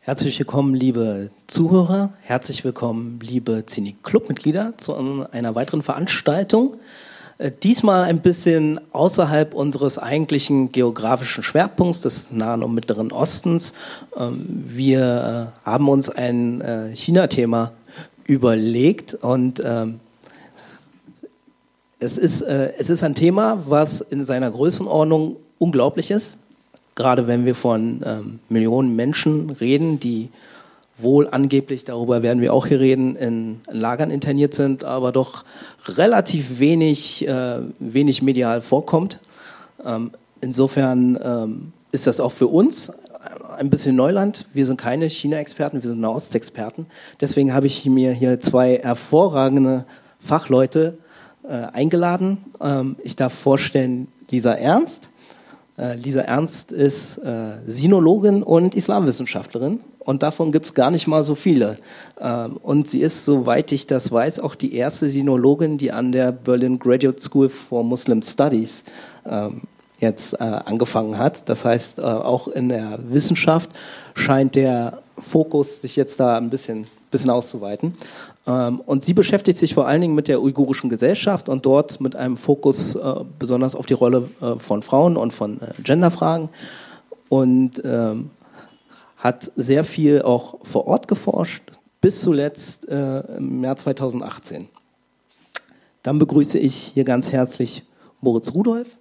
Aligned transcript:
Herzlich 0.00 0.38
willkommen, 0.38 0.74
liebe 0.74 1.30
Zuhörer. 1.48 2.10
Herzlich 2.22 2.64
willkommen, 2.64 3.18
liebe 3.20 3.64
Cine-Club-Mitglieder, 3.66 4.74
zu 4.76 4.94
einer 4.94 5.54
weiteren 5.56 5.82
Veranstaltung. 5.82 6.76
Äh, 7.38 7.50
diesmal 7.62 8.04
ein 8.04 8.20
bisschen 8.20 8.80
außerhalb 8.92 9.52
unseres 9.52 9.98
eigentlichen 9.98 10.72
geografischen 10.72 11.42
Schwerpunkts 11.42 12.02
des 12.02 12.30
Nahen 12.30 12.62
und 12.62 12.72
Mittleren 12.72 13.12
Ostens. 13.12 13.74
Ähm, 14.16 14.64
wir 14.68 15.52
äh, 15.64 15.68
haben 15.68 15.88
uns 15.88 16.08
ein 16.08 16.60
äh, 16.60 16.94
China-Thema 16.94 17.72
überlegt 18.26 19.14
und 19.14 19.60
ähm, 19.64 20.00
es 21.98 22.16
ist, 22.16 22.42
es 22.42 22.90
ist 22.90 23.02
ein 23.02 23.14
Thema, 23.14 23.62
was 23.66 24.02
in 24.02 24.22
seiner 24.24 24.50
Größenordnung 24.50 25.36
unglaublich 25.58 26.10
ist 26.10 26.36
gerade 26.96 27.28
wenn 27.28 27.44
wir 27.44 27.54
von 27.54 28.00
ähm, 28.04 28.40
Millionen 28.48 28.96
Menschen 28.96 29.50
reden, 29.50 30.00
die 30.00 30.30
wohl 30.98 31.28
angeblich, 31.28 31.84
darüber 31.84 32.22
werden 32.22 32.40
wir 32.40 32.54
auch 32.54 32.66
hier 32.66 32.80
reden, 32.80 33.16
in 33.16 33.60
Lagern 33.70 34.10
interniert 34.10 34.54
sind, 34.54 34.82
aber 34.82 35.12
doch 35.12 35.44
relativ 35.86 36.58
wenig, 36.58 37.28
äh, 37.28 37.60
wenig 37.78 38.22
medial 38.22 38.62
vorkommt. 38.62 39.20
Ähm, 39.84 40.10
insofern 40.40 41.18
ähm, 41.22 41.72
ist 41.92 42.06
das 42.06 42.18
auch 42.18 42.32
für 42.32 42.48
uns 42.48 42.92
ein 43.58 43.68
bisschen 43.68 43.94
Neuland. 43.94 44.46
Wir 44.54 44.64
sind 44.64 44.80
keine 44.80 45.08
China-Experten, 45.08 45.82
wir 45.82 45.90
sind 45.90 46.00
Nahost-Experten. 46.00 46.86
Deswegen 47.20 47.52
habe 47.52 47.66
ich 47.66 47.84
mir 47.84 48.12
hier 48.12 48.40
zwei 48.40 48.80
hervorragende 48.82 49.84
Fachleute 50.18 50.96
äh, 51.42 51.52
eingeladen. 51.72 52.38
Ähm, 52.60 52.96
ich 53.02 53.16
darf 53.16 53.34
vorstellen 53.34 54.08
Lisa 54.30 54.52
Ernst. 54.52 55.10
Äh, 55.78 55.96
Lisa 55.96 56.22
Ernst 56.22 56.72
ist 56.72 57.18
äh, 57.18 57.52
Sinologin 57.66 58.42
und 58.42 58.74
Islamwissenschaftlerin 58.74 59.80
und 59.98 60.22
davon 60.22 60.52
gibt 60.52 60.66
es 60.66 60.74
gar 60.74 60.90
nicht 60.90 61.06
mal 61.06 61.22
so 61.22 61.34
viele. 61.34 61.78
Ähm, 62.20 62.56
und 62.62 62.88
sie 62.88 63.02
ist, 63.02 63.24
soweit 63.24 63.72
ich 63.72 63.86
das 63.86 64.10
weiß, 64.10 64.40
auch 64.40 64.54
die 64.54 64.74
erste 64.74 65.08
Sinologin, 65.08 65.78
die 65.78 65.92
an 65.92 66.12
der 66.12 66.32
Berlin 66.32 66.78
Graduate 66.78 67.20
School 67.20 67.48
for 67.48 67.84
Muslim 67.84 68.22
Studies 68.22 68.84
ähm, 69.26 69.62
jetzt 69.98 70.34
äh, 70.34 70.44
angefangen 70.44 71.18
hat. 71.18 71.48
Das 71.48 71.64
heißt, 71.64 71.98
äh, 71.98 72.02
auch 72.02 72.48
in 72.48 72.68
der 72.68 72.98
Wissenschaft 73.08 73.70
scheint 74.14 74.54
der 74.54 75.02
Fokus 75.18 75.80
sich 75.80 75.96
jetzt 75.96 76.20
da 76.20 76.36
ein 76.36 76.50
bisschen, 76.50 76.86
bisschen 77.10 77.30
auszuweiten. 77.30 77.94
Ähm, 78.46 78.80
und 78.80 79.04
sie 79.04 79.14
beschäftigt 79.14 79.58
sich 79.58 79.74
vor 79.74 79.86
allen 79.86 80.00
Dingen 80.00 80.14
mit 80.14 80.28
der 80.28 80.40
uigurischen 80.40 80.88
Gesellschaft 80.88 81.48
und 81.48 81.66
dort 81.66 82.00
mit 82.00 82.16
einem 82.16 82.36
Fokus 82.36 82.94
äh, 82.94 83.14
besonders 83.38 83.74
auf 83.74 83.86
die 83.86 83.94
Rolle 83.94 84.28
äh, 84.40 84.58
von 84.58 84.82
Frauen 84.82 85.16
und 85.16 85.32
von 85.32 85.60
äh, 85.60 85.72
Genderfragen 85.82 86.48
und 87.28 87.82
ähm, 87.84 88.30
hat 89.16 89.50
sehr 89.56 89.82
viel 89.84 90.22
auch 90.22 90.58
vor 90.62 90.86
Ort 90.86 91.08
geforscht, 91.08 91.62
bis 92.00 92.20
zuletzt 92.20 92.84
im 92.84 93.64
Jahr 93.64 93.76
2018. 93.76 94.68
Dann 96.02 96.18
begrüße 96.20 96.58
ich 96.58 96.76
hier 96.76 97.02
ganz 97.02 97.32
herzlich 97.32 97.82
Moritz 98.20 98.52
Rudolph, 98.52 98.96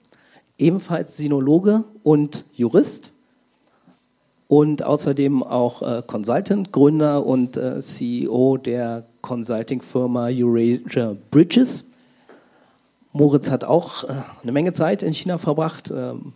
ebenfalls 0.58 1.18
Sinologe 1.18 1.84
und 2.02 2.46
Jurist 2.56 3.12
und 4.48 4.84
außerdem 4.84 5.44
auch 5.44 5.82
äh, 5.82 6.04
Consultant, 6.06 6.72
Gründer 6.72 7.26
und 7.26 7.58
äh, 7.58 7.82
CEO 7.82 8.58
der 8.58 9.06
Consulting-Firma 9.26 10.30
Eurasia 10.30 11.16
Bridges. 11.32 11.86
Moritz 13.12 13.50
hat 13.50 13.64
auch 13.64 14.04
äh, 14.04 14.14
eine 14.44 14.52
Menge 14.52 14.74
Zeit 14.74 15.02
in 15.02 15.14
China 15.14 15.40
verbracht, 15.40 15.92
ähm, 15.92 16.34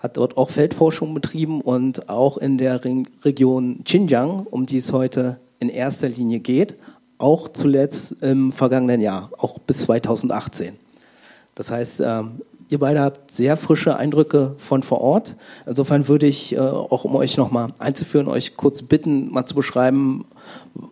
hat 0.00 0.16
dort 0.16 0.36
auch 0.36 0.50
Feldforschung 0.50 1.14
betrieben 1.14 1.60
und 1.60 2.08
auch 2.08 2.36
in 2.36 2.58
der 2.58 2.84
Re 2.84 3.04
Region 3.24 3.84
Xinjiang, 3.84 4.48
um 4.50 4.66
die 4.66 4.78
es 4.78 4.92
heute 4.92 5.38
in 5.60 5.68
erster 5.68 6.08
Linie 6.08 6.40
geht, 6.40 6.74
auch 7.18 7.48
zuletzt 7.48 8.20
im 8.20 8.50
vergangenen 8.50 9.00
Jahr, 9.00 9.30
auch 9.38 9.60
bis 9.60 9.82
2018. 9.82 10.74
Das 11.54 11.70
heißt, 11.70 12.00
ähm, 12.00 12.40
Ihr 12.70 12.78
beide 12.78 13.00
habt 13.00 13.32
sehr 13.32 13.56
frische 13.56 13.96
Eindrücke 13.96 14.54
von 14.58 14.82
vor 14.82 15.00
Ort. 15.00 15.36
Insofern 15.66 16.08
würde 16.08 16.26
ich, 16.26 16.54
äh, 16.54 16.58
auch 16.58 17.04
um 17.04 17.14
euch 17.14 17.36
nochmal 17.36 17.68
einzuführen, 17.78 18.26
euch 18.26 18.56
kurz 18.56 18.82
bitten, 18.82 19.30
mal 19.30 19.44
zu 19.46 19.54
beschreiben, 19.54 20.24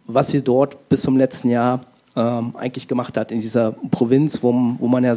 was 0.06 0.32
ihr 0.34 0.42
dort 0.42 0.88
bis 0.88 1.02
zum 1.02 1.16
letzten 1.16 1.50
Jahr 1.50 1.80
ähm, 2.16 2.54
eigentlich 2.56 2.88
gemacht 2.88 3.16
habt 3.16 3.32
in 3.32 3.40
dieser 3.40 3.72
Provinz, 3.90 4.42
wo, 4.42 4.52
wo 4.78 4.88
man 4.88 5.04
ja 5.04 5.14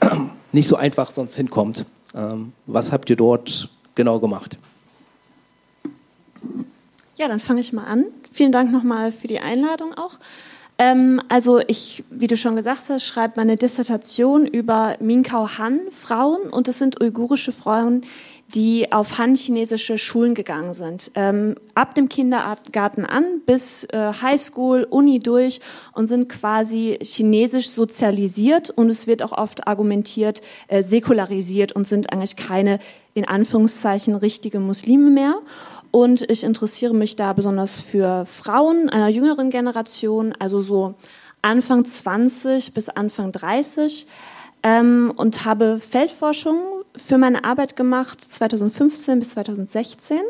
nicht 0.52 0.68
so 0.68 0.76
einfach 0.76 1.10
sonst 1.10 1.36
hinkommt. 1.36 1.86
Ähm, 2.14 2.52
was 2.66 2.92
habt 2.92 3.08
ihr 3.10 3.16
dort 3.16 3.68
genau 3.94 4.18
gemacht? 4.18 4.58
Ja, 7.16 7.28
dann 7.28 7.40
fange 7.40 7.60
ich 7.60 7.72
mal 7.72 7.84
an. 7.84 8.04
Vielen 8.32 8.52
Dank 8.52 8.70
nochmal 8.70 9.10
für 9.10 9.26
die 9.26 9.40
Einladung 9.40 9.94
auch. 9.94 10.18
Ähm, 10.78 11.20
also 11.28 11.60
ich, 11.66 12.04
wie 12.10 12.28
du 12.28 12.36
schon 12.36 12.54
gesagt 12.54 12.82
hast, 12.88 13.04
schreibe 13.04 13.34
meine 13.36 13.56
Dissertation 13.56 14.46
über 14.46 14.96
Minkau 15.00 15.48
Han 15.58 15.80
Frauen 15.90 16.48
und 16.50 16.68
es 16.68 16.78
sind 16.78 17.00
uigurische 17.00 17.50
Frauen, 17.50 18.02
die 18.54 18.92
auf 18.92 19.18
Han-chinesische 19.18 19.98
Schulen 19.98 20.34
gegangen 20.34 20.72
sind. 20.72 21.10
Ähm, 21.14 21.56
ab 21.74 21.94
dem 21.94 22.08
Kindergarten 22.08 23.04
an 23.04 23.42
bis 23.44 23.84
äh, 23.84 24.12
Highschool, 24.22 24.84
Uni 24.88 25.18
durch 25.18 25.60
und 25.92 26.06
sind 26.06 26.28
quasi 26.30 26.98
chinesisch 27.02 27.68
sozialisiert 27.68 28.70
und 28.70 28.88
es 28.88 29.06
wird 29.06 29.22
auch 29.22 29.32
oft 29.32 29.66
argumentiert, 29.66 30.40
äh, 30.68 30.82
säkularisiert 30.82 31.72
und 31.72 31.86
sind 31.86 32.10
eigentlich 32.12 32.36
keine 32.36 32.78
in 33.12 33.26
Anführungszeichen 33.26 34.14
richtige 34.14 34.60
Muslime 34.60 35.10
mehr. 35.10 35.34
Und 35.90 36.28
ich 36.30 36.44
interessiere 36.44 36.94
mich 36.94 37.16
da 37.16 37.32
besonders 37.34 37.80
für 37.80 38.24
Frauen 38.24 38.88
einer 38.88 39.08
jüngeren 39.08 39.50
Generation, 39.50 40.34
also 40.38 40.60
so 40.60 40.94
Anfang 41.42 41.84
20 41.84 42.72
bis 42.72 42.88
Anfang 42.88 43.32
30. 43.32 44.06
Ähm, 44.62 45.12
und 45.16 45.44
habe 45.44 45.78
Feldforschung 45.78 46.77
für 46.98 47.18
meine 47.18 47.44
Arbeit 47.44 47.76
gemacht 47.76 48.22
2015 48.22 49.18
bis 49.18 49.30
2016 49.30 50.20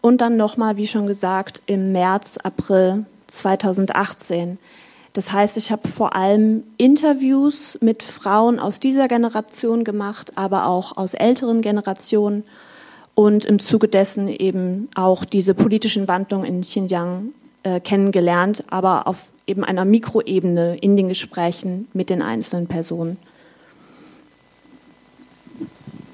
und 0.00 0.20
dann 0.20 0.36
nochmal, 0.36 0.76
wie 0.76 0.86
schon 0.86 1.06
gesagt, 1.06 1.62
im 1.66 1.92
März, 1.92 2.38
April 2.38 3.04
2018. 3.26 4.58
Das 5.12 5.32
heißt, 5.32 5.56
ich 5.56 5.72
habe 5.72 5.88
vor 5.88 6.14
allem 6.14 6.62
Interviews 6.76 7.78
mit 7.80 8.02
Frauen 8.02 8.58
aus 8.58 8.78
dieser 8.78 9.08
Generation 9.08 9.84
gemacht, 9.84 10.32
aber 10.36 10.66
auch 10.66 10.96
aus 10.96 11.14
älteren 11.14 11.60
Generationen 11.60 12.44
und 13.14 13.44
im 13.44 13.58
Zuge 13.58 13.88
dessen 13.88 14.28
eben 14.28 14.88
auch 14.94 15.24
diese 15.24 15.54
politischen 15.54 16.06
Wandlungen 16.06 16.46
in 16.46 16.60
Xinjiang 16.60 17.32
äh, 17.64 17.80
kennengelernt, 17.80 18.64
aber 18.70 19.08
auf 19.08 19.32
eben 19.46 19.64
einer 19.64 19.84
Mikroebene 19.84 20.76
in 20.76 20.96
den 20.96 21.08
Gesprächen 21.08 21.88
mit 21.92 22.10
den 22.10 22.22
einzelnen 22.22 22.68
Personen. 22.68 23.16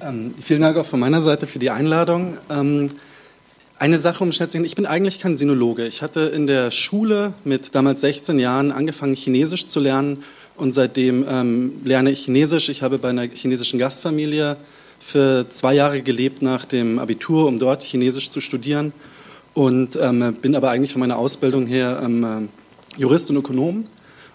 Ähm, 0.05 0.31
vielen 0.39 0.61
Dank 0.61 0.77
auch 0.77 0.85
von 0.85 0.99
meiner 0.99 1.23
Seite 1.23 1.47
für 1.47 1.57
die 1.57 1.71
Einladung. 1.71 2.37
Ähm, 2.51 2.91
eine 3.79 3.97
Sache, 3.97 4.23
um 4.23 4.31
schnell 4.31 4.47
zu 4.47 4.53
sagen, 4.53 4.65
ich 4.65 4.75
bin 4.75 4.85
eigentlich 4.85 5.19
kein 5.19 5.35
Sinologe. 5.35 5.87
Ich 5.87 6.03
hatte 6.03 6.21
in 6.21 6.45
der 6.45 6.69
Schule 6.69 7.33
mit 7.43 7.73
damals 7.73 8.01
16 8.01 8.37
Jahren 8.37 8.71
angefangen, 8.71 9.15
Chinesisch 9.15 9.65
zu 9.65 9.79
lernen 9.79 10.23
und 10.57 10.73
seitdem 10.73 11.25
ähm, 11.27 11.73
lerne 11.83 12.11
ich 12.11 12.25
Chinesisch. 12.25 12.69
Ich 12.69 12.83
habe 12.83 12.99
bei 12.99 13.09
einer 13.09 13.23
chinesischen 13.23 13.79
Gastfamilie 13.79 14.57
für 14.99 15.47
zwei 15.49 15.73
Jahre 15.73 16.01
gelebt 16.01 16.43
nach 16.43 16.65
dem 16.65 16.99
Abitur, 16.99 17.47
um 17.47 17.57
dort 17.57 17.81
Chinesisch 17.81 18.29
zu 18.29 18.41
studieren 18.41 18.93
und 19.55 19.97
ähm, 19.99 20.35
bin 20.39 20.55
aber 20.55 20.69
eigentlich 20.69 20.91
von 20.91 20.99
meiner 20.99 21.17
Ausbildung 21.17 21.65
her 21.65 21.99
ähm, 22.03 22.49
Jurist 22.95 23.31
und 23.31 23.37
Ökonom 23.37 23.87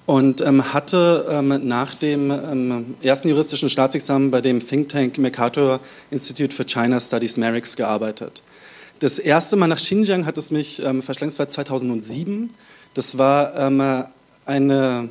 und 0.06 0.40
ähm, 0.40 0.72
hatte 0.72 1.26
ähm, 1.30 1.60
nach 1.66 1.94
dem 1.94 2.30
ähm, 2.30 2.94
ersten 3.02 3.28
juristischen 3.28 3.70
Staatsexamen 3.70 4.30
bei 4.30 4.40
dem 4.40 4.66
Think 4.66 4.88
Tank 4.88 5.18
Mercator 5.18 5.80
Institute 6.10 6.54
for 6.54 6.66
China 6.66 6.98
Studies 6.98 7.36
MERIX 7.36 7.76
gearbeitet. 7.76 8.42
Das 8.98 9.18
erste 9.18 9.56
Mal 9.56 9.68
nach 9.68 9.76
Xinjiang 9.78 10.26
hat 10.26 10.36
es 10.36 10.50
mich 10.50 10.82
ähm, 10.84 11.02
verschlängst, 11.02 11.38
war 11.38 11.48
2007. 11.48 12.50
Das 12.94 13.18
war 13.18 13.54
eine 14.46 15.08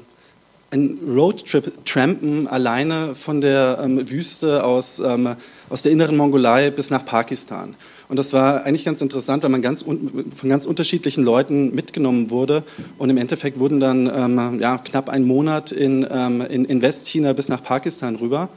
ein 0.72 1.00
Roadtrip 1.08 1.86
trampen 1.86 2.48
alleine 2.48 3.16
von 3.16 3.42
der 3.42 3.80
ähm, 3.84 4.10
Wüste 4.10 4.64
aus, 4.64 5.00
ähm, 5.00 5.36
aus 5.70 5.82
der 5.82 5.92
inneren 5.92 6.18
Mongolei 6.18 6.70
bis 6.70 6.90
nach 6.90 7.06
Pakistan. 7.06 7.76
Und 8.10 8.18
das 8.18 8.34
war 8.34 8.64
eigentlich 8.64 8.86
ganz 8.86 9.02
interessant, 9.04 9.44
weil 9.44 9.52
man 9.52 9.62
ganz 9.62 9.84
von 9.84 10.50
ganz 10.50 10.66
unterschiedlichen 10.66 11.24
Leuten 11.24 11.76
mitgenommen 11.76 12.32
wurde. 12.32 12.64
Und 12.98 13.12
im 13.12 13.18
Endeffekt 13.18 13.60
wurden 13.60 13.80
dann 13.80 14.12
ähm, 14.14 14.60
ja, 14.60 14.80
knapp 14.80 15.10
einen 15.10 15.28
Monat 15.28 15.72
in, 15.72 16.08
ähm, 16.10 16.42
in, 16.42 16.66
in, 16.66 16.82
Westchina 16.82 17.34
bis 17.34 17.50
nach 17.50 17.62
Pakistan 17.62 18.16
rüber. 18.16 18.50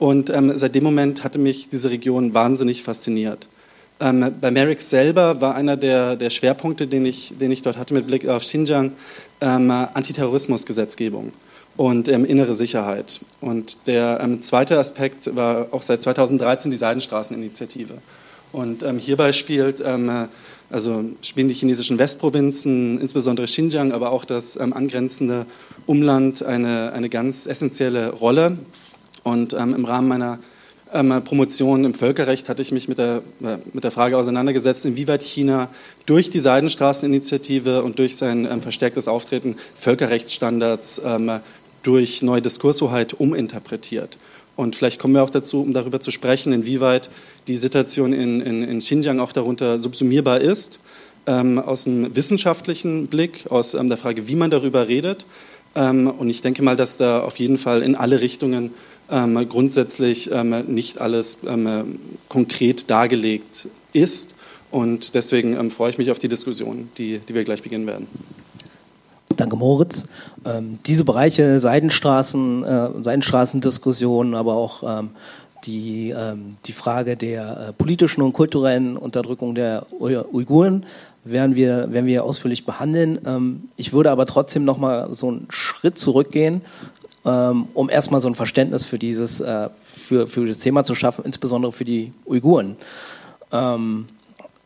Und 0.00 0.28
ähm, 0.30 0.52
seit 0.56 0.74
dem 0.74 0.82
Moment 0.82 1.22
hatte 1.22 1.38
mich 1.38 1.68
diese 1.68 1.90
Region 1.90 2.34
wahnsinnig 2.34 2.82
fasziniert. 2.82 3.46
Ähm, 4.00 4.34
bei 4.40 4.50
Merrick 4.50 4.82
selber 4.82 5.40
war 5.40 5.54
einer 5.54 5.76
der, 5.76 6.16
der 6.16 6.30
Schwerpunkte, 6.30 6.88
den 6.88 7.06
ich, 7.06 7.34
den 7.38 7.52
ich 7.52 7.62
dort 7.62 7.78
hatte 7.78 7.94
mit 7.94 8.08
Blick 8.08 8.26
auf 8.28 8.42
Xinjiang, 8.42 8.90
Antiterrorismusgesetzgebung. 9.38 11.32
und 11.76 12.08
ähm, 12.08 12.24
innere 12.24 12.54
Sicherheit. 12.54 13.20
Und 13.40 13.86
der 13.86 14.18
ähm, 14.20 14.42
zweite 14.42 14.78
Aspekt 14.78 15.36
war 15.36 15.68
auch 15.72 15.82
seit 15.82 16.02
2013 16.02 16.70
die 16.70 16.76
Seidenstraßeninitiative. 16.76 17.98
Und 18.56 18.82
ähm, 18.82 18.98
hierbei 18.98 19.34
spielt, 19.34 19.82
ähm, 19.84 20.10
also 20.70 21.04
spielen 21.20 21.48
die 21.48 21.52
chinesischen 21.52 21.98
Westprovinzen, 21.98 22.98
insbesondere 22.98 23.44
Xinjiang, 23.44 23.92
aber 23.92 24.12
auch 24.12 24.24
das 24.24 24.56
ähm, 24.56 24.72
angrenzende 24.72 25.44
Umland 25.84 26.42
eine, 26.42 26.94
eine 26.94 27.10
ganz 27.10 27.46
essentielle 27.46 28.14
Rolle. 28.14 28.56
Und 29.24 29.52
ähm, 29.52 29.74
im 29.74 29.84
Rahmen 29.84 30.08
meiner 30.08 30.38
Promotion 31.24 31.84
im 31.84 31.92
Völkerrecht 31.92 32.48
hatte 32.48 32.62
ich 32.62 32.72
mich 32.72 32.88
mit 32.88 32.96
der, 32.96 33.20
äh, 33.42 33.58
mit 33.74 33.84
der 33.84 33.90
Frage 33.90 34.16
auseinandergesetzt, 34.16 34.86
inwieweit 34.86 35.22
China 35.22 35.68
durch 36.06 36.30
die 36.30 36.40
Seidenstraßeninitiative 36.40 37.82
und 37.82 37.98
durch 37.98 38.16
sein 38.16 38.62
verstärktes 38.62 39.06
Auftreten 39.06 39.56
Völkerrechtsstandards 39.76 41.02
durch 41.82 42.22
neue 42.22 42.40
Diskurshoheit 42.40 43.20
uminterpretiert. 43.20 44.16
Und 44.56 44.74
vielleicht 44.74 44.98
kommen 44.98 45.14
wir 45.14 45.22
auch 45.22 45.30
dazu, 45.30 45.60
um 45.60 45.72
darüber 45.72 46.00
zu 46.00 46.10
sprechen, 46.10 46.52
inwieweit 46.52 47.10
die 47.46 47.56
Situation 47.56 48.12
in, 48.12 48.40
in, 48.40 48.62
in 48.62 48.78
Xinjiang 48.78 49.20
auch 49.20 49.32
darunter 49.32 49.78
subsumierbar 49.78 50.40
ist, 50.40 50.80
ähm, 51.26 51.58
aus 51.58 51.86
einem 51.86 52.16
wissenschaftlichen 52.16 53.08
Blick, 53.08 53.44
aus 53.50 53.74
ähm, 53.74 53.88
der 53.88 53.98
Frage, 53.98 54.28
wie 54.28 54.34
man 54.34 54.50
darüber 54.50 54.88
redet. 54.88 55.26
Ähm, 55.74 56.08
und 56.08 56.30
ich 56.30 56.40
denke 56.40 56.62
mal, 56.62 56.76
dass 56.76 56.96
da 56.96 57.20
auf 57.20 57.36
jeden 57.36 57.58
Fall 57.58 57.82
in 57.82 57.94
alle 57.94 58.20
Richtungen 58.20 58.72
ähm, 59.10 59.46
grundsätzlich 59.48 60.30
ähm, 60.32 60.64
nicht 60.68 61.00
alles 61.00 61.38
ähm, 61.46 61.98
konkret 62.28 62.88
dargelegt 62.88 63.68
ist. 63.92 64.34
Und 64.70 65.14
deswegen 65.14 65.70
freue 65.70 65.90
ich 65.90 65.98
mich 65.98 66.10
auf 66.10 66.18
die 66.18 66.28
Diskussion, 66.28 66.88
die, 66.98 67.20
die 67.20 67.34
wir 67.34 67.44
gleich 67.44 67.62
beginnen 67.62 67.86
werden. 67.86 68.06
Danke, 69.34 69.56
Moritz. 69.56 70.04
Ähm, 70.44 70.78
diese 70.86 71.04
Bereiche, 71.04 71.58
Seidenstraßen, 71.58 72.64
äh, 72.64 72.88
Seidenstraßendiskussionen, 73.02 74.34
aber 74.34 74.54
auch 74.54 75.00
ähm, 75.00 75.10
die, 75.64 76.10
ähm, 76.10 76.56
die 76.66 76.72
Frage 76.72 77.16
der 77.16 77.68
äh, 77.68 77.72
politischen 77.72 78.22
und 78.22 78.32
kulturellen 78.32 78.96
Unterdrückung 78.96 79.54
der 79.54 79.86
Uiguren 79.98 80.84
werden 81.24 81.56
wir, 81.56 81.92
werden 81.92 82.06
wir 82.06 82.24
ausführlich 82.24 82.64
behandeln. 82.64 83.18
Ähm, 83.26 83.68
ich 83.76 83.92
würde 83.92 84.10
aber 84.10 84.26
trotzdem 84.26 84.64
noch 84.64 84.78
mal 84.78 85.12
so 85.12 85.28
einen 85.28 85.46
Schritt 85.50 85.98
zurückgehen, 85.98 86.62
ähm, 87.24 87.66
um 87.74 87.90
erstmal 87.90 88.20
so 88.20 88.28
ein 88.28 88.36
Verständnis 88.36 88.86
für 88.86 88.98
dieses, 88.98 89.40
äh, 89.40 89.68
für, 89.82 90.28
für 90.28 90.46
das 90.46 90.58
Thema 90.58 90.84
zu 90.84 90.94
schaffen, 90.94 91.24
insbesondere 91.24 91.72
für 91.72 91.84
die 91.84 92.12
Uiguren. 92.26 92.76
Ähm, 93.52 94.06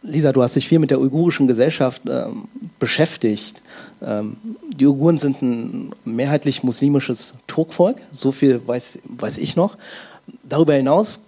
Lisa, 0.03 0.33
du 0.33 0.43
hast 0.43 0.57
dich 0.57 0.67
viel 0.67 0.79
mit 0.79 0.91
der 0.91 1.01
uigurischen 1.01 1.47
Gesellschaft 1.47 2.03
ähm, 2.09 2.45
beschäftigt. 2.79 3.61
Ähm, 4.03 4.37
die 4.69 4.87
Uiguren 4.87 5.19
sind 5.19 5.43
ein 5.43 5.91
mehrheitlich 6.05 6.63
muslimisches 6.63 7.35
Turkvolk, 7.47 7.99
so 8.13 8.33
viel 8.33 8.61
weiß, 8.67 9.01
weiß 9.05 9.39
ich 9.39 9.57
noch. 9.57 9.77
Darüber 10.43 10.75
hinaus 10.75 11.27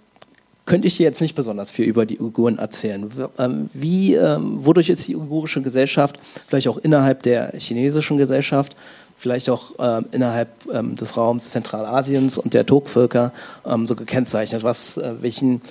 könnte 0.65 0.87
ich 0.87 0.97
dir 0.97 1.03
jetzt 1.03 1.21
nicht 1.21 1.35
besonders 1.35 1.71
viel 1.71 1.85
über 1.85 2.05
die 2.05 2.19
Uiguren 2.19 2.57
erzählen. 2.57 3.09
Ähm, 3.37 3.69
wie, 3.73 4.15
ähm, 4.15 4.65
wodurch 4.65 4.89
ist 4.89 5.07
die 5.07 5.15
uigurische 5.15 5.61
Gesellschaft, 5.61 6.19
vielleicht 6.47 6.67
auch 6.67 6.77
innerhalb 6.77 7.21
der 7.23 7.53
chinesischen 7.57 8.17
Gesellschaft, 8.17 8.75
vielleicht 9.17 9.49
auch 9.49 9.71
ähm, 9.79 10.05
innerhalb 10.11 10.49
ähm, 10.73 10.95
des 10.95 11.15
Raums 11.15 11.51
Zentralasiens 11.51 12.37
und 12.37 12.53
der 12.53 12.65
Turkvölker 12.65 13.33
ähm, 13.65 13.85
so 13.87 13.95
gekennzeichnet? 13.95 14.63
Was, 14.63 14.97
äh, 14.97 15.13
welchen 15.21 15.61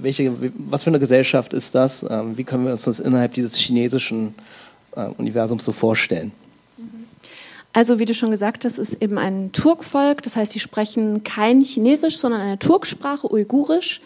welche, 0.00 0.32
was 0.56 0.84
für 0.84 0.90
eine 0.90 1.00
Gesellschaft 1.00 1.52
ist 1.52 1.74
das? 1.74 2.04
Ähm, 2.08 2.36
wie 2.36 2.44
können 2.44 2.64
wir 2.64 2.72
uns 2.72 2.84
das 2.84 3.00
innerhalb 3.00 3.34
dieses 3.34 3.56
chinesischen 3.56 4.34
äh, 4.96 5.06
Universums 5.18 5.64
so 5.64 5.72
vorstellen? 5.72 6.32
Also 7.72 7.98
wie 7.98 8.06
du 8.06 8.14
schon 8.14 8.30
gesagt 8.30 8.64
hast, 8.64 8.78
ist 8.78 9.02
eben 9.02 9.18
ein 9.18 9.52
Turkvolk, 9.52 10.22
das 10.22 10.36
heißt, 10.36 10.54
die 10.54 10.60
sprechen 10.60 11.22
kein 11.22 11.60
Chinesisch, 11.60 12.18
sondern 12.18 12.40
eine 12.40 12.58
Turksprache, 12.58 13.30
Uigurisch, 13.30 14.00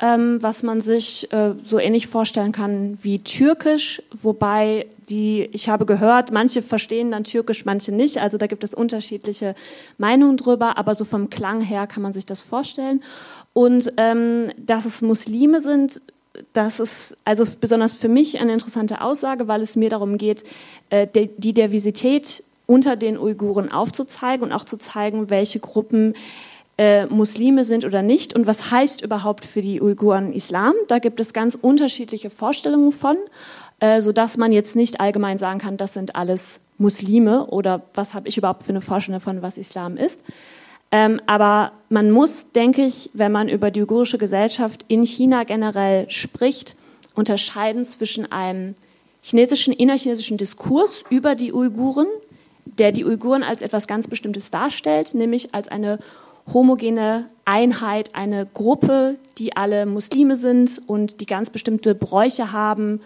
ähm, 0.00 0.42
was 0.42 0.62
man 0.62 0.80
sich 0.80 1.32
äh, 1.32 1.52
so 1.62 1.78
ähnlich 1.78 2.06
vorstellen 2.06 2.52
kann 2.52 2.98
wie 3.02 3.18
Türkisch, 3.18 4.02
wobei 4.12 4.86
die, 5.08 5.48
ich 5.52 5.68
habe 5.68 5.84
gehört, 5.84 6.32
manche 6.32 6.62
verstehen 6.62 7.10
dann 7.10 7.24
Türkisch, 7.24 7.64
manche 7.64 7.92
nicht, 7.92 8.18
also 8.18 8.38
da 8.38 8.46
gibt 8.46 8.64
es 8.64 8.72
unterschiedliche 8.72 9.54
Meinungen 9.98 10.36
drüber, 10.36 10.78
aber 10.78 10.94
so 10.94 11.04
vom 11.04 11.28
Klang 11.28 11.60
her 11.60 11.86
kann 11.86 12.02
man 12.02 12.12
sich 12.12 12.24
das 12.24 12.40
vorstellen. 12.40 13.02
Und 13.52 13.92
ähm, 13.96 14.50
dass 14.56 14.84
es 14.86 15.02
Muslime 15.02 15.60
sind, 15.60 16.00
das 16.52 16.80
ist 16.80 17.18
also 17.24 17.44
besonders 17.60 17.92
für 17.92 18.08
mich 18.08 18.40
eine 18.40 18.52
interessante 18.52 19.00
Aussage, 19.02 19.48
weil 19.48 19.60
es 19.60 19.76
mir 19.76 19.90
darum 19.90 20.16
geht, 20.16 20.44
äh, 20.90 21.06
die 21.06 21.52
Diversität 21.52 22.44
unter 22.66 22.96
den 22.96 23.18
Uiguren 23.18 23.70
aufzuzeigen 23.70 24.46
und 24.46 24.52
auch 24.52 24.64
zu 24.64 24.78
zeigen, 24.78 25.28
welche 25.28 25.60
Gruppen 25.60 26.14
äh, 26.78 27.06
Muslime 27.06 27.64
sind 27.64 27.84
oder 27.84 28.02
nicht 28.02 28.34
und 28.34 28.46
was 28.46 28.70
heißt 28.70 29.02
überhaupt 29.02 29.44
für 29.44 29.60
die 29.60 29.82
Uiguren 29.82 30.32
Islam. 30.32 30.74
Da 30.88 30.98
gibt 30.98 31.20
es 31.20 31.34
ganz 31.34 31.54
unterschiedliche 31.54 32.30
Vorstellungen 32.30 32.92
von, 32.92 33.16
äh, 33.80 34.00
sodass 34.00 34.38
man 34.38 34.52
jetzt 34.52 34.74
nicht 34.74 35.00
allgemein 35.00 35.36
sagen 35.36 35.58
kann, 35.58 35.76
das 35.76 35.92
sind 35.92 36.16
alles 36.16 36.62
Muslime 36.78 37.46
oder 37.46 37.82
was 37.92 38.14
habe 38.14 38.28
ich 38.28 38.38
überhaupt 38.38 38.62
für 38.62 38.70
eine 38.70 38.80
Vorstellung 38.80 39.20
davon, 39.20 39.42
was 39.42 39.58
Islam 39.58 39.98
ist. 39.98 40.24
Ähm, 40.92 41.20
aber 41.26 41.72
man 41.88 42.10
muss, 42.10 42.52
denke 42.52 42.84
ich, 42.84 43.10
wenn 43.14 43.32
man 43.32 43.48
über 43.48 43.70
die 43.70 43.80
uigurische 43.80 44.18
Gesellschaft 44.18 44.84
in 44.88 45.04
China 45.04 45.44
generell 45.44 46.08
spricht, 46.10 46.76
unterscheiden 47.14 47.84
zwischen 47.84 48.30
einem 48.30 48.74
chinesischen, 49.22 49.72
innerchinesischen 49.72 50.36
Diskurs 50.36 51.04
über 51.08 51.34
die 51.34 51.52
Uiguren, 51.52 52.06
der 52.66 52.92
die 52.92 53.04
Uiguren 53.04 53.42
als 53.42 53.62
etwas 53.62 53.86
ganz 53.86 54.06
Bestimmtes 54.06 54.50
darstellt, 54.50 55.14
nämlich 55.14 55.54
als 55.54 55.68
eine 55.68 55.98
homogene 56.52 57.26
Einheit, 57.44 58.14
eine 58.14 58.46
Gruppe, 58.46 59.16
die 59.38 59.56
alle 59.56 59.86
Muslime 59.86 60.36
sind 60.36 60.82
und 60.86 61.20
die 61.20 61.26
ganz 61.26 61.50
bestimmte 61.50 61.94
Bräuche 61.94 62.52
haben, 62.52 63.00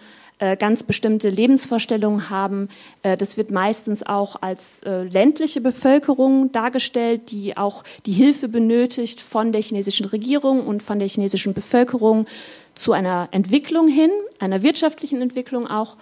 ganz 0.55 0.83
bestimmte 0.83 1.29
Lebensvorstellungen 1.29 2.29
haben. 2.29 2.69
Äh, 3.03 3.17
das 3.17 3.37
wird 3.37 3.51
meistens 3.51 4.05
auch 4.05 4.41
als 4.41 4.83
äh, 4.83 5.03
ländliche 5.03 5.61
Bevölkerung 5.61 6.51
dargestellt, 6.51 7.31
die 7.31 7.57
auch 7.57 7.83
die 8.05 8.11
Hilfe 8.11 8.47
benötigt 8.47 9.21
von 9.21 9.51
der 9.51 9.61
chinesischen 9.61 10.05
Regierung 10.05 10.65
und 10.65 10.83
von 10.83 10.99
der 10.99 11.07
chinesischen 11.07 11.53
Bevölkerung 11.53 12.27
zu 12.75 12.93
einer 12.93 13.29
Entwicklung 13.31 13.87
hin, 13.87 14.11
einer 14.39 14.61
wirtschaftlichen 14.61 15.21
Entwicklung 15.21 15.67
auch. 15.67 15.95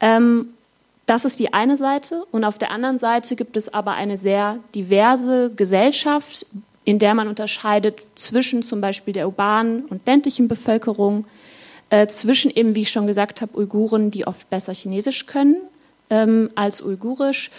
Ähm, 0.00 0.48
das 1.06 1.26
ist 1.26 1.38
die 1.38 1.52
eine 1.52 1.76
Seite. 1.76 2.24
Und 2.32 2.44
auf 2.44 2.58
der 2.58 2.70
anderen 2.70 2.98
Seite 2.98 3.36
gibt 3.36 3.56
es 3.56 3.72
aber 3.72 3.92
eine 3.92 4.16
sehr 4.16 4.58
diverse 4.74 5.50
Gesellschaft, 5.54 6.46
in 6.84 6.98
der 6.98 7.14
man 7.14 7.28
unterscheidet 7.28 8.00
zwischen 8.14 8.62
zum 8.62 8.80
Beispiel 8.80 9.14
der 9.14 9.26
urbanen 9.26 9.84
und 9.86 10.06
ländlichen 10.06 10.48
Bevölkerung, 10.48 11.26
äh, 11.94 12.08
zwischen 12.08 12.50
eben, 12.50 12.74
wie 12.74 12.82
ich 12.82 12.90
schon 12.90 13.06
gesagt 13.06 13.40
habe, 13.40 13.56
Uiguren, 13.56 14.10
die 14.10 14.26
oft 14.26 14.50
besser 14.50 14.74
Chinesisch 14.74 15.26
können 15.26 15.58
ähm, 16.10 16.50
als 16.56 16.82
Uigurisch, 16.82 17.52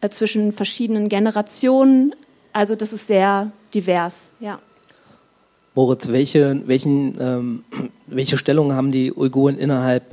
äh, 0.00 0.08
zwischen 0.08 0.52
verschiedenen 0.52 1.10
Generationen. 1.10 2.14
Also 2.54 2.74
das 2.74 2.94
ist 2.94 3.06
sehr 3.06 3.52
divers, 3.74 4.32
ja. 4.40 4.58
Moritz, 5.74 6.08
welche, 6.08 6.62
welchen, 6.66 7.20
ähm, 7.20 7.64
welche 8.06 8.38
Stellung 8.38 8.72
haben 8.72 8.92
die 8.92 9.12
Uiguren 9.12 9.58
innerhalb 9.58 10.04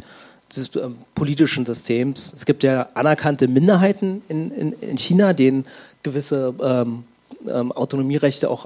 des 0.54 0.76
äh, 0.76 0.90
politischen 1.16 1.66
Systems? 1.66 2.34
Es 2.34 2.46
gibt 2.46 2.64
ja 2.64 2.82
anerkannte 2.96 3.48
Minderheiten 3.48 4.24
in, 4.28 4.52
in, 4.52 4.74
in 4.74 4.98
China, 4.98 5.32
denen 5.32 5.66
gewisse 6.04 6.54
ähm, 6.62 7.04
ähm 7.48 7.72
Autonomierechte 7.72 8.50
auch 8.50 8.66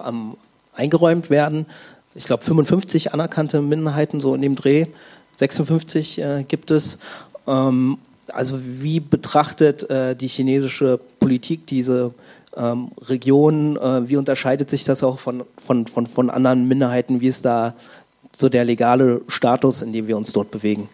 eingeräumt 0.73 1.29
werden 1.29 1.67
ich 2.15 2.25
glaube, 2.25 2.43
55 2.43 3.13
anerkannte 3.13 3.61
Minderheiten 3.61 4.21
so 4.21 4.35
in 4.35 4.41
dem 4.41 4.55
Dreh. 4.55 4.85
56 5.37 6.21
äh, 6.21 6.43
gibt 6.47 6.71
es. 6.71 6.99
Ähm, 7.47 7.97
also 8.31 8.59
wie 8.61 8.99
betrachtet 8.99 9.89
äh, 9.89 10.15
die 10.15 10.27
chinesische 10.27 10.99
Politik 11.19 11.67
diese 11.67 12.13
ähm, 12.55 12.91
Region? 13.01 13.77
Äh, 13.77 14.07
wie 14.07 14.17
unterscheidet 14.17 14.69
sich 14.69 14.83
das 14.83 15.03
auch 15.03 15.19
von, 15.19 15.43
von, 15.57 15.87
von, 15.87 16.07
von 16.07 16.29
anderen 16.29 16.67
Minderheiten? 16.67 17.21
Wie 17.21 17.27
ist 17.27 17.45
da 17.45 17.73
so 18.35 18.49
der 18.49 18.65
legale 18.65 19.21
Status, 19.27 19.81
in 19.81 19.93
dem 19.93 20.07
wir 20.07 20.17
uns 20.17 20.31
dort 20.33 20.51
bewegen? 20.51 20.89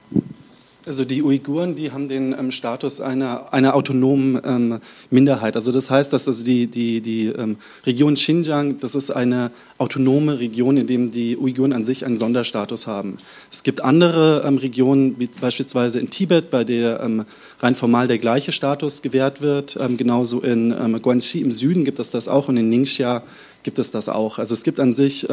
Also 0.90 1.06
die 1.06 1.22
Uiguren, 1.22 1.76
die 1.76 1.92
haben 1.92 2.10
den 2.10 2.34
ähm, 2.34 2.50
Status 2.50 3.00
einer, 3.00 3.54
einer 3.54 3.76
autonomen 3.76 4.42
ähm, 4.44 4.80
Minderheit. 5.12 5.56
Also 5.56 5.72
das 5.72 5.92
heißt, 5.92 6.12
dass 6.12 6.28
also 6.28 6.44
die, 6.44 6.66
die, 6.66 7.00
die 7.00 7.28
ähm, 7.28 7.58
Region 7.86 8.16
Xinjiang, 8.16 8.80
das 8.80 8.96
ist 8.96 9.12
eine 9.12 9.52
autonome 9.78 10.40
Region, 10.40 10.78
in 10.78 10.88
der 10.88 10.98
die 10.98 11.38
Uiguren 11.38 11.74
an 11.74 11.86
sich 11.86 12.08
einen 12.08 12.18
Sonderstatus 12.18 12.88
haben. 12.88 13.20
Es 13.52 13.62
gibt 13.62 13.82
andere 13.82 14.42
ähm, 14.48 14.58
Regionen, 14.58 15.20
wie 15.20 15.30
beispielsweise 15.40 16.00
in 16.00 16.10
Tibet, 16.10 16.50
bei 16.50 16.64
der 16.64 17.02
ähm, 17.02 17.26
rein 17.60 17.76
formal 17.76 18.08
der 18.08 18.18
gleiche 18.18 18.52
Status 18.52 19.04
gewährt 19.04 19.44
wird. 19.44 19.78
Ähm, 19.80 19.96
genauso 19.96 20.42
in 20.42 21.00
Guangxi 21.04 21.42
im 21.42 21.52
Süden 21.52 21.86
gibt 21.86 22.00
es 22.00 22.10
das 22.10 22.28
auch 22.28 22.48
und 22.48 22.58
in 22.58 22.68
Ningxia 22.68 23.22
gibt 23.62 23.78
es 23.78 23.92
das 23.92 24.10
auch. 24.10 24.40
Also 24.40 24.56
es 24.56 24.64
gibt 24.64 24.80
an 24.80 24.94
sich 24.94 25.28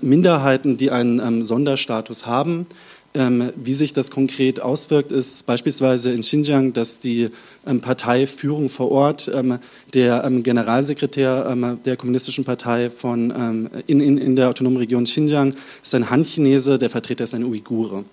Minderheiten, 0.00 0.78
die 0.78 0.90
einen 0.90 1.42
Sonderstatus 1.44 2.26
haben. 2.26 2.66
Ähm, 3.14 3.52
wie 3.56 3.74
sich 3.74 3.92
das 3.92 4.10
konkret 4.10 4.62
auswirkt, 4.62 5.12
ist 5.12 5.44
beispielsweise 5.44 6.12
in 6.12 6.22
Xinjiang, 6.22 6.72
dass 6.72 6.98
die 6.98 7.28
ähm, 7.66 7.82
Parteiführung 7.82 8.70
vor 8.70 8.90
Ort, 8.90 9.30
ähm, 9.34 9.58
der 9.92 10.24
ähm, 10.24 10.42
Generalsekretär 10.42 11.46
ähm, 11.50 11.78
der 11.84 11.98
Kommunistischen 11.98 12.46
Partei 12.46 12.88
von, 12.88 13.30
ähm, 13.30 13.68
in, 13.86 14.00
in, 14.00 14.16
in 14.16 14.34
der 14.34 14.48
autonomen 14.48 14.78
Region 14.78 15.04
Xinjiang 15.04 15.54
ist 15.82 15.94
ein 15.94 16.08
Han-Chinese, 16.08 16.78
der 16.78 16.88
Vertreter 16.88 17.24
ist 17.24 17.34
ein 17.34 17.44
Uigure. 17.44 18.04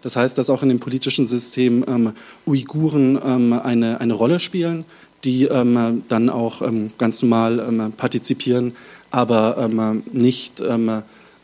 Das 0.00 0.16
heißt, 0.16 0.38
dass 0.38 0.48
auch 0.48 0.62
in 0.62 0.70
dem 0.70 0.80
politischen 0.80 1.26
System 1.26 2.12
Uiguren 2.46 3.18
eine, 3.18 4.00
eine 4.00 4.12
Rolle 4.12 4.38
spielen, 4.38 4.84
die 5.24 5.48
dann 5.48 6.30
auch 6.30 6.62
ganz 6.96 7.22
normal 7.22 7.90
partizipieren, 7.96 8.76
aber 9.10 9.68
nicht 10.12 10.62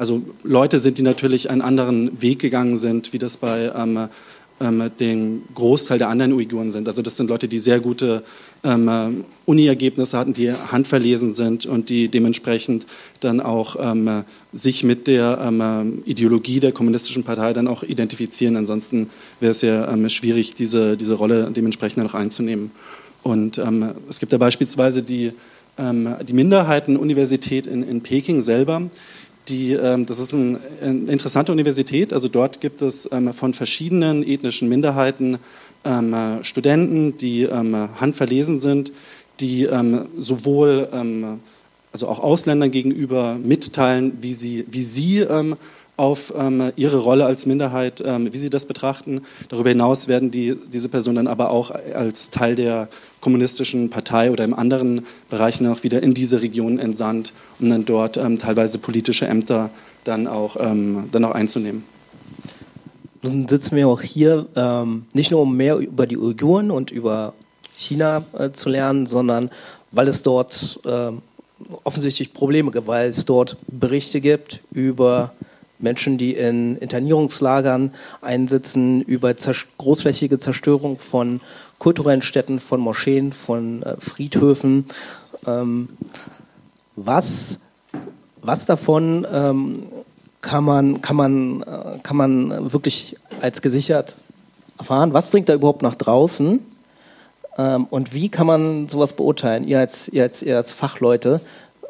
also 0.03 0.21
Leute 0.43 0.81
sind, 0.81 0.99
die 0.99 1.03
natürlich 1.03 1.49
einen 1.49 1.63
anderen 1.63 2.21
Weg 2.21 2.41
gegangen 2.41 2.77
sind, 2.77 3.13
wie 3.13 3.21
das 3.21 3.37
bei 3.37 3.71
ähm, 3.73 4.09
ähm, 4.61 4.91
dem 4.99 5.43
Großteil 5.55 5.97
der 5.97 6.09
anderen 6.09 6.33
Uiguren 6.33 6.73
sind. 6.73 6.89
Also 6.89 7.03
das 7.03 7.17
sind 7.17 7.31
Leute, 7.31 7.47
die 7.47 7.61
sehr 7.61 7.79
gute 7.79 8.25
ähm, 8.65 9.25
Uni-Ergebnisse 9.47 10.19
hatten, 10.19 10.33
die 10.33 10.51
handverlesen 10.51 11.35
sind 11.35 11.67
und 11.67 11.89
die 11.89 12.09
dementsprechend 12.09 12.89
dann 13.21 13.39
auch 13.39 13.77
ähm, 13.79 14.25
sich 14.53 14.83
mit 14.83 15.07
der 15.07 15.39
ähm, 15.41 16.03
Ideologie 16.05 16.59
der 16.59 16.73
kommunistischen 16.73 17.23
Partei 17.23 17.53
dann 17.53 17.69
auch 17.69 17.85
identifizieren. 17.85 18.57
Ansonsten 18.57 19.09
wäre 19.39 19.53
es 19.53 19.63
ja 19.63 19.89
ähm, 19.89 20.09
schwierig, 20.09 20.57
diese, 20.57 20.97
diese 20.97 21.15
Rolle 21.15 21.53
dementsprechend 21.55 22.03
noch 22.03 22.15
einzunehmen. 22.15 22.73
Und 23.23 23.59
ähm, 23.59 23.93
es 24.11 24.19
gibt 24.19 24.33
ja 24.33 24.39
beispielsweise 24.39 25.05
die, 25.05 25.31
die 25.79 26.33
Minderheitenuniversität 26.35 27.67
in, 27.67 27.83
in 27.83 28.03
Peking 28.03 28.43
selber, 28.43 28.91
die, 29.49 29.73
ähm, 29.73 30.07
das 30.07 30.19
ist 30.19 30.33
ein, 30.33 30.59
eine 30.81 31.11
interessante 31.13 31.53
Universität. 31.53 32.13
Also 32.13 32.29
dort 32.29 32.61
gibt 32.61 32.83
es 32.83 33.09
ähm, 33.13 33.33
von 33.33 33.55
verschiedenen 33.55 34.27
ethnischen 34.27 34.69
Minderheiten 34.69 35.39
ähm, 35.85 36.15
Studenten, 36.43 37.19
die 37.19 37.49
handverlesen 37.49 38.61
sind, 38.61 38.93
die 39.41 39.69
sowohl 40.17 40.87
also 41.91 42.07
auch 42.07 42.21
Ausländern 42.21 42.71
gegenüber 42.71 43.37
mitteilen, 43.43 44.19
wie 44.21 44.33
sie, 44.33 44.65
wie 44.71 44.83
sie 44.83 45.27
auf 45.97 46.33
ähm, 46.37 46.73
ihre 46.77 46.99
Rolle 46.99 47.27
als 47.27 47.47
Minderheit, 47.47 48.03
ähm, 48.05 48.33
wie 48.33 48.39
sie 48.39 48.51
das 48.51 48.67
betrachten. 48.67 49.23
Darüber 49.49 49.69
hinaus 49.69 50.09
werden 50.09 50.31
die, 50.31 50.57
diese 50.73 50.89
Personen 50.89 51.17
dann 51.17 51.27
aber 51.27 51.51
auch 51.51 51.71
als 51.71 52.31
Teil 52.31 52.57
der 52.57 52.89
kommunistischen 53.21 53.91
Partei 53.91 54.31
oder 54.31 54.45
in 54.45 54.55
anderen 54.55 55.07
Bereichen 55.29 55.67
auch 55.67 55.83
wieder 55.83 56.03
in 56.03 56.15
diese 56.15 56.43
Region 56.43 56.79
entsandt, 56.79 57.33
um 57.61 57.69
dann 57.69 57.85
dort 57.85 58.17
ähm, 58.17 58.39
teilweise 58.39 58.79
politische 58.79 59.27
Ämter 59.27 59.71
dann 60.05 60.27
auch, 60.27 60.57
ähm, 60.59 61.09
dann 61.13 61.25
auch 61.25 61.33
einzunehmen. 61.33 61.85
Nun 63.23 63.47
sitzen 63.47 63.77
wir 63.77 63.87
auch 63.87 64.01
hier 64.01 64.47
ähm, 64.57 65.07
nicht 65.13 65.31
nur 65.31 65.43
um 65.43 65.57
mehr 65.57 65.77
über 65.77 66.07
die 66.07 66.19
Uiguren 66.19 66.73
und 66.73 66.91
über 66.91 67.35
China 67.77 68.25
äh, 68.37 68.51
zu 68.51 68.69
lernen, 68.69 69.07
sondern 69.07 69.51
weil 69.93 70.09
es 70.09 70.25
dort 70.25 70.81
äh, 70.85 71.13
offensichtlich 71.85 72.33
Probleme 72.33 72.71
gibt, 72.71 72.89
weil 72.89 73.09
es 73.09 73.25
dort 73.25 73.57
Berichte 73.69 74.21
gibt 74.21 74.61
über 74.73 75.33
Menschen, 75.83 76.17
die 76.17 76.35
in 76.35 76.77
Internierungslagern 76.77 77.93
einsitzen, 78.21 79.03
über 79.03 79.35
großflächige 79.79 80.39
Zerstörung 80.39 80.99
von 80.99 81.41
kulturellen 81.83 82.23
Städten, 82.23 82.61
von 82.61 82.81
Moscheen, 82.81 83.33
von 83.33 83.83
äh, 83.83 83.97
Friedhöfen. 83.99 84.87
Ähm, 85.47 85.89
was, 86.95 87.61
was 88.41 88.67
davon 88.67 89.27
ähm, 89.33 89.83
kann, 90.41 90.63
man, 90.63 91.03
kann, 91.03 91.17
man, 91.17 91.63
äh, 91.63 91.99
kann 92.05 92.17
man 92.17 92.73
wirklich 92.73 93.17
als 93.41 93.63
gesichert 93.63 94.17
erfahren? 94.79 95.13
Was 95.13 95.31
dringt 95.31 95.49
da 95.49 95.55
überhaupt 95.55 95.83
nach 95.83 95.97
draußen? 95.97 96.65
Ähm, 97.59 97.87
und 97.91 98.15
wie 98.15 98.29
kann 98.29 98.47
man 98.47 98.89
sowas 98.89 99.15
beurteilen, 99.15 99.67
ihr 99.67 99.81
als, 99.81 100.09
ihr 100.09 100.23
als, 100.23 100.41
ihr 100.43 100.57
als 100.57 100.71
Fachleute, 100.71 101.41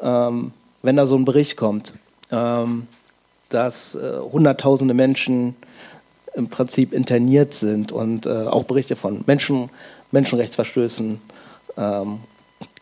wenn 0.01 0.97
da 0.97 1.05
so 1.05 1.15
ein 1.15 1.23
Bericht 1.23 1.55
kommt? 1.55 1.93
Dass 3.53 3.95
äh, 3.95 4.17
Hunderttausende 4.19 4.93
Menschen 4.93 5.55
im 6.33 6.47
Prinzip 6.47 6.93
interniert 6.93 7.53
sind 7.53 7.91
und 7.91 8.25
äh, 8.25 8.29
auch 8.29 8.63
Berichte 8.63 8.95
von 8.95 9.23
Menschen, 9.27 9.69
Menschenrechtsverstößen, 10.11 11.21
ähm, 11.77 12.19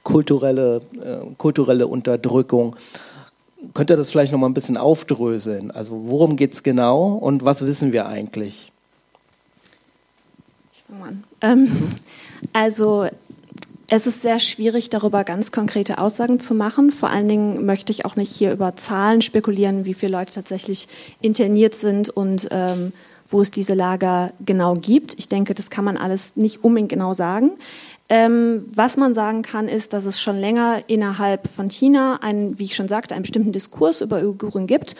kulturelle, 0.03 0.81
äh, 1.03 1.35
kulturelle 1.37 1.87
Unterdrückung. 1.87 2.75
Könnt 3.73 3.89
ihr 3.89 3.97
das 3.97 4.09
vielleicht 4.09 4.31
noch 4.31 4.39
mal 4.39 4.47
ein 4.47 4.53
bisschen 4.53 4.77
aufdröseln? 4.77 5.69
Also 5.71 6.03
worum 6.05 6.35
geht 6.37 6.53
es 6.53 6.63
genau 6.63 7.13
und 7.15 7.43
was 7.45 7.65
wissen 7.65 7.91
wir 7.91 8.07
eigentlich? 8.07 8.71
Ich 10.73 10.81
fange 10.83 10.99
mal. 10.99 11.13
Ähm, 11.41 11.91
also 12.53 13.07
es 13.93 14.07
ist 14.07 14.21
sehr 14.21 14.39
schwierig, 14.39 14.89
darüber 14.89 15.25
ganz 15.25 15.51
konkrete 15.51 15.97
Aussagen 15.97 16.39
zu 16.39 16.55
machen. 16.55 16.91
Vor 16.91 17.09
allen 17.09 17.27
Dingen 17.27 17.65
möchte 17.65 17.91
ich 17.91 18.05
auch 18.05 18.15
nicht 18.15 18.33
hier 18.33 18.53
über 18.53 18.77
Zahlen 18.77 19.21
spekulieren, 19.21 19.83
wie 19.83 19.93
viele 19.93 20.13
Leute 20.13 20.31
tatsächlich 20.31 20.87
interniert 21.19 21.75
sind 21.75 22.09
und 22.09 22.47
ähm, 22.51 22.93
wo 23.27 23.41
es 23.41 23.51
diese 23.51 23.73
Lager 23.73 24.31
genau 24.45 24.75
gibt. 24.75 25.15
Ich 25.19 25.27
denke, 25.27 25.53
das 25.53 25.69
kann 25.69 25.83
man 25.83 25.97
alles 25.97 26.37
nicht 26.37 26.63
unbedingt 26.63 26.87
genau 26.87 27.13
sagen. 27.13 27.51
Ähm, 28.07 28.65
was 28.73 28.95
man 28.95 29.13
sagen 29.13 29.41
kann, 29.41 29.67
ist, 29.67 29.91
dass 29.91 30.05
es 30.05 30.21
schon 30.21 30.39
länger 30.39 30.83
innerhalb 30.87 31.49
von 31.49 31.69
China 31.69 32.19
einen, 32.21 32.57
wie 32.59 32.63
ich 32.63 32.75
schon 32.77 32.87
sagte, 32.87 33.13
einen 33.13 33.23
bestimmten 33.23 33.51
Diskurs 33.51 33.99
über 33.99 34.21
Uiguren 34.21 34.67
gibt. 34.67 34.95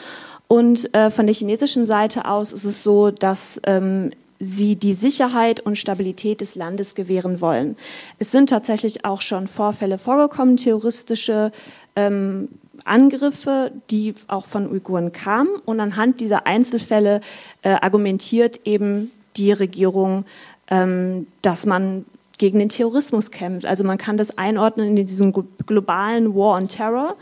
Und 0.49 0.93
äh, 0.93 1.11
von 1.11 1.27
der 1.27 1.35
chinesischen 1.35 1.85
Seite 1.85 2.25
aus 2.25 2.51
ist 2.51 2.65
es 2.65 2.83
so, 2.83 3.09
dass 3.09 3.61
ähm, 3.65 4.11
sie 4.41 4.75
die 4.75 4.93
Sicherheit 4.93 5.59
und 5.59 5.77
Stabilität 5.77 6.41
des 6.41 6.55
Landes 6.55 6.95
gewähren 6.95 7.39
wollen. 7.41 7.77
Es 8.17 8.31
sind 8.31 8.49
tatsächlich 8.49 9.05
auch 9.05 9.21
schon 9.21 9.47
Vorfälle 9.47 9.99
vorgekommen, 9.99 10.57
terroristische 10.57 11.51
ähm, 11.95 12.49
Angriffe, 12.83 13.71
die 13.91 14.15
auch 14.27 14.45
von 14.45 14.69
Uiguren 14.69 15.11
kamen. 15.11 15.49
Und 15.65 15.79
anhand 15.79 16.19
dieser 16.19 16.47
Einzelfälle 16.47 17.21
äh, 17.61 17.69
argumentiert 17.69 18.61
eben 18.65 19.11
die 19.37 19.51
Regierung, 19.51 20.25
ähm, 20.69 21.27
dass 21.43 21.67
man 21.67 22.05
gegen 22.39 22.57
den 22.57 22.69
Terrorismus 22.69 23.29
kämpft. 23.29 23.67
Also 23.67 23.83
man 23.83 23.99
kann 23.99 24.17
das 24.17 24.39
einordnen 24.39 24.97
in 24.97 25.05
diesen 25.05 25.31
globalen 25.67 26.33
War 26.33 26.57
on 26.57 26.67
Terror. 26.67 27.15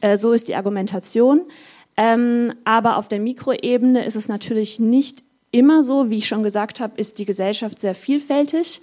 Äh, 0.00 0.16
so 0.16 0.32
ist 0.32 0.48
die 0.48 0.56
Argumentation. 0.56 1.42
Ähm, 1.96 2.52
aber 2.64 2.96
auf 2.96 3.06
der 3.06 3.20
Mikroebene 3.20 4.04
ist 4.04 4.16
es 4.16 4.28
natürlich 4.28 4.80
nicht 4.80 5.22
immer 5.56 5.82
so. 5.82 6.10
Wie 6.10 6.16
ich 6.16 6.28
schon 6.28 6.42
gesagt 6.42 6.80
habe, 6.80 7.00
ist 7.00 7.18
die 7.18 7.24
Gesellschaft 7.24 7.80
sehr 7.80 7.94
vielfältig. 7.94 8.82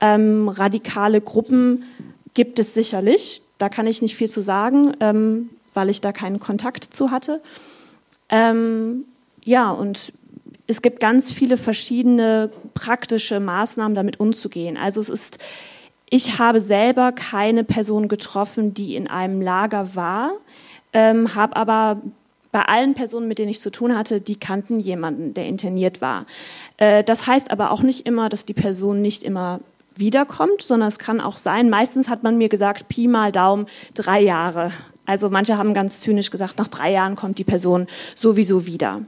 Ähm, 0.00 0.48
radikale 0.48 1.20
Gruppen 1.20 1.84
gibt 2.32 2.58
es 2.58 2.74
sicherlich. 2.74 3.42
Da 3.58 3.68
kann 3.68 3.86
ich 3.86 4.02
nicht 4.02 4.16
viel 4.16 4.30
zu 4.30 4.40
sagen, 4.40 4.94
ähm, 5.00 5.50
weil 5.74 5.90
ich 5.90 6.00
da 6.00 6.12
keinen 6.12 6.40
Kontakt 6.40 6.84
zu 6.84 7.10
hatte. 7.10 7.40
Ähm, 8.30 9.04
ja, 9.44 9.70
und 9.70 10.12
es 10.66 10.80
gibt 10.80 11.00
ganz 11.00 11.30
viele 11.30 11.56
verschiedene 11.56 12.50
praktische 12.72 13.38
Maßnahmen, 13.38 13.94
damit 13.94 14.18
umzugehen. 14.18 14.76
Also 14.76 15.00
es 15.00 15.10
ist, 15.10 15.38
ich 16.08 16.38
habe 16.38 16.60
selber 16.60 17.12
keine 17.12 17.64
Person 17.64 18.08
getroffen, 18.08 18.72
die 18.72 18.96
in 18.96 19.08
einem 19.08 19.42
Lager 19.42 19.94
war, 19.94 20.32
ähm, 20.94 21.34
habe 21.34 21.56
aber 21.56 22.00
bei 22.54 22.62
allen 22.62 22.94
Personen, 22.94 23.26
mit 23.26 23.40
denen 23.40 23.50
ich 23.50 23.60
zu 23.60 23.70
tun 23.70 23.98
hatte, 23.98 24.20
die 24.20 24.36
kannten 24.36 24.78
jemanden, 24.78 25.34
der 25.34 25.46
interniert 25.46 26.00
war. 26.00 26.24
Äh, 26.76 27.02
das 27.02 27.26
heißt 27.26 27.50
aber 27.50 27.72
auch 27.72 27.82
nicht 27.82 28.06
immer, 28.06 28.28
dass 28.28 28.46
die 28.46 28.54
Person 28.54 29.02
nicht 29.02 29.24
immer 29.24 29.58
wiederkommt, 29.96 30.62
sondern 30.62 30.86
es 30.86 31.00
kann 31.00 31.20
auch 31.20 31.36
sein, 31.36 31.68
meistens 31.68 32.08
hat 32.08 32.22
man 32.22 32.38
mir 32.38 32.48
gesagt, 32.48 32.86
Pi 32.86 33.08
mal 33.08 33.32
Daumen, 33.32 33.66
drei 33.94 34.20
Jahre. 34.20 34.70
Also 35.04 35.30
manche 35.30 35.58
haben 35.58 35.74
ganz 35.74 36.00
zynisch 36.00 36.30
gesagt, 36.30 36.56
nach 36.56 36.68
drei 36.68 36.92
Jahren 36.92 37.16
kommt 37.16 37.40
die 37.40 37.44
Person 37.44 37.88
sowieso 38.14 38.66
wieder. 38.66 39.00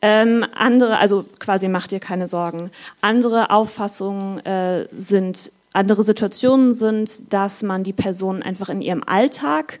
Ähm, 0.00 0.46
andere, 0.54 0.96
also 0.96 1.26
quasi 1.38 1.68
macht 1.68 1.92
ihr 1.92 2.00
keine 2.00 2.26
Sorgen. 2.26 2.70
Andere 3.02 3.50
Auffassungen 3.50 4.38
äh, 4.46 4.86
sind, 4.96 5.52
andere 5.74 6.02
Situationen 6.02 6.72
sind, 6.72 7.30
dass 7.34 7.62
man 7.62 7.84
die 7.84 7.92
Person 7.92 8.42
einfach 8.42 8.70
in 8.70 8.80
ihrem 8.80 9.04
Alltag 9.04 9.80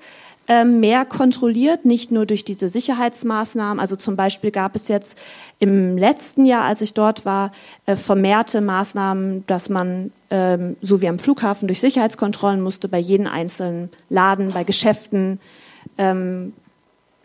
mehr 0.64 1.04
kontrolliert, 1.04 1.84
nicht 1.84 2.10
nur 2.10 2.26
durch 2.26 2.44
diese 2.44 2.68
Sicherheitsmaßnahmen. 2.68 3.78
Also 3.78 3.94
zum 3.94 4.16
Beispiel 4.16 4.50
gab 4.50 4.74
es 4.74 4.88
jetzt 4.88 5.16
im 5.60 5.96
letzten 5.96 6.44
Jahr, 6.44 6.64
als 6.64 6.80
ich 6.80 6.92
dort 6.92 7.24
war, 7.24 7.52
äh, 7.86 7.94
vermehrte 7.94 8.60
Maßnahmen, 8.60 9.46
dass 9.46 9.68
man 9.68 10.10
ähm, 10.30 10.76
so 10.82 11.00
wie 11.00 11.08
am 11.08 11.20
Flughafen 11.20 11.68
durch 11.68 11.80
Sicherheitskontrollen 11.80 12.60
musste, 12.60 12.88
bei 12.88 12.98
jedem 12.98 13.28
einzelnen 13.28 13.90
Laden, 14.08 14.50
bei 14.50 14.64
Geschäften. 14.64 15.38
Ähm, 15.98 16.52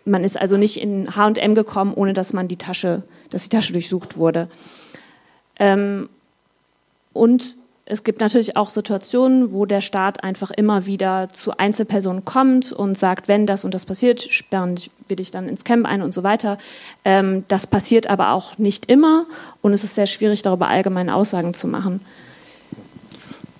man 0.05 0.23
ist 0.23 0.39
also 0.39 0.55
nicht 0.55 0.79
in 0.79 1.15
H&M 1.15 1.55
gekommen, 1.55 1.93
ohne 1.95 2.13
dass 2.13 2.31
man 2.31 2.47
die 2.47 2.57
Tasche, 2.57 3.01
dass 3.31 3.43
die 3.43 3.49
Tasche 3.49 3.73
durchsucht 3.73 4.17
wurde. 4.17 4.47
und 7.13 7.55
es 7.87 8.03
gibt 8.03 8.19
natürlich 8.19 8.57
auch 8.57 8.69
Situationen, 8.69 9.53
wo 9.53 9.67
der 9.67 9.81
Staat 9.81 10.23
einfach 10.23 10.49
immer 10.49 10.87
wieder 10.87 11.29
zu 11.31 11.55
Einzelpersonen 11.57 12.25
kommt 12.25 12.73
und 12.73 12.97
sagt, 12.97 13.27
wenn 13.27 13.45
das 13.45 13.63
und 13.63 13.75
das 13.75 13.85
passiert, 13.85 14.23
sperren 14.23 14.79
wir 15.07 15.15
dich 15.15 15.29
dann 15.29 15.47
ins 15.47 15.63
Camp 15.63 15.85
ein 15.85 16.01
und 16.01 16.11
so 16.11 16.23
weiter. 16.23 16.57
Ähm, 17.03 17.43
das 17.47 17.67
passiert 17.67 18.07
aber 18.07 18.31
auch 18.31 18.57
nicht 18.57 18.87
immer 18.89 19.27
und 19.61 19.71
es 19.73 19.83
ist 19.83 19.93
sehr 19.93 20.07
schwierig, 20.07 20.41
darüber 20.41 20.67
allgemeine 20.67 21.13
Aussagen 21.13 21.53
zu 21.53 21.67
machen. 21.67 22.01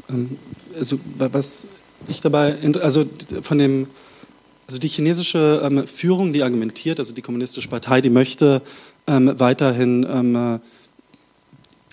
Ähm, 0.10 0.40
also, 0.76 1.00
was 1.18 1.68
ich 2.08 2.20
dabei, 2.22 2.56
also 2.82 3.06
von 3.44 3.60
dem, 3.60 3.88
also 4.66 4.80
die 4.80 4.88
chinesische 4.88 5.62
ähm, 5.64 5.86
Führung, 5.86 6.34
die 6.34 6.42
argumentiert, 6.42 7.00
also 7.00 7.14
die 7.14 7.22
kommunistische 7.22 7.70
Partei, 7.70 8.02
die 8.02 8.10
möchte 8.10 8.64
ähm, 9.06 9.36
weiterhin 9.38 10.04
ähm, 10.10 10.60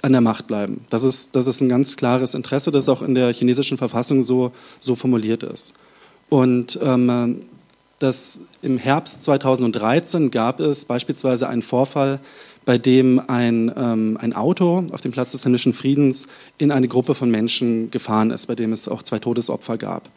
an 0.02 0.12
der 0.12 0.21
Macht 0.21 0.49
bleiben. 0.49 0.85
Das 0.90 1.04
ist, 1.04 1.35
das 1.35 1.47
ist 1.47 1.61
ein 1.61 1.68
ganz 1.68 1.97
klares 1.97 2.35
Interesse, 2.35 2.71
das 2.71 2.88
auch 2.88 3.02
in 3.02 3.14
der 3.14 3.32
chinesischen 3.32 3.78
Verfassung 3.78 4.23
so, 4.23 4.52
so 4.80 4.97
formuliert 4.97 5.44
ist. 5.44 5.75
Und 6.28 6.78
ähm, 6.82 7.42
das, 8.00 8.40
im 8.62 8.78
Herbst 8.78 9.23
2013 9.25 10.32
gab 10.32 10.59
es 10.59 10.85
beispielsweise 10.85 11.49
einen 11.49 11.62
Vorfall, 11.62 12.21
bei 12.64 12.78
dem 12.78 13.21
ein, 13.28 13.73
ähm, 13.76 14.18
ein 14.21 14.32
Auto 14.32 14.85
auf 14.92 15.00
dem 15.00 15.12
Platz 15.12 15.32
des 15.32 15.44
himmlischen 15.44 15.73
Friedens 15.73 16.28
in 16.59 16.73
eine 16.73 16.88
Gruppe 16.88 17.14
von 17.14 17.30
Menschen 17.30 17.90
gefahren 17.90 18.30
ist, 18.30 18.47
bei 18.47 18.54
dem 18.54 18.73
es 18.73 18.88
auch 18.88 19.02
zwei 19.02 19.18
Todesopfer 19.18 19.78
gab. 19.78 20.11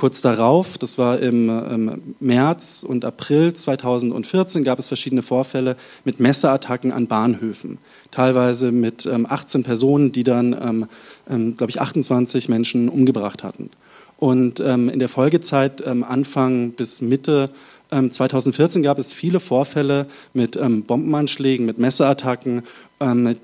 Kurz 0.00 0.22
darauf, 0.22 0.78
das 0.78 0.96
war 0.96 1.18
im, 1.18 1.50
im, 1.50 2.14
März 2.20 2.86
und 2.88 3.04
April 3.04 3.52
2014, 3.52 4.64
gab 4.64 4.78
es 4.78 4.88
verschiedene 4.88 5.20
Vorfälle 5.22 5.76
mit 6.06 6.20
Messerattacken 6.20 6.90
an 6.90 7.06
Bahnhöfen. 7.06 7.76
Teilweise 8.10 8.72
mit 8.72 9.04
ähm, 9.04 9.26
18 9.28 9.62
Personen, 9.62 10.10
die 10.10 10.24
dann, 10.24 10.54
ähm, 10.54 10.86
ähm, 11.28 11.54
glaube 11.54 11.70
ich, 11.70 11.82
28 11.82 12.48
Menschen 12.48 12.88
umgebracht 12.88 13.44
hatten. 13.44 13.68
Und 14.16 14.60
ähm, 14.60 14.88
in 14.88 15.00
der 15.00 15.10
Folgezeit, 15.10 15.86
ähm, 15.86 16.02
Anfang 16.02 16.70
bis 16.70 17.02
Mitte 17.02 17.50
2014, 17.90 18.80
ähm, 18.80 18.84
gab 18.84 18.98
es 18.98 19.12
viele 19.12 19.38
Vorfälle 19.38 20.06
mit 20.32 20.58
Bombenanschlägen, 20.86 21.66
mit 21.66 21.76
Messerattacken, 21.76 22.62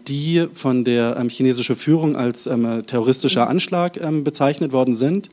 die 0.08 0.46
von 0.54 0.84
der 0.84 1.22
chinesischen 1.28 1.76
Führung 1.76 2.16
als 2.16 2.44
terroristischer 2.44 3.48
Anschlag 3.48 3.98
bezeichnet 4.22 4.72
worden 4.72 4.94
sind. 4.94 5.30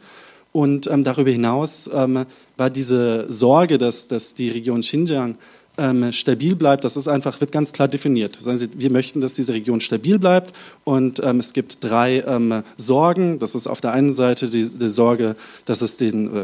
Und 0.54 0.88
ähm, 0.88 1.04
darüber 1.04 1.32
hinaus 1.32 1.90
ähm, 1.94 2.26
war 2.58 2.70
diese 2.70 3.26
Sorge, 3.30 3.78
dass, 3.78 4.08
dass 4.08 4.36
die 4.36 4.50
Region 4.50 4.82
Xinjiang 4.82 5.36
ähm, 5.78 6.12
stabil 6.12 6.56
bleibt, 6.56 6.84
das 6.84 6.98
ist 6.98 7.08
einfach, 7.08 7.42
wird 7.42 7.52
ganz 7.52 7.74
klar 7.74 7.88
definiert. 7.88 8.38
Sagen 8.40 8.60
Sie, 8.60 8.70
wir 8.76 8.92
möchten, 8.92 9.22
dass 9.22 9.34
diese 9.34 9.54
Region 9.54 9.82
stabil 9.82 10.20
bleibt 10.20 10.54
und 10.84 11.20
ähm, 11.24 11.40
es 11.40 11.54
gibt 11.54 11.84
drei 11.84 12.24
ähm, 12.28 12.62
Sorgen. 12.78 13.40
Das 13.40 13.56
ist 13.56 13.66
auf 13.66 13.82
der 13.82 13.92
einen 13.92 14.14
Seite 14.14 14.50
die, 14.50 14.64
die 14.64 14.90
Sorge, 14.90 15.36
dass 15.66 15.82
es 15.82 15.98
den, 15.98 16.28
äh, 16.28 16.44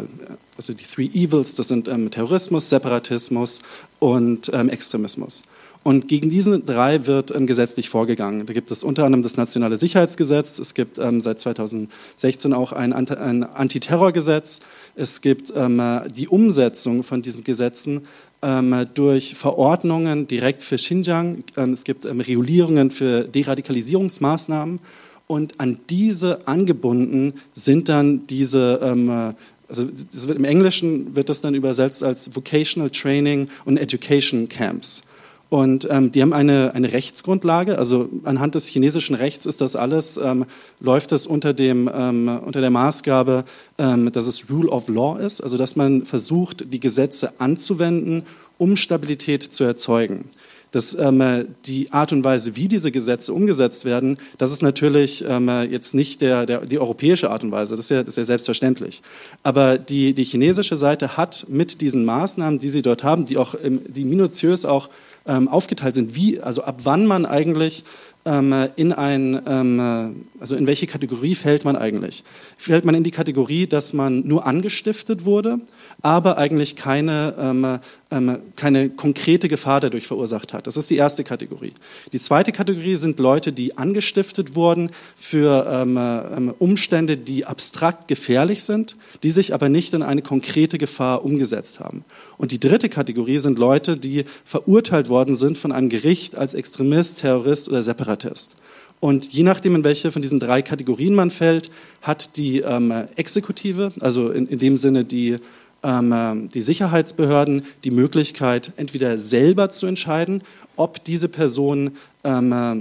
also 0.58 0.74
die 0.74 0.86
Three 0.86 1.10
Evils, 1.14 1.54
das 1.54 1.68
sind 1.68 1.88
ähm, 1.88 2.10
Terrorismus, 2.10 2.70
Separatismus 2.70 3.62
und 4.00 4.50
ähm, 4.54 4.70
Extremismus. 4.70 5.44
Und 5.82 6.10
gegen 6.10 6.30
diese 6.30 6.60
drei 6.60 7.08
wird 7.08 7.34
ähm, 7.34 7.48
gesetzlich 7.48 7.90
vorgegangen. 7.90 8.46
Da 8.46 8.54
gibt 8.54 8.70
es 8.70 8.84
unter 8.84 9.06
anderem 9.06 9.24
das 9.24 9.38
Nationale 9.38 9.78
Sicherheitsgesetz. 9.78 10.60
Es 10.60 10.74
gibt 10.74 10.98
ähm, 10.98 11.22
seit 11.22 11.40
2016 11.40 12.54
auch 12.54 12.74
ein, 12.74 12.92
ein 12.92 13.44
Antiterrorgesetz. 13.44 14.60
Es 14.96 15.22
gibt 15.22 15.54
ähm, 15.56 15.82
die 16.16 16.28
Umsetzung 16.28 17.04
von 17.04 17.22
diesen 17.22 17.46
Gesetzen 17.46 18.02
ähm, 18.42 18.88
durch 18.94 19.36
Verordnungen 19.36 20.28
direkt 20.28 20.64
für 20.64 20.76
Xinjiang. 20.76 21.44
Ähm, 21.56 21.74
es 21.74 21.86
gibt 21.86 22.04
ähm, 22.04 22.20
Regulierungen 22.20 22.92
für 22.92 23.24
Deradikalisierungsmaßnahmen. 23.24 24.80
Und 25.28 25.62
an 25.62 25.80
diese 25.90 26.48
angebunden 26.48 27.36
sind 27.54 27.88
dann 27.88 28.26
diese 28.28 29.36
also 29.70 29.88
wird, 30.28 30.40
im 30.40 30.44
Englischen 30.44 31.16
wird 31.16 31.30
das 31.30 31.42
dann 31.42 31.54
übersetzt 31.54 32.04
als 32.04 32.36
Vocational 32.36 32.90
Training 32.90 33.48
und 33.64 33.78
Education 33.78 34.50
Camps. 34.50 35.04
Und 35.50 35.88
ähm, 35.90 36.12
die 36.12 36.22
haben 36.22 36.34
eine, 36.34 36.76
eine 36.76 36.94
Rechtsgrundlage, 36.94 37.80
also 37.80 38.08
anhand 38.24 38.54
des 38.54 38.68
chinesischen 38.68 39.16
Rechts 39.16 39.48
ist 39.48 39.62
das 39.62 39.76
alles, 39.76 40.18
ähm, 40.18 40.46
läuft 40.80 41.12
es 41.12 41.26
unter, 41.26 41.54
dem, 41.54 41.90
ähm, 41.92 42.28
unter 42.46 42.62
der 42.62 42.70
Maßgabe, 42.70 43.46
ähm, 43.80 44.12
dass 44.12 44.28
es 44.28 44.52
Rule 44.52 44.70
of 44.70 44.90
Law 44.90 45.18
ist, 45.18 45.42
also 45.42 45.58
dass 45.58 45.76
man 45.76 46.06
versucht, 46.06 46.72
die 46.72 46.80
Gesetze 46.80 47.40
anzuwenden, 47.40 48.24
um 48.60 48.76
Stabilität 48.76 49.42
zu 49.42 49.64
erzeugen. 49.64 50.26
Das, 50.72 50.94
ähm, 50.94 51.48
die 51.66 51.92
Art 51.92 52.12
und 52.12 52.24
Weise, 52.24 52.56
wie 52.56 52.68
diese 52.68 52.92
Gesetze 52.92 53.34
umgesetzt 53.34 53.86
werden, 53.86 54.20
das 54.38 54.52
ist 54.52 54.62
natürlich 54.62 55.26
ähm, 55.28 55.50
jetzt 55.68 55.96
nicht 55.96 56.22
der, 56.22 56.46
der, 56.46 56.64
die 56.68 56.78
europäische 56.78 57.32
Art 57.32 57.44
und 57.44 57.52
Weise, 57.52 57.76
das 57.76 57.86
ist 57.86 57.90
ja, 57.90 58.04
das 58.04 58.10
ist 58.10 58.18
ja 58.18 58.26
selbstverständlich. 58.26 59.02
Aber 59.42 59.80
die, 59.80 60.14
die 60.14 60.24
chinesische 60.24 60.78
Seite 60.78 61.18
hat 61.18 61.48
mit 61.50 61.82
diesen 61.82 62.06
Maßnahmen, 62.06 62.60
die 62.60 62.70
sie 62.70 62.84
dort 62.84 63.04
haben, 63.04 63.26
die 63.26 63.38
auch 63.38 63.56
die 63.64 64.06
minutiös 64.06 64.64
auch 64.64 64.90
ähm, 65.28 65.48
aufgeteilt 65.48 65.96
sind, 65.96 66.16
wie, 66.16 66.40
also 66.40 66.64
ab 66.64 66.82
wann 66.84 67.06
man 67.06 67.26
eigentlich 67.26 67.84
ähm, 68.26 68.54
in 68.76 68.94
ein, 68.94 69.42
ähm, 69.48 70.26
also 70.40 70.56
in 70.56 70.68
welche 70.68 70.88
Kategorie 70.88 71.36
fällt 71.36 71.66
man 71.66 71.76
eigentlich? 71.76 72.24
Fällt 72.58 72.86
man 72.86 72.96
in 72.96 73.04
die 73.04 73.12
Kategorie, 73.12 73.68
dass 73.68 73.94
man 73.94 74.28
nur 74.28 74.46
angestiftet 74.46 75.26
wurde, 75.26 75.60
aber 76.02 76.38
eigentlich 76.38 76.76
keine, 76.76 77.36
ähm, 77.38 77.80
ähm, 78.10 78.38
keine 78.56 78.90
konkrete 78.90 79.50
Gefahr 79.50 79.82
dadurch 79.82 80.08
verursacht 80.08 80.54
hat. 80.54 80.66
Das 80.66 80.78
ist 80.78 80.90
die 80.90 80.96
erste 80.96 81.24
Kategorie. 81.24 81.74
Die 82.14 82.22
zweite 82.22 82.52
Kategorie 82.52 82.96
sind 82.96 83.20
Leute, 83.20 83.52
die 83.52 83.78
angestiftet 83.78 84.56
wurden 84.56 84.92
für 85.16 85.68
ähm, 85.70 85.98
ähm, 85.98 86.54
Umstände, 86.58 87.18
die 87.18 87.46
abstrakt 87.46 88.08
gefährlich 88.08 88.64
sind, 88.64 88.96
die 89.24 89.32
sich 89.32 89.54
aber 89.54 89.68
nicht 89.68 89.94
in 89.94 90.04
eine 90.04 90.22
konkrete 90.22 90.78
Gefahr 90.78 91.26
umgesetzt 91.26 91.80
haben. 91.82 92.06
Und 92.38 92.52
die 92.52 92.60
dritte 92.60 92.88
Kategorie 92.88 93.40
sind 93.40 93.60
Leute, 93.60 93.98
die 93.98 94.24
verurteilt 94.46 95.10
worden 95.10 95.36
sind 95.36 95.58
von 95.58 95.74
einem 95.74 95.90
Gericht 95.90 96.38
als 96.38 96.54
Extremist, 96.54 97.20
Terrorist 97.20 97.68
oder 97.68 97.84
Separatist. 97.84 98.56
Und 99.02 99.32
je 99.32 99.44
nachdem, 99.44 99.76
in 99.76 99.84
welche 99.84 100.12
von 100.12 100.22
diesen 100.22 100.40
drei 100.40 100.62
Kategorien 100.62 101.16
man 101.16 101.32
fällt, 101.32 101.72
hat 102.02 102.36
die 102.38 102.60
ähm, 102.60 102.92
Exekutive, 103.16 103.92
also 104.02 104.30
in, 104.30 104.48
in 104.48 104.60
dem 104.60 104.78
Sinne 104.78 105.06
die 105.06 105.38
die 105.84 106.62
Sicherheitsbehörden 106.62 107.66
die 107.86 107.92
Möglichkeit, 107.92 108.74
entweder 108.76 109.18
selber 109.18 109.72
zu 109.72 109.88
entscheiden, 109.88 110.44
ob 110.76 111.04
diese 111.04 111.30
Person, 111.30 111.92
ähm, 112.24 112.52
äh, 112.52 112.76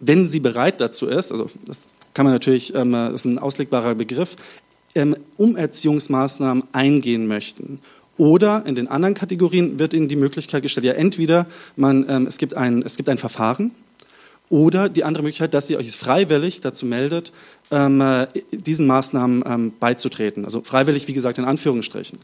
wenn 0.00 0.28
sie 0.28 0.40
bereit 0.40 0.80
dazu 0.80 1.06
ist, 1.06 1.32
also 1.32 1.50
das 1.66 1.86
kann 2.12 2.26
man 2.26 2.34
natürlich, 2.34 2.72
das 2.72 3.12
ist 3.12 3.24
ein 3.26 3.38
auslegbarer 3.38 3.94
Begriff, 3.94 4.36
Umerziehungsmaßnahmen 5.36 6.64
eingehen 6.72 7.26
möchten. 7.26 7.78
Oder 8.16 8.64
in 8.64 8.74
den 8.74 8.88
anderen 8.88 9.14
Kategorien 9.14 9.78
wird 9.78 9.92
ihnen 9.92 10.08
die 10.08 10.16
Möglichkeit 10.16 10.62
gestellt, 10.62 10.86
ja 10.86 10.94
entweder 10.94 11.46
man, 11.76 12.26
es, 12.26 12.38
gibt 12.38 12.54
ein, 12.54 12.82
es 12.82 12.96
gibt 12.96 13.10
ein 13.10 13.18
Verfahren, 13.18 13.72
oder 14.48 14.88
die 14.88 15.04
andere 15.04 15.22
Möglichkeit, 15.22 15.54
dass 15.54 15.68
ihr 15.70 15.78
euch 15.78 15.90
freiwillig 15.96 16.60
dazu 16.60 16.86
meldet, 16.86 17.32
ähm, 17.32 17.32
äh, 17.32 17.55
diesen 17.70 18.86
Maßnahmen 18.86 19.44
ähm, 19.44 19.72
beizutreten. 19.80 20.44
Also 20.44 20.60
freiwillig, 20.60 21.08
wie 21.08 21.12
gesagt, 21.12 21.38
in 21.38 21.44
Anführungsstrichen. 21.44 22.18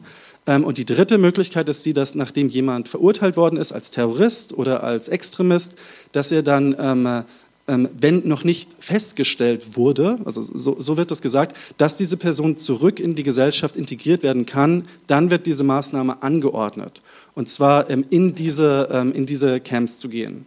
Ähm, 0.46 0.64
und 0.64 0.78
die 0.78 0.84
dritte 0.84 1.18
Möglichkeit 1.18 1.68
ist 1.68 1.84
die, 1.86 1.92
dass 1.92 2.14
nachdem 2.14 2.48
jemand 2.48 2.88
verurteilt 2.88 3.36
worden 3.36 3.56
ist 3.56 3.72
als 3.72 3.90
Terrorist 3.90 4.52
oder 4.52 4.82
als 4.82 5.08
Extremist, 5.08 5.74
dass 6.12 6.32
er 6.32 6.42
dann, 6.42 6.74
ähm, 6.78 7.06
äh, 7.06 7.22
ähm, 7.68 7.88
wenn 7.98 8.26
noch 8.26 8.42
nicht 8.42 8.70
festgestellt 8.80 9.76
wurde, 9.76 10.18
also 10.24 10.42
so, 10.42 10.80
so, 10.80 10.96
wird 10.96 11.12
das 11.12 11.22
gesagt, 11.22 11.56
dass 11.78 11.96
diese 11.96 12.16
Person 12.16 12.56
zurück 12.56 12.98
in 12.98 13.14
die 13.14 13.22
Gesellschaft 13.22 13.76
integriert 13.76 14.24
werden 14.24 14.46
kann, 14.46 14.84
dann 15.06 15.30
wird 15.30 15.46
diese 15.46 15.62
Maßnahme 15.62 16.24
angeordnet. 16.24 17.02
Und 17.34 17.48
zwar 17.48 17.88
ähm, 17.88 18.04
in, 18.10 18.34
diese, 18.34 19.12
in 19.14 19.26
diese 19.26 19.60
Camps 19.60 20.00
zu 20.00 20.08
gehen. 20.08 20.44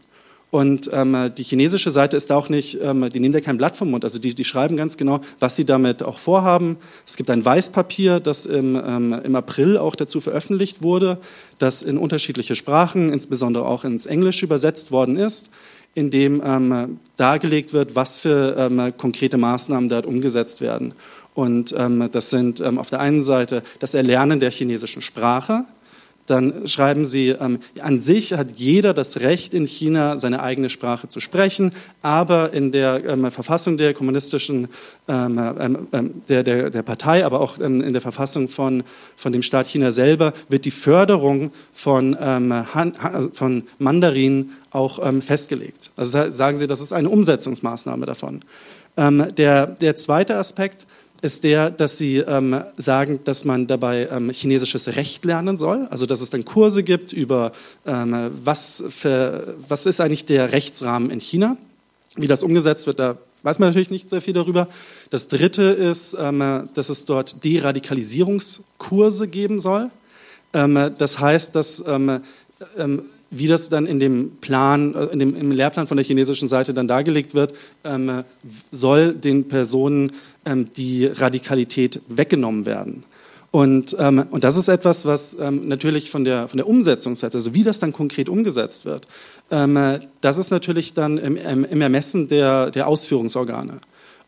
Und 0.51 0.89
ähm, 0.93 1.31
die 1.37 1.43
chinesische 1.43 1.91
Seite 1.91 2.15
ist 2.15 2.31
auch 2.31 2.49
nicht, 2.49 2.79
ähm, 2.81 3.09
die 3.09 3.19
nehmen 3.19 3.33
da 3.33 3.41
kein 3.41 3.57
Blatt 3.57 3.75
vom 3.75 3.91
Mund. 3.91 4.03
Also 4.03 4.19
die, 4.19 4.35
die, 4.35 4.43
schreiben 4.43 4.77
ganz 4.77 4.95
genau, 4.95 5.21
was 5.39 5.55
sie 5.55 5.65
damit 5.65 6.03
auch 6.03 6.19
vorhaben. 6.19 6.77
Es 7.05 7.17
gibt 7.17 7.29
ein 7.29 7.43
Weißpapier, 7.43 8.19
das 8.19 8.45
im, 8.45 8.75
ähm, 8.75 9.13
im 9.23 9.35
April 9.35 9.77
auch 9.77 9.95
dazu 9.95 10.21
veröffentlicht 10.21 10.81
wurde, 10.81 11.17
das 11.57 11.83
in 11.83 11.97
unterschiedliche 11.97 12.55
Sprachen, 12.55 13.11
insbesondere 13.11 13.65
auch 13.65 13.83
ins 13.83 14.05
Englische 14.05 14.45
übersetzt 14.45 14.91
worden 14.91 15.17
ist, 15.17 15.49
in 15.93 16.09
dem 16.09 16.41
ähm, 16.45 16.99
dargelegt 17.17 17.73
wird, 17.73 17.95
was 17.95 18.19
für 18.19 18.55
ähm, 18.57 18.93
konkrete 18.97 19.37
Maßnahmen 19.37 19.89
dort 19.89 20.05
umgesetzt 20.05 20.61
werden. 20.61 20.93
Und 21.33 21.75
ähm, 21.77 22.07
das 22.13 22.29
sind 22.29 22.61
auf 22.61 22.89
der 22.89 23.01
einen 23.01 23.23
Seite 23.23 23.61
das 23.79 23.93
Erlernen 23.93 24.39
der 24.39 24.51
chinesischen 24.51 25.01
Sprache, 25.01 25.65
dann 26.25 26.67
schreiben 26.67 27.05
sie, 27.05 27.29
ähm, 27.29 27.59
an 27.81 28.01
sich 28.01 28.33
hat 28.33 28.47
jeder 28.55 28.93
das 28.93 29.19
Recht 29.19 29.53
in 29.53 29.65
China, 29.65 30.17
seine 30.17 30.41
eigene 30.41 30.69
Sprache 30.69 31.07
zu 31.07 31.19
sprechen, 31.19 31.71
aber 32.01 32.51
in 32.51 32.71
der 32.71 33.03
ähm, 33.05 33.31
Verfassung 33.31 33.77
der 33.77 33.93
kommunistischen, 33.93 34.67
ähm, 35.07 35.39
ähm, 35.59 35.87
ähm 35.91 36.23
der, 36.27 36.43
der, 36.43 36.69
der 36.71 36.81
Partei, 36.81 37.25
aber 37.25 37.41
auch 37.41 37.59
ähm, 37.59 37.81
in 37.81 37.93
der 37.93 38.01
Verfassung 38.01 38.47
von, 38.47 38.83
von 39.15 39.33
dem 39.33 39.43
Staat 39.43 39.67
China 39.67 39.91
selber, 39.91 40.33
wird 40.49 40.65
die 40.65 40.71
Förderung 40.71 41.51
von, 41.73 42.17
Han, 42.19 42.95
von 43.33 43.63
Mandarin 43.77 44.51
auch 44.71 44.99
festgelegt. 45.21 45.91
Also 45.95 46.31
sagen 46.31 46.57
sie, 46.57 46.67
das 46.67 46.81
ist 46.81 46.91
eine 46.91 47.09
Umsetzungsmaßnahme 47.09 48.05
davon. 48.05 48.41
Der, 48.97 49.67
der 49.67 49.95
zweite 49.95 50.35
Aspekt 50.37 50.85
ist 51.25 51.43
der, 51.43 51.71
dass 51.71 51.97
sie 51.97 52.17
ähm, 52.19 52.61
sagen, 52.77 53.19
dass 53.23 53.45
man 53.45 53.65
dabei 53.65 54.07
ähm, 54.11 54.29
chinesisches 54.29 54.95
Recht 54.95 55.25
lernen 55.25 55.57
soll, 55.57 55.87
also 55.89 56.05
dass 56.05 56.21
es 56.21 56.29
dann 56.29 56.45
Kurse 56.45 56.83
gibt 56.83 57.13
über, 57.13 57.51
ähm, 57.85 58.31
was, 58.43 58.83
für, 58.89 59.55
was 59.67 59.87
ist 59.87 59.99
eigentlich 59.99 60.25
der 60.25 60.51
Rechtsrahmen 60.51 61.09
in 61.09 61.19
China, 61.19 61.57
wie 62.15 62.27
das 62.27 62.43
umgesetzt 62.43 62.85
wird, 62.85 62.99
da 62.99 63.17
weiß 63.41 63.59
man 63.59 63.69
natürlich 63.69 63.89
nicht 63.89 64.09
sehr 64.09 64.21
viel 64.21 64.33
darüber. 64.33 64.67
Das 65.09 65.27
Dritte 65.27 65.63
ist, 65.63 66.15
ähm, 66.19 66.69
dass 66.75 66.89
es 66.89 67.05
dort 67.05 67.43
Deradikalisierungskurse 67.43 69.27
geben 69.27 69.59
soll. 69.59 69.89
Ähm, 70.53 70.91
das 70.97 71.19
heißt, 71.19 71.55
dass 71.55 71.83
ähm, 71.87 72.21
wie 73.31 73.47
das 73.47 73.69
dann 73.69 73.85
in 73.85 73.99
dem 73.99 74.31
Plan, 74.41 74.95
äh, 74.95 75.05
in 75.05 75.19
dem, 75.19 75.35
im 75.35 75.51
Lehrplan 75.51 75.87
von 75.87 75.97
der 75.97 76.05
chinesischen 76.05 76.47
Seite 76.47 76.73
dann 76.73 76.87
dargelegt 76.87 77.33
wird, 77.33 77.53
ähm, 77.83 78.23
soll 78.71 79.13
den 79.13 79.47
Personen 79.47 80.11
ähm, 80.45 80.67
die 80.75 81.05
Radikalität 81.05 82.01
weggenommen 82.07 82.65
werden. 82.65 83.03
Und, 83.51 83.95
ähm, 83.99 84.25
und 84.31 84.43
das 84.43 84.57
ist 84.57 84.67
etwas, 84.67 85.05
was 85.05 85.37
ähm, 85.39 85.67
natürlich 85.67 86.11
von 86.11 86.25
der, 86.25 86.49
von 86.49 86.57
der 86.57 86.67
Umsetzungsseite, 86.67 87.37
also 87.37 87.53
wie 87.53 87.63
das 87.63 87.79
dann 87.79 87.93
konkret 87.93 88.27
umgesetzt 88.27 88.83
wird, 88.83 89.07
ähm, 89.49 89.99
das 90.19 90.37
ist 90.37 90.51
natürlich 90.51 90.93
dann 90.93 91.17
im, 91.17 91.37
im 91.63 91.81
Ermessen 91.81 92.27
der, 92.27 92.69
der 92.71 92.87
Ausführungsorgane. 92.87 93.79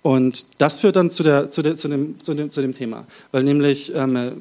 Und 0.01 0.61
das 0.61 0.79
führt 0.79 0.95
dann 0.95 1.11
zu, 1.11 1.23
der, 1.23 1.51
zu, 1.51 1.61
der, 1.61 1.75
zu, 1.75 1.89
dem, 1.89 2.15
zu, 2.21 2.33
dem, 2.33 2.51
zu 2.51 2.61
dem 2.61 2.73
Thema, 2.73 3.05
weil 3.33 3.43
nämlich 3.43 3.93
ähm, 3.93 4.31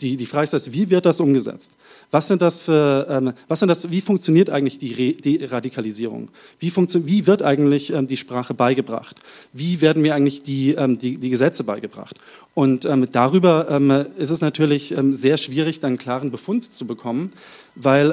die, 0.00 0.16
die 0.16 0.26
Frage 0.26 0.56
ist, 0.56 0.72
wie 0.72 0.90
wird 0.90 1.06
das 1.06 1.20
umgesetzt? 1.20 1.70
Was 2.10 2.28
sind 2.28 2.40
das 2.40 2.62
für, 2.62 3.06
ähm, 3.10 3.32
was 3.48 3.60
sind 3.60 3.68
das, 3.68 3.90
wie 3.90 4.00
funktioniert 4.00 4.48
eigentlich 4.50 4.78
die, 4.78 4.92
Re 4.92 5.12
die 5.12 5.44
Radikalisierung? 5.44 6.28
Wie, 6.58 6.72
wie 6.74 7.26
wird 7.26 7.42
eigentlich 7.42 7.92
ähm, 7.92 8.06
die 8.06 8.16
Sprache 8.16 8.54
beigebracht? 8.54 9.16
Wie 9.52 9.80
werden 9.80 10.02
mir 10.02 10.14
eigentlich 10.14 10.42
die, 10.42 10.72
ähm, 10.72 10.98
die, 10.98 11.18
die 11.18 11.30
Gesetze 11.30 11.64
beigebracht? 11.64 12.18
Und 12.54 12.84
ähm, 12.84 13.08
darüber 13.10 13.68
ähm, 13.70 14.06
ist 14.16 14.30
es 14.30 14.40
natürlich 14.40 14.96
ähm, 14.96 15.16
sehr 15.16 15.36
schwierig, 15.36 15.80
dann 15.80 15.88
einen 15.88 15.98
klaren 15.98 16.30
Befund 16.30 16.74
zu 16.74 16.86
bekommen, 16.86 17.32
weil 17.74 18.10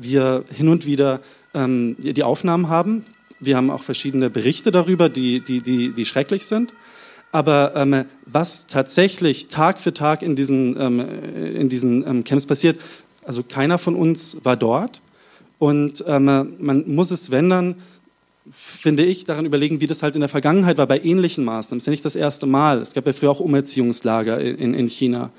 wir 0.00 0.44
hin 0.52 0.68
und 0.68 0.86
wieder 0.86 1.20
die 1.54 2.22
Aufnahmen 2.22 2.68
haben. 2.68 3.04
Wir 3.40 3.56
haben 3.56 3.70
auch 3.70 3.82
verschiedene 3.82 4.28
Berichte 4.28 4.70
darüber, 4.70 5.08
die, 5.08 5.40
die, 5.40 5.62
die, 5.62 5.94
die 5.94 6.04
schrecklich 6.04 6.46
sind. 6.46 6.74
Aber 7.32 7.74
ähm, 7.76 8.04
was 8.26 8.66
tatsächlich 8.66 9.48
Tag 9.48 9.78
für 9.78 9.94
Tag 9.94 10.22
in 10.22 10.34
diesen, 10.34 10.80
ähm, 10.80 11.00
in 11.54 11.68
diesen 11.68 12.06
ähm, 12.06 12.24
Camps 12.24 12.46
passiert, 12.46 12.78
also 13.30 13.44
keiner 13.44 13.78
von 13.78 13.94
uns 13.94 14.38
war 14.42 14.56
dort. 14.56 15.02
Und 15.60 16.02
ähm, 16.08 16.24
man 16.58 16.82
muss 16.88 17.12
es, 17.12 17.30
wenn 17.30 17.48
dann, 17.48 17.76
finde 18.50 19.04
ich, 19.04 19.22
daran 19.22 19.46
überlegen, 19.46 19.80
wie 19.80 19.86
das 19.86 20.02
halt 20.02 20.16
in 20.16 20.20
der 20.20 20.28
Vergangenheit 20.28 20.78
war, 20.78 20.88
bei 20.88 20.98
ähnlichen 20.98 21.44
Maßnahmen. 21.44 21.78
Das 21.78 21.84
ist 21.84 21.86
ja 21.86 21.90
nicht 21.92 22.04
das 22.04 22.16
erste 22.16 22.46
Mal. 22.46 22.78
Es 22.78 22.92
gab 22.92 23.06
ja 23.06 23.12
früher 23.12 23.30
auch 23.30 23.38
Umerziehungslager 23.38 24.40
in, 24.40 24.74
in 24.74 24.88
China, 24.88 25.30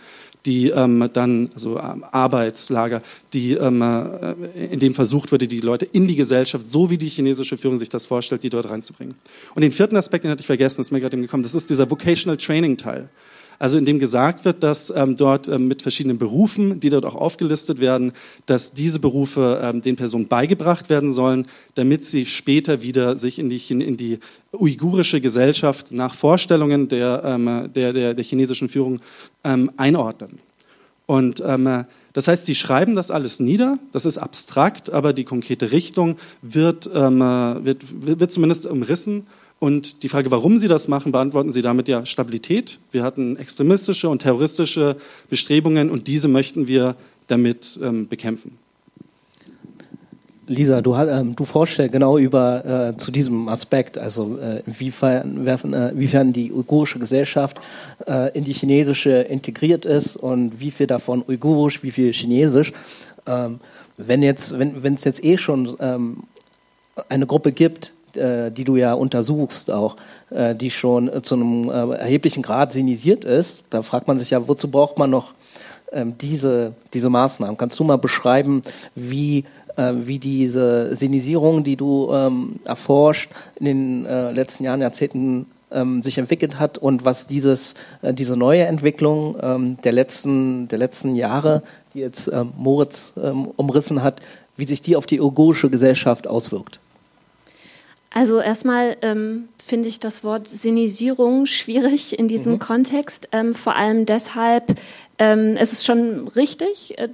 die 0.45 0.69
ähm, 0.69 1.10
dann, 1.12 1.49
also 1.54 1.77
ähm, 1.80 2.06
Arbeitslager, 2.10 3.01
die, 3.34 3.56
ähm, 3.56 3.82
äh, 3.82 4.36
in 4.71 4.80
denen 4.80 4.95
versucht 4.95 5.34
wurde, 5.34 5.49
die 5.49 5.60
Leute 5.60 5.84
in 5.84 6.08
die 6.08 6.15
Gesellschaft, 6.15 6.69
so 6.69 6.89
wie 6.89 6.97
die 6.97 7.10
chinesische 7.10 7.58
Führung 7.58 7.77
sich 7.77 7.89
das 7.89 8.06
vorstellt, 8.06 8.43
die 8.43 8.49
dort 8.49 8.69
reinzubringen. 8.69 9.15
Und 9.54 9.63
den 9.63 9.73
vierten 9.73 9.97
Aspekt, 9.97 10.23
den 10.23 10.32
hatte 10.32 10.39
ich 10.39 10.47
vergessen, 10.47 10.80
ist 10.80 10.91
mir 10.91 11.01
gerade 11.01 11.17
eben 11.17 11.23
gekommen, 11.23 11.43
das 11.43 11.56
ist 11.56 11.69
dieser 11.69 11.91
Vocational 11.91 12.38
Training 12.38 12.77
Teil 12.77 13.10
also 13.62 13.78
in 13.78 13.86
dem 13.86 14.00
gesagt 14.00 14.43
wird, 14.43 14.63
dass 14.63 14.91
ähm, 14.95 15.15
dort 15.15 15.47
ähm, 15.47 15.67
mit 15.67 15.84
verschiedenen 15.84 16.17
Berufen, 16.17 16.80
die 16.80 16.89
dort 16.89 17.06
auch 17.06 17.13
aufgelistet 17.13 17.80
werden, 17.80 18.12
dass 18.47 18.74
diese 18.74 19.00
Berufe 19.00 19.62
ähm, 19.62 19.84
den 19.84 19.97
Personen 19.97 20.28
beigebracht 20.28 20.89
werden 20.89 21.13
sollen, 21.13 21.45
damit 21.76 22.04
sie 22.04 22.26
später 22.26 22.82
wieder 22.82 23.17
sich 23.17 23.38
in 23.38 23.52
die, 23.52 23.62
in 23.69 23.97
die 23.97 24.17
uigurische 24.52 25.21
Gesellschaft 25.21 25.91
nach 25.91 26.15
Vorstellungen 26.15 26.89
der, 26.89 27.21
ähm, 27.24 27.69
der, 27.76 27.93
der, 27.93 28.15
der, 28.15 28.26
chinesischen 28.26 28.67
Führung 28.67 29.00
ähm, 29.43 29.69
einordnen. 29.78 30.39
Und 31.06 31.43
ähm, 31.45 31.86
das 32.13 32.28
heißt, 32.28 32.47
sie 32.47 32.56
schreiben 32.56 32.95
das 32.95 33.12
alles 33.12 33.39
nieder, 33.39 33.78
das 33.91 34.08
ist 34.08 34.17
abstrakt, 34.17 34.91
aber 34.91 35.13
die 35.13 35.24
konkrete 35.24 35.71
Richtung 35.71 36.17
wird, 36.41 36.88
wird, 36.88 37.84
wird 38.02 38.32
zumindest 38.34 38.65
umrissen 38.65 39.28
und 39.62 40.02
die 40.02 40.10
Frage, 40.10 40.32
warum 40.32 40.58
Sie 40.58 40.67
das 40.67 40.88
machen, 40.88 41.12
beantworten 41.12 41.52
Sie 41.52 41.62
damit 41.62 41.88
ja 41.88 42.04
Stabilität. 42.08 42.80
Wir 42.89 43.04
hatten 43.04 43.38
extremistische 43.38 44.10
und 44.10 44.24
terroristische 44.24 44.95
Bestrebungen 45.30 45.91
und 45.91 46.08
diese 46.08 46.28
möchten 46.28 46.67
wir 46.67 46.95
damit 47.28 47.78
ähm, 47.80 48.08
bekämpfen. 48.08 48.58
Lisa, 50.47 50.82
du, 50.82 50.95
ähm, 50.95 51.36
du 51.36 51.45
forschst 51.45 51.78
ja 51.78 51.88
genau 51.88 52.17
über 52.17 52.65
äh, 52.65 52.97
zu 52.97 53.12
diesem 53.12 53.47
Aspekt, 53.50 54.00
also 54.00 54.39
äh, 54.39 54.63
inwiefern, 54.65 55.45
äh, 55.45 55.89
inwiefern 55.91 56.34
die 56.34 56.52
uigurische 56.52 56.97
Gesellschaft 56.97 57.58
äh, 58.08 58.36
in 58.36 58.43
die 58.43 58.54
chinesische 58.54 59.12
integriert 59.12 59.86
ist 59.86 60.17
und 60.17 60.60
wie 60.60 60.71
viel 60.71 60.88
davon 60.88 61.24
uigurisch, 61.28 61.84
wie 61.84 61.91
viel 61.91 62.12
chinesisch. 62.13 62.74
Ähm, 63.28 63.60
wenn 63.97 64.24
jetzt, 64.24 64.58
wenn 64.58 64.95
es 64.95 65.04
jetzt 65.04 65.24
eh 65.24 65.38
schon 65.38 65.78
ähm, 65.80 66.24
eine 67.10 67.28
Gruppe 67.28 67.52
gibt, 67.52 67.89
äh, 67.89 68.01
die 68.15 68.63
du 68.63 68.76
ja 68.76 68.93
untersuchst, 68.93 69.71
auch, 69.71 69.95
äh, 70.30 70.56
die 70.56 70.71
schon 70.71 71.24
zu 71.24 71.36
einem 71.36 71.69
äh, 71.69 71.95
erheblichen 71.95 72.43
Grad 72.43 72.74
sinisiert 72.74 73.26
ist. 73.26 73.65
Da 73.69 73.82
fragt 73.82 74.08
man 74.08 74.19
sich 74.19 74.32
ja, 74.32 74.47
wozu 74.47 74.69
braucht 74.69 74.97
man 74.97 75.10
noch 75.10 75.34
ähm, 75.91 76.15
diese, 76.19 76.74
diese 76.93 77.10
Maßnahmen? 77.10 77.58
Kannst 77.58 77.80
du 77.80 77.84
mal 77.84 77.97
beschreiben, 77.97 78.62
wie 78.95 79.45
wie 79.78 80.19
diese 80.19 80.93
Sinisierung, 80.93 81.63
die 81.63 81.78
du 81.78 82.12
ähm, 82.12 82.60
erforscht, 82.65 83.32
in 83.56 83.65
den 83.65 84.06
äh, 84.06 84.32
letzten 84.34 84.65
Jahren, 84.65 84.82
Jahrzehnten 84.82 85.45
ähm, 85.71 86.02
sich 86.02 86.17
entwickelt 86.17 86.60
hat 86.60 86.78
und 86.78 87.06
was 87.06 87.26
dieses, 87.26 87.76
äh, 88.02 88.13
diese 88.13 88.36
neue 88.36 88.65
Entwicklung 88.65 89.78
der, 89.82 89.91
letzten, 89.93 90.67
der 90.67 90.78
letzten 90.78 91.15
Jahre, 91.15 91.63
die 91.93 92.00
jetzt 92.00 92.30
Moritz 92.58 93.13
umrissen 93.56 94.04
hat, 94.04 94.21
wie 94.58 94.65
sich 94.65 94.82
die 94.82 94.97
auf 94.97 95.06
die 95.06 95.21
uigurische 95.21 95.69
Gesellschaft 95.69 96.28
auswirkt. 96.28 96.81
Also 98.13 98.41
erstmal 98.41 98.97
ähm, 99.02 99.47
finde 99.58 99.88
ich 99.88 100.02
das 100.02 100.26
Wort 100.26 100.47
Sinisierung 100.47 101.45
schwierig 101.45 102.19
in 102.19 102.28
diesem 102.28 102.54
mhm. 102.54 102.60
Kontext. 102.60 103.30
Ähm, 103.32 103.56
vor 103.56 103.76
allem 103.76 104.06
deshalb, 104.06 104.76
ähm, 105.17 105.56
es 105.58 105.71
ist 105.71 105.86
schon 105.86 106.28
richtig 106.28 106.97
äh, 107.00 107.08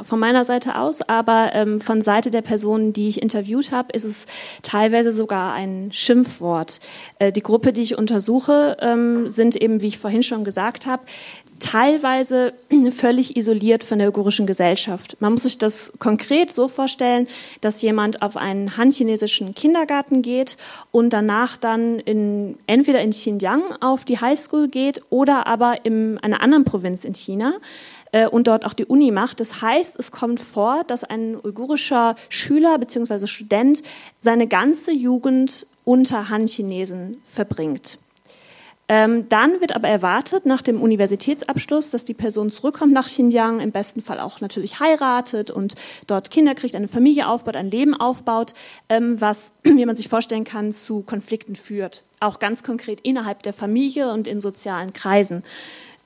von 0.00 0.18
meiner 0.18 0.44
Seite 0.44 0.78
aus, 0.78 1.02
aber 1.02 1.50
ähm, 1.54 1.80
von 1.80 2.02
Seite 2.02 2.30
der 2.30 2.42
Personen, 2.42 2.92
die 2.92 3.08
ich 3.08 3.20
interviewt 3.20 3.72
habe, 3.72 3.92
ist 3.92 4.04
es 4.04 4.26
teilweise 4.62 5.10
sogar 5.10 5.54
ein 5.54 5.90
Schimpfwort. 5.92 6.80
Äh, 7.18 7.32
die 7.32 7.42
Gruppe, 7.42 7.72
die 7.72 7.82
ich 7.82 7.98
untersuche, 7.98 8.76
ähm, 8.80 9.28
sind 9.28 9.56
eben, 9.56 9.82
wie 9.82 9.88
ich 9.88 9.98
vorhin 9.98 10.22
schon 10.22 10.44
gesagt 10.44 10.86
habe, 10.86 11.02
teilweise 11.64 12.52
völlig 12.90 13.36
isoliert 13.36 13.84
von 13.84 13.98
der 13.98 14.08
uigurischen 14.08 14.46
Gesellschaft. 14.46 15.16
Man 15.20 15.32
muss 15.32 15.44
sich 15.44 15.56
das 15.56 15.94
konkret 15.98 16.52
so 16.52 16.68
vorstellen, 16.68 17.26
dass 17.62 17.80
jemand 17.80 18.20
auf 18.20 18.36
einen 18.36 18.76
han-chinesischen 18.76 19.54
Kindergarten 19.54 20.20
geht 20.20 20.58
und 20.92 21.12
danach 21.12 21.56
dann 21.56 21.98
in, 22.00 22.58
entweder 22.66 23.00
in 23.00 23.10
Xinjiang 23.10 23.62
auf 23.80 24.04
die 24.04 24.20
Highschool 24.20 24.68
geht 24.68 25.00
oder 25.08 25.46
aber 25.46 25.84
in 25.86 26.18
einer 26.18 26.42
anderen 26.42 26.64
Provinz 26.64 27.04
in 27.04 27.14
China 27.14 27.54
äh, 28.12 28.26
und 28.26 28.46
dort 28.46 28.66
auch 28.66 28.74
die 28.74 28.84
Uni 28.84 29.10
macht. 29.10 29.40
Das 29.40 29.62
heißt, 29.62 29.98
es 29.98 30.12
kommt 30.12 30.40
vor, 30.40 30.84
dass 30.84 31.02
ein 31.02 31.34
uigurischer 31.42 32.14
Schüler 32.28 32.78
bzw. 32.78 33.26
Student 33.26 33.82
seine 34.18 34.46
ganze 34.46 34.92
Jugend 34.92 35.66
unter 35.84 36.28
Han-Chinesen 36.28 37.16
verbringt. 37.24 37.98
Ähm, 38.96 39.28
dann 39.28 39.60
wird 39.60 39.74
aber 39.74 39.88
erwartet 39.88 40.46
nach 40.46 40.62
dem 40.62 40.80
Universitätsabschluss, 40.80 41.90
dass 41.90 42.04
die 42.04 42.14
Person 42.14 42.52
zurückkommt 42.52 42.92
nach 42.92 43.08
Xinjiang, 43.08 43.58
im 43.58 43.72
besten 43.72 44.00
Fall 44.00 44.20
auch 44.20 44.40
natürlich 44.40 44.78
heiratet 44.78 45.50
und 45.50 45.74
dort 46.06 46.30
Kinder 46.30 46.54
kriegt, 46.54 46.76
eine 46.76 46.86
Familie 46.86 47.26
aufbaut, 47.26 47.56
ein 47.56 47.72
Leben 47.72 47.94
aufbaut, 47.94 48.54
ähm, 48.88 49.20
was, 49.20 49.54
wie 49.64 49.84
man 49.84 49.96
sich 49.96 50.06
vorstellen 50.06 50.44
kann, 50.44 50.70
zu 50.70 51.00
Konflikten 51.00 51.56
führt. 51.56 52.04
Auch 52.20 52.38
ganz 52.38 52.62
konkret 52.62 53.00
innerhalb 53.00 53.42
der 53.42 53.52
Familie 53.52 54.12
und 54.12 54.28
in 54.28 54.40
sozialen 54.40 54.92
Kreisen. 54.92 55.42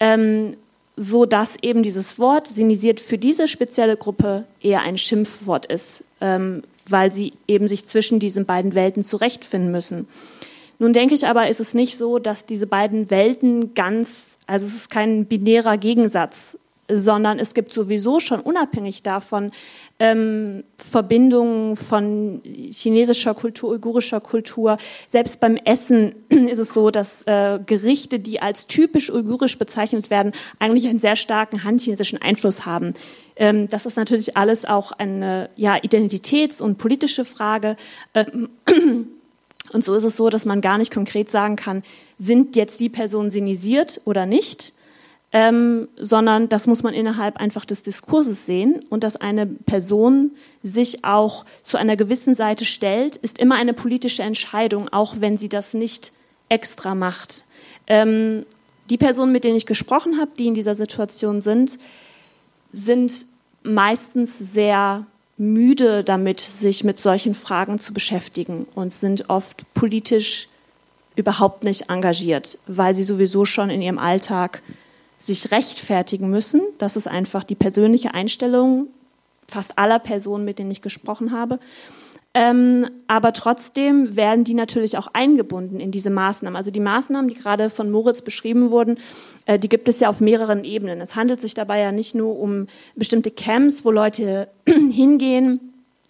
Ähm, 0.01 0.57
so 0.97 1.27
dass 1.27 1.63
eben 1.63 1.83
dieses 1.83 2.19
Wort 2.19 2.49
sinisiert 2.49 3.01
für 3.01 3.19
diese 3.19 3.49
spezielle 3.49 3.99
Gruppe 3.99 4.45
eher 4.63 4.81
ein 4.81 4.97
Schimpfwort 4.97 5.67
ist, 5.67 6.05
ähm, 6.23 6.63
weil 6.89 7.13
sie 7.13 7.35
eben 7.47 7.69
sich 7.69 7.85
zwischen 7.85 8.19
diesen 8.19 8.47
beiden 8.47 8.75
Welten 8.75 9.05
zurechtfinden 9.05 9.71
müssen. 9.71 10.09
Nun 10.79 10.93
denke 10.93 11.15
ich 11.15 11.27
aber, 11.27 11.49
ist 11.49 11.61
es 11.61 11.75
nicht 11.75 11.97
so, 11.97 12.19
dass 12.19 12.47
diese 12.47 12.67
beiden 12.67 13.11
Welten 13.11 13.75
ganz, 13.75 14.39
also 14.47 14.67
es 14.67 14.75
ist 14.75 14.91
kein 14.91 15.27
binärer 15.27 15.77
Gegensatz, 15.77 16.59
sondern 16.91 17.39
es 17.39 17.53
gibt 17.55 17.73
sowieso 17.73 18.19
schon 18.21 18.41
unabhängig 18.41 19.03
davon 19.03 19.51
ähm, 19.99 20.65
Verbindungen 20.77 21.77
von 21.77 22.41
chinesischer 22.45 23.35
Kultur, 23.35 23.71
uigurischer 23.73 24.21
Kultur. 24.21 24.79
Selbst 25.07 25.41
beim 25.41 25.57
Essen 25.57 26.15
ist 26.29 26.59
es 26.59 26.73
so, 26.73 26.91
dass 26.91 27.23
äh, 27.23 27.59
Gerichte, 27.67 28.21
die 28.21 28.41
als 28.41 28.67
typisch 28.67 29.11
uigurisch 29.11 29.59
bezeichnet 29.59 30.09
werden, 30.11 30.33
eigentlich 30.59 30.87
einen 30.89 30.99
sehr 30.99 31.17
starken 31.17 31.65
han-chinesischen 31.65 32.23
Einfluss 32.23 32.65
haben. 32.65 32.95
Ähm, 33.37 33.69
das 33.69 33.85
ist 33.85 33.97
natürlich 33.97 34.37
alles 34.37 34.65
auch 34.65 34.93
eine 34.93 35.51
ja, 35.57 35.77
Identitäts- 35.77 36.63
und 36.63 36.79
politische 36.79 37.25
Frage. 37.25 37.77
Ähm, 38.15 38.49
Und 39.73 39.85
so 39.85 39.95
ist 39.95 40.05
es 40.05 40.17
so, 40.17 40.31
dass 40.31 40.45
man 40.45 40.61
gar 40.61 40.79
nicht 40.79 40.93
konkret 40.93 41.31
sagen 41.31 41.57
kann, 41.57 41.83
sind 42.17 42.57
jetzt 42.57 42.81
die 42.81 42.89
Personen 42.89 43.31
sinisiert 43.31 44.01
oder 44.05 44.27
nicht, 44.27 44.73
ähm, 45.31 45.89
sondern 45.97 46.49
das 46.49 46.67
muss 46.67 46.83
man 46.83 46.95
innerhalb 46.95 47.37
einfach 47.37 47.65
des 47.65 47.83
Diskurses 47.83 48.47
sehen 48.47 48.81
und 48.89 49.05
dass 49.05 49.17
eine 49.17 49.47
Person 49.47 50.33
sich 50.63 51.05
auch 51.05 51.45
zu 51.63 51.77
einer 51.77 51.97
gewissen 51.97 52.35
Seite 52.35 52.65
stellt, 52.65 53.17
ist 53.17 53.39
immer 53.39 53.57
eine 53.57 53.75
politische 53.75 54.23
Entscheidung, 54.23 54.89
auch 54.89 55.17
wenn 55.21 55.37
sie 55.37 55.51
das 55.51 55.75
nicht 55.75 56.13
extra 56.49 56.95
macht. 56.95 57.45
Ähm, 57.87 58.47
die 58.89 58.97
Personen, 58.97 59.33
mit 59.33 59.45
denen 59.45 59.57
ich 59.57 59.67
gesprochen 59.67 60.19
habe, 60.19 60.31
die 60.39 60.47
in 60.47 60.55
dieser 60.55 60.75
Situation 60.75 61.43
sind, 61.43 61.79
sind 62.73 63.27
meistens 63.63 64.39
sehr 64.39 65.07
müde 65.39 66.05
damit, 66.05 66.41
sich 66.41 66.85
mit 66.85 66.99
solchen 66.99 67.35
Fragen 67.35 67.79
zu 67.79 67.95
beschäftigen 67.95 68.67
und 68.75 68.93
sind 68.93 69.31
oft 69.31 69.73
politisch 69.75 70.49
überhaupt 71.17 71.65
nicht 71.65 71.91
engagiert, 71.91 72.59
weil 72.67 72.95
sie 72.95 73.05
sowieso 73.05 73.45
schon 73.45 73.71
in 73.71 73.83
ihrem 73.83 73.99
Alltag 73.99 74.63
sich 75.17 75.51
rechtfertigen 75.51 76.29
müssen. 76.31 76.63
Das 76.79 76.97
ist 76.97 77.09
einfach 77.09 77.43
die 77.45 77.57
persönliche 77.57 78.15
Einstellung 78.15 78.89
fast 79.49 79.79
aller 79.79 79.99
Personen, 79.99 80.45
mit 80.45 80.59
denen 80.59 80.71
ich 80.71 80.83
gesprochen 80.83 81.33
habe. 81.33 81.59
Ähm, 82.35 82.89
aber 83.09 83.33
trotzdem 83.33 84.15
werden 84.15 84.45
die 84.45 84.55
natürlich 84.55 84.99
auch 84.99 85.09
eingebunden 85.13 85.81
in 85.81 85.91
diese 85.91 86.11
Maßnahmen. 86.11 86.57
Also 86.57 86.71
die 86.71 86.79
Maßnahmen, 86.79 87.29
die 87.29 87.35
gerade 87.35 87.71
von 87.71 87.91
Moritz 87.91 88.23
beschrieben 88.23 88.71
wurden, 88.71 88.99
äh, 89.49 89.59
die 89.59 89.69
gibt 89.69 89.89
es 89.89 89.99
ja 89.99 90.09
auf 90.09 90.21
mehreren 90.21 90.63
Ebenen. 90.63 91.01
Es 91.01 91.17
handelt 91.17 91.41
sich 91.41 91.55
dabei 91.55 91.81
ja 91.81 91.91
nicht 91.91 92.15
nur 92.15 92.39
um 92.39 92.69
bestimmte 92.95 93.31
Camps, 93.31 93.85
wo 93.85 93.91
Leute 93.91 94.47
hingehen, 94.67 95.61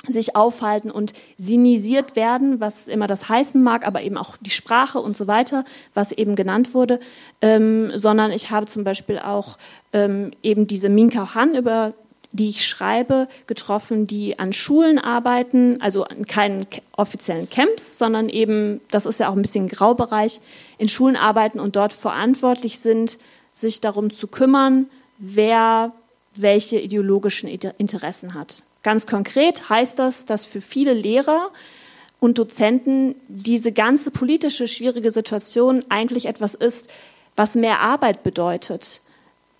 sich 0.06 0.36
aufhalten 0.36 0.90
und 0.90 1.12
sinisiert 1.36 2.16
werden, 2.16 2.60
was 2.60 2.88
immer 2.88 3.06
das 3.06 3.28
heißen 3.28 3.62
mag, 3.62 3.86
aber 3.86 4.02
eben 4.02 4.16
auch 4.16 4.36
die 4.36 4.50
Sprache 4.50 5.00
und 5.00 5.16
so 5.16 5.26
weiter, 5.26 5.64
was 5.94 6.12
eben 6.12 6.34
genannt 6.34 6.74
wurde, 6.74 7.00
ähm, 7.40 7.90
sondern 7.94 8.30
ich 8.32 8.50
habe 8.50 8.66
zum 8.66 8.84
Beispiel 8.84 9.18
auch 9.18 9.58
ähm, 9.92 10.32
eben 10.42 10.66
diese 10.66 10.88
Minka 10.88 11.34
Han, 11.34 11.54
über 11.54 11.94
die 12.32 12.50
ich 12.50 12.66
schreibe, 12.66 13.26
getroffen, 13.46 14.06
die 14.06 14.38
an 14.38 14.52
Schulen 14.52 14.98
arbeiten, 14.98 15.80
also 15.80 16.04
in 16.04 16.26
keinen 16.26 16.66
offiziellen 16.96 17.48
Camps, 17.48 17.98
sondern 17.98 18.28
eben, 18.28 18.80
das 18.90 19.06
ist 19.06 19.20
ja 19.20 19.28
auch 19.28 19.36
ein 19.36 19.42
bisschen 19.42 19.66
ein 19.66 19.68
Graubereich, 19.68 20.40
in 20.76 20.88
Schulen 20.88 21.16
arbeiten 21.16 21.58
und 21.58 21.76
dort 21.76 21.92
verantwortlich 21.92 22.78
sind, 22.78 23.18
sich 23.52 23.80
darum 23.80 24.10
zu 24.10 24.26
kümmern, 24.26 24.86
wer 25.18 25.92
welche 26.34 26.78
ideologischen 26.78 27.48
Interessen 27.48 28.34
hat. 28.34 28.62
Ganz 28.82 29.06
konkret 29.06 29.68
heißt 29.68 29.98
das, 29.98 30.26
dass 30.26 30.44
für 30.44 30.60
viele 30.60 30.92
Lehrer 30.92 31.50
und 32.20 32.38
Dozenten 32.38 33.14
diese 33.28 33.72
ganze 33.72 34.10
politische 34.10 34.68
schwierige 34.68 35.10
Situation 35.10 35.84
eigentlich 35.88 36.26
etwas 36.26 36.54
ist, 36.54 36.90
was 37.36 37.54
mehr 37.54 37.80
Arbeit 37.80 38.22
bedeutet. 38.22 39.00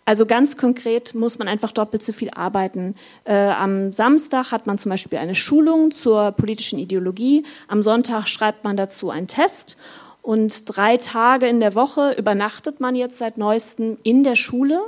Also 0.09 0.25
ganz 0.25 0.57
konkret 0.57 1.15
muss 1.15 1.39
man 1.39 1.49
einfach 1.49 1.71
doppelt 1.71 2.03
so 2.03 2.15
viel 2.15 2.31
arbeiten. 2.31 2.95
Äh, 3.27 3.35
am 3.35 3.93
Samstag 3.93 4.53
hat 4.53 4.67
man 4.67 4.79
zum 4.79 4.89
Beispiel 4.89 5.19
eine 5.19 5.35
Schulung 5.35 5.91
zur 5.91 6.33
politischen 6.33 6.79
Ideologie. 6.79 7.45
Am 7.67 7.83
Sonntag 7.83 8.27
schreibt 8.27 8.65
man 8.65 8.79
dazu 8.79 9.11
einen 9.11 9.27
Test. 9.27 9.77
Und 10.23 10.63
drei 10.65 10.97
Tage 10.97 11.47
in 11.47 11.61
der 11.61 11.75
Woche 11.75 12.13
übernachtet 12.13 12.81
man 12.81 12.95
jetzt 12.95 13.19
seit 13.19 13.37
neuestem 13.37 13.99
in 14.03 14.25
der 14.25 14.35
Schule. 14.35 14.81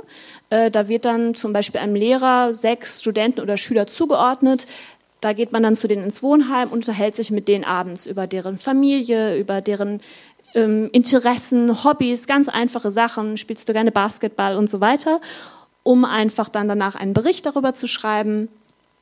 Äh, 0.49 0.71
da 0.71 0.87
wird 0.87 1.05
dann 1.05 1.35
zum 1.35 1.53
Beispiel 1.53 1.81
einem 1.81 1.93
Lehrer 1.93 2.55
sechs 2.55 3.01
Studenten 3.01 3.41
oder 3.41 3.57
Schüler 3.57 3.85
zugeordnet. 3.85 4.65
Da 5.19 5.33
geht 5.33 5.51
man 5.51 5.61
dann 5.61 5.75
zu 5.75 5.87
denen 5.87 6.05
ins 6.05 6.23
Wohnheim 6.23 6.69
und 6.69 6.77
unterhält 6.79 7.15
sich 7.15 7.29
mit 7.29 7.47
denen 7.47 7.63
abends 7.63 8.07
über 8.07 8.25
deren 8.25 8.57
Familie, 8.57 9.37
über 9.37 9.61
deren 9.61 10.01
ähm, 10.55 10.89
Interessen, 10.91 11.83
Hobbys, 11.83 12.27
ganz 12.27 12.49
einfache 12.49 12.91
Sachen, 12.91 13.37
spielst 13.37 13.67
du 13.69 13.73
gerne 13.73 13.91
Basketball 13.91 14.55
und 14.55 14.69
so 14.69 14.81
weiter, 14.81 15.21
um 15.83 16.05
einfach 16.05 16.49
dann 16.49 16.67
danach 16.67 16.95
einen 16.95 17.13
Bericht 17.13 17.45
darüber 17.45 17.73
zu 17.73 17.87
schreiben, 17.87 18.49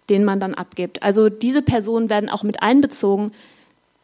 den 0.10 0.26
man 0.26 0.40
dann 0.40 0.54
abgibt. 0.54 1.04
Also 1.04 1.30
diese 1.30 1.62
Personen 1.62 2.10
werden 2.10 2.30
auch 2.30 2.44
mit 2.44 2.62
einbezogen, 2.62 3.32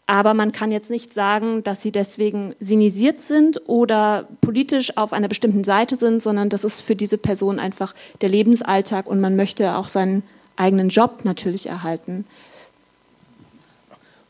aber 0.07 0.35
man 0.35 0.51
kann 0.51 0.71
jetzt 0.71 0.91
nicht 0.91 1.13
sagen, 1.13 1.63
dass 1.63 1.81
sie 1.81 1.91
deswegen 1.91 2.53
sinisiert 2.59 3.21
sind 3.21 3.61
oder 3.65 4.27
politisch 4.41 4.97
auf 4.97 5.13
einer 5.13 5.27
bestimmten 5.27 5.63
Seite 5.63 5.95
sind, 5.95 6.21
sondern 6.21 6.49
das 6.49 6.63
ist 6.63 6.81
für 6.81 6.95
diese 6.95 7.17
Person 7.17 7.59
einfach 7.59 7.95
der 8.21 8.29
Lebensalltag 8.29 9.07
und 9.07 9.19
man 9.19 9.35
möchte 9.35 9.75
auch 9.75 9.87
seinen 9.87 10.21
eigenen 10.57 10.89
Job 10.89 11.21
natürlich 11.23 11.67
erhalten. 11.67 12.25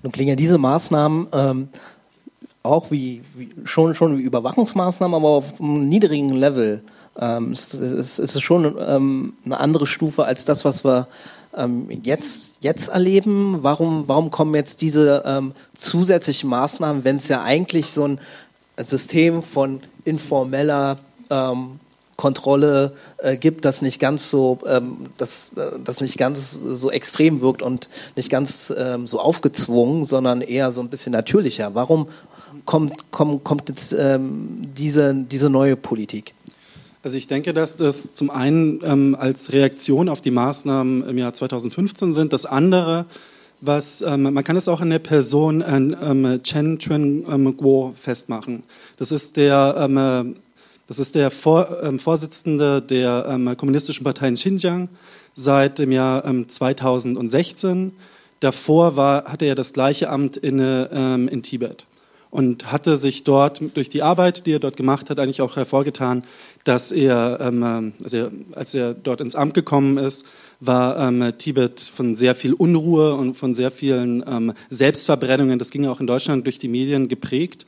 Nun 0.02 0.12
klingen 0.12 0.30
ja 0.30 0.36
diese 0.36 0.58
Maßnahmen 0.58 1.28
ähm, 1.34 1.68
auch 2.66 2.92
wie, 2.92 3.22
wie, 3.36 3.50
schon, 3.64 3.96
schon 3.96 4.18
wie 4.18 4.22
Überwachungsmaßnahmen, 4.22 5.16
aber 5.16 5.30
auf 5.30 5.60
einem 5.60 5.88
niedrigen 5.88 6.30
Level. 6.30 6.82
Ähm, 7.20 7.52
es, 7.52 7.74
es, 7.74 8.20
es, 8.20 8.36
ist 8.36 8.42
schon 8.42 8.76
ähm, 8.80 9.34
eine 9.46 9.60
andere 9.60 9.88
Stufe 9.88 10.26
als 10.26 10.46
das, 10.46 10.66
was 10.66 10.84
wir 10.84 11.08
ähm, 11.56 11.88
jetzt, 12.04 12.56
jetzt 12.60 12.90
erleben. 12.90 13.60
Warum, 13.62 14.08
warum 14.08 14.32
kommen 14.32 14.54
jetzt 14.56 14.82
diese 14.82 15.24
ähm, 15.26 15.54
zusätzlichen 15.76 16.50
Maßnahmen, 16.50 17.04
wenn 17.04 17.16
es 17.18 17.28
ja 17.28 17.42
eigentlich 17.42 17.92
so 17.92 18.08
ein 18.08 18.20
System 18.78 19.42
von 19.42 19.80
informeller 20.04 20.98
ähm, 21.30 21.80
Kontrolle 22.18 22.94
äh, 23.18 23.36
gibt, 23.36 23.66
das 23.66 23.82
nicht 23.82 24.00
ganz 24.00 24.30
so, 24.30 24.60
ähm, 24.66 25.08
das, 25.18 25.58
äh, 25.58 25.80
das 25.84 26.00
nicht 26.02 26.18
ganz 26.18 26.52
so 26.52 26.90
extrem 26.90 27.42
wirkt 27.42 27.62
und 27.62 27.90
nicht 28.16 28.30
ganz 28.30 28.74
ähm, 28.78 29.06
so 29.06 29.20
aufgezwungen, 29.20 30.06
sondern 30.06 30.42
eher 30.42 30.72
so 30.72 30.82
ein 30.82 30.90
bisschen 30.90 31.12
natürlicher. 31.12 31.76
Warum 31.76 32.08
kommt, 32.66 33.12
kommt, 33.12 33.44
kommt 33.44 33.70
jetzt 33.70 33.94
ähm, 33.94 34.70
diese, 34.78 35.14
diese 35.14 35.50
neue 35.50 35.76
Politik? 35.76 36.34
Also 37.04 37.18
ich 37.18 37.28
denke, 37.28 37.54
dass 37.54 37.78
das 37.78 38.16
zum 38.16 38.32
einen 38.32 38.82
ähm, 38.84 39.16
als 39.20 39.54
Reaktion 39.54 40.10
auf 40.10 40.22
die 40.22 40.32
Maßnahmen 40.32 41.08
im 41.08 41.18
Jahr 41.20 41.36
2015 41.36 42.14
sind. 42.14 42.34
Das 42.34 42.48
andere, 42.48 43.06
was 43.62 44.02
ähm, 44.02 44.24
man 44.24 44.44
kann 44.44 44.56
es 44.56 44.68
auch 44.68 44.82
an 44.82 44.90
der 44.90 44.98
Person 44.98 45.64
ähm, 45.68 46.40
Chen 46.42 46.80
Chuen 46.80 47.24
ähm, 47.30 47.56
Guo 47.56 47.94
festmachen. 47.96 48.64
Das 48.98 49.12
ist 49.12 49.38
der 49.38 49.76
ähm, 49.80 50.36
das 50.88 50.98
ist 51.00 51.14
der 51.14 51.30
Vor 51.30 51.84
ähm, 51.84 52.00
Vorsitzende 52.00 52.82
der 52.82 53.28
ähm, 53.30 53.56
Kommunistischen 53.56 54.04
Partei 54.04 54.30
in 54.30 54.36
Xinjiang 54.36 54.90
seit 55.36 55.78
dem 55.78 55.92
Jahr 55.92 56.24
2016. 56.24 57.92
Davor 58.40 58.96
war, 58.96 59.26
hatte 59.26 59.46
er 59.46 59.56
das 59.56 59.74
gleiche 59.74 60.10
Amt 60.10 60.38
in, 60.38 60.60
in 60.60 61.44
Tibet 61.44 61.86
und 62.36 62.70
hatte 62.70 62.98
sich 62.98 63.24
dort 63.24 63.62
durch 63.76 63.88
die 63.88 64.04
Arbeit, 64.04 64.46
die 64.46 64.52
er 64.52 64.60
dort 64.60 64.76
gemacht 64.76 65.10
hat, 65.10 65.20
eigentlich 65.20 65.42
auch 65.42 65.56
hervorgetan, 65.56 66.26
dass 66.66 66.92
er, 66.92 67.38
ähm, 67.40 67.94
also 68.04 68.28
als 68.54 68.76
er 68.76 68.94
dort 68.94 69.22
ins 69.22 69.38
Amt 69.38 69.54
gekommen 69.54 69.98
ist, 69.98 70.26
war 70.60 71.00
ähm, 71.00 71.32
Tibet 71.38 71.80
von 71.80 72.18
sehr 72.18 72.36
viel 72.36 72.52
Unruhe 72.52 73.14
und 73.14 73.36
von 73.36 73.56
sehr 73.56 73.72
vielen 73.72 74.22
ähm, 74.28 74.52
Selbstverbrennungen, 74.70 75.60
das 75.60 75.72
ging 75.72 75.86
auch 75.86 76.02
in 76.02 76.08
Deutschland 76.08 76.46
durch 76.46 76.60
die 76.60 76.68
Medien 76.68 77.08
geprägt. 77.08 77.66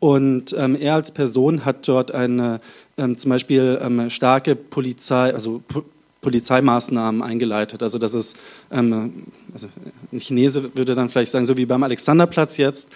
Und 0.00 0.52
ähm, 0.58 0.74
er 0.74 0.94
als 0.94 1.12
Person 1.12 1.64
hat 1.64 1.86
dort 1.86 2.10
eine 2.10 2.60
ähm, 2.96 3.18
zum 3.18 3.28
Beispiel 3.28 3.78
ähm, 3.80 4.10
starke 4.10 4.56
Polizei, 4.56 5.32
also 5.32 5.62
po 5.68 5.84
Polizeimaßnahmen 6.22 7.22
eingeleitet. 7.22 7.80
Also 7.80 7.98
das 7.98 8.12
ist, 8.12 8.36
ähm, 8.72 9.22
also 9.52 9.68
ein 10.12 10.18
Chinese 10.18 10.74
würde 10.74 10.96
dann 10.96 11.08
vielleicht 11.08 11.30
sagen, 11.30 11.46
so 11.46 11.56
wie 11.56 11.64
beim 11.64 11.84
Alexanderplatz 11.84 12.56
jetzt, 12.56 12.88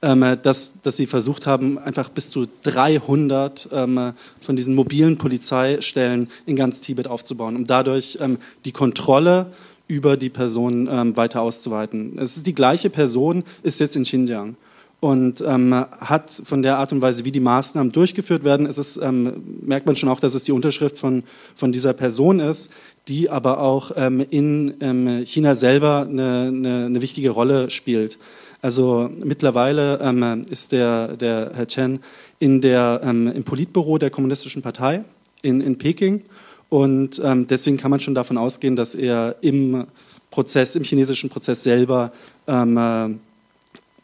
dass, 0.00 0.80
dass 0.82 0.96
sie 0.96 1.06
versucht 1.06 1.46
haben, 1.46 1.78
einfach 1.78 2.08
bis 2.08 2.30
zu 2.30 2.46
300 2.62 3.68
ähm, 3.72 4.12
von 4.40 4.56
diesen 4.56 4.74
mobilen 4.74 5.18
Polizeistellen 5.18 6.30
in 6.46 6.56
ganz 6.56 6.80
Tibet 6.80 7.06
aufzubauen, 7.06 7.54
um 7.54 7.66
dadurch 7.66 8.16
ähm, 8.20 8.38
die 8.64 8.72
Kontrolle 8.72 9.52
über 9.88 10.16
die 10.16 10.30
Person 10.30 10.88
ähm, 10.90 11.16
weiter 11.16 11.42
auszuweiten. 11.42 12.16
Es 12.18 12.36
ist 12.36 12.46
die 12.46 12.54
gleiche 12.54 12.88
Person, 12.88 13.44
ist 13.62 13.80
jetzt 13.80 13.96
in 13.96 14.04
Xinjiang 14.04 14.56
und 15.00 15.42
ähm, 15.46 15.74
hat 15.74 16.30
von 16.30 16.62
der 16.62 16.76
Art 16.76 16.92
und 16.92 17.00
Weise, 17.00 17.24
wie 17.24 17.32
die 17.32 17.40
Maßnahmen 17.40 17.90
durchgeführt 17.90 18.44
werden, 18.44 18.66
ist 18.66 18.78
es, 18.78 18.98
ähm, 18.98 19.32
merkt 19.62 19.86
man 19.86 19.96
schon 19.96 20.10
auch, 20.10 20.20
dass 20.20 20.34
es 20.34 20.44
die 20.44 20.52
Unterschrift 20.52 20.98
von, 20.98 21.24
von 21.56 21.72
dieser 21.72 21.94
Person 21.94 22.38
ist, 22.38 22.70
die 23.08 23.30
aber 23.30 23.60
auch 23.60 23.92
ähm, 23.96 24.24
in 24.30 24.74
ähm, 24.80 25.24
China 25.24 25.54
selber 25.54 26.06
eine, 26.08 26.48
eine, 26.48 26.86
eine 26.86 27.02
wichtige 27.02 27.30
Rolle 27.30 27.70
spielt. 27.70 28.18
Also 28.62 29.10
mittlerweile 29.24 29.98
ähm, 30.02 30.44
ist 30.50 30.72
der, 30.72 31.16
der 31.16 31.52
Herr 31.54 31.66
Chen 31.66 32.00
in 32.38 32.60
der, 32.60 33.00
ähm, 33.04 33.26
im 33.28 33.44
Politbüro 33.44 33.98
der 33.98 34.10
Kommunistischen 34.10 34.62
Partei 34.62 35.04
in, 35.42 35.60
in 35.60 35.78
Peking 35.78 36.22
und 36.68 37.20
ähm, 37.24 37.46
deswegen 37.46 37.76
kann 37.76 37.90
man 37.90 38.00
schon 38.00 38.14
davon 38.14 38.38
ausgehen, 38.38 38.76
dass 38.76 38.94
er 38.94 39.36
im 39.40 39.86
Prozess, 40.30 40.76
im 40.76 40.84
chinesischen 40.84 41.28
Prozess 41.30 41.62
selber 41.62 42.12
ähm, 42.46 42.76
äh, 42.76 43.08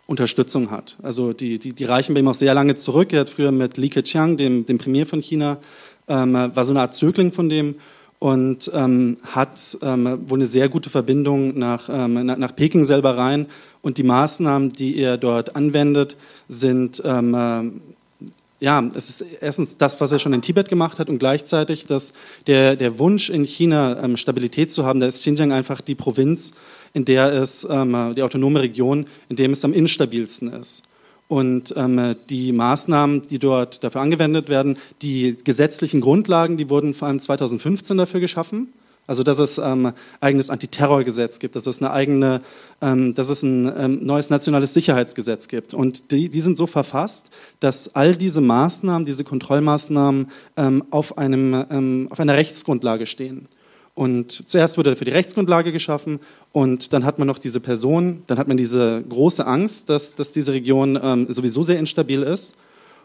Unterstützung 0.07 0.71
hat. 0.71 0.97
Also 1.03 1.33
die, 1.33 1.59
die, 1.59 1.73
die 1.73 1.85
reichen 1.85 2.15
bei 2.15 2.21
ihm 2.21 2.29
auch 2.29 2.35
sehr 2.35 2.55
lange 2.55 2.77
zurück. 2.77 3.13
Er 3.13 3.21
hat 3.21 3.29
früher 3.29 3.53
mit 3.53 3.77
Li 3.77 3.89
Keqiang, 3.89 4.37
dem, 4.37 4.67
dem 4.67 4.79
Premier 4.79 5.07
von 5.07 5.21
China, 5.21 5.59
ähm, 6.09 6.33
war 6.33 6.65
so 6.65 6.73
eine 6.73 6.81
Art 6.81 6.95
Zögling 6.95 7.33
von 7.33 7.49
dem 7.49 7.77
und 8.19 8.71
ähm, 8.75 9.19
hat 9.23 9.79
ähm, 9.83 10.19
wohl 10.29 10.39
eine 10.39 10.47
sehr 10.47 10.69
gute 10.69 10.91
Verbindung 10.91 11.59
nach, 11.59 11.89
ähm, 11.91 12.27
nach, 12.27 12.57
Peking 12.57 12.85
selber 12.85 13.17
rein. 13.17 13.47
Und 13.83 13.99
die 13.99 14.03
Maßnahmen, 14.03 14.73
die 14.73 14.97
er 14.97 15.17
dort 15.19 15.55
anwendet, 15.55 16.17
sind 16.49 17.03
ähm, 17.05 17.35
äh, 17.35 17.63
ja, 18.59 18.83
es 18.95 19.11
ist 19.11 19.25
erstens 19.43 19.77
das, 19.77 20.01
was 20.01 20.13
er 20.13 20.19
schon 20.19 20.33
in 20.33 20.41
Tibet 20.41 20.71
gemacht 20.71 20.99
hat 20.99 21.11
und 21.11 21.19
gleichzeitig 21.19 21.85
dass 21.87 22.15
der, 22.47 22.75
der 22.75 22.99
Wunsch 22.99 23.29
in 23.29 23.45
China 23.45 24.03
ähm, 24.03 24.17
Stabilität 24.17 24.73
zu 24.73 24.87
haben. 24.87 25.01
Da 25.01 25.07
ist 25.07 25.21
Xinjiang 25.21 25.53
einfach 25.53 25.83
die 25.83 25.95
Provinz, 25.95 26.53
in 26.95 27.05
der 27.05 27.35
es 27.35 27.67
ähm, 27.69 28.15
die 28.17 28.23
autonome 28.23 28.63
Region, 28.63 29.07
in 29.29 29.37
dem 29.37 29.53
es 29.53 29.65
am 29.65 29.75
instabilsten 29.75 30.53
ist. 30.55 30.85
Und 31.29 31.75
ähm, 31.77 32.15
die 32.31 32.53
Maßnahmen, 32.53 33.23
die 33.29 33.39
dort 33.39 33.83
dafür 33.83 34.01
angewendet 34.01 34.49
werden, 34.49 34.79
die 35.03 35.37
gesetzlichen 35.43 36.01
Grundlagen, 36.01 36.57
die 36.57 36.71
wurden 36.71 36.95
vor 36.95 37.09
allem 37.09 37.21
2015 37.21 37.97
dafür 37.97 38.21
geschaffen. 38.21 38.69
Also 39.09 39.23
dass 39.23 39.39
es 39.39 39.59
ähm, 39.59 39.93
eigenes 40.21 40.51
Antiterrorgesetz 40.51 41.39
gibt, 41.39 41.55
dass 41.55 41.67
es 41.67 41.81
eine 41.81 41.93
eigene, 41.93 42.41
ähm, 42.81 43.15
dass 43.15 43.31
es 43.31 43.43
ein 43.43 43.73
ähm, 43.79 44.01
neues 44.03 44.31
nationales 44.31 44.75
Sicherheitsgesetz 44.75 45.47
gibt. 45.49 45.75
Und 45.75 46.11
die, 46.11 46.29
die 46.29 46.41
sind 46.41 46.59
so 46.59 46.67
verfasst, 46.67 47.31
dass 47.61 47.95
all 47.95 48.17
diese 48.17 48.41
Maßnahmen, 48.41 49.07
diese 49.07 49.23
Kontrollmaßnahmen 49.23 50.29
ähm, 50.57 50.85
auf, 50.91 51.19
einem, 51.19 51.65
ähm, 51.71 52.09
auf 52.11 52.19
einer 52.19 52.37
Rechtsgrundlage 52.37 53.07
stehen. 53.07 53.47
Und 53.97 54.31
zuerst 54.47 54.77
wurde 54.77 54.91
dafür 54.91 55.07
die 55.07 55.13
Rechtsgrundlage 55.13 55.73
geschaffen 55.73 56.21
und 56.53 56.93
dann 56.93 57.07
hat 57.07 57.19
man 57.19 57.27
noch 57.27 57.39
diese 57.39 57.61
Person, 57.61 58.23
dann 58.27 58.39
hat 58.39 58.47
man 58.47 58.59
diese 58.59 59.03
große 59.09 59.47
Angst, 59.47 59.89
dass, 59.89 60.15
dass 60.15 60.33
diese 60.33 60.53
Region 60.53 61.01
ähm, 61.03 61.27
sowieso 61.31 61.65
sehr 61.65 61.79
instabil 61.79 62.23
ist. 62.23 62.59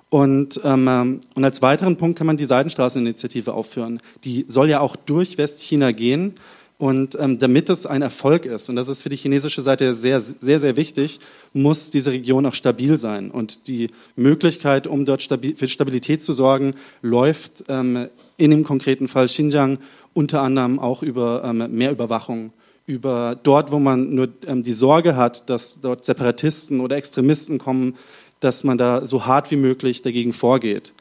Und, 0.10 0.60
ähm, 0.66 1.22
und 1.34 1.46
als 1.46 1.62
weiteren 1.62 1.96
Punkt 1.96 2.18
kann 2.18 2.28
man 2.28 2.36
die 2.36 2.44
Seidenstraßeninitiative 2.44 3.54
aufführen. 3.54 4.02
Die 4.26 4.44
soll 4.50 4.70
ja 4.70 4.82
auch 4.82 4.98
durch 4.98 5.38
Westchina 5.38 5.94
gehen. 5.94 6.34
Und 6.78 7.16
ähm, 7.22 7.38
damit 7.38 7.70
es 7.70 7.86
ein 7.86 8.02
Erfolg 8.02 8.46
ist, 8.48 8.68
und 8.68 8.76
das 8.76 8.90
ist 8.90 9.04
für 9.04 9.10
die 9.10 9.16
chinesische 9.16 9.62
Seite 9.62 9.94
sehr, 9.94 10.20
sehr, 10.20 10.60
sehr 10.60 10.76
wichtig, 10.76 11.20
muss 11.54 11.92
diese 11.92 12.12
Region 12.12 12.44
auch 12.48 12.56
stabil 12.56 12.98
sein. 12.98 13.30
Und 13.30 13.68
die 13.68 13.90
Möglichkeit, 14.16 14.88
um 14.88 15.06
dort 15.06 15.22
stabil, 15.22 15.56
für 15.56 15.68
Stabilität 15.68 16.24
zu 16.24 16.34
sorgen, 16.34 16.74
läuft 17.04 17.66
ähm, 17.70 18.08
in 18.38 18.50
dem 18.50 18.64
konkreten 18.64 19.08
Fall 19.08 19.28
Xinjiang 19.28 19.78
unter 20.14 20.42
anderem 20.42 20.80
auch 20.80 21.04
über 21.04 21.44
ähm, 21.46 21.76
mehr 21.76 21.92
Überwachung, 21.92 22.52
über 22.86 23.38
dort, 23.42 23.72
wo 23.72 23.80
man 23.80 24.14
nur 24.14 24.30
ähm, 24.48 24.64
die 24.64 24.74
Sorge 24.74 25.16
hat, 25.16 25.50
dass 25.50 25.82
dort 25.82 26.06
Separatisten 26.06 26.80
oder 26.80 26.98
Extremisten 26.98 27.58
kommen, 27.58 27.96
dass 28.40 28.64
man 28.64 28.78
da 28.78 29.06
so 29.06 29.26
hart 29.26 29.52
wie 29.52 29.56
möglich 29.56 30.02
dagegen 30.02 30.34
vorgeht. 30.34 30.94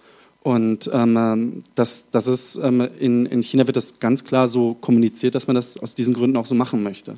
Und 0.43 0.91
ähm, 0.93 1.17
ähm 1.17 1.65
das, 1.75 2.11
das 2.11 2.27
ist, 2.27 2.57
ähm, 2.57 2.89
in, 2.99 3.27
in 3.27 3.43
China 3.43 3.67
wird 3.67 3.77
das 3.77 3.99
ganz 3.99 4.25
klar 4.25 4.49
so 4.49 4.75
kommuniziert, 4.75 5.35
dass 5.35 5.47
man 5.47 5.57
das 5.57 5.79
aus 5.79 5.95
diesen 5.95 6.15
Gründen 6.15 6.37
auch 6.37 6.47
so 6.47 6.55
machen 6.55 6.83
möchte. 6.83 7.17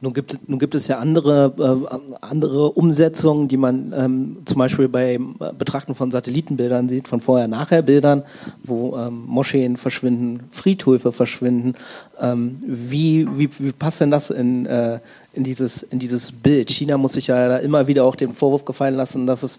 Nun 0.00 0.12
gibt, 0.12 0.48
nun 0.48 0.58
gibt 0.58 0.74
es 0.74 0.88
ja 0.88 0.98
andere, 0.98 1.54
äh, 1.58 2.16
andere 2.20 2.70
Umsetzungen, 2.70 3.48
die 3.48 3.56
man 3.56 3.94
ähm, 3.96 4.36
zum 4.44 4.58
Beispiel 4.58 4.88
beim 4.88 5.36
Betrachten 5.58 5.94
von 5.94 6.10
Satellitenbildern 6.10 6.88
sieht, 6.88 7.08
von 7.08 7.20
Vorher-Nachher-Bildern, 7.20 8.22
wo 8.62 8.96
ähm, 8.96 9.24
Moscheen 9.26 9.76
verschwinden, 9.76 10.40
Friedhöfe 10.50 11.12
verschwinden. 11.12 11.74
Ähm, 12.20 12.62
wie, 12.66 13.26
wie, 13.38 13.48
wie 13.58 13.72
passt 13.72 14.00
denn 14.00 14.10
das 14.10 14.30
in, 14.30 14.66
äh, 14.66 15.00
in, 15.32 15.44
dieses, 15.44 15.82
in 15.82 15.98
dieses 15.98 16.30
Bild? 16.30 16.70
China 16.70 16.98
muss 16.98 17.14
sich 17.14 17.28
ja 17.28 17.56
immer 17.56 17.86
wieder 17.86 18.04
auch 18.04 18.16
den 18.16 18.34
Vorwurf 18.34 18.64
gefallen 18.64 18.96
lassen, 18.96 19.26
dass 19.26 19.42
es 19.42 19.58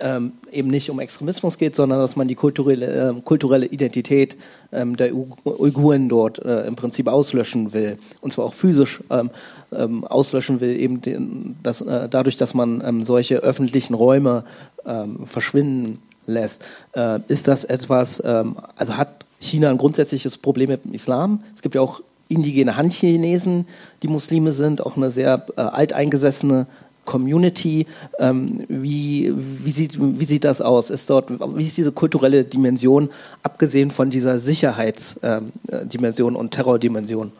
ähm, 0.00 0.32
eben 0.52 0.68
nicht 0.68 0.90
um 0.90 1.00
Extremismus 1.00 1.58
geht, 1.58 1.76
sondern 1.76 1.98
dass 1.98 2.16
man 2.16 2.28
die 2.28 2.34
kulturelle, 2.34 3.10
äh, 3.10 3.20
kulturelle 3.22 3.66
Identität 3.66 4.36
ähm, 4.72 4.96
der 4.96 5.14
Uiguren 5.14 6.08
dort 6.08 6.44
äh, 6.44 6.66
im 6.66 6.76
Prinzip 6.76 7.08
auslöschen 7.08 7.72
will. 7.72 7.98
Und 8.20 8.32
zwar 8.32 8.44
auch 8.44 8.54
physisch 8.54 9.02
ähm, 9.10 9.30
ähm 9.72 10.04
auslöschen 10.04 10.60
will, 10.60 10.78
eben 10.78 11.00
den, 11.00 11.56
das, 11.62 11.80
äh, 11.80 12.08
dadurch, 12.08 12.36
dass 12.36 12.54
man 12.54 12.82
ähm, 12.84 13.04
solche 13.04 13.36
öffentlichen 13.36 13.94
Räume 13.94 14.44
ähm, 14.84 15.26
verschwinden 15.26 15.98
lässt. 16.26 16.64
Äh, 16.92 17.20
ist 17.28 17.48
das 17.48 17.64
etwas, 17.64 18.20
also 18.20 18.96
hat 18.96 19.24
China 19.38 19.70
ein 19.70 19.78
grundsätzliches 19.78 20.38
Problem 20.38 20.70
mit 20.70 20.84
dem 20.84 20.92
Islam? 20.94 21.40
Es 21.54 21.62
gibt 21.62 21.74
ja 21.74 21.80
auch 21.80 22.00
indigene 22.28 22.76
Han-Chinesen, 22.76 23.66
die 24.02 24.08
Muslime 24.08 24.52
sind, 24.52 24.84
auch 24.84 24.96
eine 24.96 25.10
sehr 25.10 25.46
äh, 25.56 25.60
alteingesessene 25.60 26.66
Community. 27.04 27.86
Ähm, 28.18 28.64
wie, 28.68 29.32
wie, 29.36 29.70
sieht, 29.70 29.98
wie 30.00 30.24
sieht 30.24 30.44
das 30.44 30.60
aus? 30.60 30.90
Ist 30.90 31.08
dort, 31.08 31.30
wie 31.56 31.64
ist 31.64 31.76
diese 31.76 31.92
kulturelle 31.92 32.44
Dimension, 32.44 33.10
abgesehen 33.42 33.92
von 33.92 34.10
dieser 34.10 34.38
Sicherheitsdimension 34.38 36.34
ähm, 36.34 36.40
und 36.40 36.50
Terrordimension? 36.50 37.30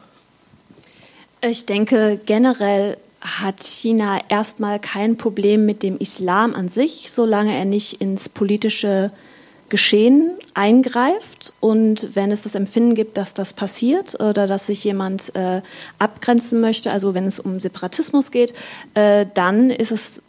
Ich 1.48 1.66
denke, 1.66 2.20
generell 2.26 2.96
hat 3.20 3.60
China 3.60 4.20
erstmal 4.28 4.80
kein 4.80 5.16
Problem 5.16 5.64
mit 5.64 5.82
dem 5.82 5.98
Islam 5.98 6.54
an 6.54 6.68
sich, 6.68 7.10
solange 7.10 7.56
er 7.56 7.64
nicht 7.64 8.00
ins 8.00 8.28
politische 8.28 9.10
Geschehen 9.68 10.32
eingreift 10.54 11.52
und 11.58 12.14
wenn 12.14 12.30
es 12.30 12.42
das 12.42 12.54
Empfinden 12.54 12.94
gibt, 12.94 13.16
dass 13.16 13.34
das 13.34 13.52
passiert 13.52 14.14
oder 14.20 14.46
dass 14.46 14.66
sich 14.66 14.84
jemand 14.84 15.34
äh, 15.34 15.60
abgrenzen 15.98 16.60
möchte, 16.60 16.92
also 16.92 17.14
wenn 17.14 17.26
es 17.26 17.40
um 17.40 17.58
Separatismus 17.58 18.30
geht, 18.30 18.54
äh, 18.94 19.26
dann 19.34 19.70
ist 19.70 19.90
es 19.90 20.22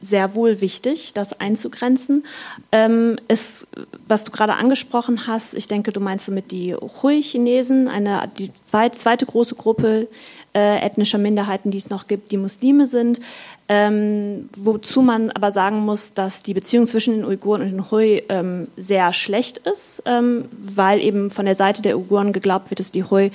sehr 0.00 0.34
wohl 0.34 0.60
wichtig, 0.60 1.14
das 1.14 1.40
einzugrenzen. 1.40 2.24
Ähm, 2.70 3.18
ist, 3.28 3.66
was 4.06 4.24
du 4.24 4.30
gerade 4.30 4.54
angesprochen 4.54 5.26
hast, 5.26 5.54
ich 5.54 5.68
denke, 5.68 5.92
du 5.92 6.00
meinst 6.00 6.28
damit 6.28 6.50
die 6.50 6.74
Hui-Chinesen, 6.74 7.88
eine 7.88 8.28
die 8.38 8.50
zweite 8.66 9.26
große 9.26 9.54
Gruppe 9.54 10.08
äh, 10.54 10.84
ethnischer 10.84 11.18
Minderheiten, 11.18 11.70
die 11.70 11.78
es 11.78 11.90
noch 11.90 12.06
gibt, 12.06 12.32
die 12.32 12.36
Muslime 12.36 12.86
sind. 12.86 13.20
Ähm, 13.68 14.48
wozu 14.56 15.02
man 15.02 15.30
aber 15.30 15.50
sagen 15.50 15.80
muss, 15.80 16.14
dass 16.14 16.42
die 16.42 16.52
Beziehung 16.52 16.86
zwischen 16.86 17.14
den 17.14 17.24
Uiguren 17.24 17.62
und 17.62 17.70
den 17.70 17.90
Hui 17.90 18.22
ähm, 18.28 18.68
sehr 18.76 19.12
schlecht 19.12 19.58
ist, 19.58 20.02
ähm, 20.04 20.44
weil 20.60 21.02
eben 21.02 21.30
von 21.30 21.46
der 21.46 21.54
Seite 21.54 21.80
der 21.80 21.96
Uiguren 21.96 22.32
geglaubt 22.32 22.70
wird, 22.70 22.80
dass 22.80 22.92
die 22.92 23.04
Hui 23.04 23.30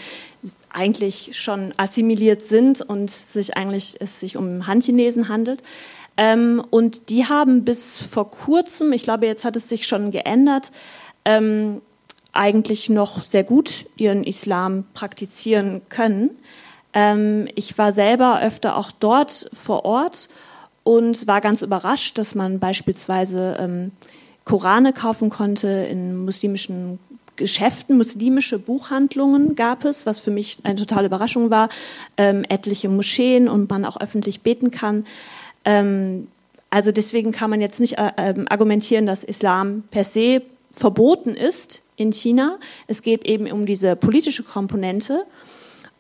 eigentlich 0.72 1.32
schon 1.34 1.74
assimiliert 1.78 2.44
sind 2.44 2.82
und 2.82 3.10
sich 3.10 3.58
eigentlich 3.58 3.98
es 4.00 4.20
sich 4.20 4.38
um 4.38 4.68
Han-Chinesen 4.68 5.30
handelt. 5.30 5.64
Ähm, 6.18 6.64
und 6.70 7.10
die 7.10 7.26
haben 7.26 7.64
bis 7.64 8.02
vor 8.02 8.30
kurzem, 8.30 8.92
ich 8.94 9.04
glaube, 9.04 9.26
jetzt 9.26 9.46
hat 9.46 9.56
es 9.56 9.70
sich 9.70 9.88
schon 9.88 10.12
geändert, 10.12 10.72
ähm, 11.26 11.82
eigentlich 12.34 12.90
noch 12.90 13.26
sehr 13.26 13.44
gut 13.44 13.86
ihren 13.98 14.24
Islam 14.24 14.84
praktizieren 14.94 15.82
können. 15.90 16.30
Ähm, 16.94 17.48
ich 17.56 17.78
war 17.78 17.92
selber 17.92 18.42
öfter 18.42 18.78
auch 18.78 18.92
dort 18.92 19.50
vor 19.54 19.86
Ort 19.86 20.30
und 20.84 21.28
war 21.28 21.42
ganz 21.42 21.62
überrascht, 21.62 22.18
dass 22.18 22.36
man 22.36 22.60
beispielsweise 22.60 23.58
ähm, 23.60 23.92
Korane 24.46 24.94
kaufen 24.94 25.30
konnte 25.30 25.68
in 25.68 26.24
muslimischen 26.24 27.00
Geschäften, 27.36 27.98
muslimische 27.98 28.58
Buchhandlungen 28.58 29.56
gab 29.56 29.86
es, 29.86 30.06
was 30.06 30.20
für 30.20 30.32
mich 30.32 30.58
eine 30.64 30.76
totale 30.76 31.08
Überraschung 31.08 31.52
war, 31.52 31.70
ähm, 32.18 32.44
etliche 32.50 32.90
Moscheen 32.90 33.48
und 33.48 33.70
man 33.70 33.86
auch 33.86 34.00
öffentlich 34.00 34.42
beten 34.42 34.72
kann. 34.72 35.06
Ähm, 35.64 36.28
also 36.70 36.92
deswegen 36.92 37.32
kann 37.32 37.50
man 37.50 37.62
jetzt 37.62 37.80
nicht 37.80 37.98
äh, 37.98 38.12
ähm, 38.18 38.48
argumentieren, 38.50 39.06
dass 39.06 39.24
Islam 39.24 39.84
per 39.92 40.04
se 40.04 40.42
verboten 40.72 41.36
ist 41.36 41.84
in 41.96 42.12
China. 42.12 42.58
Es 42.88 43.02
geht 43.02 43.26
eben 43.26 43.52
um 43.52 43.66
diese 43.66 43.96
politische 43.96 44.44
Komponente 44.44 45.26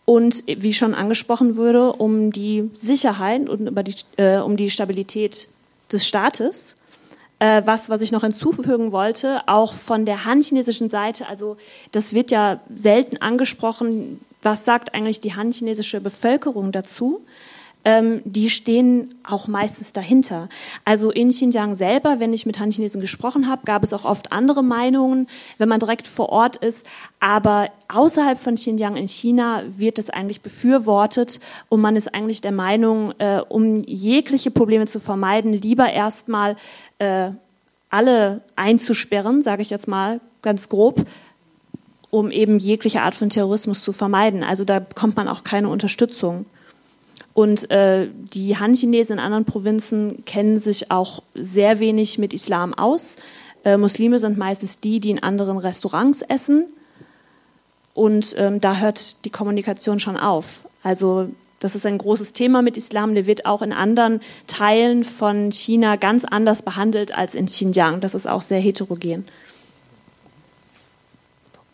und 0.07 0.45
wie 0.47 0.73
schon 0.73 0.95
angesprochen 0.95 1.57
wurde, 1.57 1.91
um 1.91 2.31
die 2.31 2.71
Sicherheit 2.73 3.49
und 3.49 3.75
die, 3.85 3.95
äh, 4.15 4.37
um 4.37 4.55
die 4.55 4.69
Stabilität 4.69 5.49
des 5.91 6.07
Staates. 6.07 6.77
Äh, 7.39 7.63
was, 7.65 7.89
was 7.89 7.99
ich 7.99 8.13
noch 8.13 8.21
hinzufügen 8.21 8.93
wollte, 8.93 9.41
auch 9.47 9.73
von 9.73 10.05
der 10.05 10.23
han-chinesischen 10.23 10.89
Seite, 10.89 11.27
also 11.27 11.57
das 11.91 12.13
wird 12.13 12.31
ja 12.31 12.61
selten 12.73 13.17
angesprochen, 13.17 14.21
was 14.41 14.63
sagt 14.63 14.95
eigentlich 14.95 15.19
die 15.19 15.35
han-chinesische 15.35 15.99
Bevölkerung 15.99 16.71
dazu? 16.71 17.19
Ähm, 17.87 18.21
die 18.25 18.49
stehen 18.49 19.07
auch 19.23 19.47
meistens 19.47 19.93
dahinter. 19.93 20.49
Also 20.83 21.09
in 21.09 21.29
Xinjiang 21.29 21.73
selber, 21.73 22.19
wenn 22.19 22.33
ich 22.33 22.45
mit 22.45 22.59
Han-Chinesen 22.59 22.99
gesprochen 22.99 23.47
habe, 23.47 23.61
gab 23.63 23.81
es 23.81 23.93
auch 23.93 24.03
oft 24.03 24.33
andere 24.33 24.61
Meinungen, 24.61 25.29
wenn 25.57 25.69
man 25.69 25.79
direkt 25.79 26.05
vor 26.05 26.27
Ort 26.27 26.57
ist. 26.57 26.85
Aber 27.21 27.69
außerhalb 27.87 28.37
von 28.37 28.55
Xinjiang 28.55 28.97
in 28.97 29.07
China 29.07 29.63
wird 29.69 29.99
es 29.99 30.09
eigentlich 30.09 30.41
befürwortet 30.41 31.39
und 31.69 31.79
man 31.79 31.95
ist 31.95 32.13
eigentlich 32.13 32.41
der 32.41 32.51
Meinung, 32.51 33.13
äh, 33.19 33.39
um 33.47 33.77
jegliche 33.77 34.51
Probleme 34.51 34.85
zu 34.85 34.99
vermeiden, 34.99 35.53
lieber 35.53 35.89
erstmal 35.89 36.57
äh, 36.99 37.29
alle 37.89 38.41
einzusperren, 38.57 39.41
sage 39.41 39.61
ich 39.61 39.69
jetzt 39.69 39.87
mal 39.87 40.19
ganz 40.41 40.67
grob, 40.67 41.05
um 42.09 42.31
eben 42.31 42.59
jegliche 42.59 43.03
Art 43.03 43.15
von 43.15 43.29
Terrorismus 43.29 43.81
zu 43.81 43.93
vermeiden. 43.93 44.43
Also 44.43 44.65
da 44.65 44.79
bekommt 44.79 45.15
man 45.15 45.29
auch 45.29 45.45
keine 45.45 45.69
Unterstützung. 45.69 46.45
Und 47.33 47.69
äh, 47.69 48.07
die 48.33 48.57
Han-Chinesen 48.57 49.13
in 49.13 49.19
anderen 49.19 49.45
Provinzen 49.45 50.25
kennen 50.25 50.57
sich 50.57 50.89
auch 50.91 51.21
sehr 51.35 51.79
wenig 51.79 52.17
mit 52.17 52.33
Islam 52.33 52.73
aus. 52.73 53.17
Äh, 53.63 53.77
Muslime 53.77 54.17
sind 54.17 54.37
meistens 54.37 54.79
die, 54.79 54.99
die 54.99 55.11
in 55.11 55.21
anderen 55.21 55.57
Restaurants 55.57 56.21
essen. 56.21 56.65
und 57.93 58.35
ähm, 58.37 58.61
da 58.61 58.77
hört 58.77 59.23
die 59.25 59.29
Kommunikation 59.29 59.99
schon 59.99 60.17
auf. 60.17 60.65
Also 60.83 61.29
das 61.59 61.75
ist 61.75 61.85
ein 61.85 61.97
großes 61.97 62.33
Thema 62.33 62.61
mit 62.61 62.77
Islam. 62.77 63.15
Der 63.15 63.25
wird 63.25 63.45
auch 63.45 63.61
in 63.61 63.73
anderen 63.73 64.21
Teilen 64.45 65.03
von 65.03 65.51
China 65.51 65.95
ganz 65.95 66.23
anders 66.23 66.61
behandelt 66.61 67.17
als 67.17 67.33
in 67.33 67.47
Xinjiang. 67.47 67.99
Das 67.99 68.13
ist 68.13 68.27
auch 68.27 68.43
sehr 68.43 68.59
heterogen. 68.59 69.25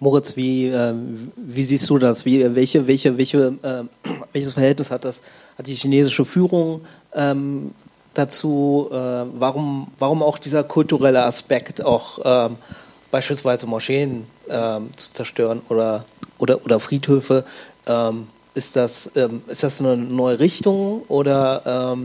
Moritz, 0.04 0.36
wie, 0.36 0.68
äh, 0.68 0.94
wie 1.38 1.64
siehst 1.64 1.90
du 1.90 1.98
das? 1.98 2.26
Wie, 2.26 2.56
welche, 2.56 2.86
welche, 2.88 3.18
welche, 3.18 3.54
äh, 3.64 3.84
welches 4.34 4.52
Verhältnis 4.52 4.92
hat, 4.92 5.06
das, 5.06 5.24
hat 5.58 5.66
die 5.66 5.76
chinesische 5.76 6.26
Führung 6.26 6.82
ähm, 7.14 7.72
dazu? 8.14 8.90
Äh, 8.92 8.96
warum, 8.96 9.88
warum 10.00 10.22
auch 10.22 10.40
dieser 10.40 10.66
kulturelle 10.66 11.24
Aspekt, 11.24 11.86
auch 11.86 12.20
ähm, 12.26 12.58
beispielsweise 13.12 13.66
Moscheen 13.66 14.26
ähm, 14.50 14.90
zu 14.98 15.14
zerstören 15.14 15.62
oder, 15.70 16.04
oder, 16.38 16.66
oder 16.66 16.82
Friedhöfe? 16.82 17.46
Ähm, 17.88 18.28
ist, 18.56 18.76
das, 18.76 19.08
ist 19.48 19.64
das 19.64 19.82
eine 19.82 19.98
neue 19.98 20.38
Richtung 20.38 21.02
oder 21.08 21.98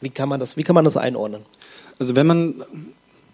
wie, 0.00 0.10
kann 0.10 0.28
man 0.28 0.38
das, 0.38 0.56
wie 0.56 0.62
kann 0.62 0.76
man 0.76 0.84
das 0.84 0.96
einordnen? 0.96 1.42
Also 1.98 2.14
wenn 2.14 2.28
man 2.28 2.62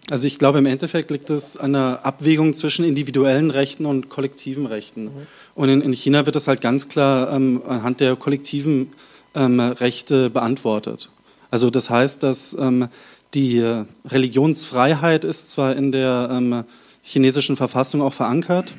also 0.09 0.25
ich 0.25 0.39
glaube, 0.39 0.59
im 0.59 0.65
Endeffekt 0.65 1.11
liegt 1.11 1.29
es 1.29 1.57
an 1.57 1.75
einer 1.75 2.05
Abwägung 2.05 2.53
zwischen 2.53 2.85
individuellen 2.85 3.51
Rechten 3.51 3.85
und 3.85 4.09
kollektiven 4.09 4.65
Rechten. 4.65 5.05
Mhm. 5.05 5.27
Und 5.55 5.69
in, 5.69 5.81
in, 5.81 5.93
China 5.93 6.25
wird 6.25 6.35
das 6.35 6.47
halt 6.47 6.61
ganz 6.61 6.87
klar 6.87 7.33
ähm, 7.33 7.61
anhand 7.67 7.99
der 7.99 8.15
kollektiven 8.15 8.91
ähm, 9.35 9.59
Rechte 9.59 10.29
beantwortet. 10.29 11.09
Also 11.51 11.69
das 11.69 11.89
heißt, 11.89 12.23
dass 12.23 12.55
ähm, 12.59 12.87
die 13.33 13.61
Religionsfreiheit 14.05 15.25
ist 15.25 15.51
zwar 15.51 15.75
in 15.75 15.91
der 15.91 16.29
ähm, 16.31 16.63
chinesischen 17.03 17.57
Verfassung 17.57 18.01
auch 18.01 18.13
verankert, 18.13 18.73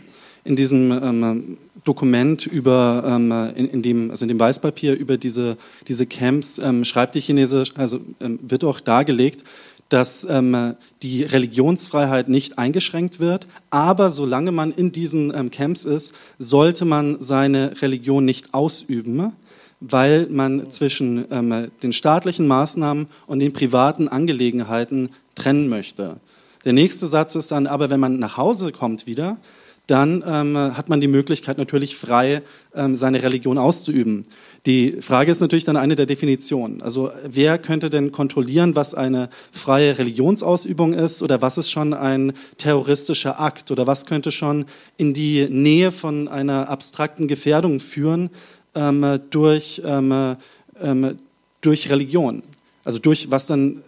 in 0.45 0.57
diesem 0.57 0.91
ähm, 0.91 1.59
Dokument 1.85 2.47
über, 2.47 3.05
ähm, 3.07 3.33
in, 3.55 3.69
in, 3.69 3.83
dem, 3.83 4.11
also 4.11 4.25
in 4.25 4.29
dem 4.29 4.41
Weißpapier 4.41 4.95
über 4.95 5.19
diese, 5.19 5.59
diese 5.87 6.07
Camps 6.07 6.61
schreibt 6.83 7.15
die 7.15 7.21
Chinese, 7.21 7.65
also 7.77 8.01
wird 8.19 8.65
auch 8.65 8.81
dargelegt, 8.81 9.45
dass 9.89 10.27
ähm, 10.29 10.75
die 11.03 11.23
Religionsfreiheit 11.23 12.29
nicht 12.29 12.59
eingeschränkt 12.59 13.21
wird, 13.21 13.47
aber 13.71 14.11
solange 14.11 14.53
man 14.53 14.71
in 14.71 14.93
diesen 14.93 15.35
ähm, 15.35 15.51
Camps 15.51 15.85
ist, 15.85 16.15
sollte 16.39 16.85
man 16.85 17.19
seine 17.21 17.81
Religion 17.81 18.25
nicht 18.25 18.53
ausüben, 18.53 19.33
weil 19.81 20.27
man 20.29 20.71
zwischen 20.71 21.25
ähm, 21.31 21.69
den 21.83 21.93
staatlichen 21.93 22.47
Maßnahmen 22.47 23.07
und 23.27 23.39
den 23.39 23.53
privaten 23.53 24.09
Angelegenheiten 24.09 25.11
trennen 25.35 25.69
möchte. 25.69 26.17
Der 26.65 26.73
nächste 26.73 27.07
Satz 27.07 27.35
ist 27.37 27.51
dann, 27.51 27.67
aber 27.67 27.89
wenn 27.89 28.01
man 28.01 28.19
nach 28.19 28.37
Hause 28.37 28.73
kommt 28.73 29.07
wieder, 29.07 29.39
dann 29.87 30.23
ähm, 30.27 30.77
hat 30.77 30.91
man 30.91 31.01
die 31.01 31.09
Möglichkeit 31.09 31.57
natürlich 31.57 31.97
frei, 31.97 32.43
ähm, 32.75 32.95
seine 32.95 33.23
Religion 33.23 33.57
auszuüben. 33.57 34.27
Die 34.67 35.01
Frage 35.01 35.31
ist 35.31 35.41
natürlich 35.41 35.65
dann 35.65 35.77
eine 35.77 35.97
der 35.97 36.07
Definitionen. 36.07 36.83
Also 36.83 37.11
wer 37.25 37.59
könnte 37.59 37.91
denn 37.91 38.13
kontrollieren, 38.13 38.75
was 38.75 38.95
eine 38.95 39.31
freie 39.53 39.99
Religionsausübung 39.99 40.95
ist 40.95 41.23
oder 41.23 41.41
was 41.41 41.59
ist 41.59 41.71
schon 41.71 41.95
ein 41.95 42.33
terroristischer 42.57 43.41
Akt 43.41 43.71
oder 43.71 43.87
was 43.87 44.07
könnte 44.07 44.33
schon 44.33 44.67
in 44.97 45.15
die 45.15 45.47
Nähe 45.49 45.93
von 45.93 46.29
einer 46.29 46.69
abstrakten 46.69 47.29
Gefährdung 47.29 47.81
führen 47.81 48.31
ähm, 48.75 49.21
durch, 49.31 49.81
ähm, 49.85 50.37
ähm, 50.83 51.19
durch 51.61 51.89
Religion? 51.89 52.43
Also 52.85 52.99
durch 52.99 53.31
was 53.31 53.47
dann 53.47 53.83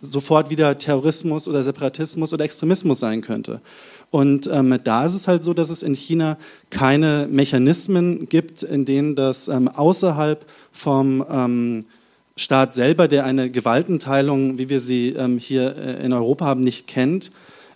sofort 0.00 0.48
wieder 0.48 0.78
Terrorismus 0.78 1.48
oder 1.48 1.62
Separatismus 1.62 2.32
oder 2.32 2.44
Extremismus 2.44 3.00
sein 3.00 3.20
könnte. 3.20 3.60
Und 4.10 4.48
ähm, 4.50 4.78
da 4.84 5.04
ist 5.04 5.14
es 5.14 5.28
halt 5.28 5.44
so, 5.44 5.52
dass 5.52 5.68
es 5.68 5.82
in 5.82 5.94
China 5.94 6.38
keine 6.70 7.28
Mechanismen 7.30 8.28
gibt, 8.28 8.62
in 8.62 8.84
denen 8.84 9.16
das 9.16 9.48
ähm, 9.48 9.68
außerhalb 9.68 10.46
vom 10.72 11.24
ähm, 11.30 11.84
Staat 12.36 12.72
selber, 12.72 13.08
der 13.08 13.24
eine 13.24 13.50
Gewaltenteilung, 13.50 14.58
wie 14.58 14.68
wir 14.68 14.80
sie 14.80 15.10
ähm, 15.10 15.38
hier 15.38 15.76
äh, 15.76 16.04
in 16.04 16.12
Europa 16.12 16.46
haben, 16.46 16.62
nicht 16.62 16.86
kennt, 16.86 17.32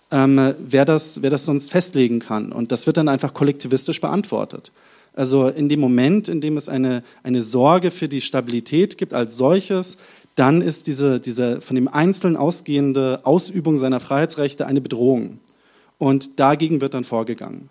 ähm, 0.09 0.55
wer, 0.57 0.85
das, 0.85 1.21
wer 1.21 1.29
das 1.29 1.45
sonst 1.45 1.69
festlegen 1.69 2.19
kann. 2.19 2.51
Und 2.51 2.71
das 2.71 2.87
wird 2.87 2.97
dann 2.97 3.09
einfach 3.09 3.33
kollektivistisch 3.33 4.01
beantwortet. 4.01 4.71
Also 5.15 5.47
in 5.49 5.69
dem 5.69 5.79
Moment, 5.79 6.29
in 6.29 6.41
dem 6.41 6.57
es 6.57 6.69
eine, 6.69 7.03
eine 7.21 7.41
Sorge 7.43 7.91
für 7.91 8.07
die 8.07 8.21
Stabilität 8.21 8.97
gibt 8.97 9.13
als 9.13 9.37
solches, 9.37 9.97
dann 10.35 10.61
ist 10.61 10.87
diese, 10.87 11.19
diese 11.19 11.61
von 11.61 11.75
dem 11.75 11.87
Einzelnen 11.87 12.37
ausgehende 12.37 13.19
Ausübung 13.23 13.77
seiner 13.77 13.99
Freiheitsrechte 13.99 14.65
eine 14.65 14.81
Bedrohung. 14.81 15.39
Und 15.97 16.39
dagegen 16.39 16.81
wird 16.81 16.93
dann 16.93 17.03
vorgegangen. 17.03 17.69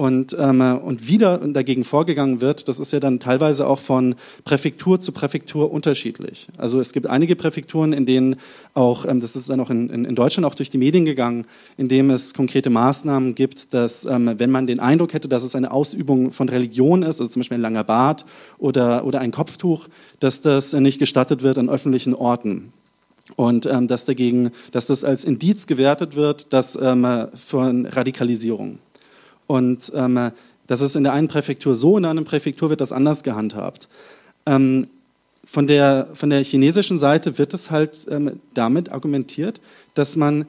Und, 0.00 0.36
ähm, 0.38 0.60
und 0.60 1.08
wieder 1.08 1.38
dagegen 1.38 1.82
vorgegangen 1.82 2.40
wird, 2.40 2.68
das 2.68 2.78
ist 2.78 2.92
ja 2.92 3.00
dann 3.00 3.18
teilweise 3.18 3.66
auch 3.66 3.80
von 3.80 4.14
Präfektur 4.44 5.00
zu 5.00 5.10
Präfektur 5.10 5.72
unterschiedlich. 5.72 6.46
Also 6.56 6.78
es 6.78 6.92
gibt 6.92 7.08
einige 7.08 7.34
Präfekturen, 7.34 7.92
in 7.92 8.06
denen 8.06 8.36
auch, 8.74 9.06
ähm, 9.06 9.20
das 9.20 9.34
ist 9.34 9.50
dann 9.50 9.58
auch 9.58 9.70
in, 9.70 9.90
in, 9.90 10.14
Deutschland 10.14 10.46
auch 10.46 10.54
durch 10.54 10.70
die 10.70 10.78
Medien 10.78 11.04
gegangen, 11.04 11.46
in 11.76 11.88
dem 11.88 12.10
es 12.10 12.32
konkrete 12.32 12.70
Maßnahmen 12.70 13.34
gibt, 13.34 13.74
dass 13.74 14.04
ähm, 14.04 14.34
wenn 14.36 14.52
man 14.52 14.68
den 14.68 14.78
Eindruck 14.78 15.14
hätte, 15.14 15.28
dass 15.28 15.42
es 15.42 15.56
eine 15.56 15.72
Ausübung 15.72 16.30
von 16.30 16.48
Religion 16.48 17.02
ist, 17.02 17.20
also 17.20 17.26
zum 17.32 17.40
Beispiel 17.40 17.58
ein 17.58 17.62
langer 17.62 17.82
Bart 17.82 18.24
oder, 18.58 19.04
oder 19.04 19.18
ein 19.18 19.32
Kopftuch, 19.32 19.88
dass 20.20 20.42
das 20.42 20.74
nicht 20.74 21.00
gestattet 21.00 21.42
wird 21.42 21.58
an 21.58 21.68
öffentlichen 21.68 22.14
Orten 22.14 22.72
und 23.36 23.66
ähm, 23.66 23.88
dass 23.88 24.04
dagegen, 24.04 24.52
dass 24.72 24.86
das 24.86 25.04
als 25.04 25.24
Indiz 25.24 25.66
gewertet 25.66 26.16
wird, 26.16 26.52
dass 26.52 26.76
ähm, 26.76 27.28
von 27.34 27.86
Radikalisierung. 27.86 28.78
Und 29.46 29.92
ähm, 29.94 30.30
das 30.66 30.82
ist 30.82 30.96
in 30.96 31.04
der 31.04 31.14
einen 31.14 31.28
Präfektur 31.28 31.74
so, 31.74 31.96
in 31.96 32.02
der 32.02 32.10
anderen 32.10 32.28
Präfektur 32.28 32.70
wird 32.70 32.80
das 32.80 32.92
anders 32.92 33.22
gehandhabt. 33.22 33.88
Ähm, 34.46 34.86
von 35.44 35.66
der, 35.66 36.08
von 36.12 36.28
der 36.28 36.44
chinesischen 36.44 36.98
Seite 36.98 37.38
wird 37.38 37.54
es 37.54 37.70
halt 37.70 38.06
ähm, 38.10 38.40
damit 38.52 38.92
argumentiert, 38.92 39.60
dass 39.94 40.16
man 40.16 40.46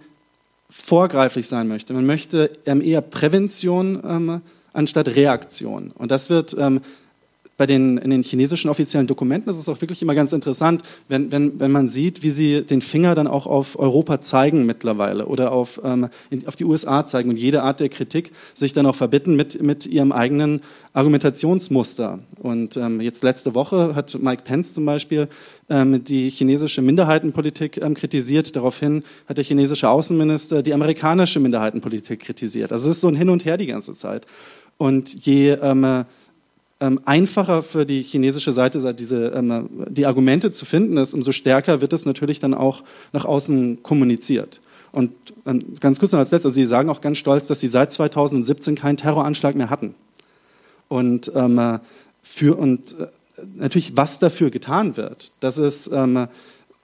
vorgreiflich 0.69 1.47
sein 1.47 1.67
möchte. 1.67 1.93
Man 1.93 2.05
möchte 2.05 2.51
ähm, 2.65 2.82
eher 2.82 3.01
Prävention 3.01 4.01
ähm, 4.05 4.41
anstatt 4.73 5.07
Reaktion. 5.07 5.91
Und 5.97 6.11
das 6.11 6.30
wird 6.30 6.55
ähm, 6.59 6.82
bei 7.60 7.66
den, 7.66 7.97
in 7.97 8.10
den 8.10 8.24
chinesischen 8.24 8.70
offiziellen 8.70 9.05
Dokumenten 9.05 9.49
ist 9.49 9.57
es 9.57 9.68
auch 9.68 9.82
wirklich 9.82 10.01
immer 10.01 10.16
ganz 10.16 10.32
interessant, 10.32 10.82
wenn, 11.10 11.30
wenn, 11.30 11.60
wenn 11.60 11.72
man 11.72 11.89
sieht, 11.89 12.24
wie 12.24 12.32
sie 12.32 12.62
den 12.62 12.82
Finger 12.82 13.16
dann 13.16 13.28
auch 13.28 13.47
auf 13.47 13.78
Europa 13.78 14.22
zeigen 14.22 14.66
mittlerweile 14.66 15.26
oder 15.26 15.51
auf, 15.51 15.82
ähm, 15.84 16.07
auf 16.45 16.55
die 16.55 16.64
USA 16.64 17.05
zeigen 17.05 17.30
und 17.30 17.36
jede 17.36 17.62
Art 17.62 17.82
der 17.82 17.89
Kritik 17.89 18.32
sich 18.53 18.72
dann 18.72 18.86
auch 18.86 18.95
verbitten 18.95 19.36
mit, 19.36 19.62
mit 19.62 19.86
ihrem 19.86 20.14
eigenen 20.14 20.62
Argumentationsmuster. 20.93 22.20
Und 22.41 22.78
ähm, 22.78 23.01
jetzt 23.01 23.24
letzte 23.24 23.53
Woche 23.55 23.93
hat 23.93 24.18
Mike 24.18 24.43
Pence 24.45 24.74
zum 24.74 24.86
Beispiel 24.86 25.28
ähm, 25.70 26.01
die 26.05 26.30
chinesische 26.30 26.82
Minderheitenpolitik 26.82 27.76
ähm, 27.84 27.93
kritisiert. 27.93 28.55
Daraufhin 28.55 29.03
hat 29.28 29.36
der 29.36 29.43
chinesische 29.43 29.89
Außenminister 29.89 30.64
die 30.64 30.74
amerikanische 30.74 31.41
Minderheitenpolitik 31.41 32.22
kritisiert. 32.22 32.72
Also 32.72 32.89
es 32.89 32.95
ist 32.95 33.01
so 33.01 33.10
ein 33.10 33.16
Hin 33.16 33.30
und 33.30 33.43
Her 33.43 33.57
die 33.57 33.68
ganze 33.68 33.95
Zeit. 33.95 34.26
Und 34.78 35.26
je 35.26 35.57
ähm, 35.62 36.05
ähm, 36.80 36.99
einfacher 37.05 37.61
für 37.61 37.86
die 37.86 38.01
chinesische 38.01 38.53
Seite 38.53 38.93
diese, 38.93 39.27
ähm, 39.27 39.69
die 39.89 40.05
Argumente 40.05 40.51
zu 40.51 40.65
finden 40.65 40.97
ist, 40.97 41.13
umso 41.13 41.32
stärker 41.32 41.82
wird 41.82 41.93
es 41.93 42.05
natürlich 42.05 42.39
dann 42.39 42.53
auch 42.53 42.84
nach 43.11 43.25
außen 43.25 43.84
kommuniziert. 43.84 44.61
Und 44.91 45.13
ähm, 45.45 45.77
ganz 45.80 45.99
kurz 45.99 46.13
noch 46.13 46.19
als 46.19 46.32
letztes, 46.32 46.47
also 46.51 46.55
Sie 46.55 46.65
sagen 46.65 46.89
auch 46.89 47.01
ganz 47.01 47.17
stolz, 47.17 47.47
dass 47.47 47.59
Sie 47.59 47.67
seit 47.67 47.93
2017 47.93 48.75
keinen 48.75 48.97
Terroranschlag 48.97 49.55
mehr 49.55 49.69
hatten. 49.69 49.93
Und, 50.88 51.32
ähm, 51.36 51.80
für, 52.23 52.57
und 52.57 52.95
äh, 52.99 53.07
natürlich, 53.57 53.95
was 53.95 54.19
dafür 54.19 54.49
getan 54.49 54.97
wird, 54.97 55.34
das 55.41 55.57
ist, 55.57 55.91
ähm, 55.93 56.27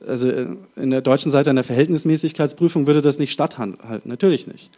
also 0.06 0.30
äh, 0.30 0.48
in 0.76 0.92
der 0.92 1.02
deutschen 1.02 1.32
Seite 1.32 1.50
an 1.50 1.64
Verhältnismäßigkeitsprüfung 1.64 2.86
würde 2.86 3.02
das 3.02 3.18
nicht 3.18 3.32
statthalten, 3.32 3.80
natürlich 4.04 4.46
nicht. 4.46 4.70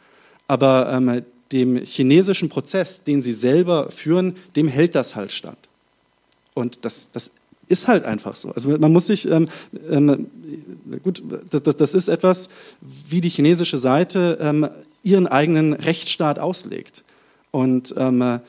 Aber 0.48 0.92
ähm, 0.94 1.24
dem 1.52 1.78
chinesischen 1.78 2.50
Prozess, 2.50 3.04
den 3.04 3.24
sie 3.24 3.34
selber 3.34 3.90
führen, 3.92 4.36
dem 4.56 4.68
hält 4.68 4.96
das 4.96 5.16
halt 5.16 5.32
statt. 5.32 5.58
Und 6.54 6.84
das, 6.84 7.10
das 7.12 7.32
ist 7.70 7.88
halt 7.88 8.06
einfach 8.06 8.36
so. 8.36 8.52
Also 8.52 8.78
man 8.78 8.92
muss 8.92 9.08
sich, 9.08 9.30
ähm, 9.30 9.50
ähm, 9.90 10.28
gut, 11.04 11.22
das, 11.50 11.78
das, 11.78 11.94
ist 11.94 12.08
etwas, 12.08 12.50
wie 12.82 13.22
die 13.22 13.30
chinesische 13.30 13.78
Seite 13.78 14.38
ähm, 14.42 14.68
ihren 15.04 15.28
eigenen 15.28 15.74
Rechtsstaat 15.74 16.40
auslegt. 16.40 17.04
Und 17.52 17.94
ähm, 17.98 18.40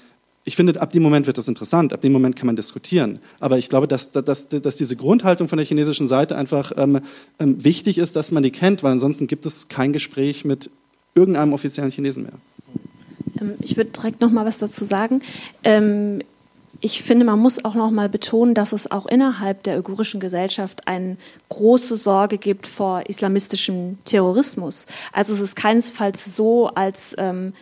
ich 0.45 0.57
finde, 0.57 0.81
ab 0.81 0.91
dem 0.91 1.03
Moment 1.03 1.27
wird 1.27 1.37
das 1.37 1.47
interessant, 1.47 1.93
ab 1.93 2.01
dem 2.01 2.13
Moment 2.13 2.37
kann 2.37 2.47
man 2.47 2.57
diskutieren. 2.57 3.19
Aber 3.39 3.59
ich 3.59 3.69
glaube, 3.69 3.87
dass, 3.87 4.13
dass, 4.13 4.49
dass 4.49 4.77
diese 4.77 4.97
Grundhaltung 4.97 5.47
von 5.47 5.59
der 5.59 5.67
chinesischen 5.67 6.09
Seite 6.09 6.37
einfach 6.37 6.73
ähm, 6.77 7.01
ähm, 7.39 7.63
wichtig 7.63 7.99
ist, 7.99 8.17
dass 8.17 8.33
man 8.33 8.43
die 8.43 8.51
kennt, 8.51 8.83
weil 8.83 8.93
ansonsten 8.93 9.27
gibt 9.27 9.45
es 9.45 9.69
kein 9.69 9.93
Gespräch 9.93 10.47
mit 10.47 10.71
irgendeinem 11.15 11.53
offiziellen 11.53 11.91
Chinesen 11.91 12.23
mehr. 12.23 12.33
Ähm, 13.41 13.55
ich 13.61 13.77
würde 13.77 13.91
direkt 13.91 14.21
noch 14.21 14.31
mal 14.31 14.47
was 14.47 14.59
dazu 14.59 14.85
sagen. 14.85 15.23
Ähm, 15.65 16.21
ich 16.81 17.03
finde, 17.03 17.25
man 17.25 17.41
muss 17.41 17.65
auch 17.65 17.75
noch 17.75 17.91
mal 17.91 18.09
betonen, 18.09 18.55
dass 18.55 18.73
es 18.73 18.91
auch 18.91 19.07
innerhalb 19.07 19.65
der 19.65 19.77
uigurischen 19.77 20.21
Gesellschaft 20.21 20.87
eine 20.87 21.17
große 21.49 21.97
Sorge 21.97 22.39
gibt 22.39 22.69
vor 22.69 23.03
islamistischem 23.09 23.99
Terrorismus. 24.05 24.87
Also 25.13 25.33
es 25.33 25.41
ist 25.41 25.57
keinesfalls 25.57 26.37
so, 26.37 26.69
als 26.69 27.17
ähm, 27.19 27.53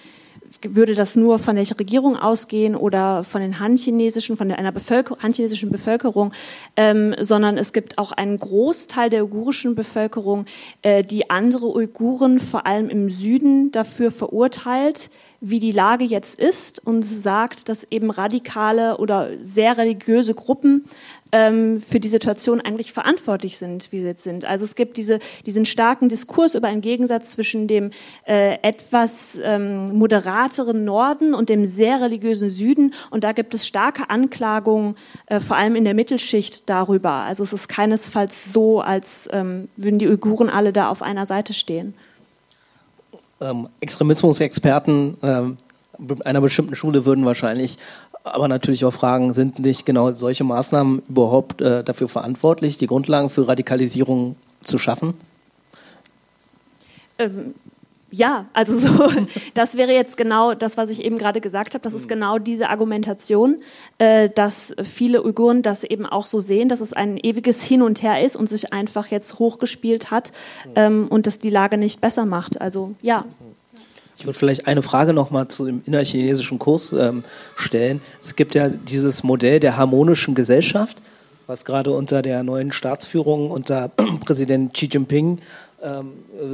würde 0.62 0.94
das 0.94 1.16
nur 1.16 1.38
von 1.38 1.56
der 1.56 1.66
Regierung 1.78 2.16
ausgehen 2.16 2.76
oder 2.76 3.24
von 3.24 3.40
den 3.40 3.58
Han-chinesischen, 3.58 4.36
von 4.36 4.50
einer 4.52 4.72
Bevölker 4.72 5.16
Han-chinesischen 5.22 5.70
Bevölkerung, 5.70 6.32
ähm, 6.76 7.14
sondern 7.18 7.58
es 7.58 7.72
gibt 7.72 7.98
auch 7.98 8.12
einen 8.12 8.38
Großteil 8.38 9.10
der 9.10 9.24
uigurischen 9.24 9.74
Bevölkerung, 9.74 10.46
äh, 10.82 11.02
die 11.02 11.30
andere 11.30 11.74
Uiguren 11.74 12.38
vor 12.38 12.66
allem 12.66 12.88
im 12.90 13.08
Süden 13.08 13.72
dafür 13.72 14.10
verurteilt, 14.10 15.10
wie 15.50 15.60
die 15.60 15.72
Lage 15.72 16.04
jetzt 16.04 16.38
ist 16.38 16.84
und 16.84 17.04
sagt, 17.04 17.68
dass 17.68 17.84
eben 17.90 18.10
radikale 18.10 18.96
oder 18.98 19.30
sehr 19.40 19.78
religiöse 19.78 20.34
Gruppen 20.34 20.84
ähm, 21.32 21.78
für 21.78 22.00
die 22.00 22.08
Situation 22.08 22.60
eigentlich 22.60 22.92
verantwortlich 22.92 23.58
sind, 23.58 23.90
wie 23.92 24.00
sie 24.00 24.06
jetzt 24.06 24.24
sind. 24.24 24.44
Also 24.44 24.64
es 24.64 24.74
gibt 24.74 24.96
diese, 24.96 25.18
diesen 25.44 25.64
starken 25.64 26.08
Diskurs 26.08 26.54
über 26.54 26.68
einen 26.68 26.80
Gegensatz 26.80 27.30
zwischen 27.30 27.66
dem 27.66 27.90
äh, 28.26 28.58
etwas 28.62 29.40
ähm, 29.42 29.86
moderateren 29.96 30.84
Norden 30.84 31.34
und 31.34 31.48
dem 31.48 31.66
sehr 31.66 32.00
religiösen 32.00 32.50
Süden. 32.50 32.94
Und 33.10 33.24
da 33.24 33.32
gibt 33.32 33.54
es 33.54 33.66
starke 33.66 34.08
Anklagungen, 34.10 34.96
äh, 35.26 35.40
vor 35.40 35.56
allem 35.56 35.76
in 35.76 35.84
der 35.84 35.94
Mittelschicht 35.94 36.68
darüber. 36.68 37.10
Also 37.10 37.42
es 37.42 37.52
ist 37.52 37.68
keinesfalls 37.68 38.52
so, 38.52 38.80
als 38.80 39.28
ähm, 39.32 39.68
würden 39.76 39.98
die 39.98 40.08
Uiguren 40.08 40.48
alle 40.48 40.72
da 40.72 40.88
auf 40.88 41.02
einer 41.02 41.26
Seite 41.26 41.52
stehen. 41.52 41.94
Ähm, 43.40 43.68
Extremismusexperten 43.80 45.16
ähm, 45.22 45.56
einer 46.24 46.40
bestimmten 46.40 46.74
Schule 46.74 47.04
würden 47.04 47.24
wahrscheinlich 47.24 47.78
aber 48.24 48.48
natürlich 48.48 48.84
auch 48.84 48.92
fragen, 48.92 49.32
sind 49.32 49.58
nicht 49.60 49.86
genau 49.86 50.12
solche 50.12 50.44
Maßnahmen 50.44 51.02
überhaupt 51.08 51.60
äh, 51.60 51.84
dafür 51.84 52.08
verantwortlich, 52.08 52.76
die 52.76 52.86
Grundlagen 52.86 53.30
für 53.30 53.46
Radikalisierung 53.46 54.36
zu 54.62 54.78
schaffen? 54.78 55.14
Ähm, 57.18 57.54
ja, 58.10 58.46
also 58.52 58.78
so, 58.78 59.08
das 59.54 59.76
wäre 59.76 59.92
jetzt 59.92 60.16
genau 60.16 60.54
das, 60.54 60.76
was 60.76 60.90
ich 60.90 61.04
eben 61.04 61.18
gerade 61.18 61.40
gesagt 61.40 61.74
habe. 61.74 61.82
Das 61.82 61.92
ist 61.92 62.08
genau 62.08 62.38
diese 62.38 62.68
Argumentation, 62.68 63.56
äh, 63.98 64.30
dass 64.30 64.74
viele 64.82 65.24
Uiguren 65.24 65.62
das 65.62 65.84
eben 65.84 66.06
auch 66.06 66.26
so 66.26 66.38
sehen, 66.40 66.68
dass 66.68 66.80
es 66.80 66.92
ein 66.92 67.16
ewiges 67.16 67.62
Hin 67.62 67.82
und 67.82 68.02
Her 68.02 68.24
ist 68.24 68.36
und 68.36 68.48
sich 68.48 68.72
einfach 68.72 69.08
jetzt 69.08 69.38
hochgespielt 69.38 70.10
hat 70.10 70.32
ähm, 70.76 71.08
und 71.08 71.26
das 71.26 71.38
die 71.38 71.50
Lage 71.50 71.78
nicht 71.78 72.00
besser 72.00 72.26
macht. 72.26 72.60
Also 72.60 72.94
ja. 73.02 73.24
Ich 74.18 74.24
würde 74.24 74.38
vielleicht 74.38 74.66
eine 74.66 74.80
Frage 74.80 75.12
nochmal 75.12 75.48
zu 75.48 75.66
dem 75.66 75.82
innerchinesischen 75.84 76.58
Kurs 76.58 76.92
ähm, 76.92 77.22
stellen. 77.54 78.00
Es 78.20 78.34
gibt 78.34 78.54
ja 78.54 78.68
dieses 78.68 79.24
Modell 79.24 79.60
der 79.60 79.76
harmonischen 79.76 80.34
Gesellschaft, 80.34 81.02
was 81.46 81.64
gerade 81.64 81.90
unter 81.90 82.22
der 82.22 82.42
neuen 82.42 82.72
Staatsführung 82.72 83.50
unter 83.50 83.88
Präsident 84.24 84.72
Xi 84.72 84.86
Jinping 84.86 85.40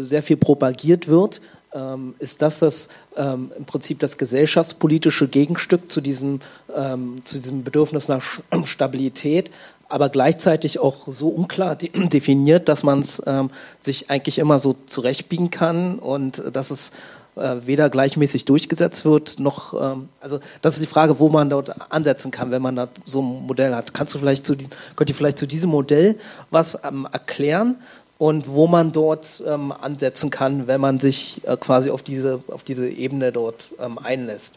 sehr 0.00 0.22
viel 0.22 0.36
propagiert 0.36 1.08
wird. 1.08 1.40
Ähm, 1.74 2.14
ist 2.18 2.42
das, 2.42 2.58
das 2.58 2.90
ähm, 3.16 3.50
im 3.56 3.64
Prinzip 3.64 3.98
das 3.98 4.18
gesellschaftspolitische 4.18 5.26
Gegenstück 5.26 5.90
zu 5.90 6.02
diesem, 6.02 6.40
ähm, 6.76 7.16
zu 7.24 7.36
diesem 7.36 7.64
Bedürfnis 7.64 8.08
nach 8.08 8.22
Stabilität, 8.64 9.50
aber 9.88 10.10
gleichzeitig 10.10 10.80
auch 10.80 11.08
so 11.08 11.28
unklar 11.28 11.76
de 11.76 11.88
definiert, 12.08 12.68
dass 12.68 12.82
man 12.82 13.00
es 13.00 13.22
ähm, 13.26 13.48
sich 13.80 14.10
eigentlich 14.10 14.38
immer 14.38 14.58
so 14.58 14.74
zurechtbiegen 14.86 15.50
kann 15.50 15.98
und 15.98 16.42
dass 16.52 16.70
es 16.70 16.92
äh, 17.36 17.56
weder 17.64 17.88
gleichmäßig 17.88 18.44
durchgesetzt 18.44 19.06
wird, 19.06 19.38
noch, 19.38 19.72
ähm, 19.72 20.10
also 20.20 20.40
das 20.60 20.74
ist 20.74 20.82
die 20.82 20.86
Frage, 20.86 21.18
wo 21.18 21.30
man 21.30 21.48
dort 21.48 21.90
ansetzen 21.90 22.30
kann, 22.30 22.50
wenn 22.50 22.60
man 22.60 22.76
da 22.76 22.88
so 23.06 23.22
ein 23.22 23.46
Modell 23.46 23.74
hat. 23.74 23.94
Kannst 23.94 24.12
du 24.12 24.18
vielleicht 24.18 24.44
zu, 24.44 24.56
könnt 24.96 25.08
ihr 25.08 25.16
vielleicht 25.16 25.38
zu 25.38 25.46
diesem 25.46 25.70
Modell 25.70 26.18
was 26.50 26.78
ähm, 26.84 27.08
erklären 27.10 27.78
und 28.18 28.48
wo 28.48 28.66
man 28.66 28.92
dort 28.92 29.42
ähm, 29.46 29.72
ansetzen 29.72 30.30
kann, 30.30 30.66
wenn 30.66 30.80
man 30.80 31.00
sich 31.00 31.40
äh, 31.44 31.56
quasi 31.56 31.90
auf 31.90 32.02
diese, 32.02 32.42
auf 32.48 32.62
diese 32.62 32.88
Ebene 32.88 33.32
dort 33.32 33.68
ähm, 33.80 33.98
einlässt? 33.98 34.56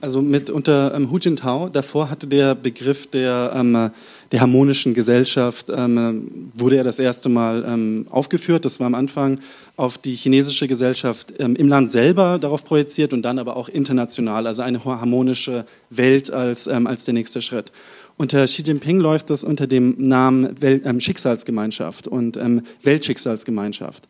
Also 0.00 0.20
mit 0.20 0.50
unter 0.50 0.94
ähm, 0.94 1.12
Hu 1.12 1.18
Jintao, 1.18 1.68
davor 1.68 2.10
hatte 2.10 2.26
der 2.26 2.56
Begriff 2.56 3.08
der, 3.08 3.52
ähm, 3.54 3.90
der 4.32 4.40
harmonischen 4.40 4.94
Gesellschaft, 4.94 5.66
ähm, 5.68 6.50
wurde 6.54 6.76
er 6.76 6.84
das 6.84 6.98
erste 6.98 7.28
Mal 7.28 7.64
ähm, 7.64 8.06
aufgeführt. 8.10 8.64
Das 8.64 8.80
war 8.80 8.88
am 8.88 8.96
Anfang 8.96 9.38
auf 9.82 9.98
die 9.98 10.14
chinesische 10.14 10.68
Gesellschaft 10.68 11.32
ähm, 11.40 11.56
im 11.56 11.66
Land 11.66 11.90
selber 11.90 12.38
darauf 12.38 12.62
projiziert 12.62 13.12
und 13.12 13.22
dann 13.22 13.40
aber 13.40 13.56
auch 13.56 13.68
international, 13.68 14.46
also 14.46 14.62
eine 14.62 14.84
harmonische 14.84 15.66
Welt 15.90 16.32
als, 16.32 16.68
ähm, 16.68 16.86
als 16.86 17.04
der 17.04 17.14
nächste 17.14 17.42
Schritt. 17.42 17.72
Unter 18.16 18.44
Xi 18.44 18.62
Jinping 18.62 19.00
läuft 19.00 19.28
das 19.28 19.42
unter 19.42 19.66
dem 19.66 19.96
Namen 19.98 20.62
Welt, 20.62 20.84
Schicksalsgemeinschaft 21.02 22.06
und 22.06 22.38
Weltschicksalsgemeinschaft. 22.82 24.06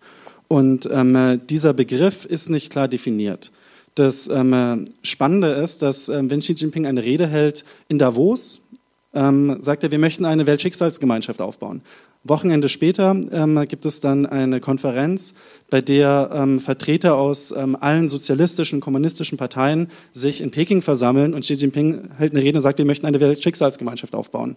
Und 0.49 0.89
dieser 1.49 1.73
Begriff 1.73 2.25
ist 2.27 2.51
nicht 2.51 2.71
klar 2.71 2.89
definiert. 2.89 3.53
Das 3.95 4.29
ähm, 4.29 4.89
Spannende 5.03 5.49
ist, 5.53 5.81
dass 5.81 6.09
ähm, 6.09 6.29
wenn 6.31 6.41
Xi 6.41 6.53
Jinping 6.53 6.85
eine 6.87 7.03
Rede 7.03 7.27
hält 7.27 7.65
in 7.89 7.99
Davos, 7.99 8.61
ähm, 9.15 9.59
sagt 9.61 9.85
er, 9.85 9.91
wir 9.91 9.99
möchten 9.99 10.25
eine 10.25 10.47
Weltschicksalsgemeinschaft 10.47 11.41
aufbauen. 11.41 11.81
Wochenende 12.25 12.69
später 12.69 13.17
ähm, 13.33 13.65
gibt 13.69 13.85
es 13.85 14.01
dann 14.01 14.27
eine 14.27 14.61
Konferenz, 14.61 15.35
bei 15.71 15.81
der 15.81 16.31
ähm, 16.33 16.61
Vertreter 16.61 17.17
aus 17.17 17.51
ähm, 17.51 17.77
allen 17.81 18.09
sozialistischen, 18.09 18.81
kommunistischen 18.81 19.39
Parteien 19.39 19.89
sich 20.15 20.41
in 20.41 20.53
Peking 20.53 20.83
versammeln 20.83 21.35
und 21.35 21.41
Xi 21.41 21.55
Jinping 21.55 22.11
hält 22.19 22.33
eine 22.33 22.43
Rede 22.43 22.59
und 22.59 22.63
sagt, 22.63 22.79
wir 22.79 22.85
möchten 22.85 23.07
eine 23.07 23.19
Weltschicksalsgemeinschaft 23.19 24.15
aufbauen. 24.15 24.57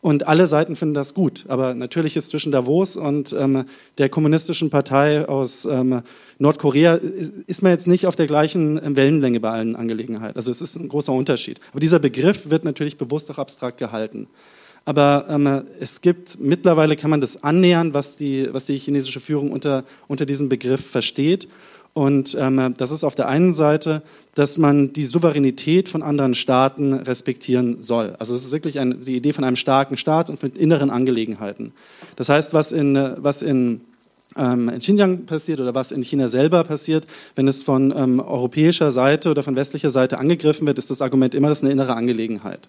Und 0.00 0.26
alle 0.26 0.46
Seiten 0.46 0.76
finden 0.76 0.94
das 0.94 1.14
gut. 1.14 1.44
Aber 1.48 1.72
natürlich 1.74 2.16
ist 2.16 2.28
zwischen 2.28 2.52
Davos 2.52 2.96
und 2.96 3.32
ähm, 3.38 3.64
der 3.96 4.08
kommunistischen 4.08 4.68
Partei 4.68 5.26
aus 5.26 5.64
ähm, 5.64 6.02
Nordkorea 6.38 6.98
ist 7.46 7.62
man 7.62 7.72
jetzt 7.72 7.86
nicht 7.86 8.06
auf 8.06 8.16
der 8.16 8.26
gleichen 8.26 8.78
ähm, 8.84 8.96
Wellenlänge 8.96 9.40
bei 9.40 9.50
allen 9.50 9.76
Angelegenheiten. 9.76 10.36
Also 10.36 10.50
es 10.50 10.60
ist 10.60 10.76
ein 10.76 10.88
großer 10.88 11.12
Unterschied. 11.12 11.60
Aber 11.70 11.80
dieser 11.80 12.00
Begriff 12.00 12.50
wird 12.50 12.64
natürlich 12.64 12.98
bewusst 12.98 13.30
auch 13.30 13.38
abstrakt 13.38 13.78
gehalten. 13.78 14.26
Aber 14.84 15.26
ähm, 15.28 15.62
es 15.80 16.00
gibt 16.00 16.38
mittlerweile 16.40 16.96
kann 16.96 17.10
man 17.10 17.20
das 17.20 17.42
annähern, 17.42 17.94
was 17.94 18.16
die, 18.16 18.48
was 18.52 18.66
die 18.66 18.76
chinesische 18.76 19.20
Führung 19.20 19.50
unter, 19.50 19.84
unter 20.08 20.26
diesem 20.26 20.48
Begriff 20.48 20.84
versteht. 20.84 21.48
Und 21.94 22.36
ähm, 22.38 22.74
das 22.76 22.90
ist 22.90 23.04
auf 23.04 23.14
der 23.14 23.28
einen 23.28 23.54
Seite, 23.54 24.02
dass 24.34 24.58
man 24.58 24.92
die 24.92 25.04
Souveränität 25.04 25.88
von 25.88 26.02
anderen 26.02 26.34
Staaten 26.34 26.92
respektieren 26.92 27.84
soll. 27.84 28.16
Also 28.18 28.34
es 28.34 28.44
ist 28.44 28.52
wirklich 28.52 28.80
eine, 28.80 28.96
die 28.96 29.16
Idee 29.16 29.32
von 29.32 29.44
einem 29.44 29.56
starken 29.56 29.96
Staat 29.96 30.28
und 30.28 30.42
mit 30.42 30.58
inneren 30.58 30.90
Angelegenheiten. 30.90 31.72
Das 32.16 32.28
heißt, 32.28 32.52
was 32.52 32.72
in, 32.72 32.98
was 33.18 33.42
in 33.42 33.82
ähm, 34.36 34.68
in 34.68 34.80
Xinjiang 34.80 35.26
passiert 35.26 35.60
oder 35.60 35.76
was 35.76 35.92
in 35.92 36.02
China 36.02 36.26
selber 36.26 36.64
passiert, 36.64 37.06
wenn 37.36 37.46
es 37.46 37.62
von 37.62 37.92
ähm, 37.96 38.18
europäischer 38.18 38.90
Seite 38.90 39.30
oder 39.30 39.44
von 39.44 39.54
westlicher 39.54 39.92
Seite 39.92 40.18
angegriffen 40.18 40.66
wird, 40.66 40.78
ist 40.78 40.90
das 40.90 41.00
Argument 41.00 41.36
immer, 41.36 41.48
das 41.48 41.58
ist 41.58 41.64
eine 41.64 41.72
innere 41.72 41.94
Angelegenheit. 41.94 42.68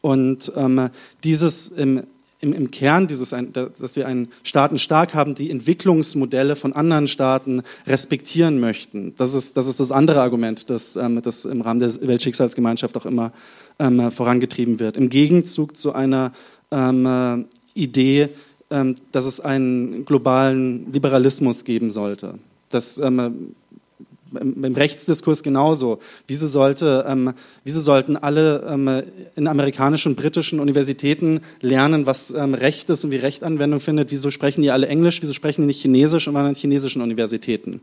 Und 0.00 0.52
ähm, 0.56 0.90
dieses 1.24 1.68
im, 1.68 2.02
im, 2.40 2.52
im 2.52 2.70
Kern, 2.70 3.06
dieses, 3.06 3.30
dass 3.30 3.96
wir 3.96 4.06
einen 4.06 4.28
Staaten 4.42 4.78
stark 4.78 5.14
haben, 5.14 5.34
die 5.34 5.50
Entwicklungsmodelle 5.50 6.56
von 6.56 6.72
anderen 6.72 7.06
Staaten 7.06 7.62
respektieren 7.86 8.60
möchten. 8.60 9.14
Das 9.18 9.34
ist 9.34 9.56
das, 9.56 9.68
ist 9.68 9.80
das 9.80 9.92
andere 9.92 10.22
Argument, 10.22 10.70
das, 10.70 10.96
ähm, 10.96 11.20
das 11.22 11.44
im 11.44 11.60
Rahmen 11.60 11.80
der 11.80 11.90
Weltschicksalsgemeinschaft 12.06 12.96
auch 12.96 13.06
immer 13.06 13.32
ähm, 13.78 14.10
vorangetrieben 14.10 14.80
wird. 14.80 14.96
Im 14.96 15.08
Gegenzug 15.08 15.76
zu 15.76 15.92
einer 15.92 16.32
ähm, 16.70 17.06
äh, 17.06 17.44
Idee, 17.74 18.30
ähm, 18.70 18.94
dass 19.12 19.26
es 19.26 19.40
einen 19.40 20.04
globalen 20.04 20.92
Liberalismus 20.92 21.64
geben 21.64 21.90
sollte. 21.90 22.34
Das 22.70 22.98
ähm, 22.98 23.54
im 24.38 24.74
Rechtsdiskurs 24.74 25.42
genauso. 25.42 25.98
Wieso, 26.26 26.46
sollte, 26.46 27.04
ähm, 27.08 27.32
wieso 27.64 27.80
sollten 27.80 28.16
alle 28.16 28.64
ähm, 28.68 29.02
in 29.36 29.46
amerikanischen 29.46 30.12
und 30.12 30.16
britischen 30.16 30.60
Universitäten 30.60 31.40
lernen, 31.60 32.06
was 32.06 32.30
ähm, 32.30 32.54
Recht 32.54 32.90
ist 32.90 33.04
und 33.04 33.10
wie 33.10 33.16
Recht 33.16 33.42
Anwendung 33.42 33.80
findet? 33.80 34.10
Wieso 34.10 34.30
sprechen 34.30 34.62
die 34.62 34.70
alle 34.70 34.86
Englisch? 34.86 35.22
Wieso 35.22 35.32
sprechen 35.32 35.62
die 35.62 35.66
nicht 35.68 35.82
Chinesisch 35.82 36.28
und 36.28 36.34
waren 36.34 36.46
an 36.46 36.54
chinesischen 36.54 37.02
Universitäten? 37.02 37.80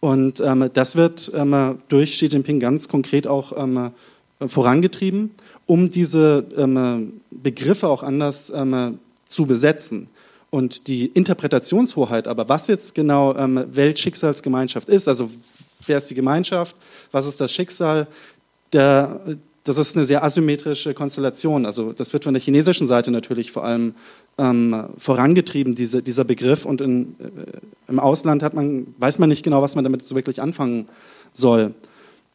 Und 0.00 0.40
ähm, 0.40 0.70
das 0.72 0.96
wird 0.96 1.32
ähm, 1.34 1.78
durch 1.88 2.12
Xi 2.12 2.26
Jinping 2.26 2.60
ganz 2.60 2.88
konkret 2.88 3.26
auch 3.26 3.56
ähm, 3.56 3.90
vorangetrieben, 4.46 5.30
um 5.64 5.88
diese 5.88 6.44
Begriffe 7.30 7.88
auch 7.88 8.02
anders 8.02 8.52
zu 9.26 9.46
besetzen. 9.46 10.08
Und 10.50 10.86
die 10.86 11.06
Interpretationshoheit, 11.06 12.28
aber 12.28 12.48
was 12.48 12.68
jetzt 12.68 12.94
genau 12.94 13.34
ähm, 13.36 13.64
Weltschicksalsgemeinschaft 13.72 14.88
ist, 14.88 15.08
also 15.08 15.28
wer 15.86 15.98
ist 15.98 16.10
die 16.10 16.14
Gemeinschaft, 16.14 16.76
was 17.12 17.26
ist 17.26 17.40
das 17.40 17.52
Schicksal, 17.52 18.06
der, 18.72 19.20
das 19.64 19.78
ist 19.78 19.96
eine 19.96 20.04
sehr 20.04 20.22
asymmetrische 20.22 20.94
Konstellation. 20.94 21.66
Also 21.66 21.92
das 21.92 22.12
wird 22.12 22.24
von 22.24 22.34
der 22.34 22.42
chinesischen 22.42 22.86
Seite 22.86 23.10
natürlich 23.10 23.52
vor 23.52 23.64
allem 23.64 23.94
ähm, 24.38 24.84
vorangetrieben, 24.98 25.74
diese, 25.74 26.02
dieser 26.02 26.24
Begriff. 26.24 26.64
Und 26.64 26.80
in, 26.80 27.14
äh, 27.18 27.88
im 27.88 27.98
Ausland 27.98 28.42
hat 28.42 28.54
man, 28.54 28.86
weiß 28.98 29.18
man 29.18 29.28
nicht 29.28 29.42
genau, 29.42 29.62
was 29.62 29.74
man 29.74 29.84
damit 29.84 30.04
so 30.04 30.14
wirklich 30.14 30.42
anfangen 30.42 30.88
soll. 31.32 31.74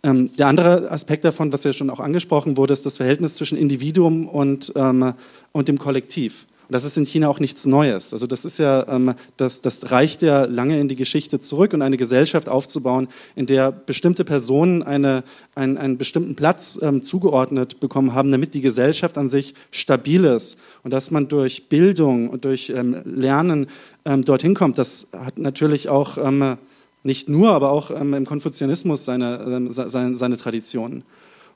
Ähm, 0.03 0.35
der 0.35 0.47
andere 0.47 0.89
Aspekt 0.91 1.23
davon, 1.23 1.53
was 1.53 1.63
ja 1.63 1.73
schon 1.73 1.89
auch 1.89 1.99
angesprochen 1.99 2.57
wurde, 2.57 2.73
ist 2.73 2.85
das 2.85 2.97
Verhältnis 2.97 3.35
zwischen 3.35 3.57
Individuum 3.57 4.27
und, 4.27 4.73
ähm, 4.75 5.13
und 5.51 5.67
dem 5.67 5.77
Kollektiv. 5.77 6.45
Das 6.71 6.85
ist 6.85 6.97
in 6.97 7.05
China 7.05 7.27
auch 7.27 7.39
nichts 7.39 7.65
Neues. 7.65 8.13
Also 8.13 8.27
das 8.27 8.45
ist 8.45 8.57
ja, 8.57 8.87
ähm, 8.87 9.13
das, 9.35 9.61
das 9.61 9.91
reicht 9.91 10.21
ja 10.21 10.45
lange 10.45 10.79
in 10.79 10.87
die 10.87 10.95
Geschichte 10.95 11.39
zurück 11.39 11.73
und 11.73 11.81
eine 11.81 11.97
Gesellschaft 11.97 12.47
aufzubauen, 12.47 13.09
in 13.35 13.45
der 13.45 13.71
bestimmte 13.71 14.23
Personen 14.23 14.81
eine, 14.81 15.23
einen, 15.53 15.77
einen 15.77 15.97
bestimmten 15.97 16.35
Platz 16.35 16.79
ähm, 16.81 17.03
zugeordnet 17.03 17.79
bekommen 17.79 18.13
haben, 18.13 18.31
damit 18.31 18.53
die 18.53 18.61
Gesellschaft 18.61 19.17
an 19.17 19.29
sich 19.29 19.53
stabil 19.71 20.23
ist 20.23 20.57
und 20.83 20.93
dass 20.93 21.11
man 21.11 21.27
durch 21.27 21.67
Bildung 21.67 22.29
und 22.29 22.45
durch 22.45 22.69
ähm, 22.69 23.01
Lernen 23.03 23.67
ähm, 24.05 24.23
dorthin 24.23 24.53
kommt. 24.53 24.77
Das 24.77 25.09
hat 25.11 25.39
natürlich 25.39 25.89
auch 25.89 26.17
ähm, 26.17 26.57
nicht 27.03 27.27
nur, 27.27 27.51
aber 27.51 27.71
auch 27.71 27.91
ähm, 27.91 28.13
im 28.13 28.25
Konfuzianismus 28.25 29.03
seine, 29.03 29.69
seine, 29.71 30.15
seine 30.15 30.37
Traditionen. 30.37 31.03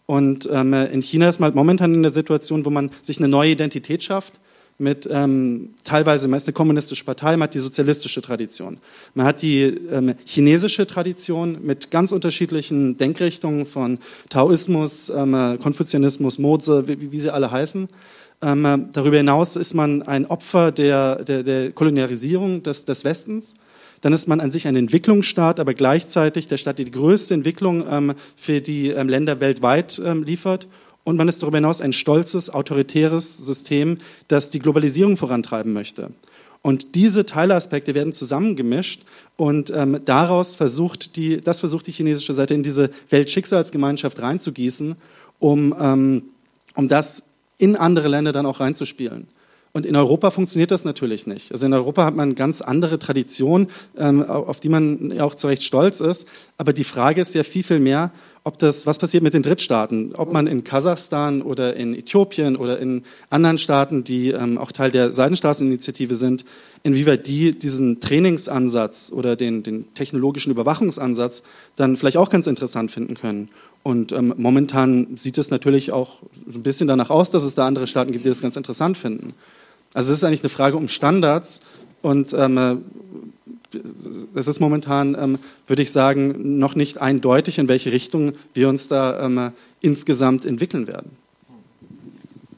Und 0.07 0.49
ähm, 0.51 0.73
in 0.73 1.01
China 1.01 1.29
ist 1.29 1.39
man 1.39 1.47
halt 1.47 1.55
momentan 1.55 1.93
in 1.93 2.03
der 2.03 2.11
Situation, 2.11 2.65
wo 2.65 2.69
man 2.69 2.91
sich 3.01 3.17
eine 3.17 3.27
neue 3.27 3.51
Identität 3.51 4.03
schafft 4.03 4.39
mit 4.77 5.07
ähm, 5.09 5.69
teilweise 5.83 6.27
meist 6.27 6.47
eine 6.47 6.53
kommunistische 6.53 7.05
Partei, 7.05 7.37
man 7.37 7.47
hat 7.47 7.53
die 7.53 7.59
sozialistische 7.59 8.21
Tradition. 8.21 8.77
Man 9.13 9.25
hat 9.25 9.41
die 9.41 9.63
ähm, 9.63 10.15
chinesische 10.25 10.85
Tradition 10.85 11.59
mit 11.63 11.91
ganz 11.91 12.11
unterschiedlichen 12.11 12.97
Denkrichtungen 12.97 13.65
von 13.65 13.99
Taoismus, 14.29 15.09
ähm, 15.09 15.57
Konfuzianismus, 15.61 16.39
Moze, 16.39 16.87
wie, 16.87 17.11
wie, 17.11 17.19
sie 17.19 17.33
alle 17.33 17.51
heißen. 17.51 17.87
Ähm, 18.41 18.89
darüber 18.91 19.17
hinaus 19.17 19.55
ist 19.55 19.73
man 19.73 20.01
ein 20.03 20.25
Opfer 20.25 20.73
der, 20.73 21.23
der, 21.23 21.43
der 21.43 21.71
Kolonialisierung 21.71 22.63
des, 22.63 22.83
des 22.83 23.05
Westens 23.05 23.55
dann 24.05 24.13
ist 24.13 24.27
man 24.27 24.39
an 24.39 24.51
sich 24.51 24.67
ein 24.67 24.75
Entwicklungsstaat, 24.75 25.59
aber 25.59 25.73
gleichzeitig 25.73 26.47
der 26.47 26.57
Staat, 26.57 26.77
der 26.77 26.85
die 26.85 26.91
größte 26.91 27.33
Entwicklung 27.33 27.83
ähm, 27.89 28.13
für 28.35 28.61
die 28.61 28.89
ähm, 28.89 29.09
Länder 29.09 29.39
weltweit 29.39 29.99
ähm, 30.05 30.21
liefert. 30.21 30.67
Und 31.05 31.15
man 31.15 31.29
ist 31.29 31.41
darüber 31.41 31.57
hinaus 31.57 31.79
ein 31.79 31.93
stolzes, 31.93 32.49
autoritäres 32.49 33.37
System, 33.37 33.99
das 34.27 34.49
die 34.49 34.59
Globalisierung 34.59 35.15
vorantreiben 35.15 35.71
möchte. 35.71 36.09
Und 36.61 36.95
diese 36.95 37.27
Teilaspekte 37.27 37.93
werden 37.93 38.11
zusammengemischt 38.11 39.03
und 39.37 39.69
ähm, 39.69 39.99
daraus 40.03 40.55
versucht 40.55 41.15
die, 41.15 41.39
das 41.39 41.59
versucht 41.59 41.85
die 41.85 41.91
chinesische 41.91 42.33
Seite 42.33 42.55
in 42.55 42.63
diese 42.63 42.89
Weltschicksalsgemeinschaft 43.11 44.19
reinzugießen, 44.19 44.95
um, 45.37 45.75
ähm, 45.79 46.23
um 46.73 46.87
das 46.87 47.23
in 47.59 47.75
andere 47.75 48.07
Länder 48.07 48.31
dann 48.31 48.47
auch 48.47 48.59
reinzuspielen. 48.59 49.27
Und 49.73 49.85
in 49.85 49.95
Europa 49.95 50.31
funktioniert 50.31 50.71
das 50.71 50.85
natürlich 50.85 51.27
nicht. 51.27 51.51
Also 51.51 51.65
in 51.65 51.73
Europa 51.73 52.05
hat 52.05 52.15
man 52.15 52.33
ganz 52.33 52.61
andere 52.61 52.97
Traditionen, 52.97 53.67
ähm, 53.97 54.23
auf 54.23 54.59
die 54.59 54.69
man 54.69 55.19
auch 55.19 55.35
zu 55.35 55.47
Recht 55.47 55.63
stolz 55.63 55.99
ist. 55.99 56.27
Aber 56.57 56.73
die 56.73 56.85
Frage 56.85 57.21
ist 57.21 57.35
ja 57.35 57.43
viel, 57.43 57.61
viel 57.61 57.79
mehr, 57.79 58.11
ob 58.45 58.59
das, 58.59 58.85
was 58.85 58.99
passiert 58.99 59.23
mit 59.23 59.33
den 59.33 59.41
Drittstaaten? 59.41 60.13
Ob 60.13 60.31
man 60.31 60.45
in 60.45 60.63
Kasachstan 60.63 61.41
oder 61.41 61.75
in 61.75 61.95
Äthiopien 61.95 62.55
oder 62.55 62.79
in 62.79 63.03
anderen 63.31 63.57
Staaten, 63.57 64.03
die 64.03 64.29
ähm, 64.29 64.59
auch 64.59 64.71
Teil 64.71 64.91
der 64.91 65.13
Seidenstraßeninitiative 65.13 66.15
sind, 66.15 66.45
inwieweit 66.83 67.25
die 67.25 67.57
diesen 67.57 67.99
Trainingsansatz 68.01 69.11
oder 69.11 69.35
den, 69.35 69.63
den 69.63 69.91
technologischen 69.95 70.51
Überwachungsansatz 70.51 71.41
dann 71.75 71.97
vielleicht 71.97 72.17
auch 72.17 72.29
ganz 72.29 72.45
interessant 72.45 72.91
finden 72.91 73.15
können. 73.15 73.49
Und 73.81 74.11
ähm, 74.11 74.35
momentan 74.37 75.17
sieht 75.17 75.39
es 75.39 75.49
natürlich 75.49 75.91
auch 75.91 76.19
so 76.47 76.59
ein 76.59 76.63
bisschen 76.63 76.87
danach 76.87 77.09
aus, 77.09 77.31
dass 77.31 77.43
es 77.43 77.55
da 77.55 77.65
andere 77.65 77.87
Staaten 77.87 78.11
gibt, 78.11 78.25
die 78.25 78.29
das 78.29 78.41
ganz 78.41 78.55
interessant 78.55 78.95
finden. 78.95 79.33
Also 79.95 80.11
es 80.11 80.19
ist 80.19 80.23
eigentlich 80.23 80.41
eine 80.41 80.49
Frage 80.49 80.77
um 80.77 80.87
Standards 80.87 81.61
und 82.03 82.31
ähm, 82.33 82.57
äh, 82.59 82.75
es 84.35 84.47
ist 84.47 84.59
momentan, 84.59 85.15
ähm, 85.19 85.39
würde 85.67 85.81
ich 85.81 85.91
sagen, 85.91 86.59
noch 86.59 86.75
nicht 86.75 87.01
eindeutig, 87.01 87.57
in 87.57 87.67
welche 87.67 87.91
Richtung 87.91 88.33
wir 88.53 88.69
uns 88.69 88.87
da 88.87 89.25
ähm, 89.25 89.51
insgesamt 89.81 90.45
entwickeln 90.45 90.87
werden. 90.87 91.11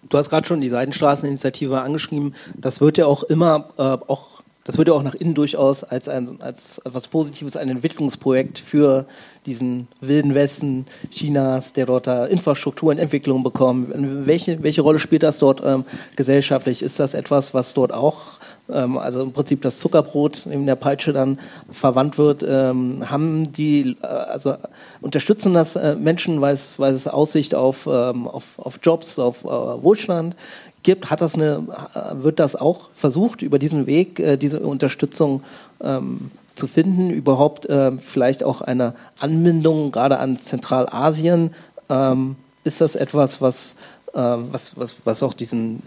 Du 0.10 0.18
hast 0.18 0.30
gerade 0.30 0.47
schon 0.47 0.62
die 0.62 0.70
Seidenstraßeninitiative 0.70 1.82
angeschrieben. 1.82 2.34
Das 2.55 2.80
wird 2.80 2.97
ja 2.97 3.05
auch 3.05 3.24
immer 3.24 3.70
äh, 3.78 3.82
auch 3.82 4.38
das 4.68 4.78
wird 4.78 4.89
ja 4.89 4.95
auch 4.95 5.03
nach 5.03 5.16
innen 5.16 5.34
durchaus 5.34 5.86
als, 5.86 6.10
ein, 6.10 6.41
als 6.41 6.80
etwas 6.80 7.08
Positives, 7.08 7.55
ein 7.55 7.70
Entwicklungsprojekt 7.70 8.60
für 8.60 9.05
diesen 9.45 9.88
wilden 10.01 10.36
Westen 10.36 10.86
Chinas, 11.10 11.72
der 11.72 11.86
dort 11.86 12.05
da 12.05 12.26
Infrastruktur 12.26 12.89
und 12.89 12.97
Entwicklung 12.97 13.43
bekommt. 13.43 13.93
Welche, 14.28 14.62
welche 14.64 14.82
Rolle 14.82 14.99
spielt 14.99 15.24
das 15.24 15.39
dort 15.39 15.62
ähm, 15.64 15.86
gesellschaftlich? 16.18 16.82
Ist 16.82 16.99
das 16.99 17.14
etwas, 17.14 17.53
was 17.53 17.74
dort 17.76 17.93
auch, 17.93 18.36
also 18.70 19.24
im 19.24 19.32
Prinzip 19.32 19.61
das 19.61 19.80
Zuckerbrot 19.80 20.45
in 20.45 20.65
der 20.65 20.76
Peitsche 20.76 21.13
dann 21.13 21.39
verwandt 21.72 22.18
wird? 22.18 22.43
Ähm, 22.47 23.09
haben 23.09 23.51
die, 23.51 23.97
äh, 24.01 24.05
also 24.05 24.55
unterstützen 25.01 25.53
das 25.53 25.76
äh, 25.76 25.95
Menschen, 25.95 26.41
weil 26.41 26.53
es, 26.53 26.78
weil 26.80 26.93
es 26.93 27.07
Aussicht 27.07 27.55
auf, 27.55 27.88
ähm, 27.89 28.28
auf, 28.28 28.59
auf 28.59 28.80
Jobs, 28.84 29.20
auf 29.20 29.43
äh, 29.43 29.47
Wohlstand 29.47 30.36
gibt, 30.84 31.09
hat 31.09 31.20
das 31.20 31.36
eine, 31.36 31.68
wird 32.13 32.39
das 32.39 32.55
auch 32.55 32.91
versucht, 32.93 33.41
über 33.41 33.59
diesen 33.59 33.88
Weg 33.88 34.24
diese 34.39 34.61
Unterstützung 34.61 35.43
ähm, 35.82 36.32
zu 36.55 36.65
finden, 36.65 37.09
überhaupt 37.09 37.68
vielleicht 37.99 38.45
auch 38.45 38.61
eine 38.61 38.93
Anbindung 39.20 39.91
gerade 39.91 40.18
an 40.20 40.39
Zentralasien. 40.39 41.53
Ähm, 41.89 42.38
ist 42.63 42.80
das 42.80 42.95
etwas, 42.95 43.41
was, 43.41 43.78
was, 44.13 44.78
was, 44.78 44.95
was 45.03 45.24
auch 45.24 45.34
diesen, 45.34 45.84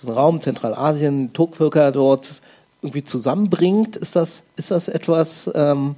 diesen 0.00 0.14
Raum 0.14 0.40
Zentralasien, 0.40 1.32
Turkvölker 1.32 1.92
dort 1.92 2.42
irgendwie 2.82 3.04
zusammenbringt? 3.04 3.96
Ist 3.96 4.16
das, 4.16 4.44
ist 4.56 4.70
das 4.70 4.88
etwas, 4.88 5.50
ähm, 5.54 5.94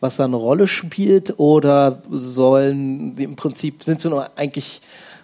was 0.00 0.16
da 0.16 0.24
eine 0.24 0.36
Rolle 0.36 0.66
spielt 0.66 1.38
oder 1.38 2.02
sollen 2.10 3.16
im 3.16 3.36
Prinzip, 3.36 3.82
sind 3.82 4.00
sie 4.00 4.10
nur 4.10 4.28
eigentlich, 4.36 4.82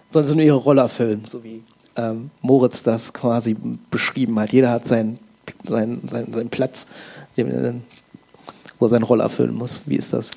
sollen 0.09 0.25
sie 0.25 0.35
nur 0.35 0.43
ihre 0.43 0.57
Rolle 0.57 0.81
erfüllen, 0.81 1.23
so 1.25 1.43
wie 1.43 1.61
ähm, 1.95 2.31
Moritz 2.41 2.83
das 2.83 3.13
quasi 3.13 3.55
beschrieben 3.91 4.39
hat. 4.39 4.51
Jeder 4.51 4.71
hat 4.71 4.87
seinen, 4.87 5.19
seinen, 5.63 6.07
seinen, 6.07 6.33
seinen 6.33 6.49
Platz, 6.49 6.87
wo 7.35 8.85
er 8.85 8.89
seine 8.89 9.05
Rolle 9.05 9.23
erfüllen 9.23 9.53
muss. 9.53 9.83
Wie 9.85 9.95
ist 9.95 10.13
das? 10.13 10.31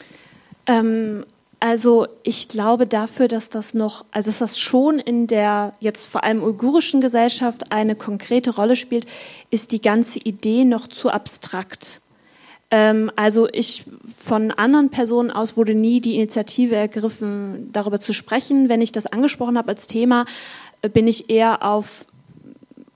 Ähm, 0.66 1.24
also 1.58 2.06
ich 2.22 2.48
glaube 2.48 2.86
dafür, 2.86 3.28
dass 3.28 3.48
das 3.48 3.72
noch, 3.72 4.04
also 4.10 4.30
dass 4.30 4.40
das 4.40 4.58
schon 4.58 4.98
in 4.98 5.26
der 5.26 5.72
jetzt 5.80 6.06
vor 6.06 6.22
allem 6.22 6.42
uigurischen 6.42 7.00
Gesellschaft 7.00 7.72
eine 7.72 7.94
konkrete 7.94 8.54
Rolle 8.54 8.76
spielt, 8.76 9.06
ist 9.50 9.72
die 9.72 9.80
ganze 9.80 10.18
Idee 10.18 10.64
noch 10.64 10.86
zu 10.86 11.10
abstrakt. 11.10 12.02
Ähm, 12.70 13.10
also 13.16 13.48
ich 13.50 13.84
von 14.18 14.50
anderen 14.50 14.90
Personen 14.90 15.30
aus 15.30 15.56
wurde 15.56 15.74
nie 15.74 16.00
die 16.00 16.16
Initiative 16.16 16.74
ergriffen, 16.74 17.70
darüber 17.72 18.00
zu 18.00 18.12
sprechen. 18.12 18.68
Wenn 18.68 18.80
ich 18.80 18.92
das 18.92 19.06
angesprochen 19.06 19.56
habe 19.56 19.68
als 19.68 19.86
Thema, 19.86 20.26
bin 20.92 21.06
ich 21.06 21.30
eher 21.30 21.62
auf 21.64 22.06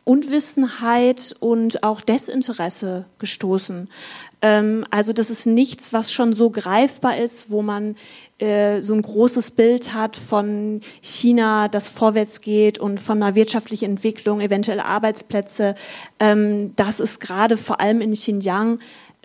Unwissenheit 0.05 1.37
und 1.41 1.83
auch 1.83 2.01
Desinteresse 2.01 3.05
gestoßen. 3.19 3.89
Ähm, 4.43 4.85
also 4.91 5.13
das 5.13 5.31
ist 5.31 5.47
nichts, 5.47 5.93
was 5.93 6.13
schon 6.13 6.33
so 6.33 6.51
greifbar 6.51 7.17
ist, 7.19 7.51
wo 7.51 7.63
man 7.63 7.97
äh, 8.41 8.81
so 8.83 8.95
ein 8.95 9.03
großes 9.03 9.53
Bild 9.53 9.95
hat 9.95 10.17
von 10.17 10.81
China, 11.01 11.69
das 11.69 11.91
vorwärts 11.91 12.41
geht 12.41 12.79
und 12.79 13.01
von 13.01 13.23
einer 13.23 13.35
wirtschaftlichen 13.35 13.91
Entwicklung, 13.91 14.41
eventuell 14.41 14.81
Arbeitsplätze. 14.81 15.75
Ähm, 16.19 16.75
das 16.77 17.01
ist 17.01 17.21
gerade 17.21 17.57
vor 17.57 17.81
allem 17.81 18.01
in 18.01 18.13
Xinjiang 18.13 18.79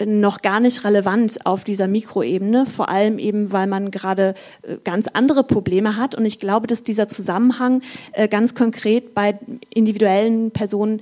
noch 0.04 0.42
gar 0.42 0.60
nicht 0.60 0.84
relevant 0.84 1.46
auf 1.46 1.64
dieser 1.64 1.88
Mikroebene, 1.88 2.66
vor 2.66 2.90
allem 2.90 3.18
eben, 3.18 3.52
weil 3.54 3.68
man 3.68 3.92
gerade 3.92 4.34
äh, 4.64 4.76
ganz 4.84 5.08
andere 5.08 5.44
Probleme 5.44 5.96
hat. 5.96 6.16
Und 6.16 6.26
ich 6.26 6.40
glaube, 6.40 6.68
dass 6.68 6.84
dieser 6.84 7.08
Zusammenhang 7.08 7.82
äh, 8.12 8.28
ganz 8.28 8.56
konkret 8.56 9.14
bei 9.14 9.40
individuellen 9.70 10.52
Personen 10.52 11.02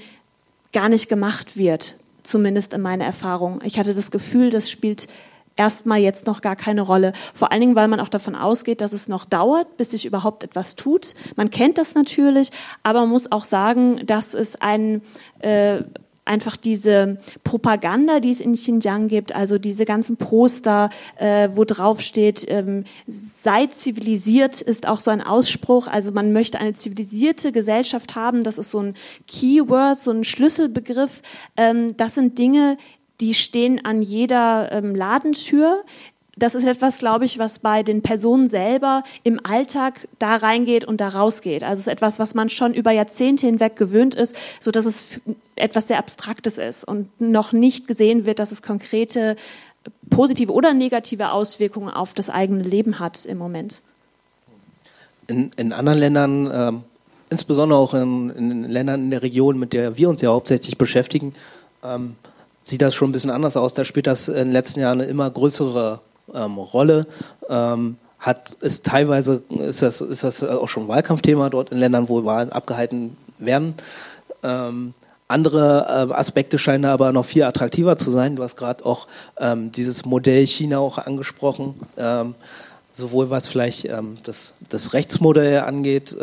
gar 0.74 0.90
nicht 0.90 1.10
gemacht 1.10 1.58
wird, 1.58 1.96
zumindest 2.22 2.74
in 2.74 2.82
meiner 2.82 3.06
Erfahrung. 3.06 3.62
Ich 3.64 3.80
hatte 3.80 3.94
das 3.94 4.12
Gefühl, 4.12 4.50
das 4.50 4.70
spielt 4.70 5.08
erstmal 5.56 6.00
jetzt 6.00 6.28
noch 6.28 6.42
gar 6.42 6.56
keine 6.56 6.82
Rolle. 6.82 7.14
Vor 7.34 7.52
allen 7.52 7.62
Dingen, 7.62 7.76
weil 7.76 7.88
man 7.88 8.00
auch 8.00 8.10
davon 8.10 8.36
ausgeht, 8.36 8.82
dass 8.82 8.94
es 8.94 9.08
noch 9.08 9.26
dauert, 9.26 9.78
bis 9.78 9.92
sich 9.92 10.06
überhaupt 10.06 10.44
etwas 10.44 10.76
tut. 10.76 11.16
Man 11.36 11.50
kennt 11.50 11.78
das 11.78 11.96
natürlich, 11.96 12.52
aber 12.84 13.02
man 13.02 13.10
muss 13.10 13.32
auch 13.32 13.44
sagen, 13.44 14.06
dass 14.06 14.34
es 14.34 14.62
ein 14.62 15.02
äh, 15.40 15.84
einfach 16.26 16.56
diese 16.56 17.18
Propaganda, 17.44 18.20
die 18.20 18.30
es 18.30 18.42
in 18.42 18.54
Xinjiang 18.54 19.08
gibt, 19.08 19.36
also 19.36 19.58
diese 19.58 19.86
ganzen 19.86 20.18
Poster, 20.18 20.90
äh, 21.18 21.50
wo 21.52 21.66
drauf 21.66 22.02
steht, 22.02 22.46
ähm, 22.50 22.86
sei 23.08 23.68
zivilisiert, 23.68 24.62
ist 24.62 24.88
auch 24.88 25.00
so 25.00 25.12
ein 25.12 25.22
Ausspruch. 25.22 25.88
Also 25.88 26.12
man 26.12 26.32
möchte 26.32 26.60
eine 26.60 26.74
zivilisierte 26.74 27.52
Gesellschaft 27.52 28.16
haben. 28.16 28.44
Das 28.44 28.58
ist 28.58 28.72
so 28.72 28.80
ein 28.80 28.94
Keyword, 29.28 30.00
so 30.00 30.12
ein 30.12 30.24
Schlüsselbegriff. 30.24 31.22
Ähm, 31.58 31.98
das 31.98 32.16
sind 32.16 32.40
Dinge, 32.40 32.78
die 33.22 33.34
stehen 33.34 33.84
an 33.86 34.02
jeder 34.02 34.72
ähm, 34.72 34.96
Ladentür 34.96 35.84
das 36.36 36.56
ist 36.56 36.66
etwas, 36.66 36.98
glaube 36.98 37.26
ich, 37.26 37.38
was 37.38 37.60
bei 37.60 37.84
den 37.84 38.02
Personen 38.02 38.50
selber 38.50 39.04
im 39.24 39.40
Alltag 39.46 40.08
da 40.18 40.36
reingeht 40.36 40.84
und 40.84 41.00
da 41.00 41.10
rausgeht. 41.10 41.64
Also 41.64 41.82
es 41.82 41.88
ist 41.88 41.94
etwas, 41.94 42.18
was 42.18 42.34
man 42.34 42.50
schon 42.50 42.74
über 42.74 42.92
Jahrzehnte 42.92 43.46
hinweg 43.46 43.76
gewöhnt 43.76 44.16
ist, 44.16 44.36
so 44.60 44.72
dass 44.72 44.86
es 44.86 45.22
etwas 45.56 45.88
sehr 45.88 46.00
Abstraktes 46.00 46.58
ist 46.58 46.84
und 46.86 47.10
noch 47.22 47.54
nicht 47.54 47.88
gesehen 47.88 48.26
wird, 48.26 48.40
dass 48.40 48.52
es 48.52 48.64
konkrete 48.64 49.36
positive 50.10 50.52
oder 50.52 50.74
negative 50.74 51.32
Auswirkungen 51.32 51.90
auf 51.90 52.14
das 52.14 52.30
eigene 52.30 52.64
Leben 52.64 53.00
hat 53.00 53.26
im 53.26 53.38
Moment. 53.38 53.82
In, 55.28 55.52
in 55.56 55.72
anderen 55.72 56.00
Ländern 56.00 56.52
ähm, 56.52 56.84
insbesondere 57.30 57.78
auch 57.78 57.94
in, 57.94 58.32
in, 58.32 58.64
Ländern 58.64 59.02
in 59.02 59.12
der 59.12 59.22
Region, 59.22 59.60
mit 59.60 59.74
der 59.74 59.98
wir 59.98 60.10
uns 60.10 60.22
ja 60.22 60.30
hauptsächlich 60.30 60.78
beschäftigen, 60.78 61.36
ähm, 61.84 62.16
sieht 62.64 62.82
das 62.82 62.96
schon 62.96 63.10
ein 63.10 63.12
bisschen 63.12 63.30
anders 63.30 63.58
aus. 63.58 63.74
Da 63.74 63.86
spielt 63.86 64.08
das 64.08 64.28
in 64.28 64.36
den 64.36 64.52
letzten 64.52 64.80
Jahren 64.80 65.02
eine 65.02 65.10
immer 65.10 65.30
größere 65.30 66.00
ähm, 66.34 66.58
Rolle. 66.58 67.06
Ähm, 67.50 67.98
hat 68.20 68.52
ist 68.62 68.86
teilweise 68.86 69.44
ist 69.50 69.82
das, 69.82 70.00
ist 70.00 70.24
das 70.24 70.44
auch 70.44 70.70
schon 70.70 70.88
Wahlkampfthema 70.88 71.50
dort 71.50 71.72
in 71.72 71.78
Ländern, 71.78 72.08
wo 72.08 72.24
Wahlen 72.24 72.52
abgehalten 72.52 73.18
werden. 73.38 73.76
Ähm, 74.44 74.94
andere 75.28 76.10
äh, 76.10 76.14
Aspekte 76.14 76.58
scheinen 76.58 76.86
aber 76.86 77.12
noch 77.12 77.26
viel 77.26 77.44
attraktiver 77.44 77.98
zu 77.98 78.12
sein. 78.12 78.36
Du 78.36 78.44
hast 78.44 78.56
gerade 78.56 78.86
auch 78.86 79.08
ähm, 79.40 79.72
dieses 79.72 80.06
Modell 80.06 80.48
China 80.48 80.80
auch 80.80 81.00
angesprochen, 81.00 81.74
ähm, 81.98 82.36
sowohl 82.94 83.30
was 83.30 83.48
vielleicht 83.48 83.86
ähm, 83.86 84.18
das, 84.24 84.56
das 84.70 84.94
Rechtsmodell 84.94 85.62
angeht. 85.62 86.16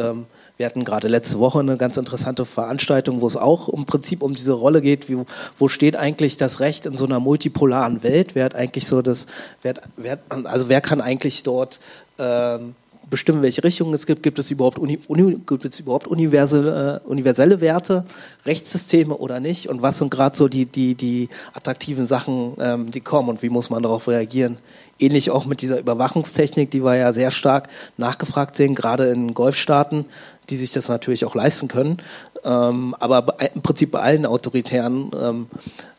Wir 0.61 0.67
hatten 0.67 0.85
gerade 0.85 1.09
letzte 1.09 1.39
Woche 1.39 1.59
eine 1.59 1.79
ganz 1.79 1.97
interessante 1.97 2.45
Veranstaltung, 2.45 3.23
wo 3.23 3.27
es 3.27 3.39
auch 3.39 3.71
im 3.71 3.87
Prinzip 3.87 4.23
um 4.23 4.35
diese 4.35 4.53
Rolle 4.53 4.83
geht, 4.83 5.09
wie, 5.09 5.17
wo 5.57 5.69
steht 5.69 5.97
eigentlich 5.97 6.37
das 6.37 6.61
Recht 6.61 6.85
in 6.85 6.99
so 6.99 7.07
einer 7.07 7.19
multipolaren 7.19 8.03
Welt? 8.03 8.35
Wer 8.35 8.45
hat 8.45 8.55
eigentlich 8.55 8.87
so 8.87 9.01
das, 9.01 9.27
wer, 9.63 9.73
wer, 9.97 10.19
also 10.29 10.69
wer 10.69 10.83
kann 10.83 11.01
eigentlich 11.01 11.45
dort 11.45 11.81
ähm, 12.19 12.75
bestimmen, 13.09 13.41
welche 13.41 13.65
Richtung 13.65 13.95
es 13.95 14.05
gibt. 14.05 14.23
Gibt 14.23 14.39
es 14.39 14.51
überhaupt, 14.51 14.79
uni, 14.79 14.99
uni, 15.09 15.39
gibt 15.47 15.65
es 15.65 15.81
überhaupt 15.81 16.07
universelle, 16.07 17.01
äh, 17.05 17.09
universelle 17.09 17.63
Werte, 17.63 18.05
Rechtssysteme 18.45 19.17
oder 19.17 19.41
nicht? 19.41 19.71
Und 19.71 19.81
was 19.81 19.97
sind 19.97 20.11
gerade 20.11 20.37
so 20.37 20.47
die, 20.47 20.67
die, 20.67 20.95
die 20.95 21.31
attraktiven 21.55 22.05
Sachen, 22.05 22.53
ähm, 22.61 22.91
die 22.91 23.01
kommen 23.01 23.31
und 23.31 23.43
wie 23.43 23.49
muss 23.49 23.71
man 23.71 23.83
darauf 23.83 24.09
reagieren? 24.09 24.59
Ähnlich 24.99 25.31
auch 25.31 25.47
mit 25.47 25.63
dieser 25.63 25.81
Überwachungstechnik, 25.81 26.71
die 26.71 26.85
wir 26.85 26.95
ja 26.97 27.15
sehr 27.15 27.31
stark 27.31 27.71
nachgefragt 27.97 28.57
sehen, 28.57 28.75
gerade 28.75 29.09
in 29.09 29.33
Golfstaaten, 29.33 30.05
die 30.51 30.57
sich 30.57 30.73
das 30.73 30.89
natürlich 30.89 31.25
auch 31.25 31.35
leisten 31.35 31.69
können. 31.69 31.99
Ähm, 32.45 32.95
aber 32.99 33.37
im 33.55 33.63
Prinzip 33.63 33.93
bei 33.93 34.01
allen 34.01 34.27
autoritären 34.27 35.11
ähm, 35.19 35.47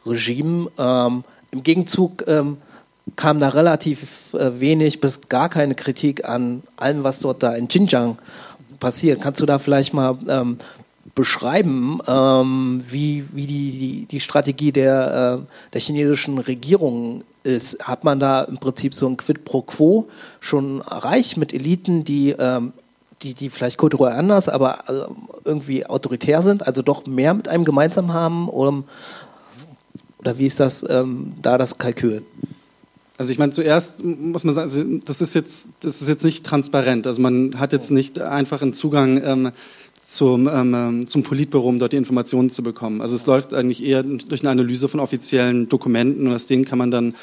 Regimen. 0.05 0.67
Ähm, 0.77 1.23
Im 1.51 1.63
Gegenzug 1.63 2.27
ähm, 2.27 2.57
kam 3.15 3.39
da 3.39 3.49
relativ 3.49 4.33
äh, 4.33 4.59
wenig 4.59 5.01
bis 5.01 5.29
gar 5.29 5.49
keine 5.49 5.75
Kritik 5.75 6.27
an 6.27 6.63
allem, 6.77 7.03
was 7.03 7.19
dort 7.19 7.43
da 7.43 7.53
in 7.53 7.67
Xinjiang 7.67 8.17
passiert. 8.79 9.21
Kannst 9.21 9.41
du 9.41 9.45
da 9.45 9.59
vielleicht 9.59 9.93
mal 9.93 10.17
ähm, 10.27 10.57
beschreiben, 11.15 11.99
ähm, 12.07 12.83
wie, 12.89 13.25
wie 13.33 13.45
die, 13.45 13.71
die, 13.71 14.05
die 14.05 14.19
Strategie 14.19 14.71
der, 14.71 15.41
äh, 15.41 15.71
der 15.73 15.81
chinesischen 15.81 16.37
Regierung 16.37 17.23
ist? 17.43 17.87
Hat 17.87 18.03
man 18.03 18.19
da 18.19 18.43
im 18.43 18.57
Prinzip 18.57 18.93
so 18.93 19.07
ein 19.07 19.17
Quid 19.17 19.45
pro 19.45 19.61
Quo 19.61 20.07
schon 20.39 20.81
erreicht 20.81 21.37
mit 21.37 21.53
Eliten, 21.53 22.03
die, 22.03 22.31
ähm, 22.37 22.73
die, 23.23 23.33
die 23.33 23.49
vielleicht 23.49 23.77
kulturell 23.77 24.13
anders, 24.13 24.49
aber 24.49 24.79
äh, 24.87 25.11
irgendwie 25.45 25.85
autoritär 25.85 26.41
sind, 26.41 26.65
also 26.65 26.81
doch 26.81 27.05
mehr 27.05 27.33
mit 27.33 27.47
einem 27.47 27.65
gemeinsam 27.65 28.13
haben? 28.13 28.49
Oder, 28.49 28.83
oder 30.19 30.37
wie 30.37 30.45
ist 30.45 30.59
das 30.59 30.85
ähm, 30.89 31.33
da 31.41 31.57
das 31.57 31.77
Kalkül? 31.77 32.23
Also 33.17 33.31
ich 33.31 33.37
meine, 33.37 33.51
zuerst 33.51 34.03
muss 34.03 34.43
man 34.45 34.55
sagen, 34.55 34.63
also 34.63 34.83
das 35.05 35.21
ist 35.21 35.35
jetzt, 35.35 35.69
das 35.81 36.01
ist 36.01 36.07
jetzt 36.07 36.23
nicht 36.23 36.43
transparent. 36.43 37.05
Also 37.05 37.21
man 37.21 37.59
hat 37.59 37.71
jetzt 37.71 37.91
nicht 37.91 38.19
einfach 38.19 38.63
einen 38.63 38.73
Zugang 38.73 39.21
ähm, 39.23 39.51
zum, 40.09 40.49
ähm, 40.51 41.05
zum 41.05 41.23
Politbüro, 41.23 41.69
um 41.69 41.77
dort 41.77 41.93
die 41.93 41.97
Informationen 41.97 42.49
zu 42.49 42.63
bekommen. 42.63 42.99
Also 42.99 43.15
es 43.15 43.27
läuft 43.27 43.53
eigentlich 43.53 43.83
eher 43.83 44.03
durch 44.03 44.41
eine 44.41 44.49
Analyse 44.49 44.89
von 44.89 44.99
offiziellen 44.99 45.69
Dokumenten 45.69 46.27
und 46.27 46.33
aus 46.33 46.47
denen 46.47 46.65
kann 46.65 46.79
man 46.79 46.89
dann 46.89 47.15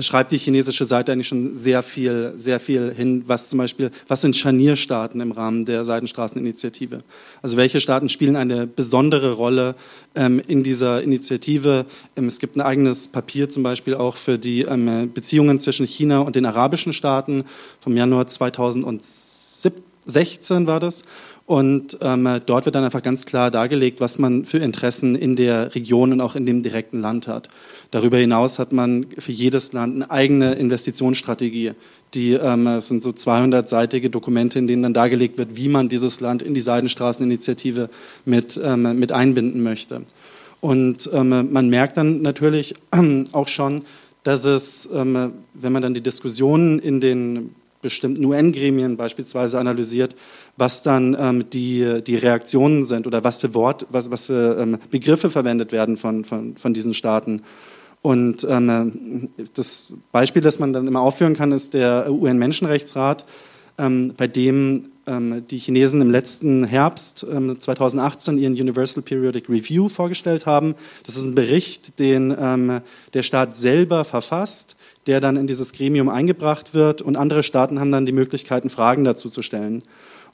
schreibt 0.00 0.32
die 0.32 0.38
chinesische 0.38 0.84
Seite 0.84 1.12
eigentlich 1.12 1.28
schon 1.28 1.56
sehr 1.58 1.82
viel, 1.82 2.32
sehr 2.36 2.58
viel 2.60 2.92
hin, 2.94 3.24
was 3.26 3.50
zum 3.50 3.58
Beispiel, 3.58 3.90
was 4.08 4.22
sind 4.22 4.36
Scharnierstaaten 4.36 5.20
im 5.20 5.32
Rahmen 5.32 5.64
der 5.64 5.84
Seidenstraßeninitiative? 5.84 6.98
Also 7.42 7.56
welche 7.56 7.80
Staaten 7.80 8.08
spielen 8.08 8.36
eine 8.36 8.66
besondere 8.66 9.32
Rolle 9.32 9.74
ähm, 10.14 10.40
in 10.46 10.62
dieser 10.62 11.02
Initiative? 11.02 11.86
Ähm, 12.16 12.26
es 12.26 12.38
gibt 12.38 12.56
ein 12.56 12.62
eigenes 12.62 13.08
Papier 13.08 13.50
zum 13.50 13.62
Beispiel 13.62 13.94
auch 13.94 14.16
für 14.16 14.38
die 14.38 14.62
ähm, 14.62 15.12
Beziehungen 15.12 15.58
zwischen 15.58 15.86
China 15.86 16.20
und 16.20 16.36
den 16.36 16.46
arabischen 16.46 16.92
Staaten 16.92 17.44
vom 17.80 17.96
Januar 17.96 18.28
2016 18.28 20.66
war 20.66 20.80
das. 20.80 21.04
Und 21.46 21.98
ähm, 22.02 22.40
dort 22.44 22.64
wird 22.64 22.74
dann 22.74 22.82
einfach 22.82 23.04
ganz 23.04 23.24
klar 23.24 23.52
dargelegt, 23.52 24.00
was 24.00 24.18
man 24.18 24.46
für 24.46 24.58
Interessen 24.58 25.14
in 25.14 25.36
der 25.36 25.76
Region 25.76 26.12
und 26.12 26.20
auch 26.20 26.34
in 26.34 26.44
dem 26.44 26.64
direkten 26.64 27.00
Land 27.00 27.28
hat. 27.28 27.48
Darüber 27.92 28.18
hinaus 28.18 28.58
hat 28.58 28.72
man 28.72 29.06
für 29.16 29.30
jedes 29.30 29.72
Land 29.72 29.94
eine 29.94 30.10
eigene 30.10 30.54
Investitionsstrategie. 30.54 31.72
Die 32.14 32.32
ähm, 32.32 32.66
es 32.66 32.88
sind 32.88 33.04
so 33.04 33.10
200-seitige 33.10 34.08
Dokumente, 34.08 34.58
in 34.58 34.66
denen 34.66 34.82
dann 34.82 34.94
dargelegt 34.94 35.38
wird, 35.38 35.50
wie 35.54 35.68
man 35.68 35.88
dieses 35.88 36.18
Land 36.20 36.42
in 36.42 36.52
die 36.52 36.60
Seidenstraßeninitiative 36.60 37.90
mit, 38.24 38.60
ähm, 38.62 38.98
mit 38.98 39.12
einbinden 39.12 39.62
möchte. 39.62 40.02
Und 40.60 41.08
ähm, 41.12 41.52
man 41.52 41.68
merkt 41.68 41.96
dann 41.96 42.22
natürlich 42.22 42.74
auch 43.32 43.46
schon, 43.46 43.82
dass 44.24 44.44
es, 44.44 44.88
ähm, 44.92 45.32
wenn 45.54 45.72
man 45.72 45.82
dann 45.82 45.94
die 45.94 46.00
Diskussionen 46.00 46.80
in 46.80 47.00
den 47.00 47.54
bestimmten 47.82 48.24
UN-Gremien 48.24 48.96
beispielsweise 48.96 49.60
analysiert, 49.60 50.16
was 50.56 50.82
dann 50.82 51.16
ähm, 51.18 51.50
die, 51.50 52.02
die 52.06 52.16
Reaktionen 52.16 52.84
sind 52.84 53.06
oder 53.06 53.24
was 53.24 53.40
für 53.40 53.54
Wort, 53.54 53.86
was, 53.90 54.10
was 54.10 54.26
für 54.26 54.58
ähm, 54.58 54.78
Begriffe 54.90 55.30
verwendet 55.30 55.72
werden 55.72 55.96
von, 55.96 56.24
von, 56.24 56.56
von 56.56 56.74
diesen 56.74 56.94
Staaten. 56.94 57.42
Und 58.02 58.46
ähm, 58.48 59.28
das 59.54 59.94
Beispiel, 60.12 60.42
das 60.42 60.58
man 60.58 60.72
dann 60.72 60.86
immer 60.86 61.00
aufführen 61.00 61.34
kann, 61.34 61.52
ist 61.52 61.74
der 61.74 62.10
UN-Menschenrechtsrat, 62.10 63.24
ähm, 63.78 64.14
bei 64.16 64.26
dem 64.26 64.84
ähm, 65.06 65.44
die 65.50 65.58
Chinesen 65.58 66.00
im 66.00 66.10
letzten 66.10 66.64
Herbst 66.64 67.18
2018 67.18 68.34
ähm, 68.34 68.42
ihren 68.42 68.52
Universal 68.54 69.02
Periodic 69.02 69.48
Review 69.48 69.88
vorgestellt 69.88 70.46
haben. 70.46 70.74
Das 71.04 71.16
ist 71.16 71.24
ein 71.24 71.34
Bericht, 71.34 71.98
den 71.98 72.34
ähm, 72.38 72.80
der 73.14 73.22
Staat 73.22 73.56
selber 73.56 74.04
verfasst, 74.04 74.76
der 75.06 75.20
dann 75.20 75.36
in 75.36 75.46
dieses 75.46 75.72
Gremium 75.72 76.08
eingebracht 76.08 76.74
wird 76.74 77.02
und 77.02 77.16
andere 77.16 77.42
Staaten 77.42 77.80
haben 77.80 77.92
dann 77.92 78.06
die 78.06 78.12
Möglichkeiten, 78.12 78.70
Fragen 78.70 79.04
dazu 79.04 79.30
zu 79.30 79.42
stellen. 79.42 79.82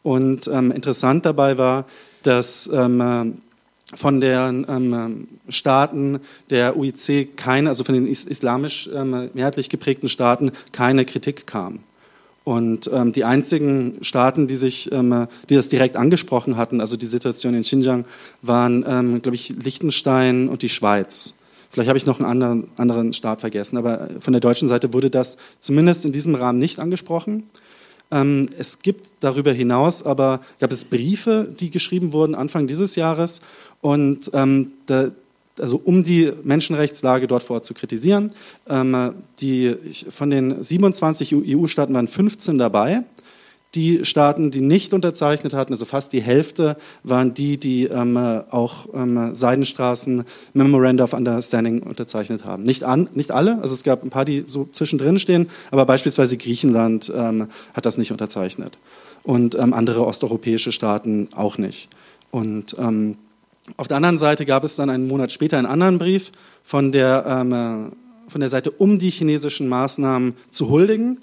Und 0.03 0.49
ähm, 0.49 0.71
interessant 0.73 1.25
dabei 1.25 1.59
war, 1.59 1.87
dass 2.23 2.71
von 3.95 4.21
den 4.21 4.67
ähm, 4.69 5.29
Staaten 5.49 6.21
der 6.51 6.77
UIC 6.77 7.37
keine, 7.37 7.69
also 7.69 7.85
von 7.85 7.95
den 7.95 8.07
islamisch 8.07 8.89
ähm, 8.95 9.31
mehrheitlich 9.35 9.69
geprägten 9.69 10.09
Staaten 10.09 10.53
keine 10.73 11.05
Kritik 11.05 11.47
kam. 11.47 11.81
Und 12.45 12.91
ähm, 12.93 13.13
die 13.13 13.25
einzigen 13.25 13.99
Staaten, 14.03 14.49
die 14.49 14.57
sich, 14.57 14.91
ähm, 14.93 15.29
die 15.49 15.55
das 15.55 15.69
direkt 15.69 15.97
angesprochen 15.97 16.57
hatten, 16.57 16.81
also 16.81 16.97
die 16.97 17.07
Situation 17.07 17.55
in 17.55 17.63
Xinjiang, 17.63 18.05
waren, 18.41 18.85
ähm, 18.89 19.23
glaube 19.23 19.37
ich, 19.37 19.51
Liechtenstein 19.51 20.49
und 20.49 20.63
die 20.63 20.69
Schweiz. 20.69 21.35
Vielleicht 21.71 21.89
habe 21.89 21.99
ich 21.99 22.07
noch 22.07 22.19
einen 22.19 22.29
anderen, 22.29 22.69
anderen 22.77 23.13
Staat 23.13 23.41
vergessen, 23.41 23.77
aber 23.77 24.09
von 24.19 24.33
der 24.33 24.41
deutschen 24.41 24.69
Seite 24.69 24.93
wurde 24.93 25.09
das 25.09 25.39
zumindest 25.61 26.05
in 26.05 26.13
diesem 26.13 26.35
Rahmen 26.35 26.59
nicht 26.59 26.81
angesprochen. 26.81 27.45
Ähm, 28.13 28.49
es 28.59 28.81
gibt 28.81 29.11
darüber 29.21 29.53
hinaus 29.53 30.05
aber 30.05 30.41
gab 30.61 30.71
es 30.71 30.85
Briefe, 30.85 31.49
die 31.59 31.71
geschrieben 31.71 32.13
wurden 32.13 32.37
Anfang 32.37 32.69
dieses 32.69 32.95
Jahres 32.95 33.41
und 33.81 34.31
ähm, 34.35 34.73
da, 34.87 35.11
also 35.59 35.81
um 35.85 36.05
die 36.05 36.33
Menschenrechtslage 36.45 37.27
dort 37.27 37.43
vor 37.43 37.55
Ort 37.55 37.65
zu 37.65 37.75
kritisieren. 37.75 38.31
Ähm, 38.69 39.15
die, 39.41 39.75
von 40.11 40.31
den 40.31 40.63
27 40.63 41.35
EU-Staaten 41.35 41.95
waren 41.95 42.09
15 42.09 42.59
dabei. 42.59 43.03
Die 43.75 44.05
Staaten, 44.05 44.51
die 44.51 44.61
nicht 44.61 44.93
unterzeichnet 44.93 45.55
hatten, 45.55 45.73
also 45.73 45.87
fast 45.87 46.13
die 46.13 46.21
Hälfte, 46.21 46.77
waren 47.05 47.33
die, 47.33 47.57
die 47.57 47.85
ähm, 47.85 48.17
auch 48.17 48.87
ähm, 48.93 49.35
Seidenstraßen 49.35 50.25
Memoranda 50.53 51.05
of 51.05 51.15
Understanding 51.15 51.83
unterzeichnet 51.83 52.45
haben. 52.45 52.65
Nicht, 52.65 52.85
an, 52.85 53.09
nicht 53.15 53.31
alle, 53.31 53.61
also 53.63 53.73
es 53.73 53.83
gab 53.83 54.03
ein 54.03 54.11
paar, 54.11 54.27
die 54.27 54.45
so 54.47 54.69
zwischendrin 54.73 55.19
stehen, 55.19 55.49
aber 55.71 55.87
beispielsweise 55.87 56.37
Griechenland 56.37 57.11
ähm, 57.15 57.49
hat 57.73 57.87
das 57.87 57.97
nicht 57.97 58.13
unterzeichnet 58.13 58.77
und 59.23 59.55
ähm, 59.55 59.73
andere 59.73 60.07
osteuropäische 60.07 60.73
Staaten 60.73 61.29
auch 61.35 61.59
nicht. 61.59 61.89
Und 62.31 62.77
ähm, 62.79 63.17
auf 63.77 63.89
der 63.89 63.97
anderen 63.97 64.19
Seite 64.19 64.45
gab 64.45 64.65
es 64.65 64.77
dann 64.77 64.91
einen 64.91 65.07
Monat 65.07 65.33
später 65.33 65.59
einen 65.59 65.67
anderen 65.67 65.99
Brief 65.99 66.33
von 66.65 66.93
der, 66.93 67.25
ähm, 67.27 67.53
äh, 67.53 68.31
von 68.31 68.41
der 68.41 68.49
Seite, 68.49 68.71
um 68.71 68.99
die 68.99 69.11
chinesischen 69.11 69.69
Maßnahmen 69.69 70.35
zu 70.51 70.69
huldigen. 70.71 71.21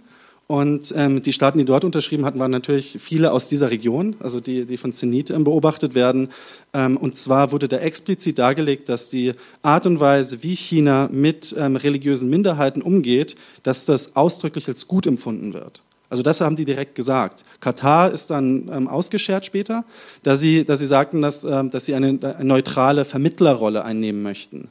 Und 0.52 0.96
ähm, 0.98 1.22
die 1.22 1.32
Staaten, 1.32 1.60
die 1.60 1.66
dort 1.66 1.84
unterschrieben 1.84 2.26
hatten, 2.26 2.40
waren 2.40 2.50
natürlich 2.50 2.98
viele 3.00 3.34
aus 3.34 3.50
dieser 3.50 3.70
Region, 3.70 4.16
also 4.20 4.40
die, 4.40 4.66
die 4.66 4.78
von 4.78 4.94
Zenit 4.94 5.30
ähm, 5.30 5.44
beobachtet 5.44 5.94
werden. 5.94 6.30
Ähm, 6.74 6.98
und 6.98 7.20
zwar 7.20 7.52
wurde 7.52 7.68
da 7.68 7.78
explizit 7.78 8.40
dargelegt, 8.40 8.90
dass 8.90 9.12
die 9.12 9.34
Art 9.62 9.86
und 9.86 10.00
Weise, 10.00 10.42
wie 10.42 10.56
China 10.56 11.08
mit 11.12 11.56
ähm, 11.56 11.76
religiösen 11.76 12.32
Minderheiten 12.32 12.82
umgeht, 12.82 13.36
dass 13.62 13.86
das 13.86 14.16
ausdrücklich 14.16 14.68
als 14.68 14.88
gut 14.88 15.06
empfunden 15.06 15.54
wird. 15.54 15.84
Also 16.10 16.24
das 16.24 16.42
haben 16.42 16.56
die 16.56 16.66
direkt 16.66 16.96
gesagt. 16.96 17.46
Katar 17.60 18.12
ist 18.12 18.32
dann 18.32 18.72
ähm, 18.74 18.88
ausgeschert 18.88 19.46
später, 19.46 19.86
da 20.24 20.36
sie, 20.36 20.66
da 20.66 20.78
sie 20.78 20.88
sagten, 20.88 21.22
dass, 21.22 21.44
ähm, 21.44 21.70
dass 21.70 21.86
sie 21.86 21.94
eine, 21.94 22.08
eine, 22.08 22.44
neutrale 22.44 23.06
Vermittlerrolle 23.06 23.84
einnehmen 23.84 24.24
möchten 24.24 24.70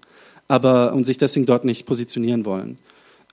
aber, 0.49 0.93
und 0.93 1.05
sich 1.05 1.19
deswegen 1.19 1.47
dort 1.47 1.65
nicht 1.65 1.87
positionieren 1.87 2.45
wollen. 2.45 2.79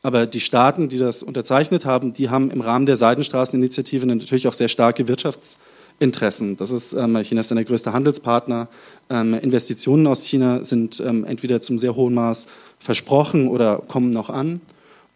Aber 0.06 0.28
die 0.28 0.40
Staaten, 0.40 0.88
die 0.88 1.00
das 1.00 1.24
unterzeichnet 1.24 1.84
haben, 1.84 2.14
die 2.14 2.30
haben 2.30 2.52
im 2.52 2.62
Rahmen 2.62 2.86
der 2.86 2.96
Seidenstraßeninitiative 2.96 4.06
natürlich 4.06 4.48
auch 4.48 4.54
sehr 4.54 4.70
starke 4.70 5.08
Wirtschaftsinteressen 5.08 5.76
Interessen. 6.00 6.58
Das 6.58 6.72
ist, 6.72 6.94
ähm, 6.94 7.16
China 7.24 7.42
ist 7.42 7.52
der 7.52 7.64
größte 7.64 7.94
Handelspartner. 7.94 8.68
Ähm, 9.10 9.34
Investitionen 9.34 10.08
aus 10.08 10.26
China 10.26 10.64
sind 10.64 11.00
ähm, 11.00 11.24
entweder 11.24 11.62
zum 11.62 11.80
sehr 11.80 11.96
hohen 11.96 12.14
Maß 12.14 12.48
versprochen 12.80 13.48
oder 13.48 13.78
kommen 13.88 14.12
noch 14.12 14.30
an. 14.30 14.60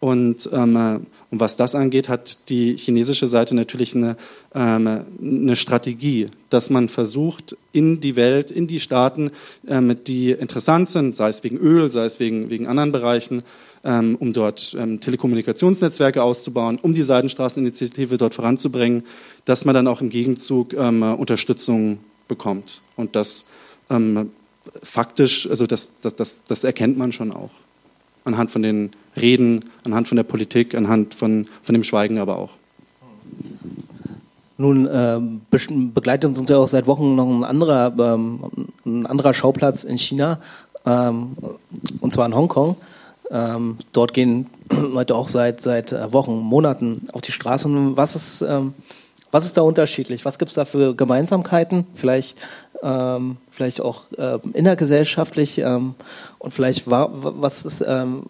Und, 0.00 0.48
ähm, 0.54 0.76
äh, 0.76 0.94
und 1.30 1.38
was 1.38 1.58
das 1.58 1.74
angeht, 1.74 2.08
hat 2.08 2.48
die 2.48 2.78
chinesische 2.78 3.26
Seite 3.26 3.54
natürlich 3.54 3.94
eine, 3.94 4.16
ähm, 4.54 5.04
eine 5.20 5.56
Strategie, 5.56 6.28
dass 6.48 6.70
man 6.70 6.88
versucht, 6.88 7.58
in 7.72 8.00
die 8.00 8.16
Welt, 8.16 8.50
in 8.50 8.66
die 8.66 8.80
Staaten, 8.80 9.30
ähm, 9.68 9.94
die 10.06 10.30
interessant 10.30 10.88
sind, 10.88 11.14
sei 11.14 11.28
es 11.28 11.44
wegen 11.44 11.58
Öl, 11.58 11.90
sei 11.90 12.06
es 12.06 12.18
wegen, 12.18 12.48
wegen 12.48 12.66
anderen 12.66 12.92
Bereichen, 12.92 13.42
um 13.82 14.32
dort 14.34 14.76
ähm, 14.78 15.00
Telekommunikationsnetzwerke 15.00 16.22
auszubauen, 16.22 16.78
um 16.82 16.92
die 16.92 17.02
Seidenstraßeninitiative 17.02 18.18
dort 18.18 18.34
voranzubringen, 18.34 19.04
dass 19.46 19.64
man 19.64 19.74
dann 19.74 19.86
auch 19.86 20.02
im 20.02 20.10
Gegenzug 20.10 20.74
ähm, 20.74 21.02
Unterstützung 21.02 21.98
bekommt. 22.28 22.82
Und 22.96 23.16
das 23.16 23.46
ähm, 23.88 24.30
faktisch, 24.82 25.48
also 25.48 25.66
das, 25.66 25.92
das, 26.02 26.14
das, 26.14 26.44
das 26.44 26.64
erkennt 26.64 26.98
man 26.98 27.12
schon 27.12 27.32
auch 27.32 27.50
anhand 28.24 28.50
von 28.50 28.62
den 28.62 28.90
Reden, 29.16 29.64
anhand 29.84 30.08
von 30.08 30.16
der 30.16 30.24
Politik, 30.24 30.74
anhand 30.74 31.14
von, 31.14 31.48
von 31.62 31.72
dem 31.72 31.84
Schweigen 31.84 32.18
aber 32.18 32.38
auch. 32.38 32.50
Nun 34.56 34.86
äh, 34.86 35.18
begleitet 35.94 36.38
uns 36.38 36.48
ja 36.50 36.58
auch 36.58 36.68
seit 36.68 36.86
Wochen 36.86 37.14
noch 37.14 37.26
ein 37.26 37.44
anderer, 37.44 37.94
ähm, 37.98 38.40
ein 38.84 39.06
anderer 39.06 39.32
Schauplatz 39.32 39.84
in 39.84 39.96
China, 39.96 40.38
ähm, 40.84 41.34
und 42.00 42.12
zwar 42.12 42.26
in 42.26 42.34
Hongkong. 42.34 42.76
Ähm, 43.30 43.78
dort 43.92 44.12
gehen 44.12 44.46
Leute 44.70 45.14
auch 45.14 45.28
seit, 45.28 45.60
seit 45.60 45.92
äh, 45.92 46.12
Wochen, 46.12 46.38
Monaten 46.38 47.08
auf 47.12 47.20
die 47.20 47.32
Straßen. 47.32 47.96
Was 47.96 48.16
ist, 48.16 48.42
ähm, 48.42 48.74
was 49.30 49.44
ist 49.44 49.56
da 49.56 49.62
unterschiedlich? 49.62 50.24
Was 50.24 50.38
gibt 50.38 50.50
es 50.50 50.56
da 50.56 50.64
für 50.64 50.94
Gemeinsamkeiten? 50.94 51.86
Vielleicht 51.94 52.38
ähm, 52.82 53.36
vielleicht 53.50 53.80
auch 53.80 54.10
äh, 54.16 54.38
innergesellschaftlich 54.54 55.58
ähm, 55.58 55.94
und 56.38 56.54
vielleicht 56.54 56.84
was 56.86 57.84
ähm, 57.86 58.22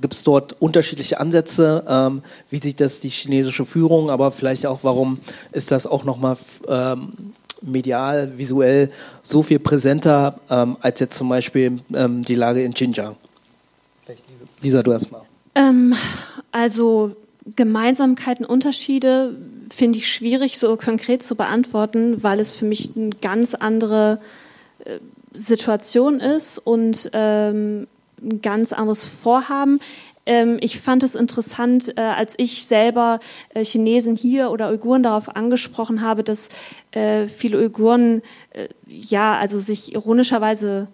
gibt 0.00 0.14
es 0.14 0.24
dort 0.24 0.56
unterschiedliche 0.60 1.20
Ansätze, 1.20 1.84
ähm, 1.88 2.22
wie 2.50 2.58
sieht 2.58 2.80
das 2.80 3.00
die 3.00 3.10
chinesische 3.10 3.66
Führung, 3.66 4.10
aber 4.10 4.30
vielleicht 4.30 4.66
auch, 4.66 4.80
warum 4.82 5.18
ist 5.52 5.72
das 5.72 5.86
auch 5.86 6.04
nochmal 6.04 6.36
ähm, 6.68 7.12
medial, 7.60 8.38
visuell 8.38 8.90
so 9.22 9.42
viel 9.42 9.58
präsenter 9.58 10.38
als 10.80 11.00
jetzt 11.00 11.18
zum 11.18 11.28
Beispiel 11.28 11.80
die 11.88 12.36
Lage 12.36 12.62
in 12.62 12.72
Xinjiang? 12.72 13.16
Lisa, 14.62 14.82
du 14.82 14.92
erstmal. 14.92 15.22
Ähm, 15.54 15.94
also 16.52 17.16
Gemeinsamkeiten, 17.56 18.44
Unterschiede 18.44 19.34
finde 19.70 19.98
ich 19.98 20.12
schwierig 20.12 20.58
so 20.58 20.76
konkret 20.76 21.22
zu 21.22 21.36
beantworten, 21.36 22.22
weil 22.22 22.40
es 22.40 22.52
für 22.52 22.64
mich 22.64 22.96
eine 22.96 23.10
ganz 23.10 23.54
andere 23.54 24.20
äh, 24.84 24.98
Situation 25.32 26.20
ist 26.20 26.58
und 26.58 27.10
ähm, 27.12 27.86
ein 28.22 28.42
ganz 28.42 28.72
anderes 28.72 29.06
Vorhaben. 29.06 29.80
Ähm, 30.26 30.58
ich 30.60 30.78
fand 30.80 31.02
es 31.02 31.14
interessant, 31.14 31.96
äh, 31.96 32.00
als 32.00 32.34
ich 32.38 32.66
selber 32.66 33.20
äh, 33.54 33.64
Chinesen 33.64 34.16
hier 34.16 34.50
oder 34.50 34.68
Uiguren 34.68 35.02
darauf 35.02 35.34
angesprochen 35.36 36.02
habe, 36.02 36.22
dass 36.24 36.50
äh, 36.90 37.26
viele 37.26 37.58
Uiguren 37.58 38.22
äh, 38.52 38.68
ja 38.86 39.38
also 39.38 39.60
sich 39.60 39.94
ironischerweise 39.94 40.88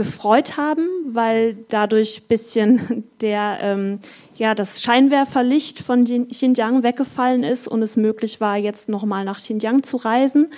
gefreut 0.00 0.56
haben, 0.56 0.88
weil 1.04 1.58
dadurch 1.68 2.22
ein 2.22 2.28
bisschen 2.28 3.04
der 3.20 3.58
ähm, 3.60 3.98
ja, 4.36 4.54
das 4.54 4.80
Scheinwerferlicht 4.80 5.80
von 5.80 6.06
Xinjiang 6.06 6.82
weggefallen 6.82 7.44
ist 7.44 7.68
und 7.68 7.82
es 7.82 7.98
möglich 7.98 8.40
war, 8.40 8.56
jetzt 8.56 8.88
nochmal 8.88 9.26
nach 9.26 9.36
Xinjiang 9.36 9.82
zu 9.82 9.98
reisen. 9.98 10.50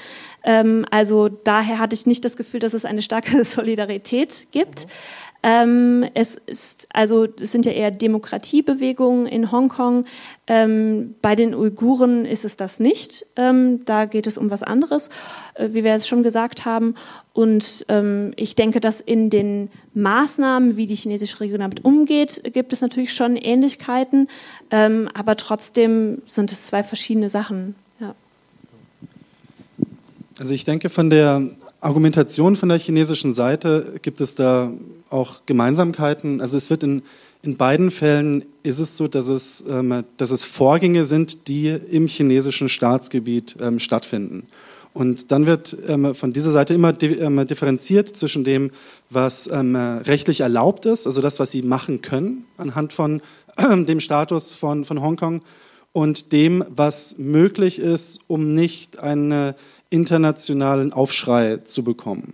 Ähm, 0.45 0.87
also 0.93 1.29
daher 1.29 1.81
hatte 1.81 1.97
ich 1.97 2.07
nicht 2.07 2.25
das 2.25 2.37
Gefühl, 2.37 2.61
dass 2.61 2.73
es 2.73 2.85
eine 2.85 3.03
starke 3.03 3.45
Solidarität 3.45 4.47
gibt. 4.53 4.87
Ähm, 5.43 6.05
es 6.15 6.37
ist 6.37 6.87
also 6.93 7.27
es 7.41 7.51
sind 7.51 7.67
ja 7.67 7.73
eher 7.73 7.91
Demokratiebewegungen 7.91 9.27
in 9.27 9.51
Hongkong. 9.51 10.05
Ähm, 10.47 11.17
bei 11.21 11.35
den 11.35 11.55
Uiguren 11.55 12.25
ist 12.25 12.45
es 12.45 12.57
das 12.57 12.79
nicht. 12.79 13.27
Ähm, 13.37 13.85
da 13.85 14.05
geht 14.05 14.27
es 14.27 14.39
um 14.39 14.51
was 14.51 14.63
anderes, 14.63 15.11
äh, 15.55 15.71
wie 15.73 15.83
wir 15.83 15.95
es 15.95 16.07
schon 16.07 16.23
gesagt 16.23 16.65
haben. 16.65 16.95
Und 17.33 17.87
ähm, 17.89 18.33
ich 18.37 18.55
denke, 18.55 18.79
dass 18.79 19.01
in 19.01 19.31
den 19.31 19.69
Maßnahmen, 19.95 20.77
wie 20.77 20.87
die 20.87 20.95
chinesische 20.95 21.41
Regierung 21.41 21.61
damit 21.61 21.85
umgeht, 21.85 22.43
gibt 22.53 22.73
es 22.73 22.81
natürlich 22.81 23.13
schon 23.13 23.37
Ähnlichkeiten. 23.37 24.29
Ähm, 24.71 25.09
aber 25.15 25.37
trotzdem 25.37 26.23
sind 26.27 26.53
es 26.53 26.67
zwei 26.67 26.85
verschiedene 26.85 27.29
Sachen. 27.29 27.75
Ja. 27.99 28.15
Also 30.39 30.55
ich 30.55 30.65
denke, 30.65 30.89
von 30.89 31.11
der 31.11 31.43
Argumentation 31.81 32.55
von 32.55 32.69
der 32.69 32.79
chinesischen 32.79 33.35
Seite 33.35 33.95
gibt 34.03 34.21
es 34.21 34.37
da 34.37 34.71
auch 35.13 35.41
Gemeinsamkeiten. 35.47 36.41
Also 36.41 36.57
es 36.57 36.71
wird 36.71 36.83
in, 36.83 37.03
in 37.43 37.57
beiden 37.57 37.91
Fällen 37.91 38.45
ist 38.63 38.79
es 38.79 38.97
so, 38.97 39.09
dass 39.09 39.29
es, 39.29 39.65
ähm, 39.69 40.05
dass 40.17 40.31
es 40.31 40.45
Vorgänge 40.45 41.07
sind, 41.07 41.49
die 41.49 41.69
im 41.69 42.07
chinesischen 42.07 42.69
Staatsgebiet 42.69 43.57
ähm, 43.61 43.79
stattfinden. 43.79 44.47
Und 44.95 45.33
dann 45.33 45.47
wird 45.47 45.77
ähm, 45.89 46.15
von 46.15 46.33
dieser 46.33 46.51
Seite 46.51 46.75
immer 46.75 46.95
ähm, 47.03 47.47
differenziert 47.47 48.15
zwischen 48.15 48.45
dem, 48.45 48.71
was 49.09 49.49
ähm, 49.51 49.75
rechtlich 49.75 50.41
erlaubt 50.41 50.85
ist, 50.85 51.07
also 51.07 51.23
das, 51.23 51.41
was 51.41 51.51
sie 51.51 51.63
machen 51.63 52.03
können 52.03 52.45
anhand 52.59 52.93
von 52.93 53.23
dem 53.87 54.01
Status 54.01 54.53
von, 54.53 54.85
von 54.85 55.01
Hongkong, 55.01 55.43
und 55.93 56.33
dem, 56.33 56.65
was 56.69 57.19
möglich 57.19 57.79
ist, 57.79 58.21
um 58.27 58.55
nicht 58.55 58.99
eine 58.99 59.55
internationalen 59.91 60.93
Aufschrei 60.93 61.59
zu 61.59 61.85
bekommen. 61.85 62.33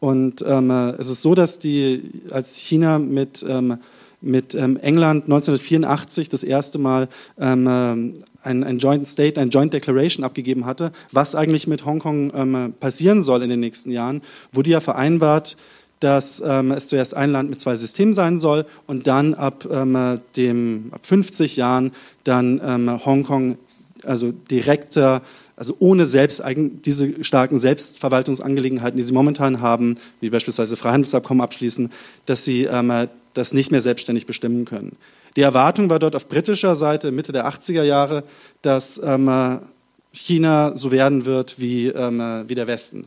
Und 0.00 0.42
ähm, 0.46 0.70
es 0.70 1.10
ist 1.10 1.22
so, 1.22 1.34
dass 1.34 1.58
die, 1.58 2.02
als 2.30 2.56
China 2.56 2.98
mit, 2.98 3.44
ähm, 3.48 3.78
mit 4.22 4.54
ähm, 4.54 4.78
England 4.78 5.24
1984 5.24 6.30
das 6.30 6.42
erste 6.42 6.78
Mal 6.78 7.08
ähm, 7.38 8.14
ein, 8.42 8.64
ein 8.64 8.78
Joint 8.78 9.06
State, 9.06 9.40
ein 9.40 9.50
Joint 9.50 9.72
Declaration 9.72 10.24
abgegeben 10.24 10.64
hatte, 10.64 10.92
was 11.12 11.34
eigentlich 11.34 11.66
mit 11.66 11.84
Hongkong 11.84 12.32
ähm, 12.34 12.74
passieren 12.80 13.22
soll 13.22 13.42
in 13.42 13.50
den 13.50 13.60
nächsten 13.60 13.90
Jahren, 13.90 14.22
wurde 14.52 14.70
ja 14.70 14.80
vereinbart, 14.80 15.56
dass 16.00 16.42
ähm, 16.44 16.70
es 16.70 16.88
zuerst 16.88 17.14
ein 17.14 17.30
Land 17.30 17.50
mit 17.50 17.60
zwei 17.60 17.76
Systemen 17.76 18.14
sein 18.14 18.40
soll 18.40 18.64
und 18.86 19.06
dann 19.06 19.34
ab, 19.34 19.68
ähm, 19.70 20.20
dem, 20.34 20.88
ab 20.92 21.04
50 21.04 21.56
Jahren 21.56 21.92
dann 22.24 22.60
ähm, 22.64 23.04
Hongkong 23.04 23.58
also 24.04 24.32
direkter 24.32 25.20
also 25.60 25.76
ohne 25.78 26.06
selbst 26.06 26.42
diese 26.86 27.22
starken 27.22 27.58
Selbstverwaltungsangelegenheiten, 27.58 28.96
die 28.96 29.02
sie 29.02 29.12
momentan 29.12 29.60
haben, 29.60 29.98
wie 30.22 30.30
beispielsweise 30.30 30.74
Freihandelsabkommen 30.74 31.42
abschließen, 31.42 31.92
dass 32.24 32.46
sie 32.46 32.64
ähm, 32.64 33.08
das 33.34 33.52
nicht 33.52 33.70
mehr 33.70 33.82
selbstständig 33.82 34.24
bestimmen 34.24 34.64
können. 34.64 34.96
Die 35.36 35.42
Erwartung 35.42 35.90
war 35.90 35.98
dort 35.98 36.16
auf 36.16 36.28
britischer 36.28 36.76
Seite 36.76 37.12
Mitte 37.12 37.32
der 37.32 37.46
80er 37.46 37.82
Jahre, 37.82 38.24
dass 38.62 38.98
ähm, 39.04 39.60
China 40.12 40.78
so 40.78 40.92
werden 40.92 41.26
wird 41.26 41.60
wie, 41.60 41.88
ähm, 41.88 42.44
wie 42.46 42.54
der 42.54 42.66
Westen 42.66 43.04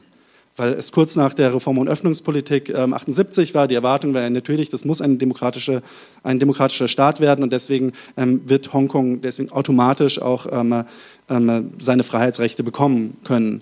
weil 0.55 0.73
es 0.73 0.91
kurz 0.91 1.15
nach 1.15 1.33
der 1.33 1.55
Reform- 1.55 1.79
und 1.79 1.87
Öffnungspolitik 1.87 2.69
ähm, 2.69 2.93
78 2.93 3.55
war. 3.55 3.67
Die 3.67 3.75
Erwartung 3.75 4.13
war 4.13 4.29
natürlich, 4.29 4.69
das 4.69 4.85
muss 4.85 5.01
ein, 5.01 5.17
demokratische, 5.17 5.81
ein 6.21 6.39
demokratischer 6.39 6.87
Staat 6.87 7.19
werden 7.19 7.43
und 7.43 7.51
deswegen 7.51 7.93
ähm, 8.17 8.41
wird 8.45 8.71
Hongkong 8.73 9.21
deswegen 9.21 9.51
automatisch 9.51 10.21
auch 10.21 10.45
ähm, 10.51 10.83
seine 11.27 12.03
Freiheitsrechte 12.03 12.63
bekommen 12.63 13.17
können. 13.23 13.61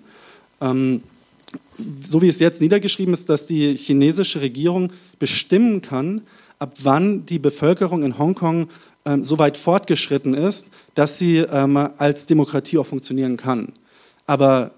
Ähm, 0.61 1.03
so 2.03 2.21
wie 2.21 2.27
es 2.27 2.39
jetzt 2.39 2.61
niedergeschrieben 2.61 3.13
ist, 3.13 3.29
dass 3.29 3.45
die 3.45 3.75
chinesische 3.75 4.41
Regierung 4.41 4.91
bestimmen 5.19 5.81
kann, 5.81 6.21
ab 6.59 6.73
wann 6.83 7.25
die 7.25 7.39
Bevölkerung 7.39 8.03
in 8.03 8.17
Hongkong 8.17 8.69
ähm, 9.05 9.23
so 9.23 9.39
weit 9.39 9.57
fortgeschritten 9.57 10.33
ist, 10.33 10.69
dass 10.95 11.17
sie 11.17 11.47
als 11.47 12.25
Demokratie 12.25 12.77
auch 12.77 12.85
funktionieren 12.85 13.37
kann. 13.37 13.73
Aber 14.27 14.71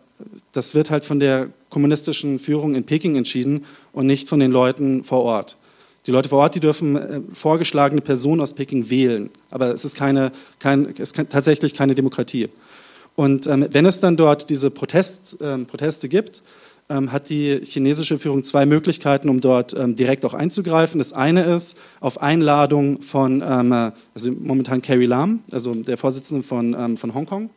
das 0.51 0.75
wird 0.75 0.89
halt 0.91 1.05
von 1.05 1.19
der 1.19 1.49
kommunistischen 1.69 2.39
Führung 2.39 2.75
in 2.75 2.83
Peking 2.83 3.15
entschieden 3.15 3.65
und 3.91 4.05
nicht 4.05 4.29
von 4.29 4.39
den 4.39 4.51
Leuten 4.51 5.03
vor 5.03 5.23
Ort. 5.23 5.57
Die 6.05 6.11
Leute 6.11 6.29
vor 6.29 6.39
Ort, 6.39 6.55
die 6.55 6.59
dürfen 6.59 6.95
äh, 6.95 7.21
vorgeschlagene 7.33 8.01
Personen 8.01 8.41
aus 8.41 8.53
Peking 8.53 8.89
wählen, 8.89 9.29
aber 9.49 9.73
es 9.73 9.85
ist, 9.85 9.95
keine, 9.95 10.31
kein, 10.59 10.93
es 10.97 11.11
ist 11.11 11.29
tatsächlich 11.29 11.73
keine 11.73 11.95
Demokratie. 11.95 12.49
Und 13.15 13.47
ähm, 13.47 13.67
wenn 13.71 13.85
es 13.85 13.99
dann 13.99 14.17
dort 14.17 14.49
diese 14.49 14.71
Protest, 14.71 15.37
ähm, 15.41 15.65
Proteste 15.65 16.09
gibt, 16.09 16.41
ähm, 16.89 17.11
hat 17.11 17.29
die 17.29 17.61
chinesische 17.63 18.17
Führung 18.17 18.43
zwei 18.43 18.65
Möglichkeiten, 18.65 19.29
um 19.29 19.39
dort 19.39 19.73
ähm, 19.73 19.95
direkt 19.95 20.25
auch 20.25 20.33
einzugreifen. 20.33 20.99
Das 20.99 21.13
eine 21.13 21.43
ist 21.43 21.77
auf 22.01 22.21
Einladung 22.21 23.01
von, 23.01 23.41
ähm, 23.41 23.71
also 24.13 24.31
momentan 24.31 24.81
Carrie 24.81 25.05
Lam, 25.05 25.43
also 25.51 25.73
der 25.75 25.97
Vorsitzende 25.97 26.43
von, 26.43 26.97
von 26.97 27.13
Hongkong, 27.13 27.49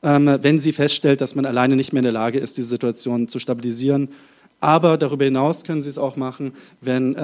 wenn 0.00 0.58
sie 0.58 0.72
feststellt, 0.72 1.20
dass 1.20 1.36
man 1.36 1.46
alleine 1.46 1.76
nicht 1.76 1.92
mehr 1.92 2.00
in 2.00 2.04
der 2.04 2.12
Lage 2.12 2.40
ist, 2.40 2.56
die 2.56 2.62
Situation 2.62 3.28
zu 3.28 3.38
stabilisieren. 3.38 4.08
Aber 4.58 4.96
darüber 4.98 5.24
hinaus 5.24 5.62
können 5.62 5.84
sie 5.84 5.90
es 5.90 5.98
auch 5.98 6.16
machen, 6.16 6.54
wenn 6.80 7.14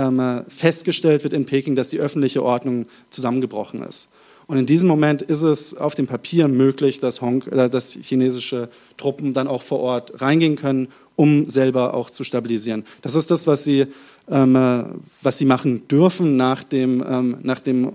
festgestellt 0.48 1.24
wird 1.24 1.32
in 1.32 1.44
Peking, 1.44 1.74
dass 1.74 1.88
die 1.88 1.98
öffentliche 1.98 2.44
Ordnung 2.44 2.86
zusammengebrochen 3.10 3.82
ist. 3.82 4.10
Und 4.48 4.56
in 4.56 4.66
diesem 4.66 4.88
Moment 4.88 5.20
ist 5.20 5.42
es 5.42 5.76
auf 5.76 5.94
dem 5.94 6.06
Papier 6.06 6.48
möglich, 6.48 6.98
dass, 7.00 7.20
Hong, 7.20 7.42
äh, 7.48 7.70
dass 7.70 7.92
chinesische 7.92 8.68
Truppen 8.96 9.34
dann 9.34 9.46
auch 9.46 9.62
vor 9.62 9.80
Ort 9.80 10.20
reingehen 10.20 10.56
können, 10.56 10.88
um 11.16 11.48
selber 11.48 11.94
auch 11.94 12.10
zu 12.10 12.24
stabilisieren. 12.24 12.84
Das 13.02 13.14
ist 13.14 13.30
das, 13.30 13.46
was 13.46 13.62
sie, 13.62 13.86
ähm, 14.30 14.56
äh, 14.56 14.84
was 15.20 15.36
sie 15.36 15.44
machen 15.44 15.86
dürfen 15.88 16.36
nach 16.36 16.64
dem, 16.64 17.04
ähm, 17.06 17.36
nach 17.42 17.60
dem 17.60 17.92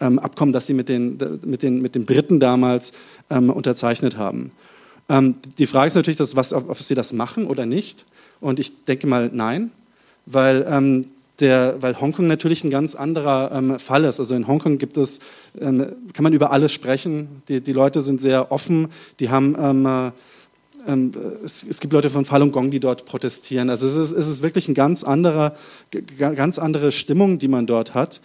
ähm, 0.00 0.18
Abkommen, 0.20 0.52
das 0.52 0.66
sie 0.66 0.74
mit 0.74 0.88
den, 0.88 1.18
mit 1.44 1.62
den, 1.62 1.82
mit 1.82 1.96
den 1.96 2.06
Briten 2.06 2.38
damals 2.38 2.92
ähm, 3.28 3.50
unterzeichnet 3.50 4.16
haben. 4.16 4.52
Ähm, 5.08 5.34
die 5.58 5.66
Frage 5.66 5.88
ist 5.88 5.94
natürlich, 5.96 6.18
dass, 6.18 6.36
was, 6.36 6.52
ob, 6.52 6.70
ob 6.70 6.80
sie 6.80 6.94
das 6.94 7.12
machen 7.12 7.46
oder 7.46 7.66
nicht. 7.66 8.04
Und 8.40 8.60
ich 8.60 8.84
denke 8.84 9.08
mal, 9.08 9.30
nein, 9.32 9.72
weil 10.26 10.64
ähm, 10.68 11.06
der, 11.40 11.76
weil 11.80 12.00
Hongkong 12.00 12.26
natürlich 12.26 12.64
ein 12.64 12.70
ganz 12.70 12.94
anderer 12.94 13.52
ähm, 13.52 13.78
Fall 13.78 14.04
ist. 14.04 14.18
Also 14.18 14.34
in 14.34 14.46
Hongkong 14.46 14.78
gibt 14.78 14.96
es, 14.96 15.20
ähm, 15.60 15.86
kann 16.12 16.22
man 16.22 16.32
über 16.32 16.50
alles 16.50 16.72
sprechen. 16.72 17.42
Die, 17.48 17.60
die 17.60 17.72
Leute 17.72 18.02
sind 18.02 18.22
sehr 18.22 18.52
offen. 18.52 18.88
Die 19.20 19.28
haben, 19.28 19.56
ähm, 19.58 19.86
äh, 19.86 20.10
ähm 20.90 21.12
es, 21.44 21.64
es, 21.68 21.80
gibt 21.80 21.92
Leute 21.92 22.10
von 22.10 22.24
Falun 22.24 22.52
Gong, 22.52 22.70
die 22.70 22.80
dort 22.80 23.04
protestieren. 23.04 23.68
Also 23.68 23.86
es 23.86 23.96
ist, 23.96 24.12
es 24.12 24.28
ist 24.28 24.42
wirklich 24.42 24.66
eine 24.66 24.74
ganz 24.74 25.04
ganz 26.18 26.58
andere 26.58 26.92
Stimmung, 26.92 27.38
die 27.38 27.48
man 27.48 27.66
dort 27.66 27.94
hat. 27.94 28.20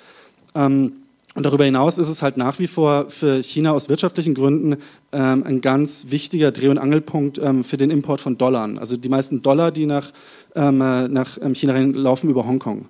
Ähm, 0.55 0.93
und 1.33 1.43
darüber 1.43 1.63
hinaus 1.63 1.97
ist 1.97 2.09
es 2.09 2.21
halt 2.21 2.35
nach 2.35 2.59
wie 2.59 2.67
vor 2.67 3.09
für 3.09 3.41
China 3.41 3.71
aus 3.71 3.87
wirtschaftlichen 3.87 4.33
Gründen 4.33 4.75
ähm, 5.13 5.43
ein 5.45 5.61
ganz 5.61 6.07
wichtiger 6.09 6.51
Dreh- 6.51 6.67
und 6.67 6.77
Angelpunkt 6.77 7.39
für 7.63 7.77
den 7.77 7.89
Import 7.89 8.19
von 8.19 8.37
Dollar. 8.37 8.69
Also 8.77 8.97
die 8.97 9.07
meisten 9.07 9.41
Dollar, 9.41 9.71
die 9.71 9.85
nach, 9.85 10.11
äh, 10.55 10.71
nach 10.71 11.37
China 11.53 11.77
laufen 11.79 12.29
über 12.29 12.45
Hongkong. 12.45 12.85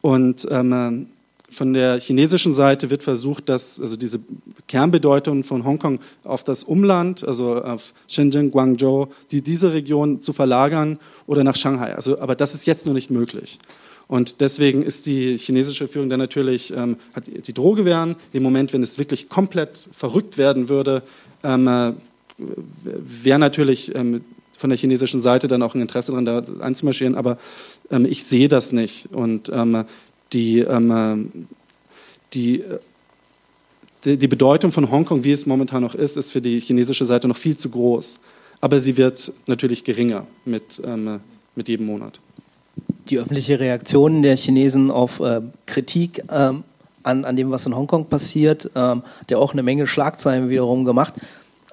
Und 0.00 0.46
ähm, 0.50 1.06
von 1.50 1.72
der 1.72 1.98
chinesischen 1.98 2.54
Seite 2.54 2.90
wird 2.90 3.02
versucht, 3.02 3.48
dass 3.48 3.80
also 3.80 3.96
diese 3.96 4.20
Kernbedeutung 4.68 5.42
von 5.42 5.64
Hongkong 5.64 5.98
auf 6.22 6.44
das 6.44 6.62
Umland, 6.62 7.26
also 7.26 7.56
auf 7.56 7.92
Shenzhen, 8.06 8.52
Guangzhou, 8.52 9.08
die, 9.32 9.42
diese 9.42 9.72
Region 9.72 10.22
zu 10.22 10.32
verlagern 10.32 10.98
oder 11.26 11.42
nach 11.42 11.56
Shanghai. 11.56 11.94
Also, 11.94 12.20
aber 12.20 12.36
das 12.36 12.54
ist 12.54 12.66
jetzt 12.66 12.86
noch 12.86 12.92
nicht 12.92 13.10
möglich. 13.10 13.58
Und 14.06 14.40
deswegen 14.40 14.82
ist 14.82 15.06
die 15.06 15.36
chinesische 15.38 15.86
Führung 15.86 16.08
dann 16.08 16.18
natürlich, 16.18 16.72
ähm, 16.76 16.96
hat 17.14 17.24
die 17.26 17.52
Drohgewehren. 17.52 18.16
Im 18.32 18.42
Moment, 18.42 18.72
wenn 18.72 18.82
es 18.82 18.98
wirklich 18.98 19.28
komplett 19.28 19.88
verrückt 19.94 20.36
werden 20.38 20.68
würde, 20.68 21.02
ähm, 21.44 21.68
äh, 21.68 21.92
wäre 22.84 23.38
natürlich 23.38 23.94
ähm, 23.94 24.22
von 24.56 24.70
der 24.70 24.78
chinesischen 24.78 25.22
Seite 25.22 25.48
dann 25.48 25.62
auch 25.62 25.74
ein 25.74 25.80
Interesse 25.80 26.12
daran, 26.12 26.24
da 26.24 26.42
einzumarschieren. 26.60 27.14
Aber 27.14 27.38
ähm, 27.90 28.04
ich 28.04 28.24
sehe 28.24 28.48
das 28.48 28.72
nicht. 28.72 29.08
Und 29.12 29.50
ähm, 29.52 29.84
die, 30.32 30.60
ähm, 30.60 31.46
die, 32.32 32.64
die, 34.04 34.16
die 34.16 34.28
Bedeutung 34.28 34.72
von 34.72 34.90
Hongkong, 34.90 35.24
wie 35.24 35.32
es 35.32 35.46
momentan 35.46 35.82
noch 35.82 35.94
ist, 35.94 36.16
ist 36.16 36.32
für 36.32 36.40
die 36.40 36.60
chinesische 36.60 37.06
Seite 37.06 37.28
noch 37.28 37.36
viel 37.36 37.56
zu 37.56 37.70
groß. 37.70 38.20
Aber 38.60 38.80
sie 38.80 38.96
wird 38.96 39.32
natürlich 39.46 39.84
geringer 39.84 40.26
mit, 40.44 40.80
ähm, 40.84 41.20
mit 41.54 41.68
jedem 41.68 41.86
Monat. 41.86 42.20
Die 43.08 43.18
öffentliche 43.18 43.58
Reaktion 43.58 44.22
der 44.22 44.36
Chinesen 44.36 44.90
auf 44.90 45.20
äh, 45.20 45.40
Kritik 45.66 46.22
ähm, 46.30 46.62
an, 47.02 47.24
an 47.24 47.36
dem, 47.36 47.50
was 47.50 47.66
in 47.66 47.74
Hongkong 47.74 48.06
passiert, 48.06 48.70
ähm, 48.74 49.02
der 49.28 49.38
auch 49.38 49.52
eine 49.52 49.62
Menge 49.62 49.86
Schlagzeilen 49.86 50.50
wiederum 50.50 50.84
gemacht, 50.84 51.14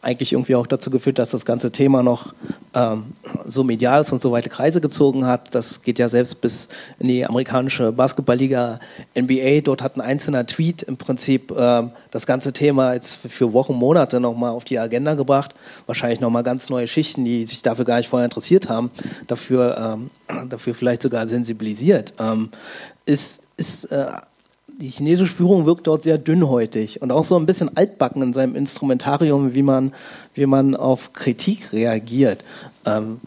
eigentlich 0.02 0.34
irgendwie 0.34 0.56
auch 0.56 0.68
dazu 0.68 0.90
geführt, 0.90 1.18
dass 1.20 1.32
das 1.32 1.46
ganze 1.46 1.72
Thema 1.72 2.04
noch 2.04 2.34
ähm, 2.74 3.06
so 3.46 3.64
medial 3.64 4.02
ist 4.02 4.12
und 4.12 4.22
so 4.22 4.32
weite 4.32 4.50
Kreise 4.50 4.80
gezogen 4.80 5.26
hat. 5.26 5.56
Das 5.56 5.82
geht 5.82 5.98
ja 5.98 6.08
selbst 6.08 6.42
bis 6.42 6.70
in 7.00 7.08
die 7.08 7.26
amerikanische 7.26 7.92
Basketballliga 7.92 8.80
NBA. 9.20 9.62
Dort 9.62 9.82
hat 9.82 9.98
ein 9.98 10.02
einzelner 10.02 10.46
Tweet 10.46 10.84
im 10.84 10.98
Prinzip 10.98 11.52
ähm, 11.58 11.92
das 12.12 12.28
ganze 12.28 12.54
Thema 12.54 12.94
jetzt 12.94 13.16
für 13.28 13.54
Wochen, 13.54 13.74
Monate 13.74 14.20
nochmal 14.20 14.52
auf 14.52 14.66
die 14.66 14.78
Agenda 14.78 15.16
gebracht. 15.16 15.56
Wahrscheinlich 15.88 16.20
nochmal 16.20 16.44
ganz 16.44 16.70
neue 16.70 16.88
Schichten, 16.88 17.26
die 17.26 17.46
sich 17.46 17.64
dafür 17.64 17.86
gar 17.86 17.98
nicht 17.98 18.10
vorher 18.10 18.26
interessiert 18.26 18.70
haben, 18.70 18.92
dafür, 19.26 19.98
ähm, 20.30 20.50
dafür 20.50 20.76
vielleicht 20.76 21.02
sogar 21.02 21.28
sensibilisiert. 21.28 22.14
Ähm, 22.20 22.52
ist, 23.06 23.44
ist 23.58 23.86
äh, 23.86 24.06
die 24.78 24.90
chinesische 24.90 25.34
Führung 25.34 25.66
wirkt 25.66 25.88
dort 25.88 26.04
sehr 26.04 26.18
dünnhäutig 26.18 27.02
und 27.02 27.12
auch 27.12 27.24
so 27.24 27.36
ein 27.36 27.46
bisschen 27.46 27.76
altbacken 27.76 28.22
in 28.22 28.34
seinem 28.34 28.56
Instrumentarium, 28.56 29.56
wie 29.56 29.64
man, 29.64 29.92
wie 30.36 30.46
man 30.46 30.76
auf 30.76 31.14
Kritik 31.14 31.74
reagiert. 31.74 32.44
Ähm, 32.86 33.20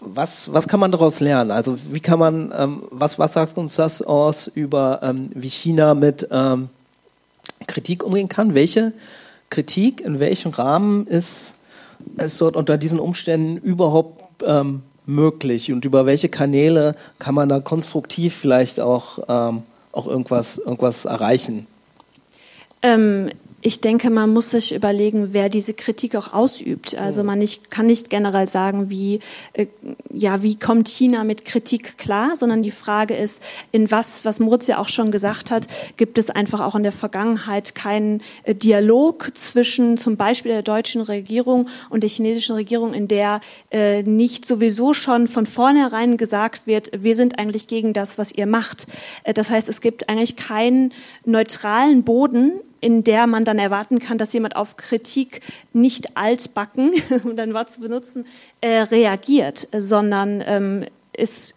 was, 0.00 0.52
was 0.52 0.68
kann 0.68 0.80
man 0.80 0.92
daraus 0.92 1.20
lernen? 1.20 1.50
Also 1.50 1.76
wie 1.92 2.00
kann 2.00 2.18
man, 2.18 2.52
ähm, 2.56 2.82
was, 2.90 3.18
was 3.18 3.32
sagt 3.34 3.56
uns 3.56 3.76
das 3.76 4.02
aus 4.02 4.48
über, 4.48 5.00
ähm, 5.02 5.30
wie 5.34 5.48
China 5.48 5.94
mit 5.94 6.28
ähm, 6.30 6.68
Kritik 7.66 8.04
umgehen 8.04 8.28
kann? 8.28 8.54
Welche 8.54 8.92
Kritik, 9.50 10.00
in 10.00 10.18
welchem 10.18 10.52
Rahmen 10.52 11.06
ist 11.06 11.54
es 12.16 12.38
dort 12.38 12.56
unter 12.56 12.78
diesen 12.78 13.00
Umständen 13.00 13.56
überhaupt 13.56 14.42
ähm, 14.44 14.82
möglich 15.06 15.72
und 15.72 15.84
über 15.84 16.04
welche 16.04 16.28
Kanäle 16.28 16.94
kann 17.18 17.34
man 17.34 17.48
da 17.48 17.60
konstruktiv 17.60 18.34
vielleicht 18.34 18.78
auch 18.78 19.20
ähm, 19.28 19.62
auch 19.98 20.06
irgendwas, 20.06 20.58
irgendwas 20.58 21.04
erreichen? 21.04 21.66
Ähm, 22.82 23.30
ich 23.60 23.80
denke, 23.80 24.08
man 24.08 24.32
muss 24.32 24.50
sich 24.50 24.72
überlegen, 24.72 25.32
wer 25.32 25.48
diese 25.48 25.74
Kritik 25.74 26.14
auch 26.14 26.32
ausübt. 26.32 26.96
Also 26.96 27.24
man 27.24 27.40
nicht, 27.40 27.72
kann 27.72 27.86
nicht 27.86 28.08
generell 28.08 28.46
sagen, 28.46 28.88
wie, 28.88 29.18
äh, 29.52 29.66
ja, 30.12 30.44
wie 30.44 30.56
kommt 30.56 30.86
China 30.86 31.24
mit 31.24 31.44
Kritik 31.44 31.98
klar, 31.98 32.36
sondern 32.36 32.62
die 32.62 32.70
Frage 32.70 33.16
ist, 33.16 33.42
in 33.72 33.90
was, 33.90 34.24
was 34.24 34.38
Moritz 34.38 34.68
ja 34.68 34.78
auch 34.78 34.88
schon 34.88 35.10
gesagt 35.10 35.50
hat, 35.50 35.66
gibt 35.96 36.18
es 36.18 36.30
einfach 36.30 36.60
auch 36.60 36.76
in 36.76 36.84
der 36.84 36.92
Vergangenheit 36.92 37.74
keinen 37.74 38.22
äh, 38.44 38.54
Dialog 38.54 39.32
zwischen 39.34 39.98
zum 39.98 40.16
Beispiel 40.16 40.52
der 40.52 40.62
deutschen 40.62 41.02
Regierung 41.02 41.68
und 41.90 42.04
der 42.04 42.10
chinesischen 42.10 42.54
Regierung, 42.54 42.94
in 42.94 43.08
der 43.08 43.40
äh, 43.72 44.04
nicht 44.04 44.46
sowieso 44.46 44.94
schon 44.94 45.26
von 45.26 45.46
vornherein 45.46 46.16
gesagt 46.16 46.68
wird, 46.68 46.90
wir 46.92 47.16
sind 47.16 47.40
eigentlich 47.40 47.66
gegen 47.66 47.92
das, 47.92 48.18
was 48.18 48.30
ihr 48.30 48.46
macht. 48.46 48.86
Äh, 49.24 49.34
das 49.34 49.50
heißt, 49.50 49.68
es 49.68 49.80
gibt 49.80 50.08
eigentlich 50.08 50.36
keinen 50.36 50.92
neutralen 51.24 52.04
Boden, 52.04 52.60
in 52.80 53.04
der 53.04 53.26
man 53.26 53.44
dann 53.44 53.58
erwarten 53.58 53.98
kann, 53.98 54.18
dass 54.18 54.32
jemand 54.32 54.56
auf 54.56 54.76
Kritik 54.76 55.40
nicht 55.72 56.16
altbacken, 56.16 56.92
um 57.24 57.36
dein 57.36 57.54
Wort 57.54 57.72
zu 57.72 57.80
benutzen, 57.80 58.26
äh, 58.60 58.80
reagiert, 58.82 59.68
sondern 59.72 60.42
ähm, 60.46 60.84
es 61.12 61.54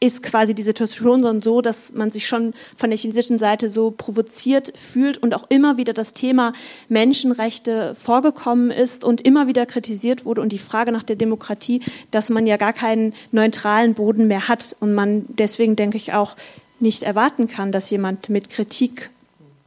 ist 0.00 0.22
quasi 0.22 0.54
die 0.54 0.62
Situation 0.62 1.22
dann 1.22 1.42
so, 1.42 1.60
dass 1.60 1.92
man 1.92 2.10
sich 2.10 2.26
schon 2.26 2.54
von 2.76 2.90
der 2.90 2.98
chinesischen 2.98 3.36
Seite 3.36 3.68
so 3.68 3.90
provoziert 3.90 4.72
fühlt 4.76 5.18
und 5.18 5.34
auch 5.34 5.46
immer 5.48 5.76
wieder 5.76 5.92
das 5.92 6.14
Thema 6.14 6.52
Menschenrechte 6.88 7.96
vorgekommen 7.96 8.70
ist 8.70 9.02
und 9.02 9.22
immer 9.22 9.48
wieder 9.48 9.66
kritisiert 9.66 10.24
wurde 10.24 10.40
und 10.40 10.52
die 10.52 10.58
Frage 10.58 10.92
nach 10.92 11.02
der 11.02 11.16
Demokratie, 11.16 11.80
dass 12.12 12.30
man 12.30 12.46
ja 12.46 12.56
gar 12.56 12.72
keinen 12.72 13.12
neutralen 13.32 13.94
Boden 13.94 14.28
mehr 14.28 14.46
hat 14.46 14.76
und 14.78 14.94
man 14.94 15.26
deswegen, 15.28 15.74
denke 15.74 15.96
ich, 15.96 16.12
auch 16.12 16.36
nicht 16.78 17.02
erwarten 17.02 17.48
kann, 17.48 17.72
dass 17.72 17.90
jemand 17.90 18.28
mit 18.28 18.50
Kritik 18.50 19.10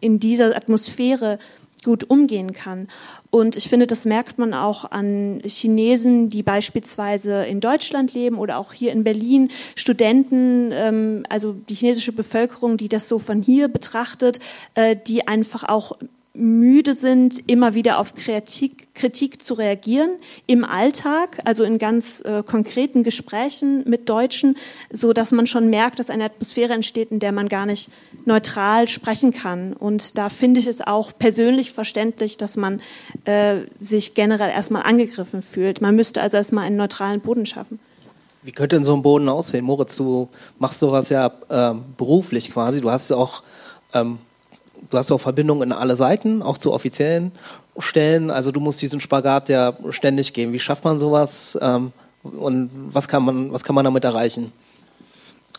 in 0.01 0.19
dieser 0.19 0.55
Atmosphäre 0.55 1.39
gut 1.83 2.09
umgehen 2.09 2.53
kann. 2.53 2.87
Und 3.31 3.55
ich 3.55 3.69
finde, 3.69 3.87
das 3.87 4.05
merkt 4.05 4.37
man 4.37 4.53
auch 4.53 4.91
an 4.91 5.41
Chinesen, 5.45 6.29
die 6.29 6.43
beispielsweise 6.43 7.45
in 7.45 7.59
Deutschland 7.59 8.13
leben 8.13 8.37
oder 8.37 8.57
auch 8.57 8.73
hier 8.73 8.91
in 8.91 9.03
Berlin, 9.03 9.49
Studenten, 9.75 10.71
ähm, 10.73 11.25
also 11.29 11.53
die 11.69 11.75
chinesische 11.75 12.11
Bevölkerung, 12.11 12.77
die 12.77 12.89
das 12.89 13.07
so 13.07 13.17
von 13.17 13.41
hier 13.41 13.67
betrachtet, 13.67 14.39
äh, 14.75 14.95
die 14.95 15.27
einfach 15.27 15.63
auch 15.63 15.97
müde 16.33 16.93
sind, 16.93 17.49
immer 17.49 17.73
wieder 17.73 17.99
auf 17.99 18.15
Kritik, 18.15 18.95
Kritik 18.95 19.43
zu 19.43 19.53
reagieren 19.53 20.11
im 20.47 20.63
Alltag, 20.63 21.39
also 21.43 21.63
in 21.63 21.77
ganz 21.77 22.21
äh, 22.21 22.41
konkreten 22.43 23.03
Gesprächen 23.03 23.83
mit 23.87 24.07
Deutschen, 24.07 24.57
so 24.91 25.11
dass 25.11 25.31
man 25.31 25.45
schon 25.45 25.69
merkt, 25.69 25.99
dass 25.99 26.09
eine 26.09 26.25
Atmosphäre 26.25 26.73
entsteht, 26.73 27.11
in 27.11 27.19
der 27.19 27.33
man 27.33 27.49
gar 27.49 27.65
nicht 27.65 27.91
neutral 28.25 28.87
sprechen 28.87 29.33
kann. 29.33 29.73
Und 29.73 30.17
da 30.17 30.29
finde 30.29 30.61
ich 30.61 30.67
es 30.67 30.81
auch 30.81 31.11
persönlich 31.17 31.73
verständlich, 31.73 32.37
dass 32.37 32.55
man 32.55 32.81
äh, 33.25 33.57
sich 33.79 34.13
generell 34.13 34.51
erstmal 34.51 34.83
angegriffen 34.83 35.41
fühlt. 35.41 35.81
Man 35.81 35.95
müsste 35.95 36.21
also 36.21 36.37
erstmal 36.37 36.65
einen 36.65 36.77
neutralen 36.77 37.19
Boden 37.19 37.45
schaffen. 37.45 37.79
Wie 38.43 38.51
könnte 38.51 38.77
denn 38.77 38.85
so 38.85 38.95
ein 38.95 39.01
Boden 39.01 39.27
aussehen? 39.27 39.65
Moritz, 39.65 39.97
du 39.97 40.29
machst 40.57 40.79
sowas 40.79 41.09
ja 41.09 41.31
äh, 41.49 41.73
beruflich 41.97 42.51
quasi. 42.51 42.79
Du 42.81 42.89
hast 42.89 43.09
ja 43.09 43.17
auch 43.17 43.43
ähm, 43.93 44.17
du 44.89 44.97
hast 44.97 45.11
auch 45.11 45.21
Verbindungen 45.21 45.71
in 45.71 45.71
alle 45.71 45.95
Seiten, 45.95 46.41
auch 46.41 46.57
zu 46.57 46.73
offiziellen 46.73 47.31
Stellen. 47.77 48.29
Also 48.29 48.51
du 48.51 48.59
musst 48.59 48.81
diesen 48.81 48.99
Spagat 48.99 49.49
ja 49.49 49.73
ständig 49.89 50.33
gehen. 50.33 50.53
Wie 50.53 50.59
schafft 50.59 50.83
man 50.83 50.97
sowas 50.97 51.57
ähm, 51.61 51.91
und 52.23 52.69
was 52.91 53.07
kann 53.07 53.23
man, 53.23 53.51
was 53.51 53.63
kann 53.63 53.75
man 53.75 53.85
damit 53.85 54.03
erreichen? 54.03 54.51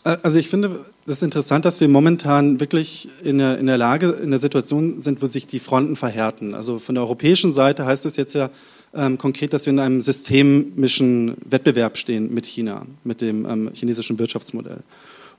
Also 0.03 0.37
ich 0.37 0.49
finde 0.49 0.81
das 1.05 1.21
interessant, 1.21 1.63
dass 1.63 1.79
wir 1.79 1.87
momentan 1.87 2.59
wirklich 2.59 3.07
in 3.23 3.37
der, 3.37 3.57
in 3.57 3.67
der 3.67 3.77
Lage, 3.77 4.09
in 4.09 4.31
der 4.31 4.39
Situation 4.39 5.01
sind, 5.01 5.21
wo 5.21 5.27
sich 5.27 5.47
die 5.47 5.59
Fronten 5.59 5.95
verhärten. 5.95 6.53
Also 6.53 6.77
von 6.77 6.95
der 6.95 7.03
europäischen 7.05 7.53
Seite 7.53 7.85
heißt 7.85 8.05
es 8.05 8.17
jetzt 8.17 8.33
ja 8.33 8.49
ähm, 8.93 9.17
konkret, 9.17 9.53
dass 9.53 9.65
wir 9.65 9.71
in 9.71 9.79
einem 9.79 10.01
systemischen 10.01 11.35
Wettbewerb 11.45 11.97
stehen 11.97 12.33
mit 12.33 12.45
China, 12.45 12.85
mit 13.05 13.21
dem 13.21 13.45
ähm, 13.45 13.71
chinesischen 13.73 14.19
Wirtschaftsmodell. 14.19 14.79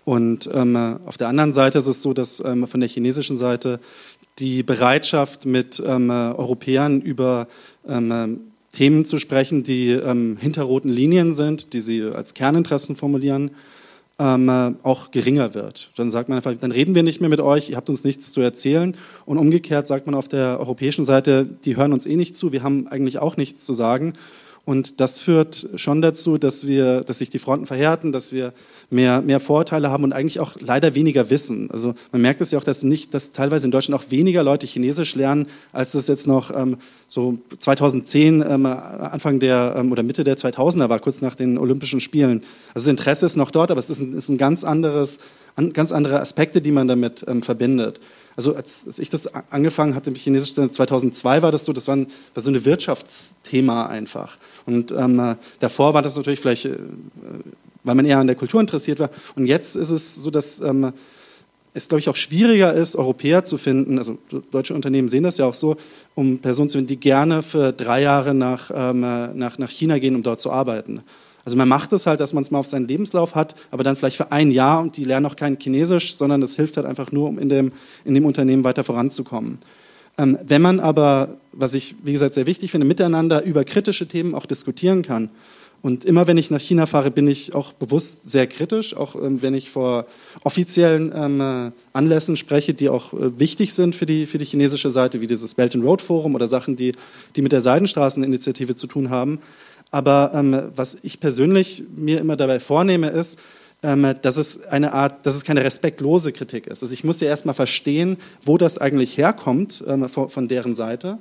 Und 0.05 0.50
ähm, 0.52 0.98
auf 1.07 1.16
der 1.16 1.28
anderen 1.28 1.52
Seite 1.52 1.78
ist 1.78 1.86
es 1.86 2.02
so, 2.02 2.12
dass 2.12 2.42
ähm, 2.44 2.66
von 2.66 2.80
der 2.80 2.88
chinesischen 2.88 3.38
Seite 3.38 3.80
die 4.38 4.62
Bereitschaft, 4.62 5.46
mit 5.46 5.82
ähm, 5.86 6.11
Europäern 6.11 7.00
über 7.00 7.46
ähm, 7.88 8.40
Themen 8.72 9.07
zu 9.07 9.18
sprechen, 9.18 9.62
die 9.62 9.90
ähm, 9.90 10.36
hinter 10.38 10.64
roten 10.64 10.88
Linien 10.88 11.34
sind, 11.34 11.72
die 11.72 11.80
sie 11.80 12.02
als 12.02 12.34
Kerninteressen 12.34 12.96
formulieren, 12.96 13.52
ähm, 14.18 14.48
äh, 14.48 14.72
auch 14.82 15.11
geringer 15.11 15.55
wird. 15.55 15.90
Dann 15.96 16.11
sagt 16.11 16.28
man 16.28 16.36
einfach, 16.36 16.55
dann 16.55 16.72
reden 16.72 16.94
wir 16.94 17.02
nicht 17.02 17.20
mehr 17.20 17.30
mit 17.30 17.40
euch, 17.40 17.70
ihr 17.70 17.76
habt 17.76 17.88
uns 17.88 18.05
nichts 18.05 18.32
zu 18.32 18.40
erzählen. 18.40 18.96
Und 19.26 19.38
umgekehrt 19.38 19.86
sagt 19.86 20.07
man 20.07 20.14
auf 20.14 20.28
der 20.28 20.59
europäischen 20.61 21.05
Seite, 21.05 21.46
die 21.64 21.76
hören 21.76 21.92
uns 21.92 22.07
eh 22.07 22.16
nicht 22.16 22.36
zu, 22.36 22.52
wir 22.52 22.62
haben 22.62 22.86
eigentlich 22.88 23.18
auch 23.18 23.36
nichts 23.36 23.64
zu 23.64 23.72
sagen. 23.72 24.14
Und 24.66 25.00
das 25.00 25.20
führt 25.20 25.68
schon 25.76 26.00
dazu, 26.00 26.38
dass 26.38 26.66
wir, 26.66 27.02
dass 27.02 27.18
sich 27.18 27.28
die 27.28 27.38
Fronten 27.38 27.66
verhärten, 27.66 28.12
dass 28.12 28.32
wir 28.32 28.54
mehr, 28.88 29.20
mehr 29.20 29.38
Vorurteile 29.38 29.90
haben 29.90 30.04
und 30.04 30.14
eigentlich 30.14 30.40
auch 30.40 30.56
leider 30.58 30.94
weniger 30.94 31.28
wissen. 31.28 31.70
Also 31.70 31.94
man 32.12 32.22
merkt 32.22 32.40
es 32.40 32.50
ja 32.50 32.58
auch, 32.58 32.64
dass 32.64 32.82
nicht, 32.82 33.12
dass 33.12 33.32
teilweise 33.32 33.66
in 33.66 33.70
Deutschland 33.70 34.00
auch 34.00 34.10
weniger 34.10 34.42
Leute 34.42 34.66
Chinesisch 34.66 35.16
lernen, 35.16 35.48
als 35.72 35.92
es 35.92 36.06
jetzt 36.06 36.26
noch 36.26 36.50
ähm, 36.54 36.78
so 37.08 37.36
2010, 37.58 38.42
ähm, 38.48 38.64
Anfang 38.64 39.38
der 39.38 39.74
ähm, 39.76 39.92
oder 39.92 40.02
Mitte 40.02 40.24
der 40.24 40.38
2000er 40.38 40.88
war, 40.88 40.98
kurz 40.98 41.20
nach 41.20 41.34
den 41.34 41.58
Olympischen 41.58 42.00
Spielen. 42.00 42.42
Also 42.68 42.86
das 42.86 42.88
Interesse 42.88 43.26
ist 43.26 43.36
noch 43.36 43.50
dort, 43.50 43.70
aber 43.70 43.80
es 43.80 43.90
ist 43.90 44.00
ein, 44.00 44.14
ist 44.14 44.30
ein 44.30 44.38
ganz 44.38 44.64
anderes, 44.64 45.18
an, 45.56 45.74
ganz 45.74 45.92
andere 45.92 46.20
Aspekte, 46.20 46.62
die 46.62 46.72
man 46.72 46.88
damit 46.88 47.22
ähm, 47.28 47.42
verbindet. 47.42 48.00
Also 48.36 48.54
als, 48.54 48.86
als 48.86 48.98
ich 48.98 49.10
das 49.10 49.28
angefangen 49.50 49.94
hatte 49.94 50.10
mit 50.10 50.18
Chinesisch 50.18 50.54
2002 50.54 51.42
war 51.42 51.52
das 51.52 51.64
so, 51.64 51.72
das 51.72 51.86
war, 51.86 51.96
ein, 51.96 52.08
war 52.34 52.42
so 52.42 52.50
ein 52.50 52.64
Wirtschaftsthema 52.64 53.86
einfach. 53.86 54.38
Und 54.66 54.92
ähm, 54.92 55.18
äh, 55.18 55.36
davor 55.60 55.94
war 55.94 56.02
das 56.02 56.16
natürlich 56.16 56.40
vielleicht, 56.40 56.66
äh, 56.66 56.76
weil 57.82 57.94
man 57.94 58.06
eher 58.06 58.18
an 58.18 58.26
der 58.26 58.36
Kultur 58.36 58.60
interessiert 58.60 58.98
war. 58.98 59.10
Und 59.36 59.46
jetzt 59.46 59.76
ist 59.76 59.90
es 59.90 60.16
so, 60.16 60.30
dass 60.30 60.60
ähm, 60.60 60.92
es, 61.74 61.88
glaube 61.88 62.00
ich, 62.00 62.08
auch 62.08 62.16
schwieriger 62.16 62.72
ist, 62.72 62.96
Europäer 62.96 63.44
zu 63.44 63.58
finden, 63.58 63.98
also 63.98 64.16
deutsche 64.52 64.74
Unternehmen 64.74 65.08
sehen 65.08 65.24
das 65.24 65.38
ja 65.38 65.46
auch 65.46 65.54
so, 65.54 65.76
um 66.14 66.38
Personen 66.38 66.70
zu 66.70 66.78
finden, 66.78 66.88
die 66.88 67.00
gerne 67.00 67.42
für 67.42 67.72
drei 67.72 68.00
Jahre 68.00 68.32
nach, 68.32 68.70
ähm, 68.72 69.02
äh, 69.02 69.28
nach, 69.34 69.58
nach 69.58 69.70
China 69.70 69.98
gehen, 69.98 70.14
um 70.14 70.22
dort 70.22 70.40
zu 70.40 70.52
arbeiten. 70.52 71.02
Also 71.44 71.58
man 71.58 71.68
macht 71.68 71.92
es 71.92 72.06
halt, 72.06 72.20
dass 72.20 72.32
man 72.32 72.42
es 72.42 72.50
mal 72.50 72.60
auf 72.60 72.66
seinen 72.66 72.88
Lebenslauf 72.88 73.34
hat, 73.34 73.54
aber 73.70 73.84
dann 73.84 73.96
vielleicht 73.96 74.16
für 74.16 74.32
ein 74.32 74.50
Jahr 74.50 74.80
und 74.80 74.96
die 74.96 75.04
lernen 75.04 75.26
auch 75.26 75.36
kein 75.36 75.58
Chinesisch, 75.58 76.14
sondern 76.14 76.40
das 76.40 76.56
hilft 76.56 76.76
halt 76.76 76.86
einfach 76.86 77.12
nur, 77.12 77.28
um 77.28 77.38
in 77.38 77.48
dem, 77.48 77.72
in 78.04 78.14
dem 78.14 78.24
Unternehmen 78.24 78.64
weiter 78.64 78.84
voranzukommen. 78.84 79.58
Ähm, 80.16 80.38
wenn 80.46 80.62
man 80.62 80.80
aber, 80.80 81.36
was 81.52 81.74
ich, 81.74 81.96
wie 82.04 82.12
gesagt, 82.12 82.34
sehr 82.34 82.46
wichtig 82.46 82.70
finde, 82.70 82.86
miteinander 82.86 83.42
über 83.42 83.64
kritische 83.64 84.06
Themen 84.06 84.34
auch 84.34 84.46
diskutieren 84.46 85.02
kann. 85.02 85.30
Und 85.82 86.06
immer 86.06 86.26
wenn 86.26 86.38
ich 86.38 86.50
nach 86.50 86.60
China 86.60 86.86
fahre, 86.86 87.10
bin 87.10 87.28
ich 87.28 87.54
auch 87.54 87.74
bewusst 87.74 88.30
sehr 88.30 88.46
kritisch, 88.46 88.96
auch 88.96 89.16
ähm, 89.16 89.42
wenn 89.42 89.52
ich 89.52 89.68
vor 89.68 90.06
offiziellen 90.42 91.12
ähm, 91.14 91.40
äh, 91.40 91.72
Anlässen 91.92 92.38
spreche, 92.38 92.72
die 92.72 92.88
auch 92.88 93.12
äh, 93.12 93.38
wichtig 93.38 93.74
sind 93.74 93.94
für 93.94 94.06
die, 94.06 94.26
für 94.26 94.38
die 94.38 94.46
chinesische 94.46 94.88
Seite, 94.88 95.20
wie 95.20 95.26
dieses 95.26 95.54
Belt 95.54 95.74
and 95.74 95.84
Road 95.84 96.00
Forum 96.00 96.34
oder 96.34 96.48
Sachen, 96.48 96.76
die, 96.76 96.92
die 97.36 97.42
mit 97.42 97.52
der 97.52 97.60
Seidenstraßeninitiative 97.60 98.76
zu 98.76 98.86
tun 98.86 99.10
haben. 99.10 99.40
Aber 99.90 100.72
was 100.74 100.96
ich 101.02 101.20
persönlich 101.20 101.84
mir 101.94 102.18
immer 102.18 102.34
dabei 102.34 102.58
vornehme, 102.58 103.10
ist, 103.10 103.38
dass 104.22 104.39
es 104.39 104.66
eine 104.66 104.93
Art, 104.95 105.26
dass 105.26 105.35
es 105.35 105.45
keine 105.45 105.62
respektlose 105.62 106.32
Kritik 106.32 106.66
ist. 106.66 106.82
Also 106.82 106.95
ich 106.95 107.05
muss 107.05 107.20
ja 107.20 107.28
erstmal 107.28 107.55
verstehen, 107.55 108.16
wo 108.43 108.57
das 108.57 108.78
eigentlich 108.78 109.18
herkommt 109.18 109.85
ähm, 109.87 110.09
von, 110.09 110.49
deren 110.49 110.74
Seite. 110.74 111.18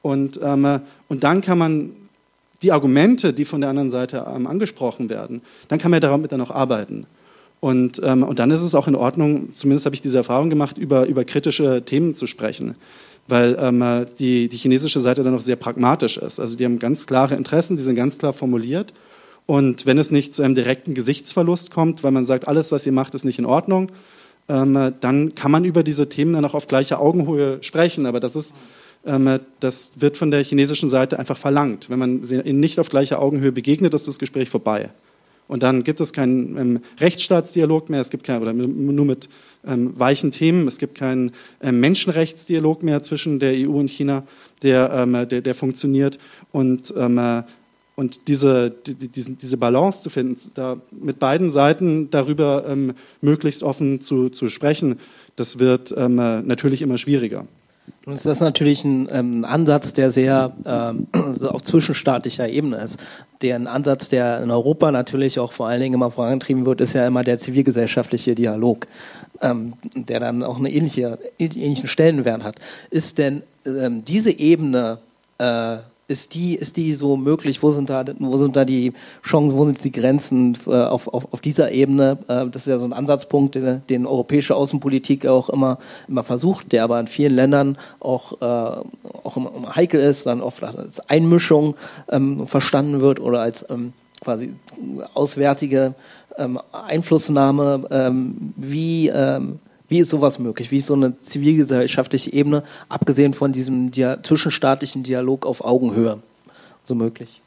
Und, 0.00 0.38
ähm, 0.42 0.80
und 1.08 1.24
dann 1.24 1.40
kann 1.40 1.58
man 1.58 1.90
die 2.62 2.70
Argumente, 2.70 3.32
die 3.32 3.44
von 3.44 3.60
der 3.60 3.70
anderen 3.70 3.90
Seite 3.90 4.26
ähm, 4.32 4.46
angesprochen 4.46 5.10
werden, 5.10 5.42
dann 5.68 5.80
kann 5.80 5.90
man 5.90 6.00
ja 6.00 6.08
damit 6.08 6.30
dann 6.30 6.40
auch 6.40 6.52
arbeiten. 6.52 7.06
Und, 7.58 8.00
ähm, 8.04 8.22
und 8.22 8.38
dann 8.38 8.52
ist 8.52 8.62
es 8.62 8.76
auch 8.76 8.86
in 8.86 8.94
Ordnung, 8.94 9.48
zumindest 9.56 9.86
habe 9.86 9.96
ich 9.96 10.02
diese 10.02 10.18
Erfahrung 10.18 10.50
gemacht, 10.50 10.78
über, 10.78 11.06
über 11.06 11.24
kritische 11.24 11.84
Themen 11.84 12.14
zu 12.14 12.26
sprechen 12.26 12.76
weil 13.26 13.56
ähm, 13.58 14.04
die, 14.18 14.50
die 14.50 14.56
chinesische 14.58 15.00
Seite 15.00 15.22
dann 15.22 15.34
auch 15.34 15.40
sehr 15.40 15.56
pragmatisch 15.56 16.18
ist. 16.18 16.40
Also 16.40 16.56
die 16.58 16.64
haben 16.66 16.78
ganz 16.78 17.06
klare 17.06 17.34
Interessen, 17.36 17.78
die 17.78 17.82
sind 17.82 17.96
ganz 17.96 18.18
klar 18.18 18.34
formuliert 18.34 18.92
und 19.46 19.84
wenn 19.84 19.98
es 19.98 20.10
nicht 20.10 20.34
zu 20.34 20.42
einem 20.42 20.54
direkten 20.54 20.94
Gesichtsverlust 20.94 21.70
kommt, 21.70 22.02
weil 22.02 22.12
man 22.12 22.24
sagt, 22.24 22.48
alles, 22.48 22.72
was 22.72 22.86
ihr 22.86 22.92
macht, 22.92 23.14
ist 23.14 23.24
nicht 23.24 23.38
in 23.38 23.46
Ordnung, 23.46 23.90
ähm, 24.48 24.92
dann 25.00 25.34
kann 25.34 25.50
man 25.50 25.64
über 25.64 25.82
diese 25.82 26.08
Themen 26.08 26.34
dann 26.34 26.44
auch 26.44 26.54
auf 26.54 26.68
gleicher 26.68 27.00
Augenhöhe 27.00 27.58
sprechen. 27.62 28.06
Aber 28.06 28.20
das 28.20 28.36
ist, 28.36 28.54
ähm, 29.06 29.40
das 29.60 29.92
wird 29.96 30.16
von 30.16 30.30
der 30.30 30.42
chinesischen 30.42 30.88
Seite 30.88 31.18
einfach 31.18 31.36
verlangt. 31.36 31.90
Wenn 31.90 31.98
man 31.98 32.22
ihnen 32.22 32.60
nicht 32.60 32.78
auf 32.78 32.88
gleicher 32.88 33.20
Augenhöhe 33.20 33.52
begegnet, 33.52 33.92
ist 33.92 34.08
das 34.08 34.18
Gespräch 34.18 34.48
vorbei. 34.48 34.90
Und 35.46 35.62
dann 35.62 35.84
gibt 35.84 36.00
es 36.00 36.14
keinen 36.14 36.56
ähm, 36.56 36.80
Rechtsstaatsdialog 37.00 37.90
mehr, 37.90 38.00
es 38.00 38.08
gibt 38.08 38.24
kein, 38.24 38.40
oder 38.40 38.54
nur 38.54 39.04
mit 39.04 39.28
weichen 39.66 40.30
Themen, 40.30 40.68
es 40.68 40.76
gibt 40.76 40.94
keinen 40.94 41.32
Menschenrechtsdialog 41.62 42.82
mehr 42.82 43.02
zwischen 43.02 43.40
der 43.40 43.54
EU 43.54 43.78
und 43.78 43.88
China, 43.88 44.24
der, 44.62 45.06
der, 45.24 45.40
der 45.40 45.54
funktioniert. 45.54 46.18
Und 46.52 46.92
und 47.96 48.28
diese, 48.28 48.70
die, 48.70 49.08
diese 49.08 49.56
Balance 49.56 50.02
zu 50.02 50.10
finden, 50.10 50.36
da 50.54 50.76
mit 50.90 51.18
beiden 51.18 51.52
Seiten 51.52 52.10
darüber 52.10 52.64
ähm, 52.68 52.94
möglichst 53.20 53.62
offen 53.62 54.00
zu, 54.00 54.30
zu 54.30 54.48
sprechen, 54.48 54.98
das 55.36 55.58
wird 55.58 55.94
ähm, 55.96 56.18
äh, 56.18 56.42
natürlich 56.42 56.82
immer 56.82 56.98
schwieriger. 56.98 57.46
Und 58.06 58.14
das 58.14 58.26
ist 58.26 58.40
natürlich 58.40 58.84
ein 58.84 59.08
ähm, 59.10 59.44
Ansatz, 59.44 59.92
der 59.92 60.10
sehr 60.10 60.52
ähm, 60.64 61.06
auf 61.42 61.62
zwischenstaatlicher 61.62 62.48
Ebene 62.48 62.76
ist. 62.78 62.98
Der 63.42 63.56
ein 63.56 63.66
Ansatz, 63.66 64.08
der 64.08 64.42
in 64.42 64.50
Europa 64.50 64.90
natürlich 64.90 65.38
auch 65.38 65.52
vor 65.52 65.68
allen 65.68 65.80
Dingen 65.80 65.94
immer 65.94 66.10
vorangetrieben 66.10 66.66
wird, 66.66 66.80
ist 66.80 66.94
ja 66.94 67.06
immer 67.06 67.24
der 67.24 67.38
zivilgesellschaftliche 67.38 68.34
Dialog, 68.34 68.86
ähm, 69.40 69.74
der 69.94 70.20
dann 70.20 70.42
auch 70.42 70.56
einen 70.56 70.66
ähnliche, 70.66 71.18
ähnlichen 71.38 71.88
Stellenwert 71.88 72.42
hat. 72.42 72.56
Ist 72.90 73.18
denn 73.18 73.42
ähm, 73.66 74.04
diese 74.04 74.30
Ebene 74.30 74.98
äh, 75.38 75.76
ist 76.06 76.34
die, 76.34 76.54
ist 76.54 76.76
die 76.76 76.92
so 76.92 77.16
möglich? 77.16 77.62
Wo 77.62 77.70
sind 77.70 77.88
da, 77.88 78.04
wo 78.18 78.36
sind 78.36 78.56
da 78.56 78.64
die 78.64 78.92
Chancen, 79.22 79.56
wo 79.56 79.64
sind 79.64 79.82
die 79.82 79.92
Grenzen 79.92 80.56
äh, 80.66 80.74
auf, 80.74 81.08
auf, 81.08 81.32
auf 81.32 81.40
dieser 81.40 81.72
Ebene? 81.72 82.18
Äh, 82.28 82.46
das 82.50 82.62
ist 82.62 82.66
ja 82.66 82.78
so 82.78 82.84
ein 82.84 82.92
Ansatzpunkt, 82.92 83.54
den, 83.54 83.82
den 83.88 84.06
europäische 84.06 84.54
Außenpolitik 84.54 85.26
auch 85.26 85.48
immer, 85.48 85.78
immer 86.06 86.24
versucht, 86.24 86.72
der 86.72 86.84
aber 86.84 87.00
in 87.00 87.06
vielen 87.06 87.34
Ländern 87.34 87.78
auch, 88.00 88.40
äh, 88.40 88.44
auch 88.44 89.36
immer, 89.36 89.52
immer 89.56 89.76
heikel 89.76 90.00
ist, 90.00 90.26
dann 90.26 90.40
oft 90.40 90.62
als 90.62 91.08
Einmischung 91.08 91.74
ähm, 92.10 92.46
verstanden 92.46 93.00
wird 93.00 93.20
oder 93.20 93.40
als 93.40 93.64
ähm, 93.70 93.92
quasi 94.20 94.54
auswärtige 95.14 95.94
ähm, 96.36 96.58
Einflussnahme. 96.72 97.86
Ähm, 97.90 98.52
wie, 98.56 99.08
ähm, 99.08 99.58
wie 99.88 99.98
ist 99.98 100.10
sowas 100.10 100.38
möglich? 100.38 100.70
Wie 100.70 100.78
ist 100.78 100.86
so 100.86 100.94
eine 100.94 101.18
zivilgesellschaftliche 101.18 102.32
Ebene, 102.32 102.62
abgesehen 102.88 103.34
von 103.34 103.52
diesem 103.52 103.90
Dia 103.90 104.22
zwischenstaatlichen 104.22 105.02
Dialog 105.02 105.46
auf 105.46 105.64
Augenhöhe, 105.64 106.20
so 106.84 106.94
möglich? 106.94 107.42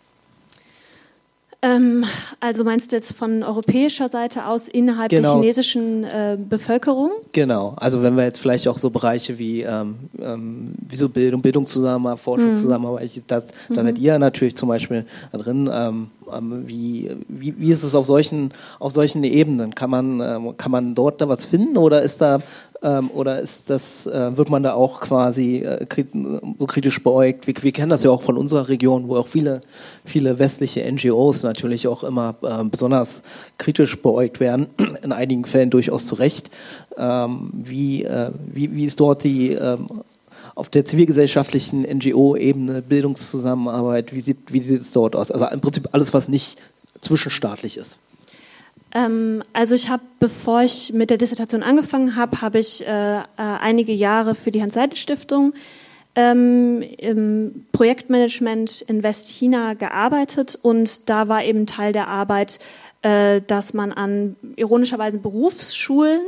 Ähm, 1.76 2.06
also 2.40 2.64
meinst 2.64 2.92
du 2.92 2.96
jetzt 2.96 3.14
von 3.14 3.44
europäischer 3.44 4.08
Seite 4.08 4.46
aus 4.46 4.68
innerhalb 4.68 5.10
genau. 5.10 5.34
der 5.34 5.42
chinesischen 5.42 6.04
äh, 6.04 6.38
Bevölkerung? 6.38 7.12
Genau, 7.32 7.74
also 7.78 8.02
wenn 8.02 8.16
wir 8.16 8.24
jetzt 8.24 8.40
vielleicht 8.40 8.68
auch 8.68 8.78
so 8.78 8.90
Bereiche 8.90 9.38
wie, 9.38 9.62
ähm, 9.62 9.96
ähm, 10.20 10.74
wie 10.88 10.96
so 10.96 11.10
Bildung, 11.10 11.42
Bildungszusammenarbeit, 11.42 12.20
Forschungszusammenarbeit, 12.20 13.16
mhm. 13.16 13.24
das, 13.28 13.48
da 13.70 13.84
seid 13.84 13.98
mhm. 13.98 14.04
ihr 14.04 14.20
natürlich 14.20 14.56
zum 14.56 14.70
Beispiel 14.70 15.06
drin. 15.32 15.70
Ähm, 15.72 16.10
ähm, 16.36 16.64
wie, 16.68 17.12
wie, 17.28 17.54
wie 17.58 17.72
ist 17.72 17.84
es 17.84 17.96
auf 17.96 18.06
solchen, 18.06 18.52
auf 18.80 18.92
solchen 18.92 19.24
Ebenen? 19.24 19.76
Kann 19.76 19.90
man, 19.90 20.22
ähm, 20.22 20.58
kann 20.58 20.72
man 20.72 20.96
dort 20.96 21.22
da 21.22 21.30
was 21.30 21.46
finden 21.46 21.78
oder 21.78 22.02
ist 22.02 22.22
da 22.22 22.40
ähm, 22.84 23.10
oder 23.12 23.40
ist 23.40 23.70
das, 23.70 24.06
äh, 24.08 24.38
wird 24.38 24.50
man 24.50 24.64
da 24.64 24.74
auch 24.74 25.00
quasi 25.00 25.58
äh, 25.58 25.86
krit 25.86 26.10
so 26.14 26.66
kritisch 26.68 27.02
beäugt? 27.02 27.48
Wir, 27.48 27.56
wir, 27.62 27.72
kennen 27.72 27.90
das 27.90 28.04
ja 28.04 28.12
auch 28.12 28.22
von 28.22 28.38
unserer 28.38 28.68
Region, 28.70 29.08
wo 29.08 29.18
auch 29.18 29.28
viele, 29.28 29.62
viele 30.06 30.38
westliche 30.40 30.90
NGOs 30.92 31.44
natürlich 31.44 31.88
auch 31.88 32.04
immer 32.04 32.36
äh, 32.44 32.64
besonders 32.66 33.24
kritisch 33.58 34.02
beäugt 34.02 34.40
werden, 34.40 34.68
in 35.04 35.12
einigen 35.12 35.46
Fällen 35.46 35.70
durchaus 35.70 36.06
zu 36.06 36.16
Recht. 36.16 36.52
Ähm, 36.98 37.50
wie, 37.54 38.04
äh, 38.04 38.32
wie, 38.54 38.74
wie 38.76 38.86
ist 38.86 39.00
dort 39.00 39.24
die 39.24 39.54
ähm, 39.54 39.88
auf 40.56 40.70
der 40.70 40.86
zivilgesellschaftlichen 40.86 41.84
NGO-Ebene, 41.84 42.82
Bildungszusammenarbeit, 42.82 44.14
wie 44.14 44.22
sieht, 44.22 44.52
wie 44.52 44.62
sieht 44.62 44.82
es 44.82 44.92
dort 44.92 45.16
aus? 45.16 45.30
Also 45.30 45.46
im 45.48 45.62
Prinzip 45.62 45.90
alles, 45.92 46.14
was 46.14 46.28
nicht 46.28 46.58
zwischenstaatlich 47.02 47.78
ist. 47.78 48.02
Ähm, 48.98 49.44
also 49.54 49.76
ich 49.76 49.90
habe, 49.90 50.02
bevor 50.20 50.64
ich 50.64 50.92
mit 50.92 51.12
der 51.12 51.20
Dissertation 51.20 51.62
angefangen 51.62 52.16
habe, 52.16 52.42
habe 52.42 52.58
ich 52.58 52.86
äh, 52.88 53.20
äh, 53.20 53.24
einige 53.38 53.94
Jahre 53.94 54.34
für 54.34 54.50
die 54.50 54.62
Hans-Seidel-Stiftung 54.62 55.54
ähm, 56.16 56.82
im 56.98 57.68
Projektmanagement 57.74 58.82
in 58.82 59.04
Westchina 59.04 59.76
gearbeitet 59.76 60.58
und 60.60 61.10
da 61.10 61.28
war 61.28 61.44
eben 61.44 61.68
Teil 61.68 61.94
der 61.94 62.08
Arbeit, 62.08 62.60
äh, 63.04 63.42
dass 63.46 63.76
man 63.76 63.94
an 63.94 64.36
ironischerweise 64.56 65.20
Berufsschulen 65.20 66.22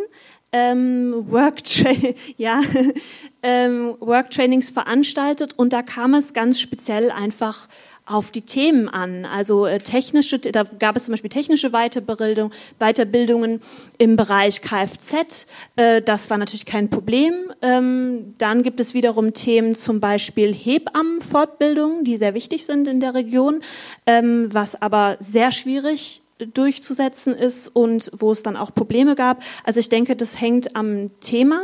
ähm, 0.52 1.26
Worktra 1.28 1.90
ja, 2.38 2.62
ähm, 3.41 3.96
Worktrainings 4.00 4.70
veranstaltet 4.70 5.54
und 5.58 5.74
da 5.74 5.82
kam 5.82 6.14
es 6.14 6.36
ganz 6.36 6.60
speziell 6.60 7.10
einfach 7.10 7.68
auf 8.10 8.31
die 8.31 8.41
Themen 8.41 8.90
an. 8.90 9.26
Also 9.26 9.65
äh, 9.65 9.77
technische, 9.80 10.40
da 10.40 10.64
gab 10.64 10.95
es 10.95 11.06
zum 11.06 11.14
Beispiel 11.14 11.30
technische 11.30 11.69
Weiterbildung, 11.69 12.52
Weiterbildungen 12.80 13.61
im 13.98 14.15
Bereich 14.15 14.61
Kfz. 14.61 15.48
Äh, 15.76 16.02
das 16.02 16.30
war 16.30 16.38
natürlich 16.38 16.65
kein 16.65 16.90
Problem. 16.90 17.34
Ähm, 17.61 18.34
dann 18.38 18.64
gibt 18.64 18.80
es 18.80 18.94
wiederum 18.94 19.34
Themen, 19.34 19.76
zum 19.76 19.99
Beispiel 19.99 20.53
Hebammenfortbildungen, 20.53 22.03
die 22.03 22.18
sehr 22.18 22.34
wichtig 22.34 22.65
sind 22.65 22.88
in 22.88 22.99
der 22.99 23.14
Region, 23.14 23.61
ähm, 24.07 24.53
was 24.53 24.81
aber 24.81 25.18
sehr 25.19 25.52
schwierig 25.52 26.22
durchzusetzen 26.40 27.36
ist 27.36 27.68
und 27.68 28.11
wo 28.14 28.31
es 28.31 28.44
dann 28.44 28.56
auch 28.56 28.73
Probleme 28.73 29.15
gab. 29.15 29.44
Also 29.65 29.80
ich 29.80 29.90
denke, 29.90 30.15
das 30.15 30.40
hängt 30.40 30.76
am 30.76 31.11
Thema 31.19 31.61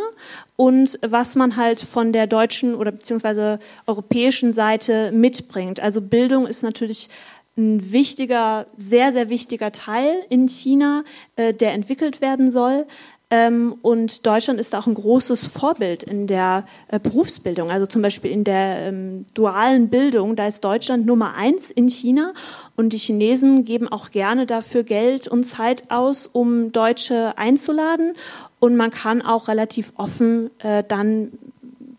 und 0.56 0.98
was 1.02 1.36
man 1.36 1.58
halt 1.58 1.80
von 1.80 2.12
der 2.14 2.28
deutschen 2.28 2.76
oder 2.76 2.92
beziehungsweise 2.92 3.60
europäischen 3.88 4.54
Seite 4.54 5.12
mitbringt. 5.12 5.80
Also 5.80 6.02
Bildung 6.02 6.48
ist 6.48 6.64
natürlich 6.64 7.10
ein 7.58 7.92
wichtiger, 7.92 8.68
sehr, 8.78 9.12
sehr 9.12 9.30
wichtiger 9.30 9.72
Teil 9.72 10.14
in 10.30 10.48
China, 10.48 11.04
äh, 11.36 11.54
der 11.54 11.74
entwickelt 11.74 12.22
werden 12.22 12.52
soll. 12.52 12.86
Ähm, 13.32 13.76
und 13.82 14.26
Deutschland 14.26 14.60
ist 14.60 14.76
auch 14.76 14.86
ein 14.86 14.94
großes 14.94 15.48
Vorbild 15.48 16.04
in 16.04 16.28
der 16.28 16.66
äh, 16.90 17.00
Berufsbildung, 17.00 17.72
also 17.72 17.88
zum 17.88 18.04
Beispiel 18.04 18.30
in 18.30 18.44
der 18.44 18.88
ähm, 18.88 19.26
dualen 19.34 19.90
Bildung. 19.90 20.36
Da 20.36 20.46
ist 20.46 20.64
Deutschland 20.64 21.08
Nummer 21.08 21.34
eins 21.34 21.72
in 21.72 21.90
China 21.90 22.34
und 22.76 22.94
die 22.94 22.98
Chinesen 22.98 23.66
geben 23.66 23.88
auch 23.88 24.12
gerne 24.12 24.46
dafür 24.46 24.84
Geld 24.84 25.28
und 25.28 25.44
Zeit 25.44 25.90
aus, 25.90 26.28
um 26.28 26.72
Deutsche 26.72 27.36
einzuladen. 27.38 28.14
Und 28.60 28.76
man 28.76 28.92
kann 28.92 29.22
auch 29.22 29.48
relativ 29.48 29.94
offen 29.98 30.50
äh, 30.60 30.84
dann 30.88 31.32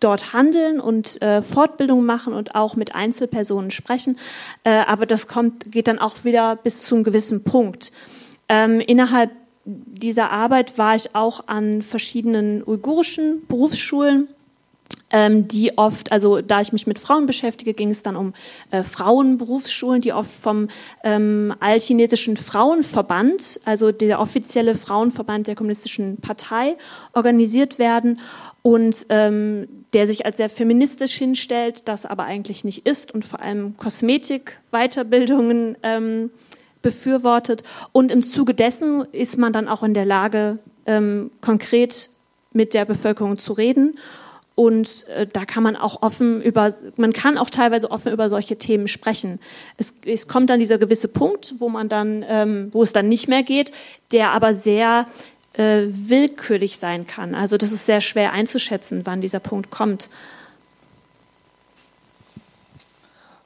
dort 0.01 0.33
handeln 0.33 0.81
und 0.81 1.21
äh, 1.23 1.43
Fortbildung 1.43 2.05
machen 2.05 2.33
und 2.33 2.55
auch 2.55 2.77
mit 2.77 2.95
Einzelpersonen 2.95 3.71
sprechen. 3.71 4.19
Äh, 4.65 4.71
aber 4.87 5.07
das 5.07 5.27
kommt, 5.27 5.73
geht 5.73 5.89
dann 5.89 5.99
auch 5.99 6.25
wieder 6.25 6.57
bis 6.57 6.83
zu 6.83 6.95
einem 6.95 7.05
gewissen 7.05 7.45
Punkt. 7.45 7.93
Ähm, 8.49 8.81
innerhalb 8.81 9.31
dieser 9.65 10.31
Arbeit 10.31 10.79
war 10.79 10.95
ich 10.95 11.15
auch 11.15 11.49
an 11.49 11.83
verschiedenen 11.83 12.63
uigurischen 12.65 13.47
Berufsschulen, 13.49 14.29
ähm, 15.11 15.47
die 15.47 15.79
oft, 15.79 16.11
also 16.11 16.41
da 16.41 16.61
ich 16.61 16.73
mich 16.73 16.87
mit 16.87 16.99
Frauen 16.99 17.27
beschäftige, 17.27 17.75
ging 17.75 17.91
es 17.91 18.03
dann 18.03 18.17
um 18.17 18.35
äh, 18.71 18.83
Frauenberufsschulen, 18.83 20.01
die 20.01 20.13
oft 20.13 20.31
vom 20.31 20.69
ähm, 21.05 21.55
allchinesischen 21.61 22.37
Frauenverband, 22.37 23.61
also 23.65 23.93
der 23.93 24.21
offizielle 24.21 24.75
Frauenverband 24.75 25.47
der 25.47 25.55
kommunistischen 25.55 26.17
Partei, 26.17 26.77
organisiert 27.13 27.79
werden 27.79 28.21
und 28.63 29.07
ähm, 29.11 29.69
der 29.93 30.07
sich 30.07 30.27
als 30.27 30.39
sehr 30.39 30.51
feministisch 30.51 31.15
hinstellt, 31.15 31.89
das 31.89 32.05
aber 32.05 32.25
eigentlich 32.25 32.65
nicht 32.65 32.85
ist 32.85 33.15
und 33.15 33.25
vor 33.25 33.41
allem 33.41 33.77
Kosmetik-Weiterbildungen 33.77 35.77
ähm, 35.85 36.31
befürwortet. 36.83 37.63
Und 37.93 38.11
im 38.11 38.25
Zuge 38.25 38.55
dessen 38.55 39.05
ist 39.13 39.39
man 39.39 39.53
dann 39.53 39.69
auch 39.69 39.85
in 39.85 39.95
der 39.95 40.05
Lage, 40.05 40.59
ähm, 40.87 41.31
konkret 41.41 42.11
mit 42.53 42.75
der 42.75 42.85
Bevölkerung 42.85 43.39
zu 43.39 43.53
reden. 43.53 43.97
Und 44.57 45.07
äh, 45.09 45.27
da 45.31 45.45
kann 45.45 45.63
man 45.63 45.77
auch 45.77 46.03
offen 46.03 46.41
über, 46.41 46.75
man 46.97 47.13
kann 47.13 47.37
auch 47.37 47.51
teilweise 47.51 47.91
offen 47.91 48.11
über 48.11 48.31
solche 48.31 48.57
Themen 48.57 48.89
sprechen. 48.89 49.39
Es, 49.77 49.99
es 50.07 50.29
kommt 50.29 50.49
dann 50.49 50.59
dieser 50.59 50.79
gewisse 50.79 51.09
Punkt, 51.09 51.57
wo 51.59 51.69
man 51.69 51.91
dann, 51.91 52.25
ähm, 52.27 52.71
wo 52.73 52.83
es 52.83 52.95
dann 52.95 53.07
nicht 53.09 53.29
mehr 53.29 53.43
geht, 53.43 53.73
der 54.13 54.31
aber 54.31 54.55
sehr 54.55 55.05
äh, 55.53 55.83
willkürlich 55.89 56.79
sein 56.79 57.07
kann. 57.07 57.35
Also 57.35 57.59
das 57.59 57.71
ist 57.71 57.85
sehr 57.85 58.01
schwer 58.01 58.33
einzuschätzen, 58.33 59.03
wann 59.05 59.21
dieser 59.21 59.41
Punkt 59.41 59.71
kommt. 59.71 60.09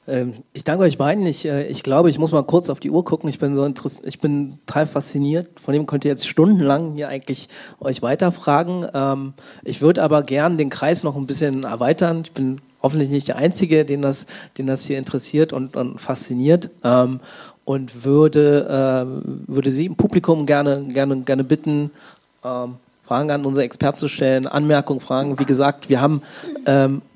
ich 0.53 0.63
danke 0.63 0.83
euch 0.83 0.97
beiden. 0.97 1.25
Ich, 1.25 1.45
äh, 1.45 1.67
ich 1.67 1.83
glaube, 1.83 2.09
ich 2.09 2.19
muss 2.19 2.31
mal 2.31 2.43
kurz 2.43 2.69
auf 2.69 2.79
die 2.79 2.91
Uhr 2.91 3.05
gucken. 3.05 3.29
Ich 3.29 3.39
bin 3.39 3.55
so 3.55 3.67
ich 4.03 4.19
bin 4.19 4.59
total 4.65 4.87
fasziniert. 4.87 5.47
Von 5.59 5.73
dem 5.73 5.85
könnt 5.85 6.05
ihr 6.05 6.11
jetzt 6.11 6.27
stundenlang 6.27 6.93
hier 6.93 7.09
eigentlich 7.09 7.49
euch 7.79 8.01
weiterfragen. 8.01 8.85
Ähm, 8.93 9.33
ich 9.63 9.81
würde 9.81 10.03
aber 10.03 10.23
gern 10.23 10.57
den 10.57 10.69
Kreis 10.69 11.03
noch 11.03 11.15
ein 11.15 11.27
bisschen 11.27 11.63
erweitern. 11.63 12.23
Ich 12.25 12.31
bin 12.33 12.59
hoffentlich 12.83 13.09
nicht 13.09 13.27
der 13.27 13.37
Einzige, 13.37 13.85
den 13.85 14.01
das, 14.01 14.25
den 14.57 14.67
das 14.67 14.85
hier 14.85 14.97
interessiert 14.97 15.53
und, 15.53 15.75
und 15.75 15.99
fasziniert. 15.99 16.69
Ähm, 16.83 17.19
und 17.63 18.03
würde, 18.03 19.05
würde 19.47 19.71
Sie 19.71 19.85
im 19.85 19.95
Publikum 19.95 20.47
gerne, 20.47 20.83
gerne, 20.89 21.21
gerne 21.21 21.43
bitten, 21.43 21.91
Fragen 22.41 23.31
an 23.31 23.45
unsere 23.45 23.63
Experten 23.63 23.99
zu 23.99 24.07
stellen, 24.07 24.47
Anmerkungen, 24.47 24.99
Fragen. 24.99 25.39
Wie 25.39 25.45
gesagt, 25.45 25.87
wir 25.87 26.01
haben, 26.01 26.23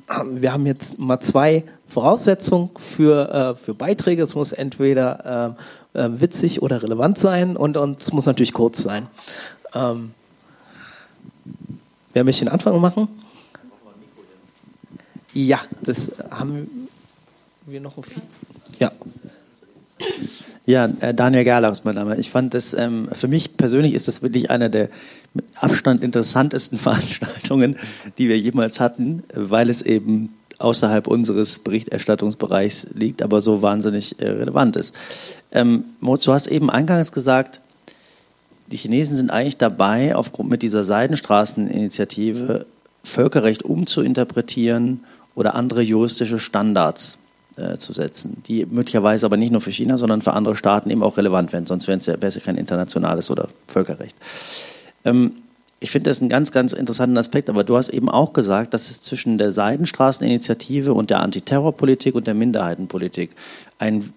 wir 0.07 0.53
haben 0.53 0.65
jetzt 0.65 0.99
mal 0.99 1.19
zwei 1.19 1.64
Voraussetzung 1.88 2.72
für, 2.77 3.30
äh, 3.30 3.56
für 3.56 3.73
Beiträge. 3.73 4.22
Es 4.23 4.36
muss 4.36 4.52
entweder 4.52 5.56
äh, 5.94 6.10
witzig 6.19 6.61
oder 6.61 6.84
relevant 6.84 7.18
sein 7.18 7.57
und, 7.57 7.77
und 7.77 8.02
es 8.02 8.11
muss 8.11 8.26
natürlich 8.26 8.53
kurz 8.53 8.84
sein. 8.84 9.07
Ähm, 9.73 10.11
wer 12.14 12.23
möchte 12.23 12.45
den 12.45 12.52
Anfang 12.52 12.80
machen? 12.80 13.07
Ja, 15.34 15.60
das 15.82 16.14
haben 16.32 16.88
wir 17.65 17.82
noch 17.82 17.98
ein. 17.98 18.03
Ja. 18.80 18.91
Ja, 20.66 20.90
äh, 21.00 21.14
Daniel 21.14 21.44
Gerlach 21.44 21.72
ist 21.72 21.86
mein 21.86 21.96
Name. 21.96 22.18
Ich 22.18 22.32
fand 22.32 22.54
das, 22.54 22.74
ähm, 22.74 23.08
für 23.12 23.28
mich 23.28 23.56
persönlich 23.56 23.94
ist 23.94 24.08
das 24.08 24.24
wirklich 24.24 24.50
eine 24.50 24.70
der 24.70 24.90
mit 25.34 25.46
Abstand 25.56 26.02
interessantesten 26.02 26.78
Veranstaltungen, 26.80 27.78
die 28.18 28.30
wir 28.30 28.38
jemals 28.38 28.80
hatten, 28.80 29.24
weil 29.34 29.70
es 29.70 29.82
eben 29.82 30.34
außerhalb 30.58 31.08
unseres 31.08 31.60
Berichterstattungsbereichs 31.60 32.88
liegt, 32.96 33.22
aber 33.22 33.42
so 33.42 33.62
wahnsinnig 33.62 34.20
äh, 34.20 34.28
relevant 34.28 34.76
ist. 34.78 34.96
Ähm, 35.52 35.84
Moritz, 36.00 36.24
du 36.24 36.34
hast 36.34 36.48
eben 36.48 36.70
eingangs 36.70 37.12
gesagt, 37.12 37.60
die 38.68 38.78
Chinesen 38.78 39.16
sind 39.16 39.30
eigentlich 39.30 39.58
dabei, 39.58 40.16
aufgrund 40.16 40.50
mit 40.50 40.64
dieser 40.64 40.84
Seidenstraßeninitiative 40.84 42.66
Völkerrecht 43.04 43.64
umzuinterpretieren 43.64 45.02
oder 45.36 45.54
andere 45.54 45.84
juristische 45.84 46.40
Standards 46.40 47.20
äh, 47.57 47.77
zu 47.77 47.94
setzen, 47.94 48.44
die 48.48 48.65
möglicherweise 48.65 49.26
aber 49.26 49.38
nicht 49.38 49.52
nur 49.52 49.61
für 49.61 49.72
China, 49.72 49.98
sondern 49.98 50.22
für 50.22 50.34
andere 50.34 50.56
Staaten 50.56 50.90
eben 50.90 51.03
auch 51.03 51.18
relevant 51.18 51.53
wären, 51.53 51.65
sonst 51.65 51.88
wäre 51.88 51.98
es 51.98 52.06
ja, 52.06 52.15
ja 52.15 52.40
kein 52.41 52.57
internationales 52.57 53.32
oder 53.32 53.49
Völkerrecht. 53.68 54.15
Ähm, 55.06 55.32
ich 55.80 55.91
finde 55.91 56.10
das 56.10 56.19
einen 56.19 56.30
ganz, 56.30 56.52
ganz 56.52 56.73
interessanten 56.73 57.18
Aspekt, 57.18 57.49
aber 57.49 57.64
du 57.64 57.77
hast 57.77 57.90
eben 57.90 58.10
auch 58.10 58.34
gesagt, 58.34 58.73
dass 58.73 58.90
es 58.90 59.02
zwischen 59.02 59.38
der 59.38 59.52
Seidenstraßeninitiative 59.52 60.94
und 60.94 61.10
der 61.10 61.19
Antiterrorpolitik 61.19 62.15
und 62.15 62.27
der 62.27 62.34
Minderheitenpolitik 62.34 63.32
einen, 63.77 64.14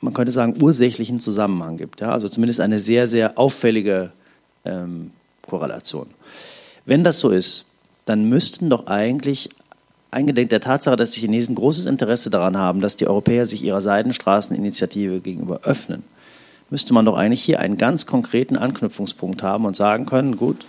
man 0.00 0.12
könnte 0.12 0.32
sagen, 0.32 0.60
ursächlichen 0.60 1.20
Zusammenhang 1.20 1.76
gibt. 1.78 2.00
Ja? 2.00 2.12
Also 2.12 2.28
zumindest 2.28 2.60
eine 2.60 2.80
sehr, 2.80 3.06
sehr 3.06 3.38
auffällige 3.38 4.12
ähm, 4.64 5.12
Korrelation. 5.46 6.08
Wenn 6.84 7.04
das 7.04 7.20
so 7.20 7.30
ist, 7.30 7.66
dann 8.04 8.24
müssten 8.24 8.70
doch 8.70 8.86
eigentlich 8.86 9.50
eingedenk 10.10 10.50
der 10.50 10.60
Tatsache, 10.60 10.96
dass 10.96 11.10
die 11.10 11.20
Chinesen 11.20 11.54
großes 11.54 11.86
Interesse 11.86 12.30
daran 12.30 12.56
haben, 12.56 12.80
dass 12.80 12.96
die 12.96 13.06
Europäer 13.06 13.46
sich 13.46 13.64
ihrer 13.64 13.80
Seidenstraßeninitiative 13.80 15.20
gegenüber 15.20 15.60
öffnen, 15.64 16.02
müsste 16.70 16.94
man 16.94 17.04
doch 17.04 17.16
eigentlich 17.16 17.42
hier 17.42 17.60
einen 17.60 17.78
ganz 17.78 18.06
konkreten 18.06 18.56
Anknüpfungspunkt 18.56 19.42
haben 19.42 19.64
und 19.64 19.76
sagen 19.76 20.06
können, 20.06 20.36
gut, 20.36 20.66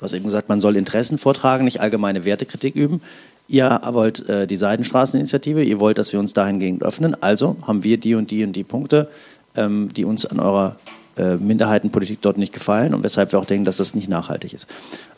hast 0.00 0.12
eben 0.12 0.24
gesagt, 0.24 0.48
man 0.48 0.60
soll 0.60 0.76
Interessen 0.76 1.18
vortragen, 1.18 1.64
nicht 1.64 1.80
allgemeine 1.80 2.24
Wertekritik 2.24 2.76
üben. 2.76 3.00
Ihr 3.48 3.80
wollt 3.92 4.28
äh, 4.28 4.46
die 4.46 4.56
Seidenstraßeninitiative, 4.56 5.62
ihr 5.62 5.80
wollt, 5.80 5.98
dass 5.98 6.12
wir 6.12 6.20
uns 6.20 6.34
dahingehend 6.34 6.82
öffnen. 6.82 7.20
Also 7.22 7.56
haben 7.62 7.82
wir 7.82 7.98
die 7.98 8.14
und 8.14 8.30
die 8.30 8.44
und 8.44 8.52
die 8.52 8.64
Punkte, 8.64 9.08
ähm, 9.56 9.90
die 9.94 10.04
uns 10.04 10.26
an 10.26 10.38
eurer 10.38 10.76
äh, 11.16 11.36
Minderheitenpolitik 11.36 12.20
dort 12.20 12.36
nicht 12.36 12.52
gefallen 12.52 12.94
und 12.94 13.02
weshalb 13.02 13.32
wir 13.32 13.38
auch 13.38 13.46
denken, 13.46 13.64
dass 13.64 13.78
das 13.78 13.94
nicht 13.94 14.08
nachhaltig 14.08 14.52
ist. 14.52 14.66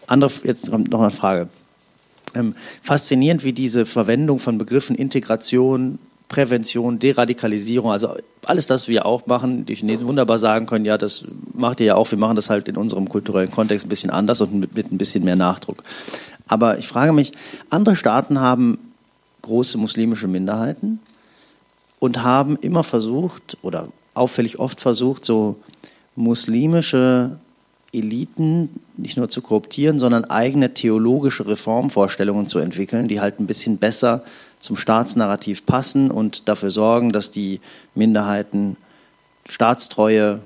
Andere, 0.06 0.30
jetzt 0.44 0.70
kommt 0.70 0.90
noch 0.90 1.00
eine 1.00 1.10
Frage. 1.10 1.48
Ähm, 2.34 2.54
faszinierend, 2.82 3.44
wie 3.44 3.52
diese 3.52 3.86
Verwendung 3.86 4.38
von 4.38 4.58
Begriffen 4.58 4.94
Integration, 4.96 5.98
Prävention, 6.28 7.00
Deradikalisierung, 7.00 7.90
also 7.90 8.14
alles 8.44 8.68
das, 8.68 8.82
was 8.82 8.88
wir 8.88 9.04
auch 9.04 9.26
machen, 9.26 9.66
die 9.66 9.74
Chinesen 9.74 10.06
wunderbar 10.06 10.38
sagen 10.38 10.66
können, 10.66 10.84
ja, 10.84 10.96
das 10.96 11.26
macht 11.52 11.80
ihr 11.80 11.86
ja 11.86 11.94
auch, 11.96 12.08
wir 12.10 12.18
machen 12.18 12.36
das 12.36 12.48
halt 12.50 12.68
in 12.68 12.76
unserem 12.76 13.08
kulturellen 13.08 13.50
Kontext 13.50 13.84
ein 13.84 13.88
bisschen 13.88 14.10
anders 14.10 14.40
und 14.40 14.54
mit, 14.54 14.74
mit 14.74 14.92
ein 14.92 14.98
bisschen 14.98 15.24
mehr 15.24 15.34
Nachdruck. 15.34 15.82
Aber 16.46 16.78
ich 16.78 16.86
frage 16.86 17.12
mich, 17.12 17.32
andere 17.68 17.96
Staaten 17.96 18.40
haben 18.40 18.78
große 19.42 19.76
muslimische 19.76 20.28
Minderheiten 20.28 21.00
und 21.98 22.22
haben 22.22 22.56
immer 22.56 22.84
versucht 22.84 23.58
oder 23.62 23.88
auffällig 24.14 24.60
oft 24.60 24.80
versucht, 24.80 25.24
so 25.24 25.56
muslimische 26.14 27.38
Eliten 27.92 28.68
nicht 29.00 29.16
nur 29.16 29.28
zu 29.28 29.42
korruptieren, 29.42 29.98
sondern 29.98 30.24
eigene 30.24 30.74
theologische 30.74 31.46
Reformvorstellungen 31.46 32.46
zu 32.46 32.58
entwickeln, 32.58 33.08
die 33.08 33.20
halt 33.20 33.40
ein 33.40 33.46
bisschen 33.46 33.78
besser 33.78 34.22
zum 34.58 34.76
Staatsnarrativ 34.76 35.66
passen 35.66 36.10
und 36.10 36.48
dafür 36.48 36.70
sorgen, 36.70 37.12
dass 37.12 37.30
die 37.30 37.60
Minderheiten 37.94 38.76
Staatstreue 39.48 40.40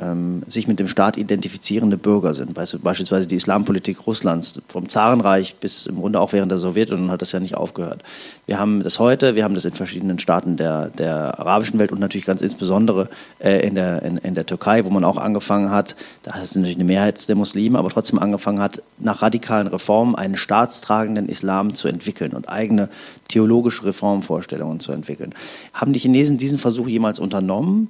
ähm, 0.00 0.42
sich 0.46 0.68
mit 0.68 0.78
dem 0.78 0.88
Staat 0.88 1.16
identifizierende 1.16 1.96
Bürger 1.96 2.34
sind. 2.34 2.54
Beispielsweise 2.54 3.26
die 3.26 3.36
Islampolitik 3.36 4.06
Russlands 4.06 4.60
vom 4.68 4.88
Zarenreich 4.88 5.56
bis 5.56 5.86
im 5.86 5.96
Grunde 5.96 6.20
auch 6.20 6.32
während 6.32 6.50
der 6.50 6.58
Sowjetunion 6.58 7.10
hat 7.10 7.22
das 7.22 7.32
ja 7.32 7.40
nicht 7.40 7.56
aufgehört. 7.56 8.02
Wir 8.46 8.58
haben 8.58 8.82
das 8.82 8.98
heute, 8.98 9.34
wir 9.34 9.44
haben 9.44 9.54
das 9.54 9.64
in 9.64 9.72
verschiedenen 9.72 10.18
Staaten 10.18 10.56
der, 10.56 10.90
der 10.90 11.38
arabischen 11.38 11.78
Welt 11.78 11.92
und 11.92 12.00
natürlich 12.00 12.26
ganz 12.26 12.40
insbesondere 12.40 13.08
äh, 13.40 13.66
in, 13.66 13.74
der, 13.74 14.02
in, 14.02 14.18
in 14.18 14.34
der 14.34 14.46
Türkei, 14.46 14.84
wo 14.84 14.90
man 14.90 15.04
auch 15.04 15.18
angefangen 15.18 15.70
hat, 15.70 15.96
da 16.22 16.38
ist 16.40 16.56
natürlich 16.56 16.76
eine 16.76 16.84
Mehrheit 16.84 17.28
der 17.28 17.36
Muslime, 17.36 17.78
aber 17.78 17.90
trotzdem 17.90 18.18
angefangen 18.18 18.60
hat, 18.60 18.82
nach 18.98 19.22
radikalen 19.22 19.66
Reformen 19.66 20.14
einen 20.14 20.36
staatstragenden 20.36 21.28
Islam 21.28 21.74
zu 21.74 21.88
entwickeln 21.88 22.32
und 22.32 22.48
eigene 22.48 22.88
theologische 23.28 23.84
Reformvorstellungen 23.84 24.80
zu 24.80 24.92
entwickeln. 24.92 25.34
Haben 25.74 25.92
die 25.92 25.98
Chinesen 25.98 26.38
diesen 26.38 26.58
Versuch 26.58 26.88
jemals 26.88 27.18
unternommen? 27.18 27.88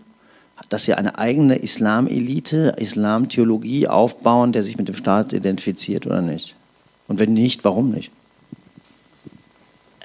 Dass 0.68 0.84
sie 0.84 0.94
eine 0.94 1.18
eigene 1.18 1.56
Islam-Elite, 1.56 2.74
Islam-Theologie 2.78 3.88
aufbauen, 3.88 4.52
der 4.52 4.62
sich 4.62 4.76
mit 4.76 4.88
dem 4.88 4.94
Staat 4.94 5.32
identifiziert 5.32 6.06
oder 6.06 6.20
nicht? 6.20 6.54
Und 7.06 7.18
wenn 7.18 7.32
nicht, 7.32 7.64
warum 7.64 7.90
nicht? 7.90 8.10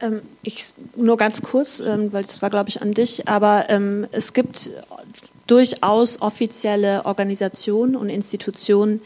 Ähm, 0.02 0.22
ich, 0.42 0.66
nur 0.96 1.18
ganz 1.18 1.42
kurz, 1.42 1.80
ähm, 1.80 2.14
weil 2.14 2.24
das 2.24 2.42
war, 2.42 2.50
glaube 2.50 2.70
ich, 2.70 2.82
an 2.82 2.94
dich, 2.94 3.28
aber 3.28 3.70
ähm, 3.70 4.08
es 4.12 4.34
gibt 4.34 4.72
durchaus 5.48 6.22
offizielle 6.22 7.06
Organisationen 7.06 7.96
und 7.96 8.10
Institutionen, 8.10 9.02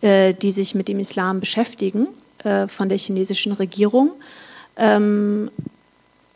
äh, 0.00 0.34
die 0.34 0.52
sich 0.52 0.74
mit 0.74 0.88
dem 0.88 1.00
Islam 1.00 1.40
beschäftigen, 1.40 2.06
äh, 2.44 2.68
von 2.68 2.88
der 2.88 2.98
chinesischen 2.98 3.52
Regierung. 3.52 4.12
Ähm, 4.76 5.50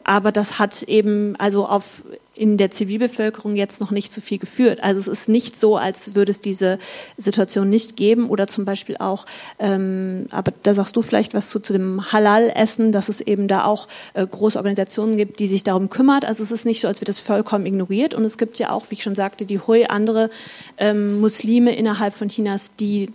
aber 0.04 0.30
das 0.30 0.58
hat 0.58 0.82
eben 0.84 1.34
also 1.36 1.66
auf 1.66 2.04
in 2.36 2.56
der 2.58 2.70
Zivilbevölkerung 2.70 3.56
jetzt 3.56 3.80
noch 3.80 3.90
nicht 3.90 4.12
so 4.12 4.20
viel 4.20 4.38
geführt. 4.38 4.82
Also 4.82 5.00
es 5.00 5.08
ist 5.08 5.28
nicht 5.28 5.58
so, 5.58 5.76
als 5.76 6.14
würde 6.14 6.30
es 6.30 6.40
diese 6.40 6.78
Situation 7.16 7.70
nicht 7.70 7.96
geben 7.96 8.28
oder 8.28 8.46
zum 8.46 8.64
Beispiel 8.64 8.96
auch, 8.98 9.26
ähm, 9.58 10.26
aber 10.30 10.52
da 10.62 10.74
sagst 10.74 10.94
du 10.96 11.02
vielleicht 11.02 11.34
was 11.34 11.48
zu, 11.48 11.60
zu 11.60 11.72
dem 11.72 12.12
Halal-Essen, 12.12 12.92
dass 12.92 13.08
es 13.08 13.20
eben 13.20 13.48
da 13.48 13.64
auch 13.64 13.88
äh, 14.14 14.26
große 14.26 14.58
Organisationen 14.58 15.16
gibt, 15.16 15.38
die 15.38 15.46
sich 15.46 15.64
darum 15.64 15.88
kümmert. 15.88 16.24
Also 16.24 16.42
es 16.42 16.52
ist 16.52 16.66
nicht 16.66 16.80
so, 16.80 16.88
als 16.88 17.00
wird 17.00 17.08
das 17.08 17.20
vollkommen 17.20 17.66
ignoriert 17.66 18.14
und 18.14 18.24
es 18.24 18.38
gibt 18.38 18.58
ja 18.58 18.70
auch, 18.70 18.90
wie 18.90 18.94
ich 18.94 19.02
schon 19.02 19.14
sagte, 19.14 19.46
die 19.46 19.58
Hui, 19.58 19.86
andere 19.86 20.30
ähm, 20.76 21.20
Muslime 21.20 21.74
innerhalb 21.74 22.14
von 22.14 22.28
Chinas, 22.28 22.76
die 22.76 23.08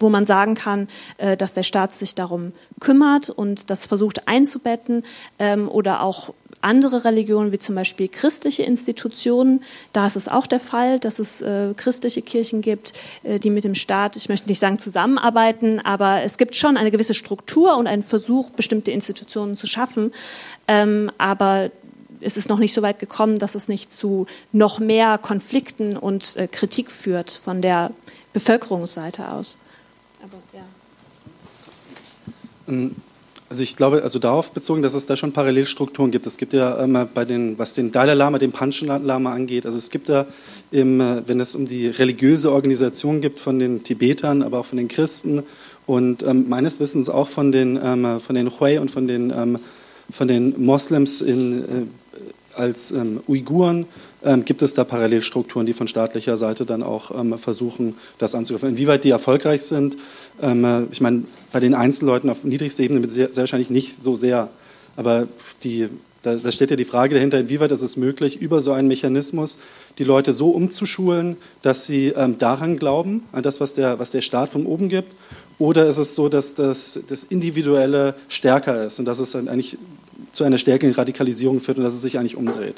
wo 0.00 0.10
man 0.10 0.24
sagen 0.24 0.54
kann, 0.54 0.88
äh, 1.18 1.36
dass 1.36 1.54
der 1.54 1.62
Staat 1.64 1.92
sich 1.92 2.14
darum 2.14 2.52
kümmert 2.80 3.30
und 3.30 3.70
das 3.70 3.86
versucht 3.86 4.28
einzubetten 4.28 5.04
ähm, 5.38 5.68
oder 5.68 6.02
auch 6.02 6.32
andere 6.60 7.04
Religionen, 7.04 7.52
wie 7.52 7.58
zum 7.58 7.74
Beispiel 7.74 8.08
christliche 8.08 8.62
Institutionen, 8.62 9.62
da 9.92 10.06
ist 10.06 10.16
es 10.16 10.28
auch 10.28 10.46
der 10.46 10.60
Fall, 10.60 10.98
dass 10.98 11.18
es 11.18 11.40
äh, 11.40 11.74
christliche 11.76 12.22
Kirchen 12.22 12.60
gibt, 12.60 12.92
äh, 13.22 13.38
die 13.38 13.50
mit 13.50 13.64
dem 13.64 13.74
Staat, 13.74 14.16
ich 14.16 14.28
möchte 14.28 14.48
nicht 14.48 14.58
sagen 14.58 14.78
zusammenarbeiten, 14.78 15.80
aber 15.80 16.22
es 16.22 16.38
gibt 16.38 16.56
schon 16.56 16.76
eine 16.76 16.90
gewisse 16.90 17.14
Struktur 17.14 17.76
und 17.76 17.86
einen 17.86 18.02
Versuch, 18.02 18.50
bestimmte 18.50 18.90
Institutionen 18.90 19.56
zu 19.56 19.66
schaffen. 19.66 20.12
Ähm, 20.66 21.10
aber 21.18 21.70
es 22.20 22.36
ist 22.36 22.48
noch 22.48 22.58
nicht 22.58 22.74
so 22.74 22.82
weit 22.82 22.98
gekommen, 22.98 23.38
dass 23.38 23.54
es 23.54 23.68
nicht 23.68 23.92
zu 23.92 24.26
noch 24.52 24.80
mehr 24.80 25.18
Konflikten 25.18 25.96
und 25.96 26.36
äh, 26.36 26.48
Kritik 26.48 26.90
führt 26.90 27.30
von 27.30 27.62
der 27.62 27.92
Bevölkerungsseite 28.32 29.30
aus. 29.30 29.58
Aber, 30.22 30.38
ja. 30.52 30.64
Also 33.50 33.62
ich 33.62 33.76
glaube, 33.76 34.02
also 34.02 34.18
darauf 34.18 34.52
bezogen, 34.52 34.82
dass 34.82 34.92
es 34.92 35.06
da 35.06 35.16
schon 35.16 35.32
Parallelstrukturen 35.32 36.10
gibt. 36.10 36.26
Es 36.26 36.36
gibt 36.36 36.52
ja 36.52 36.82
ähm, 36.82 37.08
bei 37.14 37.24
den, 37.24 37.58
was 37.58 37.72
den 37.72 37.90
Dalai 37.90 38.12
Lama, 38.12 38.38
den 38.38 38.52
Panchen 38.52 38.88
Lama 38.88 39.32
angeht, 39.32 39.64
also 39.64 39.78
es 39.78 39.88
gibt 39.88 40.10
da, 40.10 40.26
im, 40.70 41.00
äh, 41.00 41.22
wenn 41.26 41.40
es 41.40 41.54
um 41.54 41.66
die 41.66 41.88
religiöse 41.88 42.52
Organisation 42.52 43.22
gibt 43.22 43.40
von 43.40 43.58
den 43.58 43.82
Tibetern, 43.82 44.42
aber 44.42 44.60
auch 44.60 44.66
von 44.66 44.76
den 44.76 44.88
Christen 44.88 45.42
und 45.86 46.22
ähm, 46.24 46.50
meines 46.50 46.78
Wissens 46.78 47.08
auch 47.08 47.28
von 47.28 47.50
den, 47.50 47.80
ähm, 47.82 48.20
von 48.20 48.34
den 48.34 48.50
Hui 48.60 48.76
und 48.76 48.90
von 48.90 49.08
den, 49.08 49.30
ähm, 49.30 49.58
von 50.10 50.28
den 50.28 50.62
Moslems 50.62 51.22
in, 51.22 51.62
äh, 51.62 51.66
als 52.54 52.90
ähm, 52.90 53.20
Uiguren, 53.26 53.86
ähm, 54.24 54.44
gibt 54.44 54.62
es 54.62 54.74
da 54.74 54.84
Parallelstrukturen, 54.84 55.66
die 55.66 55.72
von 55.72 55.88
staatlicher 55.88 56.36
Seite 56.36 56.66
dann 56.66 56.82
auch 56.82 57.18
ähm, 57.18 57.38
versuchen, 57.38 57.96
das 58.18 58.34
anzugreifen. 58.34 58.70
Inwieweit 58.70 59.04
die 59.04 59.10
erfolgreich 59.10 59.62
sind, 59.62 59.96
ähm, 60.42 60.64
äh, 60.64 60.82
ich 60.90 61.00
meine, 61.00 61.24
bei 61.52 61.60
den 61.60 61.74
Einzelleuten 61.74 62.30
auf 62.30 62.44
niedrigster 62.44 62.82
Ebene 62.82 63.08
sehr, 63.08 63.28
sehr 63.32 63.42
wahrscheinlich 63.42 63.70
nicht 63.70 64.02
so 64.02 64.16
sehr. 64.16 64.48
Aber 64.96 65.28
die, 65.62 65.88
da, 66.22 66.34
da, 66.34 66.50
steht 66.50 66.70
ja 66.70 66.76
die 66.76 66.84
Frage 66.84 67.14
dahinter, 67.14 67.38
inwieweit 67.38 67.70
ist 67.70 67.82
es 67.82 67.96
möglich, 67.96 68.40
über 68.40 68.60
so 68.60 68.72
einen 68.72 68.88
Mechanismus 68.88 69.58
die 69.98 70.04
Leute 70.04 70.32
so 70.32 70.50
umzuschulen, 70.50 71.36
dass 71.62 71.86
sie 71.86 72.08
ähm, 72.08 72.38
daran 72.38 72.78
glauben, 72.78 73.22
an 73.32 73.42
das, 73.42 73.60
was 73.60 73.74
der, 73.74 73.98
was 73.98 74.10
der 74.10 74.22
Staat 74.22 74.50
von 74.50 74.66
oben 74.66 74.88
gibt. 74.88 75.14
Oder 75.60 75.86
ist 75.86 75.98
es 75.98 76.14
so, 76.14 76.28
dass 76.28 76.54
das, 76.54 77.00
das 77.08 77.24
Individuelle 77.24 78.14
stärker 78.28 78.84
ist 78.84 78.98
und 78.98 79.04
dass 79.04 79.18
es 79.18 79.32
dann 79.32 79.48
eigentlich 79.48 79.76
zu 80.30 80.44
einer 80.44 80.58
stärkeren 80.58 80.92
Radikalisierung 80.92 81.60
führt 81.60 81.78
und 81.78 81.84
dass 81.84 81.94
es 81.94 82.02
sich 82.02 82.18
eigentlich 82.18 82.36
umdreht? 82.36 82.76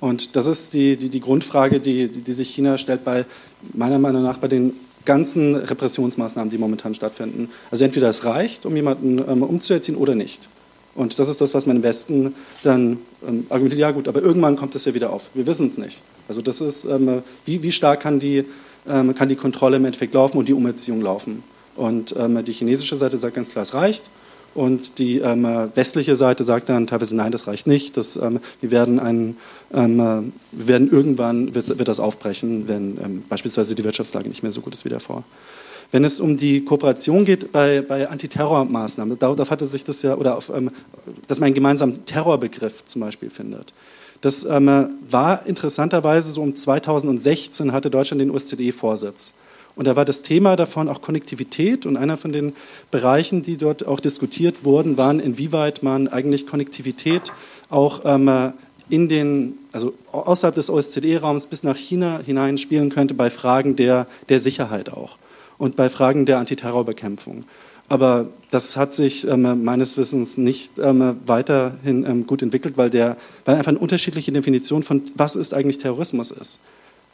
Und 0.00 0.36
das 0.36 0.46
ist 0.46 0.74
die, 0.74 0.96
die, 0.96 1.08
die 1.08 1.20
Grundfrage, 1.20 1.80
die, 1.80 2.08
die, 2.08 2.22
die, 2.22 2.32
sich 2.32 2.50
China 2.50 2.78
stellt 2.78 3.04
bei, 3.04 3.24
meiner 3.72 3.98
Meinung 3.98 4.22
nach, 4.22 4.38
bei 4.38 4.48
den 4.48 4.74
ganzen 5.04 5.54
Repressionsmaßnahmen, 5.56 6.50
die 6.50 6.58
momentan 6.58 6.94
stattfinden. 6.94 7.48
Also 7.70 7.84
entweder 7.84 8.08
es 8.08 8.24
reicht, 8.24 8.66
um 8.66 8.76
jemanden 8.76 9.18
ähm, 9.18 9.42
umzuerziehen 9.42 9.96
oder 9.96 10.14
nicht. 10.14 10.48
Und 10.94 11.18
das 11.18 11.28
ist 11.28 11.40
das, 11.40 11.54
was 11.54 11.66
man 11.66 11.76
im 11.76 11.82
Westen 11.82 12.34
dann 12.62 12.98
ähm, 13.26 13.46
argumentiert, 13.48 13.80
ja 13.80 13.90
gut, 13.92 14.08
aber 14.08 14.20
irgendwann 14.20 14.56
kommt 14.56 14.74
das 14.74 14.84
ja 14.84 14.94
wieder 14.94 15.12
auf. 15.12 15.30
Wir 15.34 15.46
wissen 15.46 15.66
es 15.66 15.78
nicht. 15.78 16.02
Also 16.28 16.42
das 16.42 16.60
ist, 16.60 16.84
ähm, 16.84 17.22
wie, 17.44 17.62
wie 17.62 17.72
stark 17.72 18.00
kann 18.00 18.20
die, 18.20 18.44
ähm, 18.88 19.14
kann 19.14 19.28
die 19.28 19.36
Kontrolle 19.36 19.76
im 19.76 19.84
Endeffekt 19.84 20.14
laufen 20.14 20.38
und 20.38 20.48
die 20.48 20.52
Umerziehung 20.52 21.00
laufen. 21.00 21.42
Und 21.76 22.14
ähm, 22.18 22.44
die 22.44 22.52
chinesische 22.52 22.96
Seite 22.96 23.16
sagt 23.16 23.34
ganz 23.34 23.50
klar, 23.50 23.62
es 23.62 23.74
reicht. 23.74 24.04
Und 24.54 24.98
die 24.98 25.18
ähm, 25.18 25.44
westliche 25.74 26.16
Seite 26.16 26.42
sagt 26.42 26.68
dann 26.68 26.86
teilweise, 26.86 27.14
nein, 27.14 27.32
das 27.32 27.46
reicht 27.46 27.66
nicht. 27.66 27.96
Das, 27.96 28.16
ähm, 28.16 28.40
wir, 28.60 28.70
werden 28.70 28.98
einen, 28.98 29.36
ähm, 29.72 30.32
wir 30.52 30.68
werden 30.68 30.90
irgendwann, 30.90 31.54
wird, 31.54 31.78
wird 31.78 31.88
das 31.88 32.00
aufbrechen, 32.00 32.66
wenn 32.66 32.98
ähm, 32.98 33.24
beispielsweise 33.28 33.74
die 33.74 33.84
Wirtschaftslage 33.84 34.28
nicht 34.28 34.42
mehr 34.42 34.52
so 34.52 34.60
gut 34.60 34.74
ist 34.74 34.84
wie 34.84 34.88
davor. 34.88 35.24
Wenn 35.90 36.04
es 36.04 36.20
um 36.20 36.36
die 36.36 36.64
Kooperation 36.64 37.24
geht 37.24 37.50
bei, 37.50 37.80
bei 37.80 38.08
Antiterrormaßnahmen, 38.08 39.18
darauf 39.18 39.50
hatte 39.50 39.66
sich 39.66 39.84
das 39.84 40.02
ja, 40.02 40.16
oder 40.16 40.36
auf, 40.36 40.50
ähm, 40.50 40.70
dass 41.26 41.40
man 41.40 41.46
einen 41.46 41.54
gemeinsamen 41.54 42.04
Terrorbegriff 42.04 42.84
zum 42.84 43.00
Beispiel 43.00 43.30
findet. 43.30 43.72
Das 44.20 44.44
ähm, 44.44 44.88
war 45.08 45.46
interessanterweise 45.46 46.32
so 46.32 46.42
um 46.42 46.54
2016 46.54 47.72
hatte 47.72 47.90
Deutschland 47.90 48.20
den 48.20 48.30
OSZE-Vorsitz. 48.30 49.34
Und 49.78 49.84
da 49.84 49.94
war 49.94 50.04
das 50.04 50.22
Thema 50.22 50.56
davon 50.56 50.88
auch 50.88 51.00
Konnektivität. 51.02 51.86
Und 51.86 51.96
einer 51.96 52.16
von 52.16 52.32
den 52.32 52.52
Bereichen, 52.90 53.44
die 53.44 53.56
dort 53.56 53.86
auch 53.86 54.00
diskutiert 54.00 54.64
wurden, 54.64 54.96
waren, 54.96 55.20
inwieweit 55.20 55.84
man 55.84 56.08
eigentlich 56.08 56.48
Konnektivität 56.48 57.32
auch 57.70 58.00
ähm, 58.04 58.52
in 58.90 59.08
den, 59.08 59.54
also 59.70 59.94
außerhalb 60.10 60.56
des 60.56 60.68
OSZE-Raums 60.68 61.46
bis 61.46 61.62
nach 61.62 61.76
China 61.76 62.18
hinein 62.26 62.58
spielen 62.58 62.90
könnte 62.90 63.14
bei 63.14 63.30
Fragen 63.30 63.76
der, 63.76 64.08
der 64.28 64.40
Sicherheit 64.40 64.92
auch 64.92 65.16
und 65.58 65.76
bei 65.76 65.88
Fragen 65.90 66.26
der 66.26 66.38
Antiterrorbekämpfung. 66.38 67.44
Aber 67.88 68.30
das 68.50 68.76
hat 68.76 68.96
sich 68.96 69.28
ähm, 69.28 69.62
meines 69.62 69.96
Wissens 69.96 70.38
nicht 70.38 70.72
ähm, 70.80 71.20
weiterhin 71.24 72.04
ähm, 72.04 72.26
gut 72.26 72.42
entwickelt, 72.42 72.76
weil, 72.76 72.90
der, 72.90 73.16
weil 73.44 73.54
einfach 73.54 73.70
eine 73.70 73.78
unterschiedliche 73.78 74.32
Definition 74.32 74.82
von, 74.82 75.02
was 75.14 75.36
ist 75.36 75.54
eigentlich 75.54 75.78
Terrorismus 75.78 76.32
ist. 76.32 76.58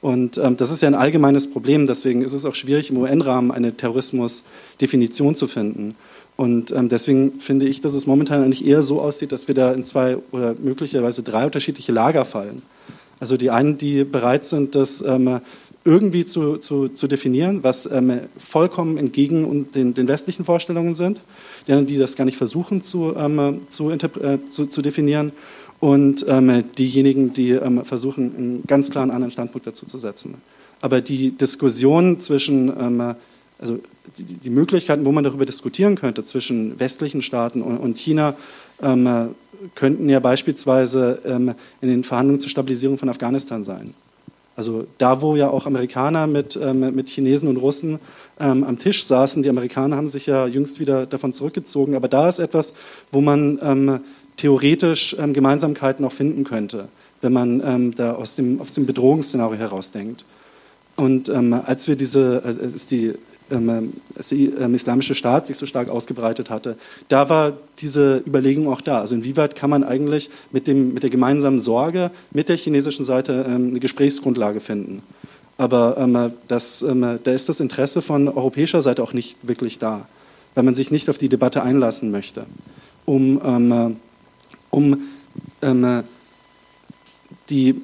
Und 0.05 0.37
ähm, 0.37 0.59
das 0.59 0.71
ist 0.71 0.83
ja 0.83 0.89
ein 0.89 0.95
allgemeines 0.95 1.51
Problem, 1.51 1.87
deswegen 1.87 2.21
ist 2.21 2.35
es 2.35 2.45
auch 2.45 2.55
schwierig, 2.55 2.91
im 2.91 2.99
UN-Rahmen 2.99 3.51
eine 3.51 3.75
Terrorismusdefinition 3.75 5.35
zu 5.35 5.47
finden. 5.47 5.95
Und 6.37 6.73
ähm, 6.73 6.91
deswegen 6.91 7.41
finde 7.41 7.65
ich, 7.65 7.81
dass 7.81 7.95
es 7.95 8.07
momentan 8.07 8.43
eigentlich 8.43 8.67
eher 8.67 8.83
so 8.83 9.01
aussieht, 9.01 9.33
dass 9.33 9.49
wir 9.49 9.55
da 9.55 9.73
in 9.73 9.87
zwei 9.87 10.19
oder 10.31 10.57
möglicherweise 10.63 11.23
drei 11.23 11.47
unterschiedliche 11.47 11.91
Lager 11.91 12.27
fallen. 12.27 12.61
Also 13.19 13.39
die 13.39 13.51
einen, 13.51 13.79
die 13.79 14.05
bereit 14.05 14.45
sind, 14.45 14.75
das 14.75 15.01
ähm, 15.01 15.41
irgendwie 15.87 16.27
zu, 16.27 16.59
zu, 16.59 16.89
zu 16.89 17.07
definieren, 17.07 17.61
was 17.63 17.91
ähm, 17.91 18.21
vollkommen 18.37 18.99
entgegen 18.99 19.71
den, 19.73 19.95
den, 19.95 20.09
westlichen 20.09 20.45
Vorstellungen 20.45 20.95
sind, 20.95 21.23
die 21.67 21.97
das 21.97 22.17
gar 22.17 22.27
nicht 22.27 22.37
versuchen 22.37 22.83
zu, 22.83 23.15
ähm, 23.17 23.61
zu, 23.71 23.91
äh, 23.91 24.39
zu 24.51 24.83
definieren 24.83 25.33
und 25.85 26.25
ähm, 26.31 26.65
diejenigen, 26.79 27.35
die 27.35 27.51
ähm, 27.51 27.85
versuchen, 27.85 28.35
einen 28.35 28.63
ganz 28.67 28.91
klaren 28.91 29.11
anderen 29.11 29.31
Standpunkt 29.31 29.67
dazu 29.67 29.85
zu 29.85 29.99
setzen. 29.99 30.37
Aber 30.81 31.03
die 31.03 31.33
Diskussion 31.33 32.21
zwischen, 32.21 32.69
ähm, 32.69 33.15
also 33.59 33.81
die, 34.17 34.25
die, 34.25 34.49
Möglichkeiten, 34.49 35.05
wo 35.05 35.13
man 35.13 35.25
darüber 35.25 35.45
diskutieren 35.45 35.97
könnte, 35.97 36.25
zwischen 36.25 36.81
westlichen 36.81 37.21
Staaten 37.21 37.61
und, 37.61 37.77
und 37.77 37.99
China, 37.99 38.35
ähm, 38.81 39.35
könnten 39.75 40.09
ja 40.09 40.21
beispielsweise 40.21 41.21
ähm, 41.27 41.55
in 41.83 41.91
den 41.91 42.03
Verhandlungen 42.03 42.41
zur 42.41 42.49
Stabilisierung 42.49 42.97
von 42.97 43.11
Afghanistan 43.11 43.63
sein. 43.63 43.93
Also 44.57 44.87
da, 44.97 45.21
wo 45.21 45.37
ja 45.37 45.51
auch 45.51 45.67
Amerikaner 45.67 46.27
mit, 46.27 46.59
ähm, 46.63 46.95
mit 46.95 47.11
Chinesen 47.11 47.51
und 47.51 47.59
Russen 47.59 47.99
ähm, 48.41 48.65
am 48.65 48.79
Tisch 48.79 49.05
saßen, 49.05 49.43
die 49.43 49.51
Amerikaner 49.51 49.97
haben 49.97 50.09
sich 50.09 50.25
ja 50.25 50.47
jüngst 50.47 50.81
wieder 50.81 51.05
davon 51.05 51.35
zurückgezogen, 51.35 51.95
aber 51.95 52.09
da 52.09 52.31
ist 52.31 52.39
etwas, 52.39 52.73
wo 53.13 53.21
man 53.21 53.59
ähm, 53.63 54.01
theoretisch 54.37 55.17
ähm, 55.19 55.33
Gemeinsamkeiten 55.33 56.05
auch 56.05 56.13
finden 56.13 56.45
könnte, 56.45 56.89
wenn 57.21 57.33
man 57.33 57.63
ähm, 57.65 57.95
da 57.95 58.13
aus 58.13 58.35
dem, 58.35 58.61
aus 58.61 58.75
dem 58.75 58.87
Bedrohungsszenario 58.87 59.59
herausdenkt. 59.59 60.25
Und 60.97 61.29
ähm, 61.29 61.53
als 61.53 61.89
wir 61.89 61.97
diese, 61.97 62.43
als 62.45 62.87
die, 62.87 63.15
ähm, 63.51 63.93
als 64.17 64.29
der 64.29 64.39
ähm, 64.39 64.75
islamische 64.75 65.15
Staat 65.15 65.47
sich 65.47 65.57
so 65.57 65.67
stark 65.67 65.89
ausgebreitet 65.89 66.51
hatte, 66.51 66.77
da 67.09 67.29
war 67.29 67.53
diese 67.81 68.23
Überlegung 68.27 68.69
auch 68.69 68.81
da. 68.81 69.01
Also 69.01 69.15
inwieweit 69.15 69.57
kann 69.57 69.71
man 69.71 69.85
eigentlich 69.85 70.31
mit, 70.53 70.67
dem, 70.67 70.95
mit 70.95 71.03
der 71.03 71.11
gemeinsamen 71.11 71.59
Sorge 71.59 72.11
mit 72.31 72.49
der 72.49 72.57
chinesischen 72.57 73.05
Seite 73.05 73.45
ähm, 73.49 73.71
eine 73.71 73.81
Gesprächsgrundlage 73.81 74.61
finden? 74.61 75.03
Aber 75.57 75.97
ähm, 75.99 76.33
das, 76.49 76.85
da 76.85 77.31
ist 77.31 77.49
das 77.49 77.61
Interesse 77.61 78.03
von 78.03 78.27
europäischer 78.27 78.83
Seite 78.83 79.05
auch 79.05 79.13
nicht 79.13 79.39
wirklich 79.43 79.79
da, 79.79 80.09
weil 80.57 80.65
man 80.65 80.75
sich 80.75 80.91
nicht 80.91 81.09
auf 81.09 81.17
die 81.17 81.29
Debatte 81.29 81.63
einlassen 81.63 82.11
möchte, 82.11 82.45
um, 83.05 83.41
ähm, 83.45 83.97
um 84.75 85.09
ähm, 85.63 86.03
die 87.49 87.81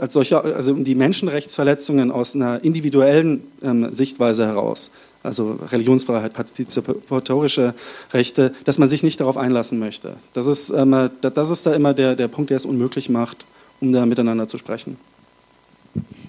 als 0.00 0.12
solche, 0.12 0.42
also 0.42 0.72
die 0.74 0.94
Menschenrechtsverletzungen 0.94 2.10
aus 2.10 2.34
einer 2.34 2.62
individuellen 2.64 3.42
ähm, 3.62 3.92
Sichtweise 3.92 4.44
heraus, 4.44 4.90
also 5.22 5.58
Religionsfreiheit, 5.70 6.32
partizipatorische 6.32 7.74
Rechte, 8.12 8.52
dass 8.64 8.78
man 8.78 8.88
sich 8.88 9.02
nicht 9.04 9.20
darauf 9.20 9.36
einlassen 9.36 9.78
möchte. 9.78 10.16
Das 10.32 10.46
ist, 10.46 10.70
ähm, 10.70 11.10
das 11.20 11.50
ist 11.50 11.64
da 11.64 11.74
immer 11.74 11.94
der, 11.94 12.16
der 12.16 12.28
Punkt, 12.28 12.50
der 12.50 12.56
es 12.56 12.64
unmöglich 12.64 13.08
macht, 13.08 13.46
um 13.80 13.92
da 13.92 14.04
miteinander 14.04 14.48
zu 14.48 14.58
sprechen. 14.58 14.96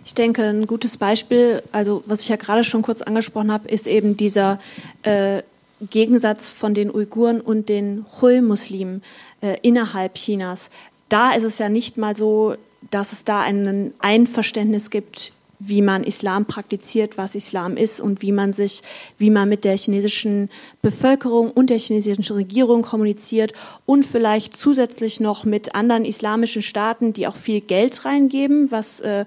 Ich 0.06 0.14
denke, 0.14 0.44
ein 0.44 0.68
gutes 0.68 0.98
Beispiel, 0.98 1.64
also 1.72 2.04
was 2.06 2.22
ich 2.22 2.30
ja 2.30 2.36
gerade 2.36 2.64
schon 2.64 2.82
kurz 2.84 3.02
angesprochen 3.02 3.52
habe, 3.52 3.68
ist 3.68 3.88
eben 3.88 4.16
dieser 4.16 4.60
äh, 5.04 5.42
Gegensatz 5.82 6.52
von 6.52 6.74
den 6.74 6.94
Uiguren 6.94 7.42
und 7.42 7.70
den 7.70 8.06
Hui-Muslimen 8.22 9.02
äh, 9.42 9.58
innerhalb 9.62 10.16
Chinas. 10.16 10.70
Da 11.08 11.34
ist 11.34 11.44
es 11.44 11.58
ja 11.58 11.70
nicht 11.70 11.98
mal 11.98 12.16
so, 12.16 12.56
dass 12.92 13.14
es 13.14 13.26
da 13.26 13.42
ein 13.42 13.94
Einverständnis 14.00 14.90
gibt, 14.90 15.32
wie 15.60 15.82
man 15.82 16.06
Islam 16.06 16.46
praktiziert, 16.46 17.18
was 17.18 17.36
Islam 17.36 17.76
ist 17.76 18.00
und 18.00 18.22
wie 18.22 18.32
man 18.32 18.54
sich, 18.54 18.82
wie 19.18 19.30
man 19.30 19.50
mit 19.50 19.66
der 19.66 19.76
chinesischen 19.76 20.50
Bevölkerung 20.82 21.52
und 21.52 21.70
der 21.70 21.78
chinesischen 21.78 22.36
Regierung 22.36 22.82
kommuniziert 22.82 23.52
und 23.86 24.06
vielleicht 24.06 24.56
zusätzlich 24.56 25.20
noch 25.20 25.44
mit 25.44 25.76
anderen 25.76 26.06
islamischen 26.06 26.62
Staaten, 26.62 27.12
die 27.12 27.28
auch 27.28 27.36
viel 27.36 27.60
Geld 27.60 28.06
reingeben, 28.06 28.72
was 28.72 29.02
äh, 29.02 29.26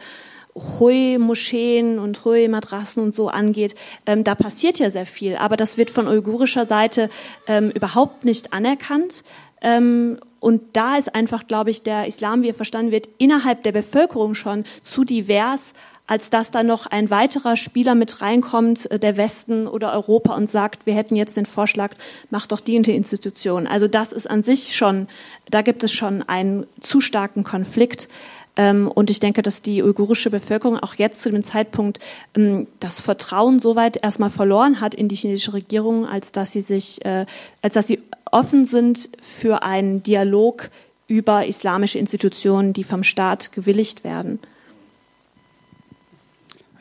Hui-Moscheen 0.55 1.99
und 1.99 2.25
Hui-Madrassen 2.25 3.03
und 3.03 3.15
so 3.15 3.29
angeht, 3.29 3.75
ähm, 4.07 4.25
da 4.25 4.35
passiert 4.35 4.79
ja 4.79 4.91
sehr 4.91 5.07
viel. 5.07 5.37
Aber 5.37 5.57
das 5.57 5.79
wird 5.79 5.91
von 5.91 6.09
uigurischer 6.09 6.67
Seite 6.67 7.11
ähm, 7.47 7.71
überhaupt 7.71 8.25
nicht 8.25 8.53
anerkannt. 8.53 9.25
Ähm, 9.63 10.19
und 10.41 10.61
da 10.73 10.97
ist 10.97 11.15
einfach, 11.15 11.47
glaube 11.47 11.71
ich, 11.71 11.83
der 11.83 12.07
Islam, 12.07 12.43
wie 12.43 12.49
er 12.49 12.55
verstanden 12.55 12.91
wird, 12.91 13.09
innerhalb 13.19 13.63
der 13.63 13.73
Bevölkerung 13.73 14.35
schon 14.35 14.65
zu 14.83 15.05
divers, 15.05 15.75
als 16.09 16.31
dass 16.31 16.51
da 16.51 16.63
noch 16.63 16.87
ein 16.87 17.11
weiterer 17.11 17.57
Spieler 17.57 17.95
mit 17.95 18.21
reinkommt, 18.21 18.91
äh, 18.91 18.99
der 18.99 19.17
Westen 19.17 19.67
oder 19.67 19.93
Europa, 19.93 20.35
und 20.35 20.51
sagt, 20.51 20.85
wir 20.85 20.95
hätten 20.95 21.17
jetzt 21.17 21.37
den 21.37 21.47
Vorschlag, 21.47 21.93
mach 22.29 22.47
doch 22.47 22.61
die 22.61 22.77
und 22.77 22.87
die 22.87 22.97
Institution. 22.97 23.67
Also 23.67 23.89
das 23.89 24.13
ist 24.13 24.29
an 24.29 24.43
sich 24.43 24.77
schon, 24.77 25.09
da 25.49 25.63
gibt 25.63 25.85
es 25.85 25.93
schon 25.93 26.23
einen 26.23 26.67
zu 26.81 27.01
starken 27.01 27.45
Konflikt. 27.45 28.09
Ähm, 28.57 28.89
und 28.89 29.09
ich 29.11 29.21
denke, 29.21 29.43
dass 29.43 29.63
die 29.63 29.83
uigurische 29.83 30.31
Bevölkerung 30.31 30.79
auch 30.79 30.95
jetzt 30.95 31.23
zu 31.23 31.31
dem 31.31 31.43
Zeitpunkt 31.43 32.01
ähm, 32.37 32.67
das 32.81 33.01
Vertrauen 33.01 33.61
soweit 33.61 34.03
erstmal 34.03 34.31
verloren 34.31 34.81
hat 34.81 34.95
in 34.95 35.09
die 35.09 35.15
chinesische 35.15 35.55
Regierung, 35.55 36.07
als 36.07 36.33
dass 36.33 36.53
sie 36.53 36.61
sich, 36.61 37.05
äh, 37.05 37.25
als 37.63 37.75
dass 37.75 37.87
sie 37.87 38.01
offen 38.31 38.65
sind 38.65 39.11
für 39.23 39.63
einen 39.63 40.03
Dialog 40.03 40.71
über 41.09 41.47
islamische 41.47 41.99
Institutionen, 41.99 42.73
die 42.73 42.85
vom 42.85 43.03
Staat 43.03 43.53
gewilligt 43.53 44.05
werden. 44.05 44.39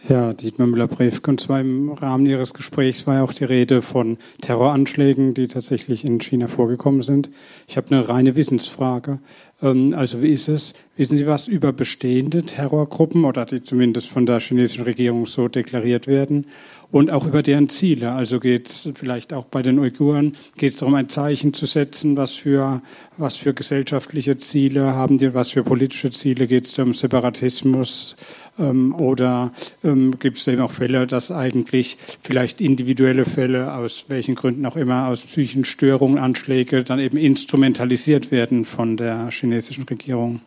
Ja, 0.10 0.34
Dietmar 0.34 0.68
Müller-Brevke. 0.68 1.30
Und 1.30 1.39
zwar 1.39 1.61
im 1.61 1.91
Rahmen 1.91 2.26
Ihres 2.26 2.53
Gesprächs 2.53 3.06
war 3.06 3.15
ja 3.15 3.23
auch 3.23 3.34
die 3.34 3.43
Rede 3.43 3.81
von 3.81 4.18
Terroranschlägen, 4.41 5.35
die 5.35 5.48
tatsächlich 5.48 6.03
in 6.06 6.19
China 6.19 6.48
vorgekommen 6.48 7.03
sind. 7.03 7.30
Ich 7.68 7.77
habe 7.77 7.88
eine 7.91 8.10
reine 8.10 8.35
Wissensfrage. 8.35 9.19
Ähm, 9.61 9.93
also 9.95 10.21
wie 10.21 10.31
ist 10.33 10.47
es? 10.47 10.73
Wissen 10.97 11.17
Sie 11.17 11.27
was 11.27 11.47
über 11.47 11.73
bestehende 11.73 12.43
Terrorgruppen 12.43 13.25
oder 13.25 13.45
die 13.45 13.63
zumindest 13.63 14.09
von 14.09 14.25
der 14.25 14.39
chinesischen 14.39 14.83
Regierung 14.83 15.25
so 15.25 15.47
deklariert 15.47 16.07
werden? 16.07 16.45
Und 16.91 17.09
auch 17.09 17.25
über 17.25 17.41
deren 17.41 17.69
Ziele. 17.69 18.11
Also 18.11 18.41
geht 18.41 18.67
es 18.67 18.89
vielleicht 18.95 19.31
auch 19.31 19.45
bei 19.45 19.61
den 19.61 19.79
Uiguren, 19.79 20.35
geht 20.57 20.73
es 20.73 20.79
darum, 20.79 20.95
ein 20.95 21.07
Zeichen 21.07 21.53
zu 21.53 21.65
setzen, 21.65 22.17
was 22.17 22.33
für, 22.33 22.81
was 23.17 23.38
für 23.38 23.53
gesellschaftliche 23.53 24.38
Ziele 24.38 24.93
haben 24.93 25.17
die, 25.17 25.33
was 25.33 25.51
für 25.51 25.63
politische 25.63 26.11
Ziele 26.11 26.47
geht 26.47 26.65
es 26.65 26.77
um 26.79 26.93
Separatismus, 26.93 28.17
ähm, 28.59 28.93
oder 28.95 29.51
ähm, 29.83 30.17
gibt 30.19 30.37
es 30.37 30.47
eben 30.47 30.61
auch 30.61 30.71
Fälle, 30.71 31.07
dass 31.07 31.31
eigentlich 31.31 31.97
vielleicht 32.21 32.61
individuelle 32.61 33.25
Fälle, 33.25 33.73
aus 33.73 34.05
welchen 34.07 34.35
Gründen 34.35 34.65
auch 34.65 34.75
immer, 34.75 35.07
aus 35.07 35.23
psychischen 35.23 35.65
Störungen, 35.65 36.17
Anschläge, 36.17 36.83
dann 36.83 36.99
eben 36.99 37.17
instrumentalisiert 37.17 38.31
werden 38.31 38.65
von 38.65 38.97
der 38.97 39.29
chinesischen 39.29 39.83
Regierung? 39.83 40.41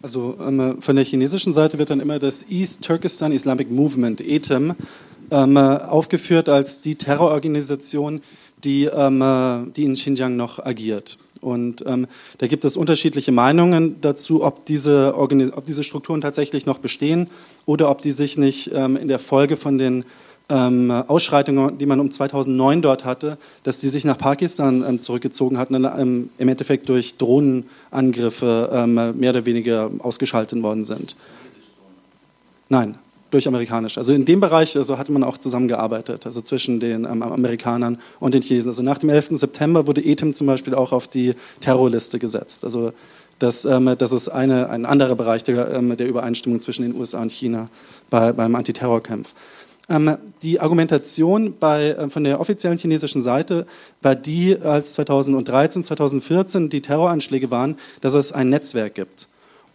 Also 0.00 0.36
ähm, 0.40 0.80
von 0.80 0.96
der 0.96 1.04
chinesischen 1.04 1.54
Seite 1.54 1.78
wird 1.78 1.90
dann 1.90 2.00
immer 2.00 2.18
das 2.18 2.48
East 2.50 2.84
Turkestan 2.84 3.32
Islamic 3.32 3.70
Movement, 3.70 4.20
ETIM, 4.20 4.74
ähm, 5.30 5.56
aufgeführt 5.56 6.48
als 6.48 6.80
die 6.80 6.94
Terrororganisation, 6.94 8.20
die, 8.64 8.84
ähm, 8.84 9.72
die 9.76 9.84
in 9.84 9.94
Xinjiang 9.94 10.36
noch 10.36 10.64
agiert. 10.64 11.18
Und 11.40 11.84
ähm, 11.86 12.06
da 12.38 12.46
gibt 12.46 12.64
es 12.64 12.76
unterschiedliche 12.76 13.32
Meinungen 13.32 14.00
dazu, 14.00 14.42
ob 14.42 14.66
diese, 14.66 15.14
ob 15.16 15.64
diese 15.64 15.84
Strukturen 15.84 16.20
tatsächlich 16.20 16.66
noch 16.66 16.78
bestehen 16.78 17.30
oder 17.66 17.90
ob 17.90 18.02
die 18.02 18.12
sich 18.12 18.38
nicht 18.38 18.70
ähm, 18.72 18.96
in 18.96 19.08
der 19.08 19.18
Folge 19.18 19.56
von 19.56 19.78
den 19.78 20.04
ähm, 20.48 20.90
Ausschreitungen, 20.90 21.78
die 21.78 21.86
man 21.86 22.00
um 22.00 22.10
2009 22.10 22.82
dort 22.82 23.04
hatte, 23.04 23.38
dass 23.62 23.80
die 23.80 23.88
sich 23.88 24.04
nach 24.04 24.16
Pakistan 24.16 24.84
ähm, 24.86 25.00
zurückgezogen 25.00 25.58
hatten, 25.58 25.74
ähm, 25.84 26.30
im 26.38 26.48
Endeffekt 26.48 26.88
durch 26.88 27.18
Drohnenangriffe 27.18 28.70
ähm, 28.72 28.94
mehr 28.94 29.30
oder 29.30 29.44
weniger 29.44 29.90
ausgeschaltet 29.98 30.62
worden 30.62 30.84
sind. 30.84 31.16
Nein, 32.68 32.96
durch 33.30 33.46
amerikanisch. 33.46 33.98
Also 33.98 34.12
in 34.12 34.24
dem 34.24 34.40
Bereich 34.40 34.76
also 34.76 34.98
hatte 34.98 35.12
man 35.12 35.22
auch 35.22 35.38
zusammengearbeitet, 35.38 36.26
also 36.26 36.40
zwischen 36.40 36.80
den 36.80 37.04
ähm, 37.04 37.22
Amerikanern 37.22 37.98
und 38.20 38.34
den 38.34 38.42
Chinesen. 38.42 38.70
Also 38.70 38.82
nach 38.82 38.98
dem 38.98 39.10
11. 39.10 39.30
September 39.32 39.86
wurde 39.86 40.04
ETIM 40.04 40.34
zum 40.34 40.46
Beispiel 40.46 40.74
auch 40.74 40.92
auf 40.92 41.08
die 41.08 41.34
Terrorliste 41.60 42.18
gesetzt. 42.18 42.64
Also 42.64 42.92
das, 43.38 43.64
ähm, 43.64 43.94
das 43.98 44.12
ist 44.12 44.28
eine, 44.28 44.70
ein 44.70 44.86
anderer 44.86 45.14
Bereich 45.14 45.44
der, 45.44 45.72
ähm, 45.72 45.96
der 45.96 46.08
Übereinstimmung 46.08 46.60
zwischen 46.60 46.82
den 46.82 46.94
USA 46.94 47.22
und 47.22 47.32
China 47.32 47.68
bei, 48.10 48.32
beim 48.32 48.54
Antiterrorkampf. 48.54 49.34
Ähm, 49.90 50.16
die 50.42 50.60
Argumentation 50.60 51.54
bei, 51.58 51.90
äh, 51.90 52.08
von 52.08 52.24
der 52.24 52.40
offiziellen 52.40 52.78
chinesischen 52.78 53.22
Seite 53.22 53.66
war 54.02 54.14
die, 54.14 54.58
als 54.60 54.94
2013, 54.94 55.84
2014 55.84 56.68
die 56.68 56.82
Terroranschläge 56.82 57.50
waren, 57.50 57.76
dass 58.00 58.14
es 58.14 58.32
ein 58.32 58.50
Netzwerk 58.50 58.94
gibt. 58.94 59.28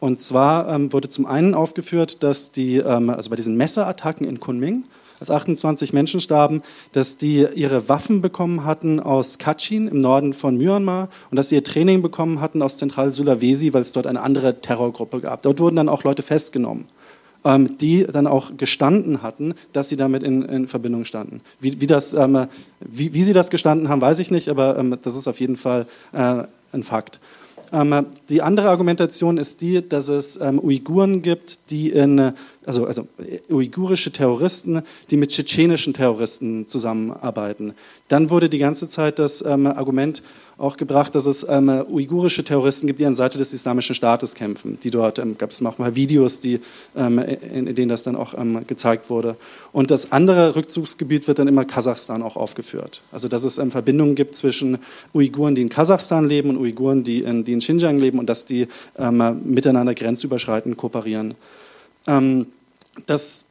Und 0.04 0.20
zwar 0.20 0.68
ähm, 0.68 0.92
wurde 0.92 1.08
zum 1.08 1.26
einen 1.26 1.56
aufgeführt, 1.56 2.24
dass 2.24 2.52
die, 2.52 2.76
ähm, 2.76 3.10
also 3.10 3.30
bei 3.30 3.38
diesen 3.38 3.56
Messerattacken 3.56 4.28
in 4.28 4.42
Kunming, 4.42 4.84
als 5.22 5.32
28 5.32 5.94
Menschen 5.94 6.20
starben, 6.20 6.62
dass 6.92 7.18
die 7.18 7.48
ihre 7.56 7.88
Waffen 7.88 8.22
bekommen 8.22 8.66
hatten 8.66 9.00
aus 9.00 9.38
Kachin 9.38 9.88
im 9.88 10.02
Norden 10.02 10.34
von 10.34 10.58
Myanmar 10.58 11.08
und 11.32 11.38
dass 11.38 11.48
sie 11.48 11.56
ihr 11.56 11.64
Training 11.64 12.02
bekommen 12.02 12.42
hatten 12.42 12.62
aus 12.62 12.80
Zentral-Sulawesi, 12.80 13.72
weil 13.72 13.82
es 13.82 13.94
dort 13.94 14.06
eine 14.06 14.20
andere 14.20 14.60
Terrorgruppe 14.60 15.22
gab. 15.22 15.42
Dort 15.44 15.62
wurden 15.62 15.78
dann 15.78 15.88
auch 15.88 16.04
Leute 16.04 16.22
festgenommen, 16.22 16.84
ähm, 17.46 17.78
die 17.78 18.06
dann 18.06 18.28
auch 18.28 18.58
gestanden 18.58 19.22
hatten, 19.22 19.54
dass 19.72 19.88
sie 19.88 19.96
damit 19.96 20.24
in, 20.24 20.42
in 20.42 20.68
Verbindung 20.68 21.06
standen. 21.06 21.40
Wie, 21.62 21.80
wie, 21.80 21.88
das, 21.88 22.14
ähm, 22.14 22.48
wie, 22.82 23.14
wie, 23.14 23.24
sie 23.24 23.32
das 23.32 23.52
gestanden 23.52 23.88
haben, 23.88 24.02
weiß 24.02 24.20
ich 24.20 24.32
nicht, 24.32 24.50
aber 24.50 24.78
ähm, 24.78 24.98
das 25.02 25.16
ist 25.16 25.30
auf 25.30 25.40
jeden 25.40 25.56
Fall 25.56 25.86
äh, 26.12 26.44
ein 26.74 26.84
Fakt. 26.84 27.22
Ähm, 27.74 28.06
die 28.30 28.44
andere 28.44 28.70
Argumentation 28.70 29.38
ist 29.38 29.62
die, 29.62 29.88
dass 29.88 30.08
es 30.08 30.40
ähm, 30.40 30.60
Uiguren 30.64 31.24
gibt, 31.24 31.72
die 31.72 31.90
in, 31.90 32.34
also, 32.66 32.86
also 32.86 33.08
uigurische 33.50 34.12
Terroristen, 34.12 34.82
die 35.10 35.18
mit 35.18 35.32
tschetschenischen 35.32 35.94
Terroristen 35.94 36.68
zusammenarbeiten. 36.68 37.74
Dann 38.08 38.30
wurde 38.30 38.50
die 38.50 38.60
ganze 38.60 38.90
Zeit 38.90 39.20
das 39.20 39.44
ähm, 39.44 39.68
Argument 39.68 40.24
auch 40.58 40.78
gebracht, 40.78 41.16
dass 41.16 41.26
es 41.26 41.46
ähm, 41.50 41.70
uigurische 41.90 42.44
Terroristen 42.44 42.88
gibt, 42.88 43.00
die 43.00 43.06
an 43.06 43.16
Seite 43.16 43.38
des 43.38 43.54
Islamischen 43.54 43.96
Staates 43.96 44.36
kämpfen. 44.36 44.78
Die 44.84 44.92
dort 44.92 45.20
ähm, 45.20 45.38
gab 45.38 45.50
es 45.50 45.64
auch 45.66 45.78
mal 45.78 45.96
Videos, 45.96 46.42
die, 46.42 46.60
ähm, 46.96 47.20
in, 47.20 47.68
in, 47.68 47.76
denen 47.76 47.90
das 47.90 48.04
dann 48.04 48.16
auch 48.16 48.34
ähm, 48.38 48.66
gezeigt 48.68 49.10
wurde. 49.10 49.36
Und 49.72 49.90
das 49.90 50.12
andere 50.12 50.56
Rückzugsgebiet 50.56 51.28
wird 51.28 51.40
dann 51.40 51.48
immer 51.48 51.66
Kasachstan 51.66 52.22
auch 52.22 52.36
aufgeführt. 52.36 53.02
Also 53.12 53.28
dass 53.28 53.44
es 53.44 53.58
ähm, 53.58 53.72
Verbindungen 53.72 54.16
gibt 54.16 54.36
zwischen 54.36 54.78
Uiguren, 55.14 55.56
die 55.56 55.62
in 55.62 55.70
Kasachstan 55.70 56.28
leben 56.28 56.52
und 56.52 56.58
Uiguren, 56.58 57.04
die 57.04 57.24
in, 57.24 57.44
die 57.44 57.54
in 57.54 57.60
Xinjiang 57.60 57.98
leben 57.98 58.20
und 58.20 58.28
dass 58.28 58.46
die 58.46 58.68
ähm, 58.98 59.42
miteinander 59.44 59.96
grenzüberschreitend 59.96 60.78
kooperieren. 60.78 61.34
Das 62.06 63.48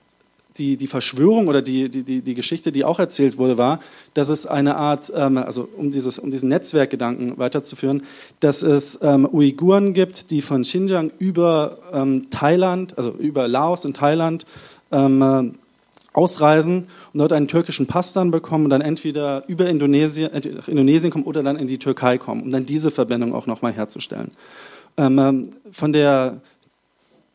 die, 0.58 0.76
die 0.76 0.86
Verschwörung 0.86 1.48
oder 1.48 1.62
die, 1.62 1.88
die, 1.88 2.22
die 2.22 2.34
Geschichte, 2.34 2.72
die 2.72 2.84
auch 2.84 2.98
erzählt 2.98 3.38
wurde, 3.38 3.58
war, 3.58 3.80
dass 4.14 4.28
es 4.28 4.46
eine 4.46 4.76
Art, 4.76 5.12
ähm, 5.14 5.38
also 5.38 5.68
um, 5.76 5.90
dieses, 5.90 6.18
um 6.18 6.30
diesen 6.30 6.48
Netzwerkgedanken 6.48 7.38
weiterzuführen, 7.38 8.02
dass 8.40 8.62
es 8.62 8.98
ähm, 9.02 9.28
Uiguren 9.30 9.94
gibt, 9.94 10.30
die 10.30 10.42
von 10.42 10.62
Xinjiang 10.62 11.10
über 11.18 11.78
ähm, 11.92 12.28
Thailand, 12.30 12.98
also 12.98 13.12
über 13.12 13.48
Laos 13.48 13.84
und 13.84 13.96
Thailand, 13.96 14.46
ähm, 14.90 15.22
äh, 15.22 15.52
ausreisen 16.14 16.88
und 17.14 17.18
dort 17.18 17.32
einen 17.32 17.48
türkischen 17.48 17.86
Pass 17.86 18.12
dann 18.12 18.30
bekommen 18.30 18.64
und 18.64 18.70
dann 18.70 18.82
entweder 18.82 19.44
über 19.48 19.66
Indonesien, 19.68 20.30
äh, 20.32 20.46
nach 20.50 20.68
Indonesien 20.68 21.10
kommen 21.10 21.24
oder 21.24 21.42
dann 21.42 21.56
in 21.56 21.68
die 21.68 21.78
Türkei 21.78 22.18
kommen, 22.18 22.42
um 22.42 22.50
dann 22.50 22.66
diese 22.66 22.90
Verbindung 22.90 23.34
auch 23.34 23.46
nochmal 23.46 23.72
herzustellen. 23.72 24.32
Ähm, 24.98 25.18
ähm, 25.18 25.50
von 25.70 25.94
der 25.94 26.42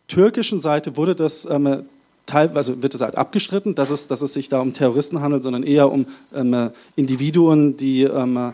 türkischen 0.07 0.61
Seite 0.61 0.97
wurde 0.97 1.15
das 1.15 1.47
ähm, 1.49 1.83
teilweise 2.27 2.83
wird 2.83 2.93
es 2.93 3.01
halt 3.01 3.15
abgestritten, 3.15 3.73
dass 3.73 3.89
es, 3.89 4.07
dass 4.07 4.21
es 4.21 4.33
sich 4.33 4.49
da 4.49 4.59
um 4.59 4.73
Terroristen 4.73 5.21
handelt, 5.21 5.41
sondern 5.41 5.63
eher 5.63 5.91
um 5.91 6.05
ähm, 6.35 6.69
Individuen, 6.95 7.77
die, 7.77 8.03
ähm, 8.03 8.53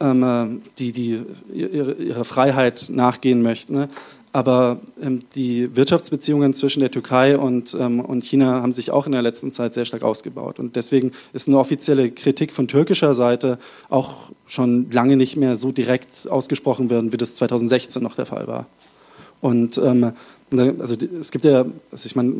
ähm, 0.00 0.62
die, 0.78 0.90
die 0.90 1.22
ihre, 1.52 1.92
ihrer 1.92 2.24
Freiheit 2.24 2.88
nachgehen 2.90 3.42
möchten. 3.42 3.74
Ne? 3.74 3.88
Aber 4.32 4.80
ähm, 5.00 5.20
die 5.36 5.76
Wirtschaftsbeziehungen 5.76 6.54
zwischen 6.54 6.80
der 6.80 6.90
Türkei 6.90 7.38
und, 7.38 7.76
ähm, 7.78 8.00
und 8.00 8.24
China 8.24 8.62
haben 8.62 8.72
sich 8.72 8.90
auch 8.90 9.06
in 9.06 9.12
der 9.12 9.22
letzten 9.22 9.52
Zeit 9.52 9.74
sehr 9.74 9.84
stark 9.84 10.02
ausgebaut. 10.02 10.58
Und 10.58 10.74
deswegen 10.74 11.12
ist 11.32 11.46
eine 11.46 11.58
offizielle 11.58 12.10
Kritik 12.10 12.52
von 12.52 12.66
türkischer 12.66 13.14
Seite 13.14 13.58
auch 13.90 14.32
schon 14.46 14.90
lange 14.90 15.16
nicht 15.16 15.36
mehr 15.36 15.56
so 15.56 15.70
direkt 15.70 16.28
ausgesprochen 16.28 16.90
werden, 16.90 17.12
wie 17.12 17.16
das 17.16 17.36
2016 17.36 18.02
noch 18.02 18.16
der 18.16 18.26
Fall 18.26 18.48
war. 18.48 18.66
Und 19.40 19.76
ähm, 19.76 20.14
also 20.58 20.96
es 21.20 21.30
gibt 21.30 21.44
ja, 21.44 21.64
also 21.90 22.06
ich 22.06 22.16
meine, 22.16 22.34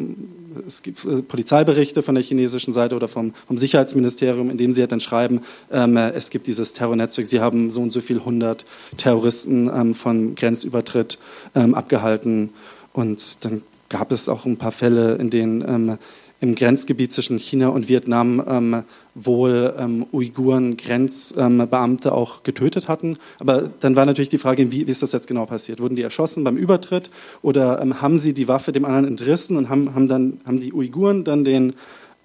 es 0.66 0.82
gibt 0.82 1.04
äh, 1.04 1.22
Polizeiberichte 1.22 2.02
von 2.02 2.14
der 2.14 2.24
chinesischen 2.24 2.72
Seite 2.72 2.96
oder 2.96 3.08
vom, 3.08 3.34
vom 3.46 3.58
Sicherheitsministerium, 3.58 4.50
in 4.50 4.56
dem 4.56 4.74
sie 4.74 4.80
halt 4.80 4.92
dann 4.92 5.00
schreiben, 5.00 5.40
ähm, 5.70 5.96
es 5.96 6.30
gibt 6.30 6.46
dieses 6.46 6.72
Terrornetzwerk, 6.72 7.26
sie 7.26 7.40
haben 7.40 7.70
so 7.70 7.82
und 7.82 7.90
so 7.90 8.00
viel 8.00 8.24
hundert 8.24 8.64
Terroristen 8.96 9.70
ähm, 9.74 9.94
von 9.94 10.34
Grenzübertritt 10.34 11.18
ähm, 11.54 11.74
abgehalten. 11.74 12.50
Und 12.92 13.44
dann 13.44 13.62
gab 13.88 14.12
es 14.12 14.28
auch 14.28 14.44
ein 14.46 14.56
paar 14.56 14.72
Fälle, 14.72 15.16
in 15.16 15.30
denen 15.30 15.62
ähm, 15.66 15.98
im 16.44 16.54
Grenzgebiet 16.54 17.12
zwischen 17.12 17.38
China 17.38 17.68
und 17.68 17.88
Vietnam 17.88 18.44
ähm, 18.46 18.82
wohl 19.14 19.74
ähm, 19.78 20.04
Uiguren 20.12 20.76
Grenzbeamte 20.76 22.08
ähm, 22.08 22.14
auch 22.14 22.42
getötet 22.42 22.86
hatten. 22.86 23.16
Aber 23.38 23.70
dann 23.80 23.96
war 23.96 24.04
natürlich 24.04 24.28
die 24.28 24.38
Frage, 24.38 24.70
wie, 24.70 24.86
wie, 24.86 24.90
ist 24.90 25.02
das 25.02 25.12
jetzt 25.12 25.26
genau 25.26 25.46
passiert? 25.46 25.80
Wurden 25.80 25.96
die 25.96 26.02
erschossen 26.02 26.44
beim 26.44 26.58
Übertritt 26.58 27.10
oder 27.40 27.80
ähm, 27.80 28.02
haben 28.02 28.18
sie 28.18 28.34
die 28.34 28.46
Waffe 28.46 28.72
dem 28.72 28.84
anderen 28.84 29.06
entrissen 29.06 29.56
und 29.56 29.70
haben, 29.70 29.94
haben, 29.94 30.06
dann, 30.06 30.40
haben 30.44 30.60
die 30.60 30.74
Uiguren 30.74 31.24
dann 31.24 31.44
den, 31.44 31.72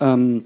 ähm, 0.01 0.43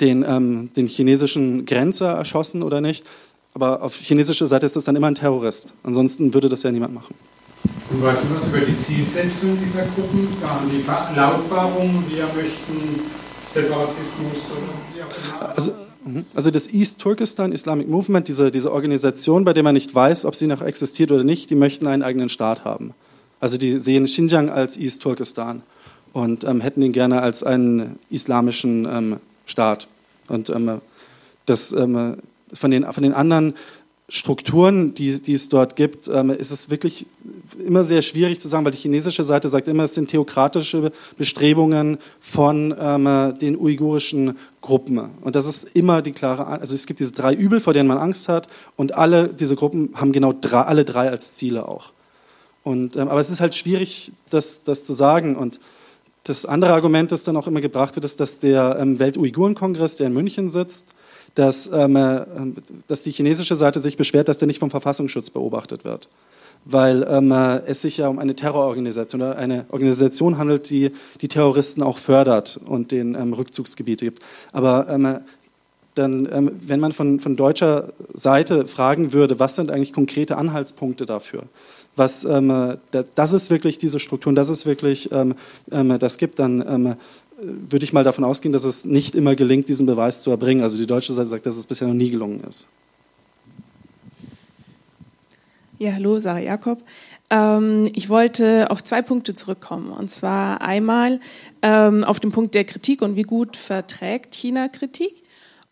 den, 0.00 0.24
ähm, 0.26 0.70
den 0.74 0.88
chinesischen 0.88 1.66
Grenzer 1.66 2.14
erschossen 2.14 2.64
oder 2.64 2.80
nicht? 2.80 3.06
Aber 3.54 3.82
auf 3.82 3.94
chinesischer 3.94 4.48
Seite 4.48 4.66
ist 4.66 4.74
das 4.74 4.84
dann 4.84 4.96
immer 4.96 5.06
ein 5.06 5.14
Terrorist. 5.14 5.72
Ansonsten 5.84 6.34
würde 6.34 6.48
das 6.48 6.64
ja 6.64 6.72
niemand 6.72 6.92
machen. 6.92 7.14
Und 7.90 8.02
weißt 8.02 8.24
du 8.24 8.34
was 8.34 8.48
über 8.48 8.60
die 8.60 8.76
Zielsetzung 8.76 9.58
dieser 9.58 9.82
Gruppen? 9.82 10.28
Waren 10.40 10.70
die 10.70 10.80
Verlautbarungen, 10.80 12.04
wir 12.08 12.24
möchten 12.34 13.00
Separatismus 13.44 14.50
oder 14.52 14.72
wie 14.94 15.02
auch 15.02 15.40
immer? 15.40 15.54
Also, 15.54 15.72
mhm. 16.04 16.24
also 16.34 16.50
das 16.50 16.72
East 16.72 17.00
Turkestan 17.00 17.52
Islamic 17.52 17.88
Movement, 17.88 18.26
diese, 18.28 18.50
diese 18.50 18.72
Organisation, 18.72 19.44
bei 19.44 19.52
der 19.52 19.62
man 19.62 19.74
nicht 19.74 19.94
weiß, 19.94 20.24
ob 20.24 20.34
sie 20.34 20.46
noch 20.46 20.62
existiert 20.62 21.12
oder 21.12 21.24
nicht, 21.24 21.50
die 21.50 21.56
möchten 21.56 21.86
einen 21.86 22.02
eigenen 22.02 22.30
Staat 22.30 22.64
haben. 22.64 22.94
Also 23.40 23.58
die 23.58 23.78
sehen 23.78 24.06
Xinjiang 24.06 24.48
als 24.48 24.78
East 24.78 25.02
Turkestan 25.02 25.62
und 26.14 26.44
ähm, 26.44 26.62
hätten 26.62 26.80
ihn 26.80 26.92
gerne 26.92 27.20
als 27.20 27.42
einen 27.42 27.98
islamischen 28.08 28.88
ähm, 28.90 29.16
Staat. 29.44 29.88
Und 30.28 30.48
ähm, 30.48 30.80
das, 31.44 31.72
ähm, 31.72 32.16
von, 32.54 32.70
den, 32.70 32.84
von 32.90 33.02
den 33.02 33.12
anderen 33.12 33.54
Strukturen, 34.08 34.94
die, 34.94 35.22
die 35.22 35.32
es 35.32 35.48
dort 35.48 35.76
gibt, 35.76 36.08
ähm, 36.08 36.28
ist 36.28 36.50
es 36.50 36.68
wirklich 36.68 37.06
immer 37.58 37.84
sehr 37.84 38.02
schwierig 38.02 38.38
zu 38.38 38.48
sagen, 38.48 38.64
weil 38.64 38.72
die 38.72 38.78
chinesische 38.78 39.24
Seite 39.24 39.48
sagt 39.48 39.66
immer, 39.66 39.84
es 39.84 39.94
sind 39.94 40.10
theokratische 40.10 40.92
Bestrebungen 41.16 41.98
von 42.20 42.74
ähm, 42.78 43.34
den 43.40 43.56
uigurischen 43.56 44.36
Gruppen. 44.60 44.98
Und 45.22 45.36
das 45.36 45.46
ist 45.46 45.64
immer 45.74 46.02
die 46.02 46.12
klare, 46.12 46.46
also 46.46 46.74
es 46.74 46.86
gibt 46.86 47.00
diese 47.00 47.12
drei 47.12 47.32
Übel, 47.32 47.60
vor 47.60 47.72
denen 47.72 47.88
man 47.88 47.96
Angst 47.96 48.28
hat, 48.28 48.48
und 48.76 48.94
alle 48.94 49.28
diese 49.28 49.56
Gruppen 49.56 49.90
haben 49.94 50.12
genau 50.12 50.34
drei, 50.38 50.60
alle 50.62 50.84
drei 50.84 51.08
als 51.08 51.34
Ziele 51.34 51.66
auch. 51.66 51.92
Und, 52.62 52.96
ähm, 52.96 53.08
aber 53.08 53.20
es 53.20 53.30
ist 53.30 53.40
halt 53.40 53.54
schwierig, 53.54 54.12
das, 54.28 54.64
das 54.64 54.84
zu 54.84 54.92
sagen. 54.92 55.36
Und 55.36 55.60
das 56.24 56.44
andere 56.46 56.72
Argument, 56.72 57.12
das 57.12 57.22
dann 57.22 57.36
auch 57.36 57.46
immer 57.46 57.60
gebracht 57.60 57.96
wird, 57.96 58.04
ist, 58.04 58.20
dass 58.20 58.38
der 58.38 58.76
ähm, 58.80 58.98
Welt-Uiguren-Kongress, 58.98 59.96
der 59.96 60.08
in 60.08 60.14
München 60.14 60.50
sitzt, 60.50 60.94
dass, 61.34 61.68
ähm, 61.72 61.96
äh, 61.96 62.20
dass 62.88 63.02
die 63.02 63.10
chinesische 63.10 63.56
Seite 63.56 63.80
sich 63.80 63.96
beschwert, 63.96 64.28
dass 64.28 64.38
der 64.38 64.46
nicht 64.46 64.60
vom 64.60 64.70
Verfassungsschutz 64.70 65.30
beobachtet 65.30 65.84
wird. 65.84 66.08
Weil 66.64 67.06
ähm, 67.10 67.30
äh, 67.30 67.58
es 67.66 67.82
sich 67.82 67.98
ja 67.98 68.08
um 68.08 68.18
eine 68.18 68.34
Terrororganisation 68.34 69.20
oder 69.20 69.36
eine 69.36 69.66
Organisation 69.70 70.38
handelt, 70.38 70.70
die 70.70 70.92
die 71.20 71.28
Terroristen 71.28 71.82
auch 71.82 71.98
fördert 71.98 72.58
und 72.64 72.90
den 72.90 73.14
ähm, 73.14 73.34
Rückzugsgebiete 73.34 74.06
gibt. 74.06 74.22
Aber 74.52 74.88
ähm, 74.88 75.04
äh, 75.04 75.20
dann, 75.94 76.28
ähm, 76.32 76.52
wenn 76.66 76.80
man 76.80 76.92
von, 76.92 77.20
von 77.20 77.36
deutscher 77.36 77.92
Seite 78.14 78.66
fragen 78.66 79.12
würde, 79.12 79.38
was 79.38 79.56
sind 79.56 79.70
eigentlich 79.70 79.92
konkrete 79.92 80.36
Anhaltspunkte 80.36 81.06
dafür? 81.06 81.42
Was, 81.96 82.24
ähm, 82.24 82.76
das 83.14 83.32
ist 83.32 83.50
wirklich 83.50 83.78
diese 83.78 84.00
Strukturen, 84.00 84.34
das 84.34 84.48
ist 84.48 84.66
wirklich, 84.66 85.12
ähm, 85.12 85.36
ähm, 85.70 85.96
das 86.00 86.18
gibt, 86.18 86.40
dann 86.40 86.64
ähm, 86.66 86.96
würde 87.70 87.84
ich 87.84 87.92
mal 87.92 88.04
davon 88.04 88.24
ausgehen, 88.24 88.52
dass 88.52 88.64
es 88.64 88.84
nicht 88.84 89.14
immer 89.14 89.34
gelingt, 89.34 89.68
diesen 89.68 89.86
Beweis 89.86 90.22
zu 90.22 90.30
erbringen. 90.30 90.62
Also 90.62 90.76
die 90.76 90.86
deutsche 90.86 91.12
Seite 91.12 91.28
sagt, 91.28 91.46
dass 91.46 91.56
es 91.56 91.66
bisher 91.66 91.88
noch 91.88 91.94
nie 91.94 92.10
gelungen 92.10 92.42
ist. 92.48 92.66
Ja, 95.78 95.92
hallo, 95.92 96.20
Sarah 96.20 96.38
Jakob. 96.38 96.82
Ähm, 97.30 97.90
ich 97.94 98.08
wollte 98.08 98.70
auf 98.70 98.84
zwei 98.84 99.02
Punkte 99.02 99.34
zurückkommen. 99.34 99.90
Und 99.90 100.10
zwar 100.10 100.60
einmal 100.60 101.20
ähm, 101.62 102.04
auf 102.04 102.20
den 102.20 102.32
Punkt 102.32 102.54
der 102.54 102.64
Kritik 102.64 103.02
und 103.02 103.16
wie 103.16 103.22
gut 103.22 103.56
verträgt 103.56 104.34
China 104.34 104.68
Kritik. 104.68 105.22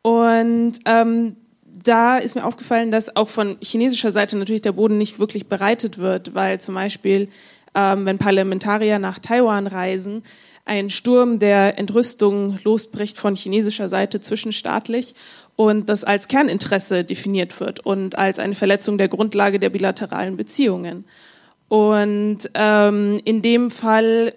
Und 0.03 0.74
ähm, 0.86 1.36
da 1.65 2.19
ist 2.19 2.35
mir 2.35 2.44
aufgefallen, 2.44 2.90
dass 2.90 3.16
auch 3.16 3.28
von 3.28 3.57
chinesischer 3.61 4.11
Seite 4.11 4.36
natürlich 4.36 4.62
der 4.62 4.73
Boden 4.73 4.99
nicht 4.99 5.19
wirklich 5.19 5.49
bereitet 5.49 5.99
wird, 5.99 6.35
weil 6.35 6.61
zum 6.61 6.74
Beispiel, 6.74 7.28
ähm, 7.74 8.05
wenn 8.05 8.19
Parlamentarier 8.19 8.99
nach 8.99 9.19
Taiwan 9.19 9.66
reisen, 9.66 10.23
ein 10.64 10.90
Sturm 10.90 11.39
der 11.39 11.78
Entrüstung 11.78 12.59
losbricht 12.62 13.18
von 13.18 13.34
chinesischer 13.34 13.89
Seite 13.89 14.20
zwischenstaatlich 14.20 15.14
und 15.56 15.89
das 15.89 16.05
als 16.05 16.28
Kerninteresse 16.28 17.05
definiert 17.05 17.59
wird 17.60 17.80
und 17.80 18.16
als 18.16 18.39
eine 18.39 18.55
Verletzung 18.55 18.97
der 18.97 19.09
Grundlage 19.09 19.59
der 19.59 19.70
bilateralen 19.70 20.36
Beziehungen. 20.36 21.05
Und 21.68 22.51
ähm, 22.55 23.20
in 23.24 23.43
dem 23.43 23.70
Fall 23.70 24.34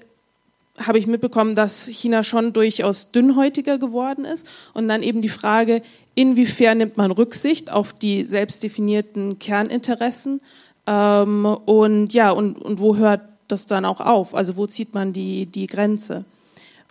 habe 0.80 0.98
ich 0.98 1.08
mitbekommen, 1.08 1.56
dass 1.56 1.86
China 1.86 2.24
schon 2.24 2.54
durchaus 2.54 3.12
dünnhäutiger 3.12 3.78
geworden 3.78 4.26
ist. 4.26 4.48
Und 4.74 4.88
dann 4.88 5.04
eben 5.04 5.22
die 5.22 5.30
Frage, 5.30 5.82
inwiefern 6.16 6.80
nimmt 6.80 6.98
man 6.98 7.12
Rücksicht 7.12 7.72
auf 7.72 7.94
die 7.94 8.26
selbst 8.26 8.64
definierten 8.64 9.40
Kerninteressen? 9.40 10.42
Ähm, 10.86 11.46
und 11.46 12.14
ja, 12.14 12.32
und, 12.32 12.58
und 12.58 12.80
wo 12.80 12.98
hört 12.98 13.22
das 13.48 13.68
dann 13.68 13.86
auch 13.86 14.02
auf? 14.02 14.36
Also 14.36 14.58
wo 14.58 14.68
zieht 14.68 14.94
man 14.94 15.14
die, 15.14 15.46
die 15.46 15.68
Grenze? 15.68 16.26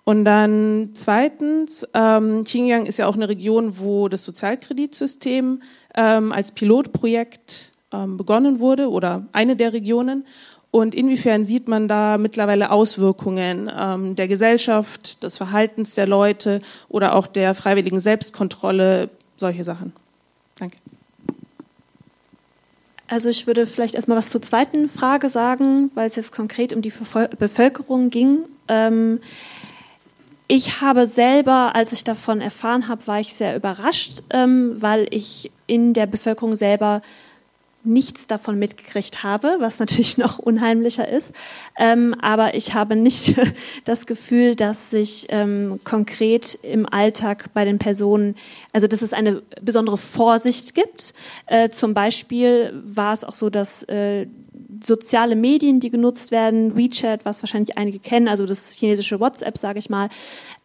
Und 0.05 0.24
dann 0.24 0.90
zweitens, 0.93 1.86
ähm, 1.94 2.44
Xinjiang 2.44 2.86
ist 2.86 2.98
ja 2.98 3.06
auch 3.06 3.14
eine 3.14 3.28
Region, 3.28 3.78
wo 3.78 4.09
das 4.09 4.24
Sozialkreditsystem 4.24 5.62
ähm, 5.94 6.32
als 6.32 6.52
Pilotprojekt 6.52 7.72
ähm, 7.90 8.18
begonnen 8.18 8.60
wurde 8.60 8.90
oder 8.90 9.24
eine 9.32 9.56
der 9.56 9.72
Regionen. 9.72 10.26
Und 10.70 10.94
inwiefern 10.94 11.44
sieht 11.44 11.68
man 11.68 11.89
da 11.89 12.18
mittlerweile 12.18 12.70
Auswirkungen 12.70 13.70
ähm, 13.74 14.16
der 14.16 14.28
Gesellschaft, 14.28 15.22
des 15.22 15.39
Verhaltens 15.39 15.94
der 15.94 16.06
Leute 16.06 16.60
oder 16.89 17.14
auch 17.14 17.26
der 17.26 17.55
freiwilligen 17.55 18.01
Selbstkontrolle, 18.01 19.09
solche 19.36 19.64
Sachen? 19.64 19.93
Danke. 20.59 20.76
Also 23.09 23.28
ich 23.28 23.47
würde 23.47 23.66
vielleicht 23.66 23.94
erstmal 23.94 24.16
was 24.16 24.31
zur 24.31 24.43
zweiten 24.43 24.89
Frage 24.89 25.28
sagen, 25.28 25.90
weil 25.94 26.06
es 26.06 26.16
jetzt 26.16 26.35
konkret 26.35 26.72
um 26.72 26.82
die 26.82 26.93
Bevölkerung 27.39 28.10
ging. 28.10 28.39
Ähm, 28.68 29.20
ich 30.47 30.81
habe 30.81 31.06
selber, 31.06 31.74
als 31.74 31.93
ich 31.93 32.05
davon 32.05 32.40
erfahren 32.40 32.89
habe, 32.89 33.06
war 33.06 33.20
ich 33.20 33.35
sehr 33.35 33.56
überrascht, 33.56 34.22
ähm, 34.31 34.70
weil 34.81 35.06
ich 35.10 35.51
in 35.66 35.94
der 35.94 36.06
Bevölkerung 36.06 36.55
selber 36.56 37.02
nichts 37.85 38.27
davon 38.27 38.59
mitgekriegt 38.59 39.23
habe, 39.23 39.56
was 39.61 39.78
natürlich 39.78 40.19
noch 40.24 40.39
unheimlicher 40.39 41.09
ist. 41.09 41.32
Ähm, 41.78 42.15
aber 42.20 42.55
ich 42.55 42.74
habe 42.74 42.97
nicht 42.97 43.35
das 43.85 44.06
Gefühl, 44.06 44.56
dass 44.56 44.90
sich 44.90 45.27
ähm, 45.31 45.81
konkret 45.85 46.59
im 46.62 46.86
Alltag 46.86 47.51
bei 47.55 47.65
den 47.65 47.78
Personen, 47.78 48.36
also 48.73 48.86
dass 48.86 49.02
es 49.02 49.12
eine 49.12 49.43
besondere 49.61 49.98
Vorsicht 49.98 50.74
gibt. 50.74 51.15
Äh, 51.47 51.69
zum 51.70 51.94
Beispiel 51.94 52.73
war 52.82 53.12
es 53.12 53.24
auch 53.24 53.35
so, 53.35 53.51
dass 53.51 53.82
äh, 53.85 54.27
soziale 54.82 55.36
Medien, 55.36 55.81
die 55.81 55.90
genutzt 55.90 56.31
werden, 56.31 56.77
WeChat, 56.77 57.24
was 57.24 57.43
wahrscheinlich 57.43 57.78
einige 57.78 57.98
kennen, 57.98 58.28
also 58.28 58.47
das 58.47 58.70
chinesische 58.70 59.20
WhatsApp, 59.20 59.56
sage 59.56 59.78
ich 59.78 59.90
mal, 59.90 60.09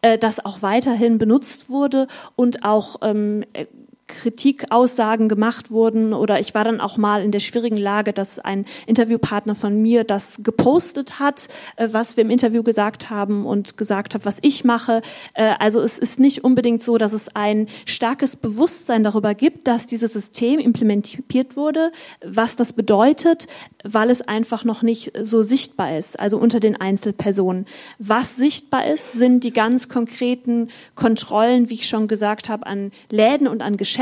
äh, 0.02 0.18
das 0.18 0.44
auch 0.44 0.62
weiterhin 0.62 1.18
benutzt 1.18 1.70
wurde 1.70 2.06
und 2.36 2.64
auch 2.64 2.96
ähm, 3.02 3.44
Kritikaussagen 4.10 5.28
gemacht 5.28 5.70
wurden 5.70 6.12
oder 6.12 6.40
ich 6.40 6.54
war 6.54 6.64
dann 6.64 6.80
auch 6.80 6.96
mal 6.96 7.22
in 7.22 7.30
der 7.30 7.38
schwierigen 7.38 7.76
Lage, 7.76 8.12
dass 8.12 8.38
ein 8.38 8.66
Interviewpartner 8.86 9.54
von 9.54 9.80
mir 9.80 10.04
das 10.04 10.42
gepostet 10.42 11.20
hat, 11.20 11.48
äh, 11.76 11.88
was 11.92 12.16
wir 12.16 12.24
im 12.24 12.30
Interview 12.30 12.62
gesagt 12.62 13.10
haben 13.10 13.46
und 13.46 13.76
gesagt 13.76 14.14
hat, 14.14 14.24
was 14.24 14.38
ich 14.42 14.64
mache. 14.64 15.02
Äh, 15.34 15.54
also 15.58 15.80
es 15.80 15.98
ist 15.98 16.20
nicht 16.20 16.44
unbedingt 16.44 16.82
so, 16.82 16.98
dass 16.98 17.12
es 17.12 17.34
ein 17.34 17.68
starkes 17.86 18.36
Bewusstsein 18.36 19.04
darüber 19.04 19.34
gibt, 19.34 19.68
dass 19.68 19.86
dieses 19.86 20.12
System 20.12 20.58
implementiert 20.58 21.56
wurde, 21.56 21.92
was 22.24 22.56
das 22.56 22.72
bedeutet, 22.72 23.46
weil 23.84 24.10
es 24.10 24.22
einfach 24.22 24.64
noch 24.64 24.82
nicht 24.82 25.12
so 25.22 25.42
sichtbar 25.42 25.96
ist, 25.96 26.18
also 26.18 26.36
unter 26.36 26.60
den 26.60 26.80
Einzelpersonen. 26.80 27.66
Was 27.98 28.36
sichtbar 28.36 28.86
ist, 28.86 29.12
sind 29.12 29.44
die 29.44 29.52
ganz 29.52 29.88
konkreten 29.88 30.68
Kontrollen, 30.94 31.70
wie 31.70 31.74
ich 31.74 31.88
schon 31.88 32.08
gesagt 32.08 32.48
habe, 32.48 32.66
an 32.66 32.90
Läden 33.10 33.46
und 33.46 33.62
an 33.62 33.76
Geschäften. 33.76 33.99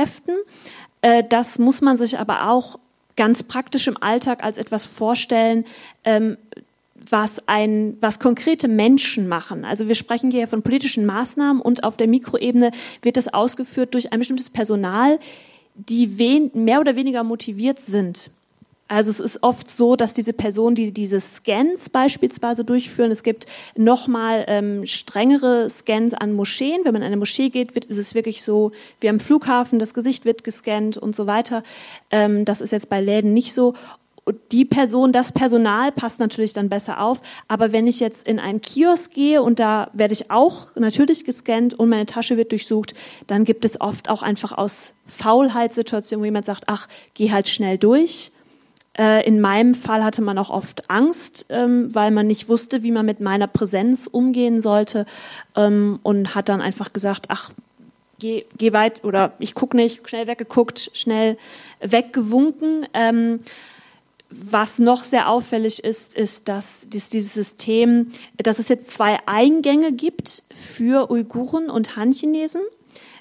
Äh, 1.03 1.25
das 1.29 1.59
muss 1.59 1.81
man 1.81 1.97
sich 1.97 2.19
aber 2.19 2.51
auch 2.51 2.79
ganz 3.16 3.43
praktisch 3.43 3.89
im 3.89 4.01
Alltag 4.01 4.43
als 4.45 4.59
etwas 4.59 4.87
vorstellen, 4.87 5.65
ähm, 6.05 6.37
was, 7.11 7.49
ein, 7.49 7.97
was 8.01 8.20
konkrete 8.20 8.69
Menschen 8.69 9.29
machen. 9.29 9.65
Also 9.65 9.89
wir 9.89 9.95
sprechen 9.95 10.31
hier 10.31 10.47
von 10.49 10.62
politischen 10.62 11.07
Maßnahmen 11.07 11.61
und 11.62 11.85
auf 11.85 11.97
der 11.97 12.07
Mikroebene 12.07 12.70
wird 13.03 13.16
das 13.16 13.33
ausgeführt 13.33 13.95
durch 13.95 14.12
ein 14.12 14.19
bestimmtes 14.19 14.51
Personal, 14.51 15.19
die 15.75 16.07
mehr 16.55 16.81
oder 16.81 16.97
weniger 16.97 17.23
motiviert 17.25 17.79
sind. 17.81 18.31
Also 18.89 19.10
es 19.10 19.20
ist 19.20 19.43
oft 19.43 19.70
so, 19.70 19.97
dass 19.97 20.15
diese 20.15 20.32
Personen, 20.32 20.74
die 20.74 20.93
diese 20.93 21.20
Scans 21.20 21.90
beispielsweise 21.90 22.65
durchführen, 22.65 23.10
es 23.10 23.23
gibt 23.23 23.47
nochmal 23.77 24.47
ähm, 24.48 24.86
strengere 24.86 25.69
Scans 25.69 26.15
an 26.15 26.32
Moscheen. 26.32 26.81
Wenn 26.85 26.94
man 26.94 27.02
in 27.02 27.09
eine 27.09 27.19
Moschee 27.19 27.51
geht, 27.51 27.74
wird, 27.74 27.85
ist 27.85 27.98
es 27.98 28.15
wirklich 28.15 28.43
so 28.43 28.73
wie 29.01 29.10
am 29.10 29.20
Flughafen, 29.20 29.78
das 29.78 29.93
Gesicht 29.93 30.24
wird 30.24 30.43
gescannt 30.43 30.97
und 30.97 31.15
so 31.15 31.27
weiter. 31.27 31.62
Ähm, 32.10 32.47
das 32.47 32.62
ist 32.62 32.73
jetzt 32.73 32.89
bei 32.89 33.02
Läden 33.02 33.35
nicht 33.35 33.52
so. 33.52 33.74
Die 34.52 34.65
Person, 34.65 35.12
das 35.12 35.32
Personal 35.32 35.93
passt 35.93 36.19
natürlich 36.19 36.55
dann 36.55 36.70
besser 36.70 37.01
auf. 37.01 37.20
Aber 37.47 37.73
wenn 37.73 37.86
ich 37.86 38.01
jetzt 38.01 38.27
in 38.27 38.39
einen 38.39 38.62
Kiosk 38.62 39.12
gehe 39.12 39.43
und 39.43 39.60
da 39.60 39.90
werde 39.93 40.15
ich 40.15 40.31
auch 40.31 40.74
natürlich 40.77 41.27
gescannt 41.27 41.74
und 41.74 41.90
meine 41.90 42.06
Tasche 42.06 42.39
wird 42.39 42.52
durchsucht, 42.52 42.94
dann 43.27 43.44
gibt 43.44 43.66
es 43.66 43.81
oft 43.81 44.09
auch 44.09 44.23
einfach 44.23 44.52
aus 44.52 44.94
Faulheitssituationen, 45.06 46.23
wo 46.23 46.27
jemand 46.27 46.47
sagt, 46.47 46.65
ach, 46.66 46.89
geh 47.12 47.31
halt 47.31 47.48
schnell 47.48 47.77
durch 47.77 48.32
äh, 48.99 49.27
in 49.27 49.41
meinem 49.41 49.75
Fall 49.75 50.03
hatte 50.05 50.23
man 50.23 50.39
auch 50.39 50.51
oft 50.51 50.91
Angst, 50.91 51.47
ähm, 51.51 51.95
weil 51.95 52.11
man 52.11 52.27
nicht 52.27 52.49
wusste, 52.49 52.83
wie 52.83 52.91
man 52.91 53.07
mit 53.07 53.20
meiner 53.20 53.47
Präsenz 53.47 54.07
umgehen 54.07 54.61
sollte 54.61 55.07
ähm, 55.57 56.01
und 56.03 56.35
hat 56.35 56.49
dann 56.49 56.61
einfach 56.61 56.93
gesagt, 56.93 57.27
ach, 57.29 57.51
geh, 58.19 58.45
geh 58.57 58.73
weit 58.73 59.05
oder 59.05 59.33
ich 59.39 59.55
gucke 59.55 59.77
nicht, 59.77 60.09
schnell 60.09 60.27
weggeguckt, 60.27 60.91
schnell 60.95 61.39
weggewunken. 61.81 62.87
Ähm, 62.93 63.39
was 64.31 64.79
noch 64.79 65.05
sehr 65.05 65.31
auffällig 65.31 65.85
ist, 65.85 66.15
ist, 66.15 66.49
dass 66.49 66.89
dieses 66.91 67.33
System, 67.33 68.11
dass 68.37 68.59
es 68.59 68.69
jetzt 68.69 68.91
zwei 68.91 69.19
Eingänge 69.27 69.93
gibt 69.93 70.43
für 70.55 71.11
Uiguren 71.11 71.70
und 71.70 71.97
Han-Chinesen. 71.97 72.61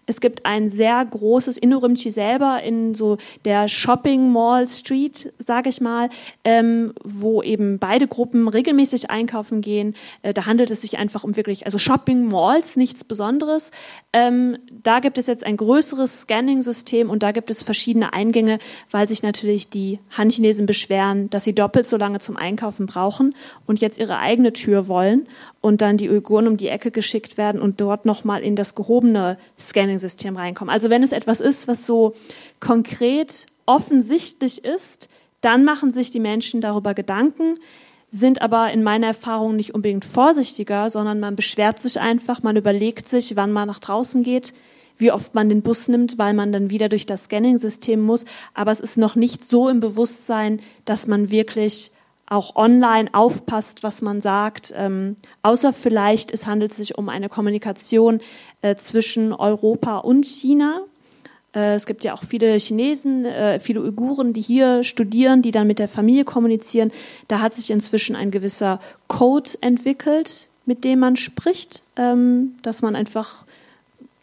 Es 0.08 0.22
gibt 0.22 0.46
ein 0.46 0.70
sehr 0.70 1.06
großes 1.06 1.58
in 1.58 1.78
selber 1.96 2.64
in 2.64 2.96
so 2.96 3.18
der 3.44 3.68
Shopping 3.68 4.32
Mall 4.32 4.66
Street, 4.66 5.34
sage 5.38 5.70
ich 5.70 5.82
mal, 5.82 6.10
ähm, 6.46 6.94
wo 7.04 7.44
eben 7.44 7.78
beide 7.78 8.08
Gruppen 8.08 8.48
regelmäßig 8.48 9.12
einkaufen 9.12 9.60
gehen. 9.60 9.96
Äh, 10.22 10.34
da 10.34 10.46
handelt 10.46 10.72
es 10.72 10.82
sich 10.82 10.98
einfach 10.98 11.26
um 11.26 11.36
wirklich, 11.36 11.66
also 11.66 11.78
Shopping 11.78 12.26
Malls, 12.30 12.78
nichts 12.78 13.04
Besonderes. 13.04 13.72
Ähm, 14.14 14.58
da 14.72 15.02
gibt 15.02 15.18
es 15.18 15.28
jetzt 15.28 15.46
ein 15.46 15.58
größeres 15.58 16.22
Scanning-System 16.22 17.10
und 17.10 17.22
da 17.22 17.34
gibt 17.34 17.50
es 17.50 17.62
verschiedene 17.62 18.14
Eingänge, 18.14 18.60
weil 18.90 19.10
sich 19.10 19.24
natürlich 19.24 19.70
die 19.70 20.00
Han-Chinesen 20.18 20.66
beschweren, 20.66 21.30
dass 21.30 21.44
sie 21.44 21.54
doppelt 21.54 21.86
so 21.86 21.98
lange 21.98 22.20
zum 22.20 22.38
Einkaufen 22.38 22.86
brauchen 22.86 23.36
und 23.66 23.82
jetzt 23.82 24.00
ihre 24.00 24.20
eigene 24.20 24.54
Tür 24.54 24.88
wollen 24.88 25.28
und 25.62 25.82
dann 25.82 25.98
die 25.98 26.10
Uiguren 26.10 26.48
um 26.48 26.58
die 26.58 26.70
Ecke 26.70 26.92
geschickt 26.92 27.38
werden 27.38 27.62
und 27.62 27.82
dort 27.82 28.06
nochmal 28.06 28.44
in 28.44 28.56
das 28.56 28.76
gehobene 28.76 29.38
Scanning-System 29.60 30.38
reinkommen. 30.38 30.74
Also 30.74 30.90
wenn 30.90 31.04
es 31.04 31.12
etwas 31.12 31.42
ist, 31.42 31.68
was 31.68 31.86
so 31.86 32.14
konkret 32.60 33.48
offensichtlich 33.66 34.64
ist, 34.64 35.10
dann 35.42 35.64
machen 35.64 35.92
sich 35.92 36.10
die 36.10 36.20
Menschen 36.20 36.62
darüber 36.62 36.94
Gedanken, 36.94 37.56
sind 38.10 38.42
aber 38.42 38.72
in 38.72 38.84
meiner 38.84 39.08
Erfahrung 39.08 39.56
nicht 39.56 39.76
unbedingt 39.76 40.06
vorsichtiger, 40.06 40.90
sondern 40.90 41.20
man 41.20 41.36
beschwert 41.36 41.80
sich 41.80 42.00
einfach, 42.00 42.42
man 42.42 42.56
überlegt 42.56 43.08
sich, 43.08 43.36
wann 43.36 43.52
man 43.52 43.68
nach 43.68 43.80
draußen 43.80 44.24
geht, 44.24 44.54
wie 44.98 45.12
oft 45.12 45.36
man 45.36 45.50
den 45.50 45.62
Bus 45.62 45.88
nimmt, 45.90 46.18
weil 46.18 46.34
man 46.34 46.52
dann 46.52 46.70
wieder 46.70 46.90
durch 46.90 47.06
das 47.06 47.26
Scanning-System 47.26 48.02
muss. 48.02 48.26
Aber 48.54 48.72
es 48.72 48.80
ist 48.80 48.98
noch 48.98 49.16
nicht 49.16 49.44
so 49.46 49.70
im 49.70 49.80
Bewusstsein, 49.80 50.60
dass 50.86 51.08
man 51.08 51.30
wirklich 51.30 51.92
auch 52.28 52.56
online 52.56 53.10
aufpasst, 53.14 53.84
was 53.84 54.02
man 54.02 54.22
sagt, 54.22 54.74
ähm, 54.76 55.16
außer 55.44 55.74
vielleicht 55.74 56.32
es 56.32 56.46
handelt 56.46 56.74
sich 56.74 56.98
um 56.98 57.10
eine 57.10 57.30
Kommunikation 57.30 58.20
äh, 58.62 58.76
zwischen 58.76 59.34
Europa 59.34 60.00
und 60.00 60.26
China. 60.26 60.82
Äh, 61.56 61.76
es 61.76 61.86
gibt 61.86 62.04
ja 62.04 62.14
auch 62.14 62.24
viele 62.24 62.58
Chinesen, 62.58 63.26
äh, 63.26 63.60
viele 63.60 63.82
Uiguren, 63.82 64.34
die 64.34 64.42
hier 64.42 64.84
studieren, 64.84 65.42
die 65.42 65.52
dann 65.52 65.68
mit 65.68 65.80
der 65.80 65.88
Familie 65.88 66.26
kommunizieren. 66.26 66.92
Da 67.30 67.40
hat 67.40 67.54
sich 67.54 67.72
inzwischen 67.72 68.16
ein 68.16 68.30
gewisser 68.30 68.80
Code 69.08 69.52
entwickelt, 69.62 70.48
mit 70.66 70.84
dem 70.84 71.00
man 71.00 71.16
spricht, 71.16 71.82
ähm, 71.96 72.56
dass 72.62 72.82
man 72.82 72.96
einfach 72.96 73.46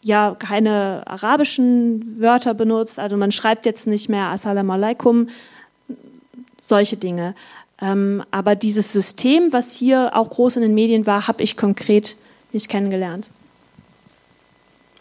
ja 0.03 0.35
keine 0.37 1.01
arabischen 1.07 2.19
Wörter 2.19 2.53
benutzt. 2.53 2.99
Also 2.99 3.17
man 3.17 3.31
schreibt 3.31 3.65
jetzt 3.65 3.87
nicht 3.87 4.09
mehr 4.09 4.25
Assalamu 4.25 4.73
alaikum, 4.73 5.29
solche 6.61 6.97
Dinge. 6.97 7.33
Ähm, 7.81 8.23
aber 8.31 8.55
dieses 8.55 8.91
System, 8.91 9.51
was 9.51 9.73
hier 9.73 10.15
auch 10.15 10.29
groß 10.29 10.57
in 10.57 10.61
den 10.61 10.73
Medien 10.73 11.05
war, 11.05 11.27
habe 11.27 11.43
ich 11.43 11.57
konkret 11.57 12.15
nicht 12.53 12.69
kennengelernt. 12.69 13.29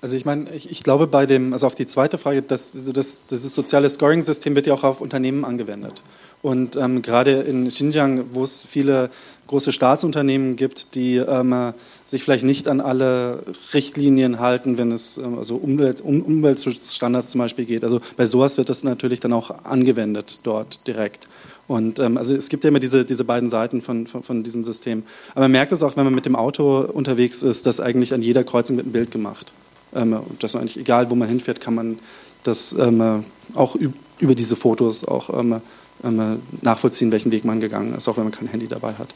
Also 0.01 0.17
ich 0.17 0.27
meine, 0.27 0.53
ich, 0.53 0.71
ich, 0.71 0.83
glaube 0.83 1.07
bei 1.07 1.25
dem, 1.25 1.55
also 1.55 1.67
auf 1.67 1.77
die 1.77 1.87
zweite 1.87 2.19
Frage, 2.19 2.43
das, 2.43 2.75
also 2.75 2.93
das, 2.93 3.25
dieses 3.27 3.55
soziale 3.55 3.89
Scoring-System 3.89 4.55
wird 4.55 4.67
ja 4.67 4.75
auch 4.75 4.85
auf 4.85 5.01
Unternehmen 5.01 5.47
angewendet. 5.47 6.03
Und 6.43 6.77
ähm, 6.77 7.01
gerade 7.01 7.41
in 7.41 7.69
Xinjiang, 7.69 8.27
wo 8.35 8.43
es 8.43 8.67
viele 8.67 9.09
große 9.47 9.73
Staatsunternehmen 9.73 10.57
gibt, 10.57 10.95
die 10.95 11.17
ähm, 11.17 11.73
sich 12.05 12.23
vielleicht 12.23 12.45
nicht 12.45 12.69
an 12.69 12.83
alle 12.83 13.43
Richtlinien 13.73 14.41
halten, 14.41 14.77
wenn 14.77 14.93
es 14.93 15.17
ähm, 15.17 15.39
also 15.39 15.57
Umwelt, 15.57 16.03
um, 16.03 16.21
Umweltschutzstandards 16.21 17.31
zum 17.31 17.39
Beispiel 17.39 17.65
geht. 17.65 17.83
Also 17.83 18.01
bei 18.19 18.27
sowas 18.27 18.59
wird 18.59 18.69
das 18.69 18.85
natürlich 18.85 19.21
dann 19.21 19.33
auch 19.33 19.65
angewendet 19.65 20.41
dort 20.43 20.87
direkt. 20.87 21.29
Und 21.67 21.99
ähm, 21.99 22.19
also 22.19 22.35
es 22.35 22.49
gibt 22.49 22.65
ja 22.65 22.69
immer 22.69 22.81
diese, 22.81 23.05
diese 23.05 23.25
beiden 23.25 23.49
Seiten 23.49 23.81
von, 23.81 24.07
von, 24.07 24.23
von, 24.23 24.43
diesem 24.43 24.63
System. 24.63 25.03
Aber 25.33 25.43
man 25.43 25.53
merkt 25.53 25.73
es 25.73 25.83
auch, 25.83 25.97
wenn 25.97 26.05
man 26.05 26.15
mit 26.15 26.27
dem 26.27 26.37
Auto 26.37 26.81
unterwegs 26.81 27.43
ist, 27.43 27.67
dass 27.67 27.81
eigentlich 27.81 28.13
an 28.13 28.23
jeder 28.23 28.45
Kreuzung 28.45 28.77
wird 28.77 28.87
ein 28.87 28.93
Bild 28.93 29.11
gemacht. 29.11 29.53
Ähm, 29.95 30.21
dass 30.41 30.57
eigentlich, 30.57 30.77
egal 30.77 31.11
wo 31.11 31.15
man 31.15 31.29
hinfährt, 31.29 31.61
kann 31.61 31.75
man 31.75 31.99
das 32.43 32.75
ähm, 32.79 33.25
auch 33.55 33.77
über 34.19 34.35
diese 34.35 34.57
Fotos 34.57 35.05
auch 35.05 35.39
ähm, 35.39 35.61
ähm, 36.03 36.43
nachvollziehen, 36.61 37.11
welchen 37.13 37.33
Weg 37.33 37.45
man 37.45 37.61
gegangen 37.61 37.95
ist, 37.95 38.09
auch 38.09 38.17
wenn 38.19 38.25
man 38.25 38.33
kein 38.33 38.49
Handy 38.49 38.69
dabei 38.69 38.93
hat. 38.95 39.15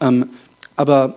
Ähm, 0.00 0.30
aber 0.76 1.16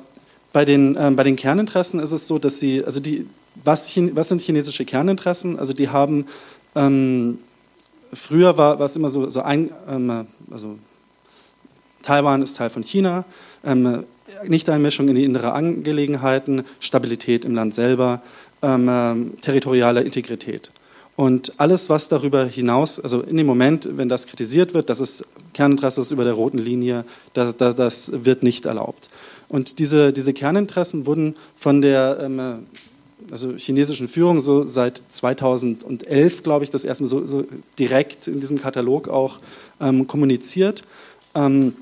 bei 0.52 0.66
den, 0.66 0.96
bei 0.96 1.24
den 1.24 1.36
Kerninteressen 1.36 2.00
ist 2.00 2.12
es 2.12 2.26
so, 2.26 2.40
dass 2.40 2.60
sie, 2.60 2.84
also 2.84 3.00
die, 3.00 3.28
was, 3.64 3.96
was 4.16 4.30
sind 4.30 4.42
chinesische 4.42 4.84
Kerninteressen? 4.84 5.60
Also 5.60 5.74
die 5.74 5.90
haben 5.90 6.26
früher 8.14 8.58
war, 8.58 8.80
war 8.80 8.86
es 8.86 8.96
immer 8.96 9.10
so, 9.10 9.30
so 9.30 9.42
ein, 9.42 9.72
ähm, 9.90 10.28
also 10.52 10.78
Taiwan 12.04 12.42
ist 12.42 12.58
Teil 12.58 12.70
von 12.70 12.84
China, 12.84 13.26
ähm, 13.64 14.04
Nichteinmischung 14.48 15.08
in 15.10 15.16
die 15.16 15.24
innere 15.24 15.54
Angelegenheiten, 15.54 16.64
Stabilität 16.80 17.46
im 17.46 17.56
Land 17.56 17.76
selber, 17.76 18.22
ähm, 18.62 19.34
territoriale 19.42 20.02
Integrität. 20.02 20.72
Und 21.16 21.60
alles, 21.60 21.90
was 21.90 22.08
darüber 22.08 22.46
hinaus, 22.46 22.98
also 23.00 23.22
in 23.22 23.36
dem 23.36 23.46
Moment, 23.46 23.90
wenn 23.98 24.08
das 24.08 24.28
kritisiert 24.28 24.74
wird, 24.74 24.90
dass 24.90 25.02
es 25.02 25.26
Kerninteresse 25.54 26.00
ist 26.00 26.12
über 26.12 26.24
der 26.24 26.34
roten 26.34 26.60
Linie, 26.60 27.04
das, 27.34 27.58
das, 27.58 27.76
das 27.76 28.12
wird 28.24 28.42
nicht 28.42 28.66
erlaubt. 28.66 29.10
Und 29.50 29.80
diese, 29.80 30.14
diese 30.14 30.32
Kerninteressen 30.32 31.06
wurden 31.06 31.36
von 31.58 31.82
der 31.82 32.20
ähm, 32.22 32.68
also 33.32 33.54
chinesischen 33.56 34.08
Führung 34.08 34.40
so 34.40 34.66
seit 34.66 35.02
2011, 35.10 36.44
glaube 36.44 36.64
ich, 36.64 36.72
das 36.72 36.84
erstmal 36.84 37.10
so, 37.10 37.26
so 37.28 37.46
direkt 37.78 38.28
in 38.28 38.40
diesem 38.40 38.60
Katalog 38.60 39.08
auch 39.08 39.40
ähm, 39.82 40.08
kommuniziert. 40.08 40.84
Ähm, 41.36 41.74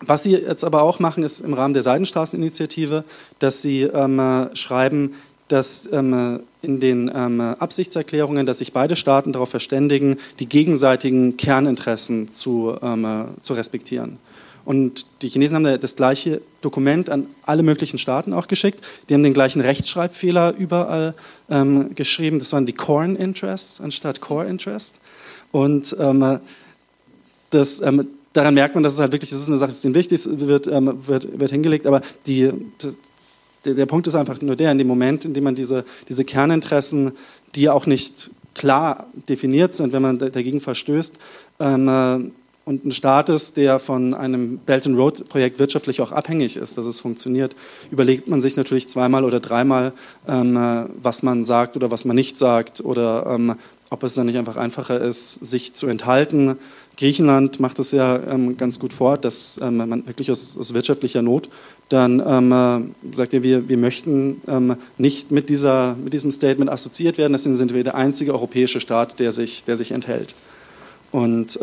was 0.00 0.22
Sie 0.22 0.32
jetzt 0.32 0.64
aber 0.64 0.82
auch 0.82 0.98
machen, 0.98 1.22
ist 1.22 1.40
im 1.40 1.54
Rahmen 1.54 1.74
der 1.74 1.82
Seidenstraßeninitiative, 1.82 3.04
dass 3.38 3.62
Sie 3.62 3.82
ähm, 3.82 4.48
schreiben, 4.54 5.14
dass 5.48 5.88
ähm, 5.92 6.40
in 6.62 6.80
den 6.80 7.10
ähm, 7.14 7.40
Absichtserklärungen, 7.40 8.46
dass 8.46 8.58
sich 8.58 8.72
beide 8.72 8.96
Staaten 8.96 9.32
darauf 9.32 9.50
verständigen, 9.50 10.16
die 10.38 10.48
gegenseitigen 10.48 11.36
Kerninteressen 11.36 12.32
zu, 12.32 12.74
ähm, 12.82 13.26
zu 13.42 13.52
respektieren. 13.54 14.18
Und 14.64 15.06
die 15.22 15.28
Chinesen 15.28 15.56
haben 15.56 15.80
das 15.80 15.96
gleiche 15.96 16.40
Dokument 16.62 17.10
an 17.10 17.26
alle 17.42 17.62
möglichen 17.62 17.98
Staaten 17.98 18.32
auch 18.32 18.46
geschickt. 18.46 18.82
Die 19.08 19.14
haben 19.14 19.22
den 19.22 19.34
gleichen 19.34 19.60
Rechtschreibfehler 19.60 20.54
überall 20.56 21.14
ähm, 21.50 21.94
geschrieben. 21.94 22.38
Das 22.38 22.52
waren 22.52 22.64
die 22.64 22.72
Corn 22.72 23.16
Interests 23.16 23.80
anstatt 23.80 24.20
Core 24.20 24.46
Interest. 24.46 24.96
Und 25.52 25.94
ähm, 26.00 26.40
das, 27.50 27.80
ähm, 27.80 28.08
daran 28.32 28.54
merkt 28.54 28.74
man, 28.74 28.82
dass 28.82 28.94
es 28.94 28.98
halt 28.98 29.12
wirklich, 29.12 29.30
das 29.30 29.40
ist 29.40 29.48
eine 29.48 29.58
Sache, 29.58 29.72
die 29.72 29.94
wichtig 29.94 30.20
wird, 30.26 30.66
ähm, 30.66 31.06
wird, 31.06 31.38
wird 31.38 31.50
hingelegt, 31.50 31.86
aber 31.86 32.02
die, 32.26 32.50
der, 33.64 33.74
der, 33.74 33.86
Punkt 33.86 34.06
ist 34.06 34.14
einfach 34.14 34.40
nur 34.42 34.56
der, 34.56 34.72
in 34.72 34.78
dem 34.78 34.86
Moment, 34.86 35.24
in 35.24 35.34
dem 35.34 35.44
man 35.44 35.54
diese, 35.54 35.84
diese 36.08 36.24
Kerninteressen, 36.24 37.12
die 37.54 37.62
ja 37.62 37.72
auch 37.72 37.86
nicht 37.86 38.30
klar 38.54 39.06
definiert 39.28 39.74
sind, 39.74 39.92
wenn 39.92 40.02
man 40.02 40.18
dagegen 40.18 40.60
verstößt, 40.60 41.18
ähm, 41.60 41.88
äh, 41.88 42.30
und 42.64 42.86
ein 42.86 42.92
Staat 42.92 43.28
ist, 43.28 43.58
der 43.58 43.78
von 43.78 44.14
einem 44.14 44.58
Belt 44.58 44.86
and 44.86 44.96
Road 44.96 45.28
Projekt 45.28 45.58
wirtschaftlich 45.58 46.00
auch 46.00 46.12
abhängig 46.12 46.56
ist, 46.56 46.78
dass 46.78 46.86
es 46.86 47.00
funktioniert, 47.00 47.54
überlegt 47.90 48.26
man 48.26 48.40
sich 48.40 48.56
natürlich 48.56 48.88
zweimal 48.88 49.24
oder 49.24 49.38
dreimal, 49.38 49.92
ähm, 50.26 50.56
äh, 50.56 50.84
was 51.02 51.22
man 51.22 51.44
sagt 51.44 51.76
oder 51.76 51.90
was 51.90 52.06
man 52.06 52.16
nicht 52.16 52.38
sagt 52.38 52.82
oder 52.82 53.26
ähm, 53.28 53.56
ob 53.90 54.02
es 54.02 54.14
dann 54.14 54.26
nicht 54.26 54.38
einfach 54.38 54.56
einfacher 54.56 55.00
ist, 55.00 55.34
sich 55.34 55.74
zu 55.74 55.86
enthalten. 55.86 56.56
Griechenland 56.96 57.60
macht 57.60 57.78
das 57.78 57.90
ja 57.90 58.18
ähm, 58.30 58.56
ganz 58.56 58.78
gut 58.78 58.94
vor, 58.94 59.18
dass 59.18 59.60
ähm, 59.60 59.76
man 59.76 60.06
wirklich 60.06 60.30
aus, 60.30 60.56
aus, 60.56 60.72
wirtschaftlicher 60.72 61.22
Not 61.22 61.50
dann 61.90 62.22
ähm, 62.26 62.52
äh, 62.52 63.16
sagt 63.16 63.34
ja, 63.34 63.42
wir, 63.42 63.68
wir 63.68 63.76
möchten 63.76 64.40
ähm, 64.48 64.76
nicht 64.96 65.32
mit, 65.32 65.50
dieser, 65.50 65.96
mit 66.02 66.14
diesem 66.14 66.30
Statement 66.30 66.70
assoziiert 66.70 67.18
werden. 67.18 67.34
Deswegen 67.34 67.56
sind 67.56 67.74
wir 67.74 67.84
der 67.84 67.94
einzige 67.94 68.32
europäische 68.32 68.80
Staat, 68.80 69.20
der 69.20 69.32
sich, 69.32 69.64
der 69.64 69.76
sich 69.76 69.92
enthält. 69.92 70.34
Und 71.10 71.58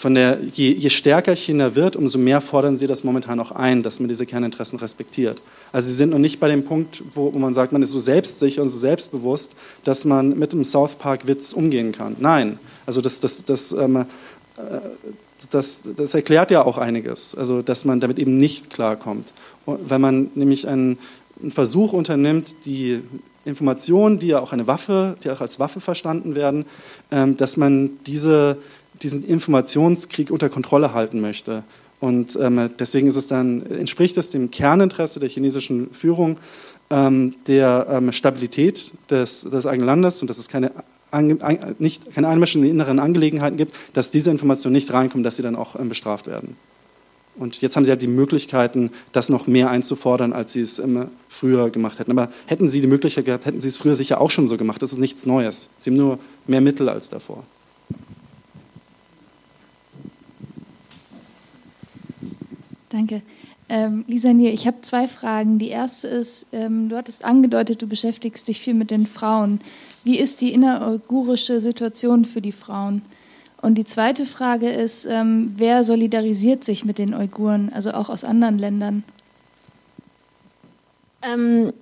von 0.00 0.14
der, 0.14 0.38
je, 0.54 0.72
je, 0.72 0.88
stärker 0.88 1.36
China 1.36 1.74
wird, 1.74 1.94
umso 1.94 2.16
mehr 2.16 2.40
fordern 2.40 2.74
sie 2.74 2.86
das 2.86 3.04
momentan 3.04 3.38
auch 3.38 3.52
ein, 3.52 3.82
dass 3.82 4.00
man 4.00 4.08
diese 4.08 4.24
Kerninteressen 4.24 4.78
respektiert. 4.78 5.42
Also 5.72 5.90
sie 5.90 5.94
sind 5.94 6.08
noch 6.08 6.18
nicht 6.18 6.40
bei 6.40 6.48
dem 6.48 6.64
Punkt, 6.64 7.02
wo, 7.12 7.30
man 7.32 7.52
sagt, 7.52 7.72
man 7.72 7.82
ist 7.82 7.90
so 7.90 7.98
selbstsicher 7.98 8.62
und 8.62 8.70
so 8.70 8.78
selbstbewusst, 8.78 9.52
dass 9.84 10.06
man 10.06 10.38
mit 10.38 10.54
dem 10.54 10.64
South 10.64 10.94
Park 10.94 11.26
Witz 11.26 11.52
umgehen 11.52 11.92
kann. 11.92 12.16
Nein, 12.18 12.58
also 12.86 13.02
das, 13.02 13.20
das, 13.20 13.44
das, 13.44 13.72
ähm, 13.72 13.96
äh, 13.96 14.04
das, 15.50 15.82
das 15.94 16.14
erklärt 16.14 16.50
ja 16.50 16.64
auch 16.64 16.78
einiges, 16.78 17.34
also 17.34 17.60
dass 17.60 17.84
man 17.84 18.00
damit 18.00 18.18
eben 18.18 18.38
nicht 18.38 18.70
klarkommt. 18.70 19.34
Und 19.66 19.90
wenn 19.90 20.00
man 20.00 20.30
nämlich 20.34 20.66
einen, 20.66 20.98
einen 21.42 21.50
Versuch 21.50 21.92
unternimmt, 21.92 22.64
die 22.64 23.02
Informationen, 23.44 24.18
die 24.18 24.28
ja 24.28 24.40
auch 24.40 24.54
eine 24.54 24.66
Waffe, 24.66 25.16
die 25.22 25.30
auch 25.30 25.42
als 25.42 25.58
Waffe 25.58 25.82
verstanden 25.82 26.34
werden, 26.34 26.64
ähm, 27.10 27.36
dass 27.36 27.58
man 27.58 27.90
diese 28.06 28.56
diesen 29.02 29.24
Informationskrieg 29.24 30.30
unter 30.30 30.48
Kontrolle 30.48 30.92
halten 30.94 31.20
möchte. 31.20 31.62
Und 32.00 32.38
ähm, 32.40 32.70
deswegen 32.78 33.06
ist 33.06 33.16
es 33.16 33.26
dann, 33.26 33.64
entspricht 33.66 34.16
es 34.16 34.30
dem 34.30 34.50
Kerninteresse 34.50 35.20
der 35.20 35.28
chinesischen 35.28 35.90
Führung 35.92 36.38
ähm, 36.88 37.34
der 37.46 37.86
ähm, 37.90 38.12
Stabilität 38.12 38.92
des, 39.10 39.42
des, 39.42 39.66
eigenen 39.66 39.86
Landes 39.86 40.22
und 40.22 40.28
dass 40.28 40.38
es 40.38 40.48
keine, 40.48 40.72
an, 41.10 41.38
nicht, 41.78 42.12
keine 42.14 42.28
Einmischung 42.28 42.62
in 42.62 42.68
die 42.68 42.70
inneren 42.70 42.98
Angelegenheiten 42.98 43.56
gibt, 43.56 43.74
dass 43.92 44.10
diese 44.10 44.30
Informationen 44.30 44.74
nicht 44.74 44.92
reinkommen, 44.92 45.22
dass 45.22 45.36
sie 45.36 45.42
dann 45.42 45.56
auch 45.56 45.78
ähm, 45.78 45.88
bestraft 45.88 46.26
werden. 46.26 46.56
Und 47.36 47.60
jetzt 47.60 47.76
haben 47.76 47.84
sie 47.84 47.90
halt 47.90 48.02
die 48.02 48.08
Möglichkeiten, 48.08 48.90
das 49.12 49.28
noch 49.28 49.46
mehr 49.46 49.70
einzufordern, 49.70 50.32
als 50.32 50.52
sie 50.52 50.60
es 50.60 50.78
ähm, 50.78 51.08
früher 51.28 51.70
gemacht 51.70 51.98
hätten. 51.98 52.10
Aber 52.10 52.30
hätten 52.46 52.68
sie 52.68 52.80
die 52.80 52.86
Möglichkeit 52.86 53.24
gehabt, 53.24 53.46
hätten 53.46 53.60
sie 53.60 53.68
es 53.68 53.76
früher 53.76 53.94
sicher 53.94 54.20
auch 54.20 54.30
schon 54.30 54.48
so 54.48 54.56
gemacht. 54.56 54.82
Das 54.82 54.92
ist 54.92 54.98
nichts 54.98 55.26
Neues. 55.26 55.70
Sie 55.78 55.90
haben 55.90 55.96
nur 55.96 56.18
mehr 56.46 56.60
Mittel 56.60 56.88
als 56.88 57.08
davor. 57.08 57.44
Danke. 62.90 63.22
Ähm, 63.68 64.04
Lisa 64.08 64.32
Nier, 64.32 64.52
ich 64.52 64.66
habe 64.66 64.82
zwei 64.82 65.06
Fragen. 65.06 65.58
Die 65.58 65.68
erste 65.68 66.08
ist, 66.08 66.48
ähm, 66.52 66.88
du 66.88 66.96
hattest 66.96 67.24
angedeutet, 67.24 67.80
du 67.80 67.86
beschäftigst 67.86 68.48
dich 68.48 68.60
viel 68.60 68.74
mit 68.74 68.90
den 68.90 69.06
Frauen. 69.06 69.60
Wie 70.02 70.18
ist 70.18 70.40
die 70.40 70.52
inneruigurische 70.52 71.60
Situation 71.60 72.24
für 72.24 72.40
die 72.40 72.52
Frauen? 72.52 73.02
Und 73.62 73.76
die 73.76 73.84
zweite 73.84 74.26
Frage 74.26 74.70
ist, 74.70 75.06
ähm, 75.06 75.54
wer 75.56 75.84
solidarisiert 75.84 76.64
sich 76.64 76.84
mit 76.84 76.98
den 76.98 77.14
Uiguren, 77.14 77.70
also 77.72 77.92
auch 77.92 78.08
aus 78.08 78.24
anderen 78.24 78.58
Ländern? 78.58 79.04
Ähm, 81.22 81.72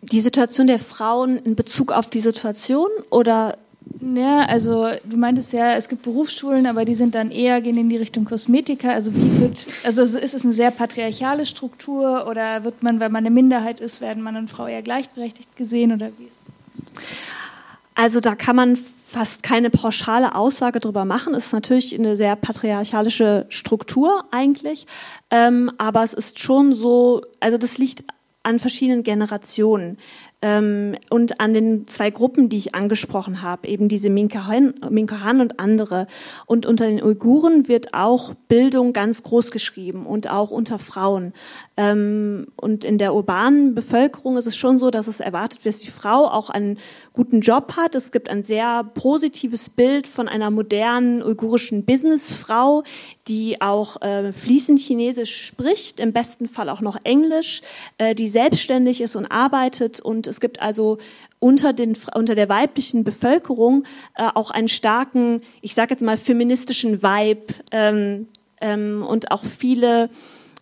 die 0.00 0.20
Situation 0.20 0.66
der 0.66 0.78
Frauen 0.78 1.36
in 1.36 1.54
Bezug 1.54 1.92
auf 1.92 2.10
die 2.10 2.20
Situation 2.20 2.88
oder 3.10 3.58
ja, 4.00 4.40
also 4.42 4.88
du 5.04 5.16
meintest 5.16 5.52
ja, 5.52 5.74
es 5.74 5.88
gibt 5.88 6.02
Berufsschulen, 6.02 6.66
aber 6.66 6.84
die 6.84 6.94
sind 6.94 7.14
dann 7.14 7.30
eher 7.30 7.60
gehen 7.60 7.76
in 7.76 7.88
die 7.88 7.96
Richtung 7.96 8.24
Kosmetiker. 8.24 8.92
Also 8.92 9.14
wie 9.14 9.40
wird, 9.40 9.66
also 9.84 10.02
ist 10.02 10.34
es 10.34 10.44
eine 10.44 10.52
sehr 10.52 10.70
patriarchale 10.70 11.46
Struktur 11.46 12.26
oder 12.28 12.64
wird 12.64 12.82
man, 12.82 13.00
wenn 13.00 13.12
man 13.12 13.24
eine 13.24 13.30
Minderheit 13.30 13.80
ist, 13.80 14.00
werden 14.00 14.22
Mann 14.22 14.36
und 14.36 14.50
Frau 14.50 14.66
eher 14.66 14.82
gleichberechtigt 14.82 15.56
gesehen 15.56 15.92
oder 15.92 16.10
wie 16.18 16.24
ist 16.24 16.40
es? 16.48 17.04
Also 17.94 18.20
da 18.20 18.36
kann 18.36 18.54
man 18.54 18.76
fast 18.76 19.42
keine 19.42 19.70
pauschale 19.70 20.34
Aussage 20.34 20.78
darüber 20.78 21.04
machen. 21.04 21.34
Es 21.34 21.46
ist 21.46 21.52
natürlich 21.52 21.98
eine 21.98 22.16
sehr 22.16 22.36
patriarchalische 22.36 23.46
Struktur 23.48 24.24
eigentlich, 24.30 24.86
ähm, 25.30 25.72
aber 25.78 26.02
es 26.04 26.14
ist 26.14 26.38
schon 26.38 26.74
so, 26.74 27.22
also 27.40 27.58
das 27.58 27.78
liegt 27.78 28.04
an 28.44 28.58
verschiedenen 28.58 29.02
Generationen 29.02 29.98
und 30.40 31.40
an 31.40 31.52
den 31.52 31.88
zwei 31.88 32.10
Gruppen, 32.10 32.48
die 32.48 32.58
ich 32.58 32.74
angesprochen 32.76 33.42
habe, 33.42 33.66
eben 33.66 33.88
diese 33.88 34.08
Minka 34.08 34.46
Han 34.46 35.40
und 35.40 35.58
andere. 35.58 36.06
Und 36.46 36.64
unter 36.64 36.86
den 36.86 37.02
Uiguren 37.02 37.66
wird 37.66 37.92
auch 37.92 38.34
Bildung 38.46 38.92
ganz 38.92 39.24
groß 39.24 39.50
geschrieben 39.50 40.06
und 40.06 40.30
auch 40.30 40.52
unter 40.52 40.78
Frauen. 40.78 41.32
Ähm, 41.76 42.46
und 42.54 42.84
in 42.84 42.98
der 42.98 43.14
urbanen 43.14 43.74
Bevölkerung 43.74 44.36
ist 44.36 44.46
es 44.46 44.56
schon 44.56 44.78
so, 44.78 44.90
dass 44.90 45.08
es 45.08 45.18
erwartet 45.18 45.64
wird, 45.64 45.74
dass 45.74 45.82
die 45.82 45.90
Frau 45.90 46.28
auch 46.28 46.50
einen 46.50 46.78
guten 47.12 47.40
Job 47.40 47.74
hat. 47.76 47.96
Es 47.96 48.12
gibt 48.12 48.30
ein 48.30 48.44
sehr 48.44 48.84
positives 48.94 49.68
Bild 49.68 50.06
von 50.06 50.28
einer 50.28 50.50
modernen 50.52 51.20
uigurischen 51.20 51.84
Businessfrau, 51.84 52.84
die 53.26 53.60
auch 53.60 54.00
äh, 54.02 54.32
fließend 54.32 54.78
Chinesisch 54.78 55.46
spricht, 55.46 55.98
im 55.98 56.12
besten 56.12 56.46
Fall 56.46 56.68
auch 56.68 56.80
noch 56.80 56.96
Englisch, 57.02 57.62
äh, 57.98 58.14
die 58.14 58.28
selbstständig 58.28 59.00
ist 59.00 59.16
und 59.16 59.26
arbeitet. 59.26 60.00
Und 60.00 60.27
es 60.28 60.40
gibt 60.40 60.60
also 60.60 60.98
unter, 61.40 61.72
den, 61.72 61.96
unter 62.14 62.34
der 62.34 62.48
weiblichen 62.48 63.04
Bevölkerung 63.04 63.84
äh, 64.16 64.28
auch 64.34 64.50
einen 64.50 64.68
starken, 64.68 65.42
ich 65.60 65.74
sage 65.74 65.90
jetzt 65.90 66.02
mal, 66.02 66.16
feministischen 66.16 67.02
Vibe 67.02 67.54
ähm, 67.72 68.28
ähm, 68.60 69.04
und 69.08 69.30
auch 69.30 69.44
viele, 69.44 70.10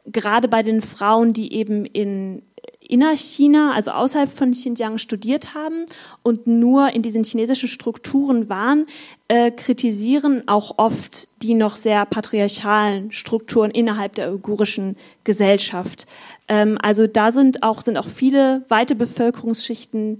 gerade 0.07 0.49
bei 0.49 0.63
den 0.63 0.81
Frauen, 0.81 1.33
die 1.33 1.53
eben 1.53 1.85
in 1.85 2.43
Innerchina, 2.89 3.73
also 3.73 3.91
außerhalb 3.91 4.31
von 4.31 4.53
Xinjiang 4.53 4.99
studiert 4.99 5.55
haben 5.55 5.87
und 6.23 6.47
nur 6.47 6.91
in 6.91 7.03
diesen 7.03 7.25
chinesischen 7.25 7.69
Strukturen 7.69 8.49
waren, 8.49 8.87
äh, 9.29 9.51
kritisieren 9.51 10.47
auch 10.47 10.79
oft 10.79 11.43
die 11.43 11.55
noch 11.55 11.75
sehr 11.77 12.07
patriarchalen 12.07 13.11
Strukturen 13.11 13.71
innerhalb 13.71 14.15
der 14.15 14.33
uigurischen 14.33 14.97
Gesellschaft. 15.25 16.07
Ähm, 16.49 16.79
also 16.81 17.07
da 17.07 17.31
sind 17.31 17.63
auch, 17.63 17.81
sind 17.81 17.97
auch 17.97 18.09
viele 18.09 18.65
weite 18.69 18.95
Bevölkerungsschichten 18.95 20.19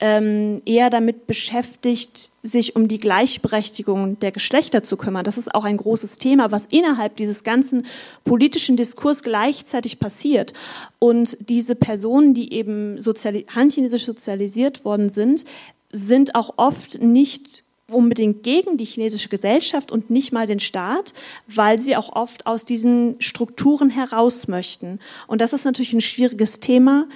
ähm, 0.00 0.62
eher 0.64 0.90
damit 0.90 1.26
beschäftigt, 1.26 2.30
sich 2.42 2.76
um 2.76 2.86
die 2.86 2.98
Gleichberechtigung 2.98 4.18
der 4.20 4.30
Geschlechter 4.30 4.82
zu 4.82 4.96
kümmern. 4.96 5.24
Das 5.24 5.38
ist 5.38 5.54
auch 5.54 5.64
ein 5.64 5.76
großes 5.76 6.18
Thema, 6.18 6.52
was 6.52 6.66
innerhalb 6.66 7.16
dieses 7.16 7.42
ganzen 7.42 7.84
politischen 8.24 8.76
Diskurs 8.76 9.22
gleichzeitig 9.22 9.98
passiert. 9.98 10.52
Und 10.98 11.36
diese 11.48 11.74
Personen, 11.74 12.32
die 12.32 12.52
eben 12.52 13.00
soziali 13.00 13.46
handchinesisch 13.52 14.04
sozialisiert 14.04 14.84
worden 14.84 15.08
sind, 15.08 15.44
sind 15.90 16.34
auch 16.34 16.54
oft 16.58 17.00
nicht 17.00 17.64
unbedingt 17.90 18.42
gegen 18.42 18.76
die 18.76 18.84
chinesische 18.84 19.28
Gesellschaft 19.28 19.90
und 19.90 20.10
nicht 20.10 20.32
mal 20.32 20.46
den 20.46 20.60
Staat, 20.60 21.14
weil 21.46 21.80
sie 21.80 21.96
auch 21.96 22.14
oft 22.14 22.46
aus 22.46 22.64
diesen 22.64 23.16
Strukturen 23.18 23.88
heraus 23.88 24.46
möchten. 24.46 25.00
Und 25.26 25.40
das 25.40 25.52
ist 25.52 25.64
natürlich 25.64 25.94
ein 25.94 26.02
schwieriges 26.02 26.60
Thema, 26.60 27.06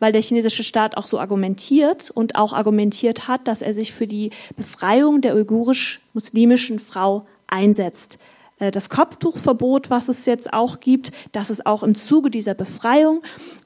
weil 0.00 0.12
der 0.12 0.20
chinesische 0.22 0.64
Staat 0.64 0.96
auch 0.96 1.06
so 1.06 1.18
argumentiert 1.18 2.10
und 2.10 2.34
auch 2.34 2.52
argumentiert 2.52 3.28
hat, 3.28 3.46
dass 3.46 3.62
er 3.62 3.72
sich 3.72 3.92
für 3.92 4.06
die 4.06 4.30
Befreiung 4.56 5.20
der 5.20 5.34
uigurisch-muslimischen 5.36 6.80
Frau 6.80 7.26
einsetzt. 7.46 8.18
Äh, 8.58 8.70
das 8.70 8.88
Kopftuchverbot, 8.88 9.90
was 9.90 10.08
es 10.08 10.26
jetzt 10.26 10.52
auch 10.52 10.80
gibt, 10.80 11.12
das 11.32 11.50
ist 11.50 11.66
auch 11.66 11.82
im 11.82 11.94
Zuge 11.94 12.30
dieser 12.30 12.54
Befreiung. 12.54 13.22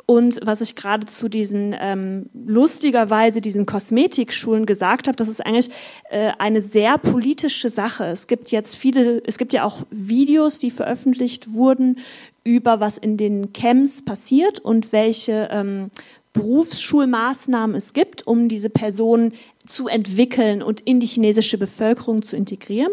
Und 0.06 0.40
was 0.44 0.60
ich 0.60 0.74
gerade 0.74 1.06
zu 1.06 1.28
diesen 1.28 1.74
ähm, 1.78 2.30
lustigerweise 2.34 3.40
diesen 3.40 3.64
Kosmetikschulen 3.64 4.66
gesagt 4.66 5.06
habe, 5.06 5.16
das 5.16 5.28
ist 5.28 5.44
eigentlich 5.44 5.70
äh, 6.10 6.32
eine 6.38 6.60
sehr 6.60 6.98
politische 6.98 7.68
Sache. 7.68 8.06
Es 8.06 8.26
gibt 8.26 8.50
jetzt 8.50 8.74
viele, 8.74 9.22
es 9.24 9.38
gibt 9.38 9.52
ja 9.52 9.64
auch 9.64 9.84
Videos, 9.90 10.58
die 10.58 10.72
veröffentlicht 10.72 11.52
wurden 11.52 11.98
über 12.42 12.80
was 12.80 12.98
in 12.98 13.16
den 13.18 13.52
Camps 13.52 14.04
passiert 14.04 14.58
und 14.58 14.92
welche 14.92 15.48
ähm, 15.52 15.90
Berufsschulmaßnahmen 16.32 17.76
es 17.76 17.92
gibt, 17.92 18.26
um 18.26 18.48
diese 18.48 18.70
Personen 18.70 19.32
zu 19.66 19.88
entwickeln 19.88 20.62
und 20.62 20.80
in 20.80 21.00
die 21.00 21.06
chinesische 21.06 21.58
Bevölkerung 21.58 22.22
zu 22.22 22.36
integrieren. 22.36 22.90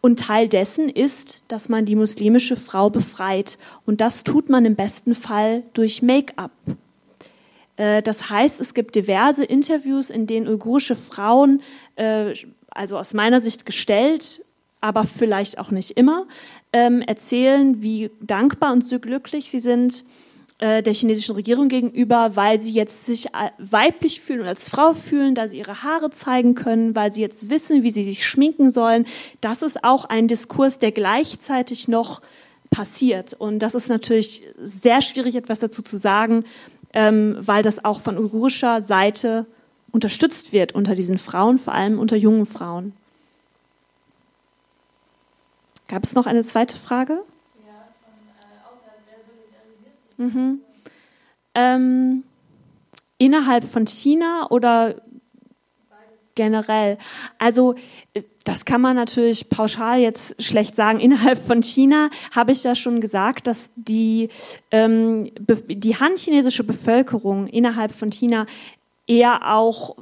Und 0.00 0.20
Teil 0.20 0.48
dessen 0.48 0.88
ist, 0.88 1.44
dass 1.48 1.68
man 1.68 1.84
die 1.84 1.96
muslimische 1.96 2.56
Frau 2.56 2.90
befreit. 2.90 3.58
Und 3.86 4.00
das 4.00 4.24
tut 4.24 4.48
man 4.48 4.64
im 4.64 4.76
besten 4.76 5.14
Fall 5.14 5.62
durch 5.74 6.02
Make-up. 6.02 6.52
Äh, 7.76 8.02
das 8.02 8.30
heißt, 8.30 8.60
es 8.60 8.74
gibt 8.74 8.94
diverse 8.94 9.44
Interviews, 9.44 10.10
in 10.10 10.26
denen 10.26 10.48
uigurische 10.48 10.96
Frauen, 10.96 11.62
äh, 11.96 12.34
also 12.70 12.98
aus 12.98 13.14
meiner 13.14 13.40
Sicht 13.40 13.66
gestellt, 13.66 14.42
aber 14.80 15.04
vielleicht 15.04 15.58
auch 15.58 15.70
nicht 15.70 15.92
immer, 15.92 16.26
ähm, 16.72 17.02
erzählen, 17.02 17.82
wie 17.82 18.10
dankbar 18.20 18.72
und 18.72 18.86
so 18.86 18.98
glücklich 18.98 19.50
sie 19.50 19.58
sind 19.58 20.04
der 20.58 20.94
chinesischen 20.94 21.34
Regierung 21.34 21.68
gegenüber, 21.68 22.34
weil 22.34 22.58
sie 22.58 22.72
jetzt 22.72 23.04
sich 23.04 23.28
weiblich 23.58 24.22
fühlen 24.22 24.40
und 24.40 24.46
als 24.46 24.70
Frau 24.70 24.94
fühlen, 24.94 25.34
da 25.34 25.48
sie 25.48 25.58
ihre 25.58 25.82
Haare 25.82 26.10
zeigen 26.10 26.54
können, 26.54 26.96
weil 26.96 27.12
sie 27.12 27.20
jetzt 27.20 27.50
wissen, 27.50 27.82
wie 27.82 27.90
sie 27.90 28.02
sich 28.02 28.26
schminken 28.26 28.70
sollen. 28.70 29.06
Das 29.42 29.60
ist 29.60 29.84
auch 29.84 30.06
ein 30.06 30.28
Diskurs, 30.28 30.78
der 30.78 30.92
gleichzeitig 30.92 31.88
noch 31.88 32.22
passiert. 32.70 33.34
Und 33.34 33.58
das 33.58 33.74
ist 33.74 33.88
natürlich 33.88 34.44
sehr 34.58 35.02
schwierig, 35.02 35.34
etwas 35.34 35.60
dazu 35.60 35.82
zu 35.82 35.98
sagen, 35.98 36.44
ähm, 36.94 37.36
weil 37.38 37.62
das 37.62 37.84
auch 37.84 38.00
von 38.00 38.16
uigurischer 38.16 38.80
Seite 38.80 39.44
unterstützt 39.92 40.52
wird 40.52 40.74
unter 40.74 40.94
diesen 40.94 41.18
Frauen, 41.18 41.58
vor 41.58 41.74
allem 41.74 41.98
unter 41.98 42.16
jungen 42.16 42.46
Frauen. 42.46 42.92
Gab 45.88 46.02
es 46.02 46.14
noch 46.14 46.26
eine 46.26 46.44
zweite 46.44 46.76
Frage? 46.76 47.20
Mhm. 50.16 50.60
Ähm, 51.54 52.24
innerhalb 53.18 53.64
von 53.64 53.86
China 53.86 54.46
oder 54.50 54.96
generell? 56.34 56.98
Also 57.38 57.74
das 58.44 58.64
kann 58.64 58.80
man 58.80 58.94
natürlich 58.94 59.48
pauschal 59.48 59.98
jetzt 59.98 60.40
schlecht 60.40 60.76
sagen. 60.76 61.00
Innerhalb 61.00 61.38
von 61.38 61.62
China 61.62 62.10
habe 62.34 62.52
ich 62.52 62.62
ja 62.62 62.76
schon 62.76 63.00
gesagt, 63.00 63.48
dass 63.48 63.72
die, 63.74 64.28
ähm, 64.70 65.28
die 65.66 65.96
han-chinesische 65.96 66.62
Bevölkerung 66.62 67.48
innerhalb 67.48 67.90
von 67.90 68.12
China 68.12 68.46
eher 69.08 69.52
auch 69.52 69.96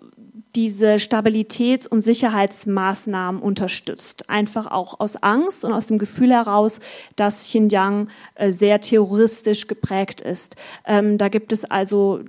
diese 0.55 0.99
Stabilitäts- 0.99 1.89
und 1.89 2.03
Sicherheitsmaßnahmen 2.03 3.41
unterstützt. 3.41 4.31
Einfach 4.31 4.71
auch 4.71 5.01
aus 5.01 5.17
Angst 5.23 5.65
und 5.65 5.73
aus 5.73 5.87
dem 5.87 5.99
Gefühl 5.99 6.33
heraus, 6.33 6.81
dass 7.17 7.49
Xinjiang 7.49 8.09
äh, 8.35 8.51
sehr 8.51 8.81
terroristisch 8.81 9.67
geprägt 9.67 10.21
ist. 10.21 10.57
Ähm, 10.87 11.19
da 11.19 11.29
gibt 11.29 11.53
es 11.53 11.65
also 11.65 12.21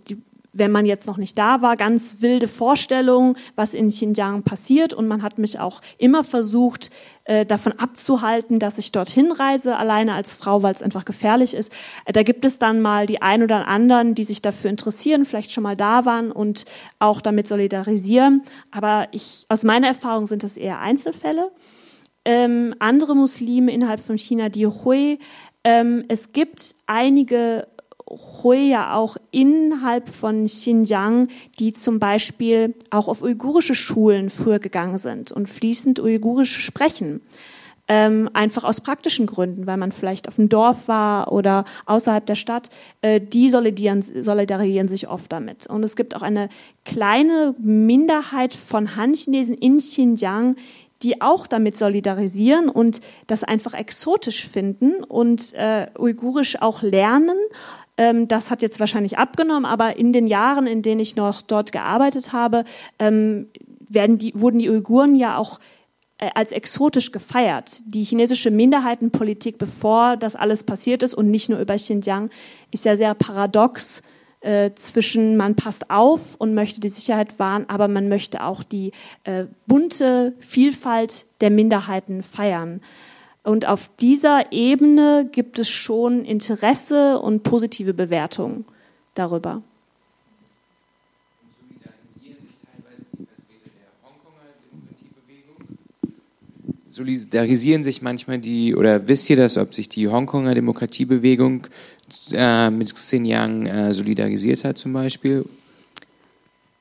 wenn 0.57 0.71
man 0.71 0.85
jetzt 0.85 1.05
noch 1.05 1.17
nicht 1.17 1.37
da 1.37 1.61
war, 1.61 1.75
ganz 1.75 2.21
wilde 2.21 2.47
Vorstellungen, 2.47 3.35
was 3.57 3.73
in 3.73 3.89
Xinjiang 3.89 4.43
passiert. 4.43 4.93
Und 4.93 5.05
man 5.05 5.21
hat 5.21 5.37
mich 5.37 5.59
auch 5.59 5.81
immer 5.97 6.23
versucht, 6.23 6.91
äh, 7.25 7.45
davon 7.45 7.73
abzuhalten, 7.73 8.59
dass 8.59 8.77
ich 8.77 8.91
dorthin 8.91 9.31
reise, 9.31 9.77
alleine 9.77 10.13
als 10.13 10.35
Frau, 10.35 10.61
weil 10.63 10.73
es 10.73 10.83
einfach 10.83 11.05
gefährlich 11.05 11.53
ist. 11.53 11.73
Äh, 12.05 12.13
da 12.13 12.23
gibt 12.23 12.45
es 12.45 12.59
dann 12.59 12.81
mal 12.81 13.07
die 13.07 13.21
ein 13.21 13.43
oder 13.43 13.67
anderen, 13.67 14.13
die 14.13 14.23
sich 14.23 14.41
dafür 14.41 14.69
interessieren, 14.69 15.25
vielleicht 15.25 15.51
schon 15.51 15.63
mal 15.63 15.75
da 15.75 16.05
waren 16.05 16.31
und 16.31 16.65
auch 16.99 17.21
damit 17.21 17.47
solidarisieren. 17.47 18.43
Aber 18.71 19.07
ich, 19.11 19.45
aus 19.49 19.63
meiner 19.63 19.87
Erfahrung 19.87 20.27
sind 20.27 20.43
das 20.43 20.55
eher 20.55 20.79
Einzelfälle. 20.79 21.51
Ähm, 22.25 22.75
andere 22.79 23.15
Muslime 23.15 23.71
innerhalb 23.71 23.99
von 23.99 24.17
China, 24.17 24.49
die 24.49 24.67
Hui, 24.67 25.19
ähm, 25.63 26.05
es 26.07 26.31
gibt 26.31 26.75
einige 26.85 27.67
Ja 28.07 28.95
auch 28.95 29.17
innerhalb 29.31 30.09
von 30.09 30.45
Xinjiang, 30.45 31.27
die 31.59 31.73
zum 31.73 31.99
Beispiel 31.99 32.75
auch 32.91 33.07
auf 33.07 33.23
uigurische 33.23 33.75
Schulen 33.75 34.29
früher 34.29 34.59
gegangen 34.59 34.97
sind 34.97 35.31
und 35.31 35.49
fließend 35.49 35.99
uigurisch 35.99 36.59
sprechen. 36.59 37.21
Ähm, 37.87 38.31
einfach 38.33 38.63
aus 38.63 38.81
praktischen 38.81 39.27
Gründen, 39.27 39.67
weil 39.67 39.77
man 39.77 39.91
vielleicht 39.91 40.27
auf 40.27 40.37
dem 40.37 40.49
Dorf 40.49 40.87
war 40.87 41.31
oder 41.31 41.65
außerhalb 41.85 42.25
der 42.25 42.33
Stadt, 42.33 42.71
äh, 43.01 43.21
die 43.21 43.51
solidarisieren, 43.51 44.01
solidarisieren 44.23 44.87
sich 44.87 45.07
oft 45.07 45.31
damit. 45.31 45.67
Und 45.67 45.83
es 45.83 45.95
gibt 45.95 46.15
auch 46.15 46.23
eine 46.23 46.49
kleine 46.83 47.53
Minderheit 47.59 48.53
von 48.53 48.95
Han-Chinesen 48.95 49.55
in 49.55 49.77
Xinjiang, 49.77 50.55
die 51.03 51.21
auch 51.21 51.45
damit 51.45 51.77
solidarisieren 51.77 52.69
und 52.69 53.01
das 53.27 53.43
einfach 53.43 53.75
exotisch 53.75 54.47
finden 54.47 55.03
und 55.03 55.53
äh, 55.53 55.87
uigurisch 55.95 56.61
auch 56.61 56.81
lernen 56.81 57.37
ähm, 57.97 58.27
das 58.27 58.51
hat 58.51 58.61
jetzt 58.61 58.79
wahrscheinlich 58.79 59.17
abgenommen, 59.17 59.65
aber 59.65 59.97
in 59.97 60.13
den 60.13 60.27
Jahren, 60.27 60.67
in 60.67 60.81
denen 60.81 60.99
ich 60.99 61.15
noch 61.15 61.41
dort 61.41 61.71
gearbeitet 61.71 62.33
habe, 62.33 62.63
ähm, 62.99 63.47
die, 63.89 64.33
wurden 64.35 64.59
die 64.59 64.69
Uiguren 64.69 65.15
ja 65.15 65.37
auch 65.37 65.59
äh, 66.17 66.29
als 66.33 66.51
exotisch 66.51 67.11
gefeiert. 67.11 67.81
Die 67.85 68.03
chinesische 68.03 68.51
Minderheitenpolitik, 68.51 69.57
bevor 69.57 70.17
das 70.17 70.35
alles 70.35 70.63
passiert 70.63 71.03
ist 71.03 71.13
und 71.13 71.29
nicht 71.29 71.49
nur 71.49 71.59
über 71.59 71.75
Xinjiang, 71.75 72.29
ist 72.71 72.85
ja 72.85 72.97
sehr 72.97 73.13
paradox 73.13 74.01
äh, 74.41 74.71
zwischen 74.75 75.37
man 75.37 75.55
passt 75.55 75.89
auf 75.89 76.35
und 76.35 76.53
möchte 76.53 76.79
die 76.79 76.89
Sicherheit 76.89 77.39
wahren, 77.39 77.65
aber 77.67 77.87
man 77.87 78.09
möchte 78.09 78.43
auch 78.43 78.63
die 78.63 78.91
äh, 79.23 79.45
bunte 79.67 80.33
Vielfalt 80.39 81.25
der 81.41 81.49
Minderheiten 81.49 82.23
feiern. 82.23 82.81
Und 83.45 83.67
auf 83.67 83.91
dieser 83.99 84.51
Ebene 84.51 85.29
gibt 85.31 85.59
es 85.59 85.69
schon 85.69 86.25
Interesse 86.25 87.19
und 87.19 87.43
positive 87.43 87.93
Bewertungen 87.93 88.65
darüber. 89.13 89.61
solidarisieren 96.95 97.83
sich 97.83 98.01
manchmal 98.01 98.39
die, 98.39 98.73
oder 98.73 99.09
wisst 99.09 99.29
ihr 99.29 99.35
das, 99.35 99.57
ob 99.57 99.73
sich 99.73 99.89
die 99.89 100.07
Hongkonger 100.07 100.55
Demokratiebewegung 100.55 101.67
äh, 102.31 102.69
mit 102.69 102.95
Xinjiang 102.95 103.65
äh, 103.65 103.93
solidarisiert 103.93 104.63
hat 104.63 104.77
zum 104.77 104.93
Beispiel? 104.93 105.43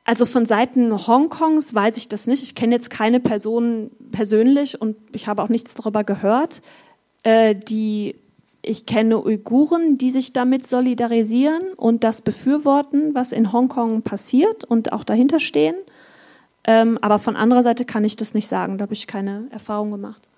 Also 0.04 0.26
von 0.26 0.44
Seiten 0.44 1.06
Hongkongs 1.06 1.74
weiß 1.74 1.96
ich 1.96 2.08
das 2.08 2.26
nicht. 2.26 2.42
Ich 2.42 2.54
kenne 2.54 2.74
jetzt 2.74 2.90
keine 2.90 3.20
Person 3.20 3.90
persönlich 4.12 4.80
und 4.80 4.96
ich 5.14 5.26
habe 5.26 5.42
auch 5.42 5.48
nichts 5.48 5.74
darüber 5.74 6.04
gehört. 6.04 6.60
Äh, 7.22 7.54
die, 7.54 8.16
ich 8.60 8.84
kenne 8.84 9.24
Uiguren, 9.24 9.96
die 9.96 10.10
sich 10.10 10.34
damit 10.34 10.66
solidarisieren 10.66 11.72
und 11.76 12.04
das 12.04 12.20
befürworten, 12.20 13.14
was 13.14 13.32
in 13.32 13.50
Hongkong 13.50 14.02
passiert 14.02 14.64
und 14.64 14.92
auch 14.92 15.04
dahinter 15.04 15.40
stehen. 15.40 15.74
Ähm, 16.64 16.98
aber 17.00 17.18
von 17.18 17.34
anderer 17.34 17.62
Seite 17.62 17.86
kann 17.86 18.04
ich 18.04 18.16
das 18.16 18.34
nicht 18.34 18.46
sagen. 18.46 18.76
Da 18.76 18.82
habe 18.82 18.94
ich 18.94 19.06
keine 19.06 19.44
Erfahrung 19.50 19.90
gemacht. 19.90 20.28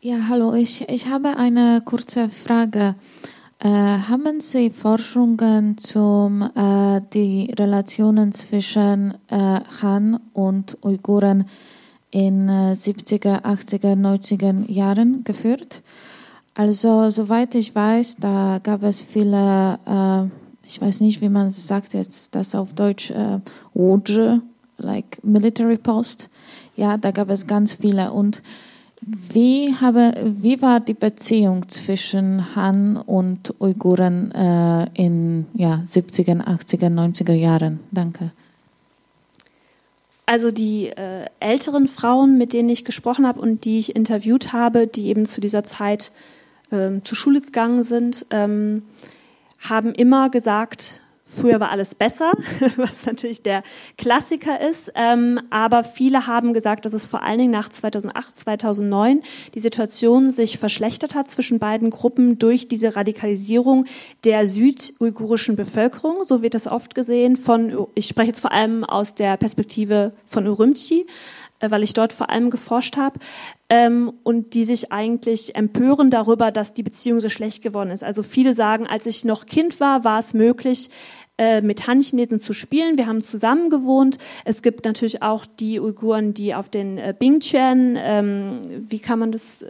Ja, 0.00 0.28
hallo, 0.28 0.54
ich, 0.54 0.88
ich 0.88 1.08
habe 1.08 1.36
eine 1.36 1.82
kurze 1.84 2.28
Frage. 2.28 2.94
Äh, 3.62 3.68
haben 3.68 4.40
Sie 4.40 4.70
Forschungen 4.70 5.76
zum 5.76 6.40
äh, 6.40 7.02
die 7.12 7.52
Relationen 7.58 8.32
zwischen 8.32 9.12
äh, 9.28 9.60
Han 9.82 10.18
und 10.32 10.78
Uiguren 10.82 11.44
in 12.10 12.48
70er, 12.48 13.42
80er, 13.42 13.96
90er 13.96 14.70
Jahren 14.70 15.24
geführt? 15.24 15.82
Also 16.54 17.10
soweit 17.10 17.54
ich 17.54 17.74
weiß, 17.74 18.16
da 18.16 18.60
gab 18.62 18.82
es 18.82 19.02
viele, 19.02 19.78
äh, 19.86 20.66
ich 20.66 20.80
weiß 20.80 21.02
nicht, 21.02 21.20
wie 21.20 21.28
man 21.28 21.50
sagt 21.50 21.92
jetzt 21.92 22.34
das 22.34 22.54
auf 22.54 22.72
Deutsch, 22.72 23.10
äh, 23.10 23.40
Wodre, 23.74 24.40
like 24.78 25.22
Military 25.22 25.76
Post. 25.76 26.30
Ja, 26.76 26.96
da 26.96 27.10
gab 27.10 27.28
es 27.28 27.46
ganz 27.46 27.74
viele 27.74 28.10
und 28.10 28.40
wie, 29.02 29.74
habe, 29.80 30.14
wie 30.24 30.60
war 30.60 30.80
die 30.80 30.94
Beziehung 30.94 31.68
zwischen 31.68 32.54
Han 32.54 32.96
und 32.96 33.54
Uiguren 33.60 34.30
äh, 34.32 34.86
in 34.94 35.46
ja, 35.54 35.82
70er, 35.86 36.44
80er, 36.44 36.88
90er 36.88 37.32
Jahren? 37.32 37.80
Danke. 37.90 38.30
Also 40.26 40.50
die 40.50 40.88
äh, 40.88 41.26
älteren 41.40 41.88
Frauen, 41.88 42.38
mit 42.38 42.52
denen 42.52 42.68
ich 42.68 42.84
gesprochen 42.84 43.26
habe 43.26 43.40
und 43.40 43.64
die 43.64 43.78
ich 43.78 43.96
interviewt 43.96 44.52
habe, 44.52 44.86
die 44.86 45.08
eben 45.08 45.26
zu 45.26 45.40
dieser 45.40 45.64
Zeit 45.64 46.12
ähm, 46.70 47.04
zur 47.04 47.16
Schule 47.16 47.40
gegangen 47.40 47.82
sind, 47.82 48.26
ähm, 48.30 48.82
haben 49.58 49.92
immer 49.92 50.30
gesagt, 50.30 50.99
Früher 51.30 51.60
war 51.60 51.70
alles 51.70 51.94
besser, 51.94 52.32
was 52.76 53.06
natürlich 53.06 53.42
der 53.42 53.62
Klassiker 53.96 54.60
ist. 54.60 54.90
Ähm, 54.96 55.40
aber 55.50 55.84
viele 55.84 56.26
haben 56.26 56.52
gesagt, 56.52 56.84
dass 56.84 56.92
es 56.92 57.06
vor 57.06 57.22
allen 57.22 57.38
Dingen 57.38 57.52
nach 57.52 57.68
2008, 57.68 58.34
2009 58.34 59.22
die 59.54 59.60
Situation 59.60 60.32
sich 60.32 60.58
verschlechtert 60.58 61.14
hat 61.14 61.30
zwischen 61.30 61.60
beiden 61.60 61.90
Gruppen 61.90 62.40
durch 62.40 62.66
diese 62.66 62.96
Radikalisierung 62.96 63.84
der 64.24 64.44
süduigurischen 64.44 65.54
Bevölkerung. 65.54 66.24
So 66.24 66.42
wird 66.42 66.54
das 66.54 66.66
oft 66.66 66.96
gesehen 66.96 67.36
von, 67.36 67.86
ich 67.94 68.08
spreche 68.08 68.28
jetzt 68.28 68.40
vor 68.40 68.50
allem 68.50 68.82
aus 68.82 69.14
der 69.14 69.36
Perspektive 69.36 70.12
von 70.26 70.48
Urumqi 70.48 71.06
äh, 71.60 71.70
weil 71.70 71.82
ich 71.84 71.94
dort 71.94 72.12
vor 72.12 72.30
allem 72.30 72.50
geforscht 72.50 72.96
habe, 72.96 73.20
ähm, 73.68 74.12
und 74.24 74.54
die 74.54 74.64
sich 74.64 74.92
eigentlich 74.92 75.54
empören 75.54 76.10
darüber, 76.10 76.50
dass 76.50 76.74
die 76.74 76.82
Beziehung 76.82 77.20
so 77.20 77.28
schlecht 77.28 77.62
geworden 77.62 77.90
ist. 77.90 78.02
Also 78.02 78.22
viele 78.24 78.52
sagen, 78.52 78.86
als 78.86 79.06
ich 79.06 79.24
noch 79.24 79.46
Kind 79.46 79.78
war, 79.78 80.02
war 80.02 80.18
es 80.18 80.34
möglich, 80.34 80.90
äh, 81.40 81.62
mit 81.62 81.86
Han-Chinesen 81.86 82.38
zu 82.38 82.52
spielen. 82.52 82.98
Wir 82.98 83.06
haben 83.06 83.22
zusammen 83.22 83.70
gewohnt. 83.70 84.18
Es 84.44 84.60
gibt 84.60 84.84
natürlich 84.84 85.22
auch 85.22 85.46
die 85.46 85.80
Uiguren, 85.80 86.34
die 86.34 86.54
auf 86.54 86.68
den 86.68 86.98
äh, 86.98 87.14
Bingquan, 87.18 87.96
ähm, 87.96 88.60
wie 88.90 88.98
kann 88.98 89.18
man 89.18 89.32
das 89.32 89.64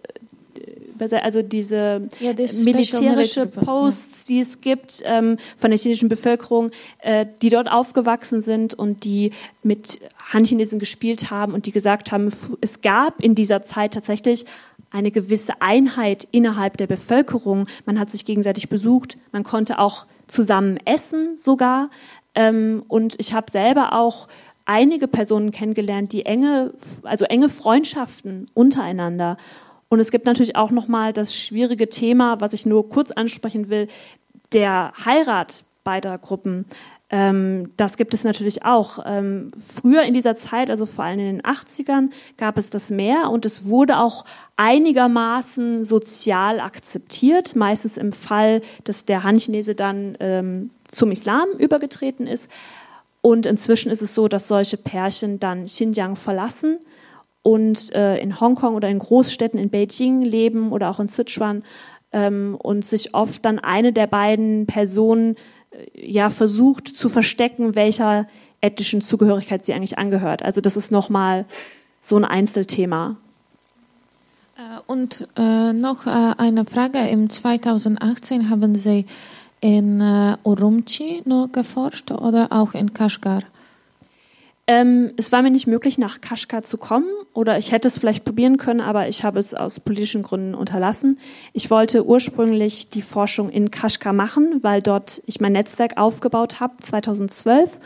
also 0.98 1.40
diese 1.40 2.08
ja, 2.18 2.34
militärische 2.64 3.46
Posts, 3.46 4.26
die 4.26 4.40
es 4.40 4.60
gibt 4.60 5.02
ähm, 5.06 5.38
von 5.56 5.70
der 5.70 5.78
chinesischen 5.78 6.10
Bevölkerung, 6.10 6.72
äh, 6.98 7.24
die 7.40 7.48
dort 7.48 7.70
aufgewachsen 7.70 8.42
sind 8.42 8.74
und 8.74 9.04
die 9.04 9.30
mit 9.62 10.00
Han-Chinesen 10.32 10.78
gespielt 10.78 11.30
haben 11.30 11.54
und 11.54 11.64
die 11.64 11.72
gesagt 11.72 12.12
haben, 12.12 12.30
es 12.60 12.82
gab 12.82 13.22
in 13.22 13.34
dieser 13.34 13.62
Zeit 13.62 13.94
tatsächlich 13.94 14.44
eine 14.90 15.10
gewisse 15.10 15.62
Einheit 15.62 16.28
innerhalb 16.32 16.76
der 16.76 16.88
Bevölkerung. 16.88 17.66
Man 17.86 17.98
hat 17.98 18.10
sich 18.10 18.26
gegenseitig 18.26 18.68
besucht, 18.68 19.16
man 19.32 19.44
konnte 19.44 19.78
auch 19.78 20.04
zusammen 20.30 20.78
essen 20.84 21.36
sogar. 21.36 21.90
Ähm, 22.34 22.82
und 22.88 23.16
ich 23.18 23.34
habe 23.34 23.50
selber 23.50 23.92
auch 23.92 24.28
einige 24.64 25.08
Personen 25.08 25.50
kennengelernt, 25.50 26.12
die 26.12 26.24
enge, 26.24 26.72
also 27.02 27.24
enge 27.24 27.48
Freundschaften 27.48 28.46
untereinander 28.54 29.36
und 29.90 29.98
es 29.98 30.12
gibt 30.12 30.24
natürlich 30.24 30.56
auch 30.56 30.70
nochmal 30.70 31.12
das 31.12 31.34
schwierige 31.34 31.88
Thema, 31.88 32.40
was 32.40 32.52
ich 32.52 32.64
nur 32.64 32.88
kurz 32.88 33.10
ansprechen 33.10 33.68
will, 33.68 33.88
der 34.52 34.92
Heirat 35.04 35.64
beider 35.82 36.16
Gruppen. 36.16 36.64
Ähm, 37.10 37.72
das 37.76 37.96
gibt 37.96 38.14
es 38.14 38.22
natürlich 38.22 38.64
auch. 38.64 39.00
Ähm, 39.04 39.50
früher 39.58 40.02
in 40.02 40.14
dieser 40.14 40.36
Zeit, 40.36 40.70
also 40.70 40.86
vor 40.86 41.04
allem 41.04 41.18
in 41.18 41.38
den 41.38 41.42
80ern, 41.42 42.10
gab 42.36 42.56
es 42.56 42.70
das 42.70 42.90
mehr 42.90 43.30
und 43.30 43.44
es 43.44 43.66
wurde 43.66 43.98
auch 43.98 44.24
einigermaßen 44.60 45.84
sozial 45.84 46.60
akzeptiert, 46.60 47.56
meistens 47.56 47.96
im 47.96 48.12
Fall, 48.12 48.60
dass 48.84 49.06
der 49.06 49.24
Han-Chinese 49.24 49.74
dann 49.74 50.18
ähm, 50.20 50.70
zum 50.86 51.12
Islam 51.12 51.48
übergetreten 51.56 52.26
ist. 52.26 52.50
Und 53.22 53.46
inzwischen 53.46 53.90
ist 53.90 54.02
es 54.02 54.14
so, 54.14 54.28
dass 54.28 54.48
solche 54.48 54.76
Pärchen 54.76 55.40
dann 55.40 55.64
Xinjiang 55.64 56.14
verlassen 56.14 56.78
und 57.42 57.94
äh, 57.94 58.18
in 58.18 58.38
Hongkong 58.38 58.74
oder 58.74 58.88
in 58.90 58.98
Großstädten 58.98 59.58
in 59.58 59.70
Beijing 59.70 60.20
leben 60.20 60.72
oder 60.72 60.90
auch 60.90 61.00
in 61.00 61.08
Sichuan 61.08 61.62
ähm, 62.12 62.54
und 62.58 62.84
sich 62.84 63.14
oft 63.14 63.46
dann 63.46 63.60
eine 63.60 63.94
der 63.94 64.08
beiden 64.08 64.66
Personen 64.66 65.36
äh, 65.70 66.06
ja 66.06 66.28
versucht 66.28 66.86
zu 66.86 67.08
verstecken, 67.08 67.76
welcher 67.76 68.28
ethnischen 68.60 69.00
Zugehörigkeit 69.00 69.64
sie 69.64 69.72
eigentlich 69.72 69.96
angehört. 69.96 70.42
Also 70.42 70.60
das 70.60 70.76
ist 70.76 70.92
nochmal 70.92 71.46
so 71.98 72.18
ein 72.18 72.26
Einzelthema. 72.26 73.16
Äh, 74.60 74.80
und 74.86 75.26
äh, 75.36 75.72
noch 75.72 76.06
äh, 76.06 76.34
eine 76.36 76.64
Frage. 76.64 76.98
Im 76.98 77.30
2018 77.30 78.50
haben 78.50 78.74
Sie 78.74 79.06
in 79.60 80.00
äh, 80.00 80.36
Urumqi 80.44 81.22
nur 81.24 81.48
geforscht 81.48 82.10
oder 82.10 82.48
auch 82.50 82.74
in 82.74 82.92
Kashgar? 82.92 83.42
Ähm, 84.66 85.12
es 85.16 85.32
war 85.32 85.42
mir 85.42 85.50
nicht 85.50 85.66
möglich, 85.66 85.98
nach 85.98 86.20
Kashgar 86.20 86.62
zu 86.62 86.78
kommen 86.78 87.08
oder 87.32 87.58
ich 87.58 87.72
hätte 87.72 87.88
es 87.88 87.98
vielleicht 87.98 88.24
probieren 88.24 88.56
können, 88.56 88.80
aber 88.80 89.08
ich 89.08 89.24
habe 89.24 89.38
es 89.38 89.52
aus 89.52 89.80
politischen 89.80 90.22
Gründen 90.22 90.54
unterlassen. 90.54 91.18
Ich 91.52 91.70
wollte 91.70 92.06
ursprünglich 92.06 92.90
die 92.90 93.02
Forschung 93.02 93.50
in 93.50 93.70
Kashgar 93.70 94.12
machen, 94.12 94.60
weil 94.62 94.80
dort 94.80 95.22
ich 95.26 95.40
mein 95.40 95.52
Netzwerk 95.52 95.96
aufgebaut 95.96 96.60
habe, 96.60 96.74
2012. 96.78 97.80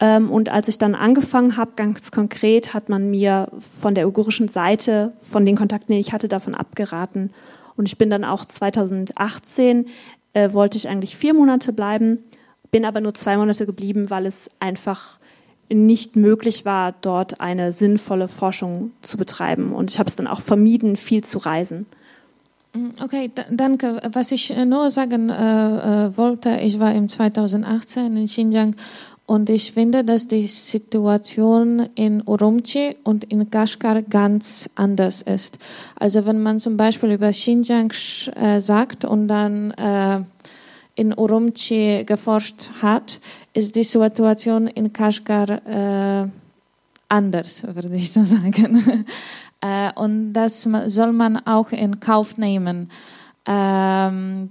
Ähm, 0.00 0.30
und 0.30 0.50
als 0.50 0.68
ich 0.68 0.78
dann 0.78 0.94
angefangen 0.94 1.56
habe, 1.56 1.72
ganz 1.76 2.10
konkret, 2.10 2.72
hat 2.72 2.88
man 2.88 3.10
mir 3.10 3.48
von 3.58 3.94
der 3.94 4.06
uigurischen 4.06 4.48
Seite, 4.48 5.12
von 5.20 5.44
den 5.44 5.56
Kontakten, 5.56 5.92
die 5.92 6.00
ich 6.00 6.12
hatte, 6.12 6.26
davon 6.26 6.54
abgeraten. 6.54 7.30
Und 7.76 7.86
ich 7.86 7.98
bin 7.98 8.10
dann 8.10 8.24
auch 8.24 8.44
2018, 8.44 9.86
äh, 10.32 10.52
wollte 10.52 10.78
ich 10.78 10.88
eigentlich 10.88 11.16
vier 11.16 11.34
Monate 11.34 11.72
bleiben, 11.72 12.18
bin 12.70 12.84
aber 12.84 13.00
nur 13.00 13.14
zwei 13.14 13.36
Monate 13.36 13.66
geblieben, 13.66 14.10
weil 14.10 14.26
es 14.26 14.50
einfach 14.58 15.18
nicht 15.72 16.16
möglich 16.16 16.64
war, 16.64 16.94
dort 17.00 17.40
eine 17.40 17.70
sinnvolle 17.70 18.26
Forschung 18.26 18.92
zu 19.02 19.16
betreiben. 19.16 19.72
Und 19.72 19.90
ich 19.90 19.98
habe 19.98 20.08
es 20.08 20.16
dann 20.16 20.26
auch 20.26 20.40
vermieden, 20.40 20.96
viel 20.96 21.22
zu 21.22 21.38
reisen. 21.38 21.86
Mm, 22.72 22.90
okay, 23.02 23.30
danke. 23.50 24.00
Was 24.12 24.32
ich 24.32 24.50
äh, 24.50 24.64
nur 24.64 24.90
sagen 24.90 25.28
äh, 25.28 26.06
äh, 26.06 26.16
wollte, 26.16 26.58
ich 26.60 26.78
war 26.78 26.94
im 26.94 27.08
2018 27.08 28.16
in 28.16 28.26
Xinjiang 28.26 28.74
und 29.30 29.48
ich 29.48 29.70
finde, 29.70 30.02
dass 30.02 30.26
die 30.26 30.48
Situation 30.48 31.88
in 31.94 32.20
Urumqi 32.26 32.96
und 33.04 33.22
in 33.22 33.48
Kashgar 33.48 34.02
ganz 34.02 34.68
anders 34.74 35.22
ist. 35.22 35.60
Also 35.94 36.26
wenn 36.26 36.42
man 36.42 36.58
zum 36.58 36.76
Beispiel 36.76 37.12
über 37.12 37.30
Xinjiang 37.30 37.92
äh, 38.34 38.58
sagt 38.60 39.04
und 39.04 39.28
dann 39.28 39.70
äh, 39.70 40.22
in 40.96 41.16
Urumqi 41.16 42.02
geforscht 42.04 42.70
hat, 42.82 43.20
ist 43.54 43.76
die 43.76 43.84
Situation 43.84 44.66
in 44.66 44.92
Kashgar 44.92 45.48
äh, 45.64 46.28
anders, 47.08 47.64
würde 47.72 47.94
ich 47.94 48.10
so 48.10 48.24
sagen. 48.24 49.06
äh, 49.60 49.92
und 49.94 50.32
das 50.32 50.68
soll 50.86 51.12
man 51.12 51.36
auch 51.46 51.70
in 51.70 52.00
Kauf 52.00 52.36
nehmen. 52.36 52.90
Ähm, 53.46 54.48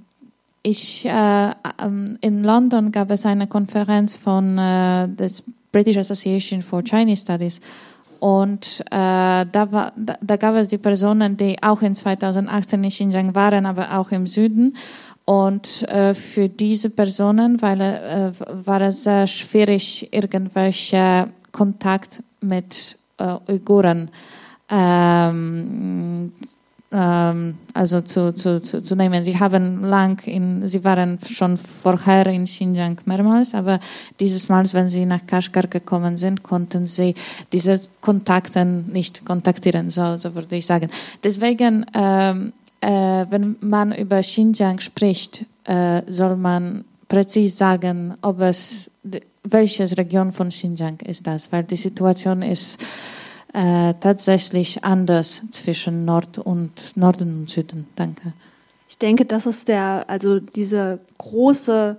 ich, 0.63 1.05
äh, 1.05 1.51
ähm, 1.81 2.17
in 2.21 2.43
London 2.43 2.91
gab 2.91 3.11
es 3.11 3.25
eine 3.25 3.47
Konferenz 3.47 4.15
von 4.15 4.57
äh, 4.57 5.07
der 5.07 5.29
British 5.71 5.97
Association 5.97 6.61
for 6.61 6.83
Chinese 6.83 7.23
Studies 7.23 7.61
und 8.19 8.81
äh, 8.87 9.45
da, 9.45 9.71
war, 9.71 9.93
da, 9.95 10.17
da, 10.21 10.35
gab 10.35 10.55
es 10.55 10.67
die 10.67 10.77
Personen, 10.77 11.37
die 11.37 11.61
auch 11.63 11.81
in 11.81 11.95
2018 11.95 12.83
in 12.83 12.89
Xinjiang 12.89 13.35
waren, 13.35 13.65
aber 13.65 13.97
auch 13.97 14.11
im 14.11 14.27
Süden. 14.27 14.75
Und 15.23 15.87
äh, 15.87 16.13
für 16.13 16.49
diese 16.49 16.89
Personen 16.89 17.61
weil, 17.61 17.79
äh, 17.79 18.31
war 18.65 18.81
es 18.81 19.03
sehr 19.03 19.27
schwierig, 19.27 20.11
irgendwelche 20.11 21.29
Kontakt 21.51 22.23
mit 22.41 22.97
äh, 23.19 23.35
Uiguren 23.47 24.09
ähm, 24.69 25.29
ähm, 25.29 26.31
also 26.91 28.01
zu, 28.01 28.33
zu, 28.33 28.61
zu, 28.61 28.81
zu, 28.81 28.95
nehmen. 28.95 29.23
Sie 29.23 29.39
haben 29.39 29.83
lang 29.83 30.19
in, 30.25 30.65
sie 30.65 30.83
waren 30.83 31.19
schon 31.23 31.57
vorher 31.57 32.25
in 32.25 32.45
Xinjiang 32.45 32.97
mehrmals, 33.05 33.53
aber 33.53 33.79
dieses 34.19 34.49
Mal, 34.49 34.65
wenn 34.73 34.89
sie 34.89 35.05
nach 35.05 35.25
Kashgar 35.27 35.67
gekommen 35.67 36.17
sind, 36.17 36.41
konnten 36.41 36.87
sie 36.87 37.13
diese 37.53 37.79
Kontakte 38.01 38.65
nicht 38.65 39.23
kontaktieren, 39.23 39.91
so, 39.91 40.17
so 40.17 40.33
würde 40.33 40.55
ich 40.55 40.65
sagen. 40.65 40.89
Deswegen 41.23 41.85
ähm, 41.93 42.53
äh, 42.81 43.25
wenn 43.29 43.57
man 43.61 43.93
über 43.93 44.21
Xinjiang 44.21 44.79
spricht, 44.79 45.45
äh, 45.65 46.01
soll 46.07 46.35
man 46.35 46.85
präzise 47.07 47.55
sagen, 47.55 48.13
ob 48.21 48.41
es 48.41 48.91
welche 49.43 49.85
Region 49.97 50.31
von 50.31 50.49
Xinjiang 50.49 50.99
ist 51.05 51.25
das, 51.25 51.51
weil 51.51 51.63
die 51.63 51.75
Situation 51.75 52.41
ist 52.41 52.77
äh, 53.53 53.93
tatsächlich 53.99 54.83
anders 54.83 55.41
zwischen 55.51 56.05
Nord 56.05 56.37
und 56.37 56.95
Norden 56.95 57.41
und 57.41 57.49
Süden. 57.49 57.87
Danke. 57.95 58.33
Ich 58.87 58.97
denke, 58.97 59.25
das 59.25 59.45
ist 59.45 59.67
der, 59.67 60.05
also 60.07 60.39
diese 60.39 60.99
große 61.17 61.97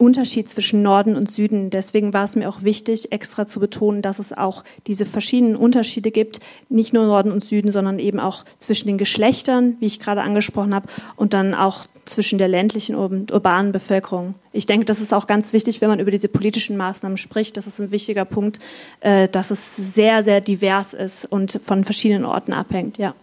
Unterschied 0.00 0.48
zwischen 0.48 0.80
Norden 0.82 1.14
und 1.14 1.30
Süden. 1.30 1.68
Deswegen 1.68 2.14
war 2.14 2.24
es 2.24 2.34
mir 2.34 2.48
auch 2.48 2.62
wichtig, 2.62 3.12
extra 3.12 3.46
zu 3.46 3.60
betonen, 3.60 4.00
dass 4.00 4.18
es 4.18 4.32
auch 4.32 4.64
diese 4.86 5.04
verschiedenen 5.04 5.56
Unterschiede 5.56 6.10
gibt, 6.10 6.40
nicht 6.70 6.94
nur 6.94 7.04
Norden 7.04 7.30
und 7.30 7.44
Süden, 7.44 7.70
sondern 7.70 7.98
eben 7.98 8.18
auch 8.18 8.44
zwischen 8.58 8.88
den 8.88 8.96
Geschlechtern, 8.96 9.76
wie 9.78 9.86
ich 9.86 10.00
gerade 10.00 10.22
angesprochen 10.22 10.74
habe, 10.74 10.88
und 11.16 11.34
dann 11.34 11.54
auch 11.54 11.84
zwischen 12.06 12.38
der 12.38 12.48
ländlichen 12.48 12.96
und 12.96 13.30
urbanen 13.30 13.72
Bevölkerung. 13.72 14.34
Ich 14.52 14.66
denke, 14.66 14.86
das 14.86 15.00
ist 15.00 15.12
auch 15.12 15.26
ganz 15.26 15.52
wichtig, 15.52 15.80
wenn 15.82 15.90
man 15.90 16.00
über 16.00 16.10
diese 16.10 16.28
politischen 16.28 16.78
Maßnahmen 16.78 17.18
spricht. 17.18 17.58
Das 17.58 17.66
ist 17.66 17.78
ein 17.78 17.90
wichtiger 17.90 18.24
Punkt, 18.24 18.58
äh, 19.00 19.28
dass 19.28 19.50
es 19.50 19.76
sehr, 19.94 20.22
sehr 20.22 20.40
divers 20.40 20.94
ist 20.94 21.26
und 21.26 21.60
von 21.62 21.84
verschiedenen 21.84 22.24
Orten 22.24 22.54
abhängt. 22.54 22.96
Ja. 22.96 23.14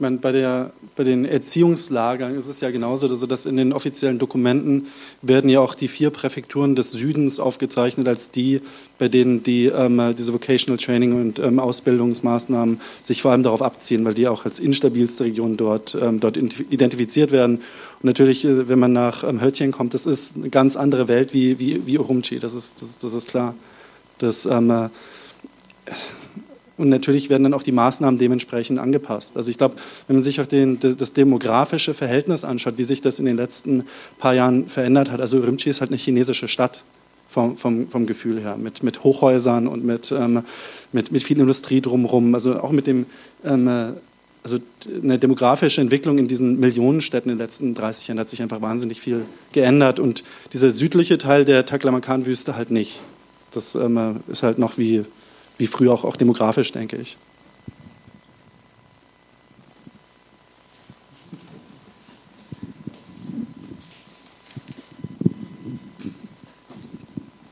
Ich 0.00 0.02
meine, 0.02 0.16
bei, 0.16 0.32
der, 0.32 0.72
bei 0.96 1.04
den 1.04 1.26
Erziehungslagern 1.26 2.34
ist 2.34 2.46
es 2.46 2.62
ja 2.62 2.70
genauso, 2.70 3.06
also 3.06 3.26
dass 3.26 3.44
in 3.44 3.58
den 3.58 3.74
offiziellen 3.74 4.18
Dokumenten 4.18 4.86
werden 5.20 5.50
ja 5.50 5.60
auch 5.60 5.74
die 5.74 5.88
vier 5.88 6.08
Präfekturen 6.08 6.74
des 6.74 6.92
Südens 6.92 7.38
aufgezeichnet 7.38 8.08
als 8.08 8.30
die, 8.30 8.62
bei 8.98 9.08
denen 9.08 9.42
die, 9.42 9.66
ähm, 9.66 10.14
diese 10.16 10.32
Vocational 10.32 10.78
Training 10.78 11.20
und 11.20 11.38
ähm, 11.38 11.58
Ausbildungsmaßnahmen 11.58 12.80
sich 13.02 13.20
vor 13.20 13.32
allem 13.32 13.42
darauf 13.42 13.60
abziehen, 13.60 14.02
weil 14.06 14.14
die 14.14 14.26
auch 14.26 14.46
als 14.46 14.58
instabilste 14.58 15.24
Region 15.24 15.58
dort, 15.58 15.94
ähm, 16.00 16.18
dort 16.18 16.38
identifiziert 16.38 17.30
werden. 17.30 17.56
Und 17.56 18.04
natürlich, 18.04 18.46
äh, 18.46 18.70
wenn 18.70 18.78
man 18.78 18.94
nach 18.94 19.22
ähm, 19.22 19.42
Höttchen 19.42 19.70
kommt, 19.70 19.92
das 19.92 20.06
ist 20.06 20.36
eine 20.36 20.48
ganz 20.48 20.78
andere 20.78 21.08
Welt 21.08 21.34
wie, 21.34 21.58
wie, 21.58 21.84
wie 21.84 21.98
Urumqi, 21.98 22.40
das 22.40 22.54
ist, 22.54 22.80
das, 22.80 22.96
das 22.96 23.12
ist 23.12 23.28
klar. 23.28 23.54
Das, 24.16 24.46
ähm, 24.46 24.70
äh, 24.70 24.88
und 26.80 26.88
natürlich 26.88 27.28
werden 27.28 27.42
dann 27.42 27.54
auch 27.54 27.62
die 27.62 27.72
Maßnahmen 27.72 28.18
dementsprechend 28.18 28.78
angepasst. 28.78 29.36
Also 29.36 29.50
ich 29.50 29.58
glaube, 29.58 29.76
wenn 30.06 30.16
man 30.16 30.24
sich 30.24 30.40
auch 30.40 30.46
den, 30.46 30.78
das 30.80 31.12
demografische 31.12 31.92
Verhältnis 31.92 32.42
anschaut, 32.42 32.78
wie 32.78 32.84
sich 32.84 33.02
das 33.02 33.18
in 33.18 33.26
den 33.26 33.36
letzten 33.36 33.84
paar 34.18 34.34
Jahren 34.34 34.68
verändert 34.68 35.10
hat, 35.10 35.20
also 35.20 35.40
Rimchi 35.40 35.68
ist 35.68 35.82
halt 35.82 35.90
eine 35.90 35.98
chinesische 35.98 36.48
Stadt 36.48 36.82
vom, 37.28 37.58
vom, 37.58 37.88
vom 37.88 38.06
Gefühl 38.06 38.40
her, 38.40 38.56
mit, 38.56 38.82
mit 38.82 39.04
Hochhäusern 39.04 39.68
und 39.68 39.84
mit, 39.84 40.10
ähm, 40.10 40.42
mit, 40.92 41.12
mit 41.12 41.22
viel 41.22 41.38
Industrie 41.38 41.82
drumherum, 41.82 42.34
also 42.34 42.58
auch 42.60 42.72
mit 42.72 42.86
dem 42.86 43.04
ähm, 43.44 43.94
also 44.42 44.56
eine 45.02 45.18
demografische 45.18 45.82
Entwicklung 45.82 46.16
in 46.16 46.26
diesen 46.26 46.58
Millionenstädten 46.58 47.30
in 47.30 47.36
den 47.36 47.44
letzten 47.44 47.74
30 47.74 48.08
Jahren 48.08 48.20
hat 48.20 48.30
sich 48.30 48.40
einfach 48.40 48.62
wahnsinnig 48.62 49.00
viel 49.00 49.26
geändert 49.52 50.00
und 50.00 50.24
dieser 50.54 50.70
südliche 50.70 51.18
Teil 51.18 51.44
der 51.44 51.66
Taklamakan-Wüste 51.66 52.56
halt 52.56 52.70
nicht. 52.70 53.02
Das 53.50 53.74
ähm, 53.74 54.20
ist 54.28 54.42
halt 54.42 54.56
noch 54.56 54.78
wie, 54.78 55.04
wie 55.60 55.66
früher 55.66 55.92
auch, 55.92 56.04
auch 56.04 56.16
demografisch, 56.16 56.72
denke 56.72 56.96
ich. 56.96 57.16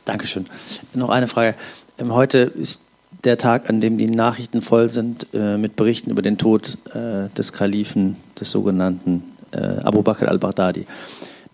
Dankeschön. 0.05 0.47
Noch 0.95 1.11
eine 1.11 1.29
Frage. 1.29 1.55
Ähm, 1.99 2.15
heute 2.15 2.39
ist 2.39 2.87
der 3.25 3.37
Tag, 3.37 3.69
an 3.69 3.81
dem 3.81 3.99
die 3.99 4.07
Nachrichten 4.07 4.63
voll 4.63 4.89
sind 4.89 5.27
äh, 5.35 5.59
mit 5.59 5.77
Berichten 5.77 6.11
über 6.11 6.23
den 6.23 6.39
Tod 6.39 6.79
äh, 6.95 7.29
des 7.37 7.53
Kalifen, 7.53 8.17
des 8.41 8.51
sogenannten 8.51 9.23
äh, 9.51 9.59
Abu 9.59 10.03
Bakr 10.03 10.29
al-Baghdadi. 10.29 10.87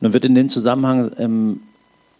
Nun 0.01 0.13
wird 0.13 0.25
in 0.25 0.37
dem 0.37 0.49
Zusammenhang 0.49 1.11
ähm, 1.19 1.61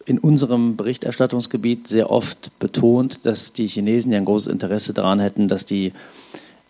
in 0.07 0.19
unserem 0.19 0.77
Berichterstattungsgebiet 0.77 1.87
sehr 1.87 2.11
oft 2.11 2.59
betont, 2.59 3.25
dass 3.25 3.53
die 3.53 3.67
Chinesen 3.67 4.13
ja 4.13 4.19
ein 4.19 4.25
großes 4.25 4.53
Interesse 4.53 4.93
daran 4.93 5.21
hätten, 5.21 5.49
dass 5.49 5.65
die 5.65 5.93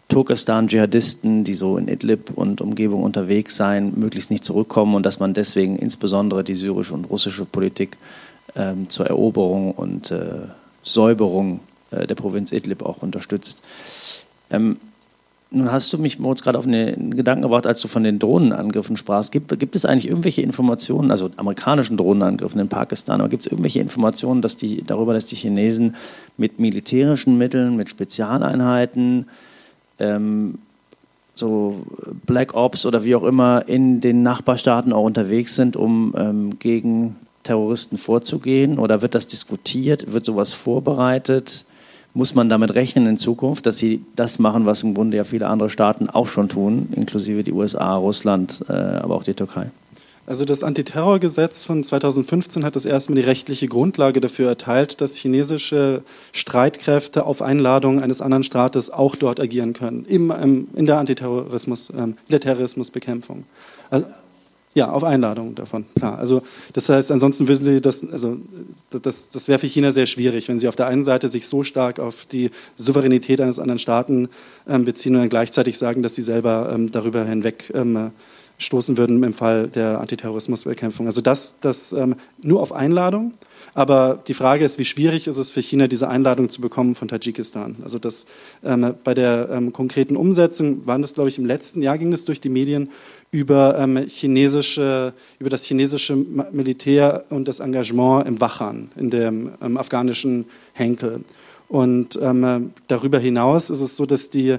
Turkestan-Dschihadisten, 0.08 1.44
die 1.44 1.54
so 1.54 1.76
in 1.76 1.88
Idlib 1.88 2.30
und 2.34 2.60
Umgebung 2.60 3.02
unterwegs 3.02 3.56
seien, 3.56 3.98
möglichst 3.98 4.30
nicht 4.30 4.44
zurückkommen 4.44 4.94
und 4.94 5.04
dass 5.04 5.18
man 5.18 5.34
deswegen 5.34 5.76
insbesondere 5.76 6.44
die 6.44 6.54
syrische 6.54 6.94
und 6.94 7.06
russische 7.06 7.44
Politik 7.44 7.96
ähm, 8.54 8.88
zur 8.88 9.06
Eroberung 9.06 9.72
und 9.72 10.10
äh, 10.10 10.42
Säuberung 10.82 11.60
äh, 11.90 12.06
der 12.06 12.14
Provinz 12.14 12.52
Idlib 12.52 12.82
auch 12.82 13.02
unterstützt. 13.02 13.64
Ähm, 14.50 14.76
nun 15.54 15.72
hast 15.72 15.92
du 15.92 15.98
mich, 15.98 16.18
Moritz, 16.18 16.42
gerade 16.42 16.58
auf 16.58 16.66
einen 16.66 17.16
Gedanken 17.16 17.42
gebracht, 17.42 17.66
als 17.66 17.80
du 17.80 17.88
von 17.88 18.04
den 18.04 18.18
Drohnenangriffen 18.18 18.96
sprachst. 18.96 19.32
Gibt, 19.32 19.58
gibt 19.58 19.76
es 19.76 19.84
eigentlich 19.84 20.08
irgendwelche 20.08 20.42
Informationen, 20.42 21.10
also 21.10 21.30
amerikanischen 21.36 21.96
Drohnenangriffen 21.96 22.60
in 22.60 22.68
Pakistan, 22.68 23.20
aber 23.20 23.30
gibt 23.30 23.42
es 23.42 23.46
irgendwelche 23.46 23.80
Informationen 23.80 24.42
dass 24.42 24.56
die, 24.56 24.82
darüber, 24.84 25.14
dass 25.14 25.26
die 25.26 25.36
Chinesen 25.36 25.96
mit 26.36 26.58
militärischen 26.58 27.38
Mitteln, 27.38 27.76
mit 27.76 27.88
Spezialeinheiten, 27.88 29.26
ähm, 29.98 30.58
so 31.34 31.84
Black 32.26 32.54
Ops 32.54 32.86
oder 32.86 33.04
wie 33.04 33.14
auch 33.16 33.24
immer 33.24 33.64
in 33.66 34.00
den 34.00 34.22
Nachbarstaaten 34.22 34.92
auch 34.92 35.04
unterwegs 35.04 35.56
sind, 35.56 35.76
um 35.76 36.14
ähm, 36.16 36.58
gegen 36.58 37.16
Terroristen 37.42 37.98
vorzugehen? 37.98 38.78
Oder 38.78 39.02
wird 39.02 39.14
das 39.14 39.26
diskutiert? 39.26 40.12
Wird 40.12 40.24
sowas 40.24 40.52
vorbereitet? 40.52 41.64
Muss 42.16 42.34
man 42.34 42.48
damit 42.48 42.74
rechnen 42.76 43.06
in 43.06 43.16
Zukunft, 43.16 43.66
dass 43.66 43.76
sie 43.76 44.04
das 44.14 44.38
machen, 44.38 44.66
was 44.66 44.84
im 44.84 44.94
Grunde 44.94 45.16
ja 45.16 45.24
viele 45.24 45.48
andere 45.48 45.68
Staaten 45.68 46.08
auch 46.08 46.28
schon 46.28 46.48
tun, 46.48 46.88
inklusive 46.94 47.42
die 47.42 47.52
USA, 47.52 47.96
Russland, 47.96 48.64
äh, 48.68 48.72
aber 48.72 49.16
auch 49.16 49.24
die 49.24 49.34
Türkei? 49.34 49.70
Also 50.26 50.46
das 50.46 50.62
Antiterrorgesetz 50.62 51.66
von 51.66 51.84
2015 51.84 52.64
hat 52.64 52.76
das 52.76 52.86
erstmal 52.86 53.16
die 53.16 53.26
rechtliche 53.26 53.68
Grundlage 53.68 54.22
dafür 54.22 54.48
erteilt, 54.48 55.02
dass 55.02 55.16
chinesische 55.16 56.02
Streitkräfte 56.32 57.26
auf 57.26 57.42
Einladung 57.42 58.02
eines 58.02 58.22
anderen 58.22 58.42
Staates 58.42 58.90
auch 58.90 59.16
dort 59.16 59.38
agieren 59.38 59.74
können, 59.74 60.06
im, 60.06 60.30
ähm, 60.30 60.68
in 60.74 60.86
der 60.86 60.98
Antiterrorismus, 60.98 61.90
ähm, 61.90 62.16
in 62.26 62.30
der 62.30 62.40
Terrorismusbekämpfung. 62.40 63.44
Also, 63.90 64.06
ja, 64.74 64.90
auf 64.90 65.04
Einladung 65.04 65.54
davon, 65.54 65.84
klar. 65.96 66.18
Also 66.18 66.42
das 66.72 66.88
heißt, 66.88 67.12
ansonsten 67.12 67.46
würden 67.46 67.62
Sie 67.62 67.80
das, 67.80 68.04
also 68.10 68.38
das, 68.90 69.30
das 69.30 69.46
wäre 69.46 69.60
für 69.60 69.68
China 69.68 69.92
sehr 69.92 70.06
schwierig, 70.06 70.48
wenn 70.48 70.58
Sie 70.58 70.66
auf 70.66 70.74
der 70.74 70.88
einen 70.88 71.04
Seite 71.04 71.28
sich 71.28 71.46
so 71.46 71.62
stark 71.62 72.00
auf 72.00 72.24
die 72.24 72.50
Souveränität 72.76 73.40
eines 73.40 73.60
anderen 73.60 73.78
Staaten 73.78 74.28
ähm, 74.68 74.84
beziehen 74.84 75.14
und 75.14 75.20
dann 75.20 75.28
gleichzeitig 75.28 75.78
sagen, 75.78 76.02
dass 76.02 76.16
Sie 76.16 76.22
selber 76.22 76.72
ähm, 76.74 76.90
darüber 76.90 77.24
hinweg 77.24 77.72
ähm, 77.72 78.10
stoßen 78.58 78.96
würden 78.96 79.22
im 79.22 79.32
Fall 79.32 79.68
der 79.68 80.00
Antiterrorismusbekämpfung. 80.00 81.06
Also 81.06 81.20
das, 81.20 81.60
das 81.60 81.92
ähm, 81.92 82.16
nur 82.42 82.60
auf 82.60 82.72
Einladung. 82.72 83.32
Aber 83.74 84.22
die 84.28 84.34
Frage 84.34 84.64
ist, 84.64 84.78
wie 84.78 84.84
schwierig 84.84 85.26
ist 85.26 85.36
es 85.36 85.50
für 85.50 85.60
China, 85.60 85.88
diese 85.88 86.08
Einladung 86.08 86.48
zu 86.48 86.60
bekommen 86.60 86.94
von 86.94 87.08
Tadschikistan? 87.08 87.76
Also 87.82 87.98
das, 87.98 88.26
ähm, 88.64 88.94
bei 89.02 89.14
der 89.14 89.48
ähm, 89.50 89.72
konkreten 89.72 90.16
Umsetzung 90.16 90.86
waren 90.86 91.02
das, 91.02 91.14
glaube 91.14 91.28
ich, 91.28 91.38
im 91.38 91.44
letzten 91.44 91.82
Jahr 91.82 91.98
ging 91.98 92.12
es 92.12 92.24
durch 92.24 92.40
die 92.40 92.48
Medien 92.48 92.90
über, 93.32 93.76
ähm, 93.76 93.96
chinesische, 94.06 95.12
über 95.40 95.50
das 95.50 95.64
chinesische 95.64 96.14
Militär 96.14 97.24
und 97.30 97.48
das 97.48 97.58
Engagement 97.58 98.28
im 98.28 98.40
Wachan, 98.40 98.92
in 98.96 99.10
dem 99.10 99.50
ähm, 99.60 99.76
afghanischen 99.76 100.46
Henkel. 100.72 101.24
Und 101.68 102.16
ähm, 102.22 102.72
darüber 102.86 103.18
hinaus 103.18 103.70
ist 103.70 103.80
es 103.80 103.96
so, 103.96 104.06
dass 104.06 104.30
die 104.30 104.56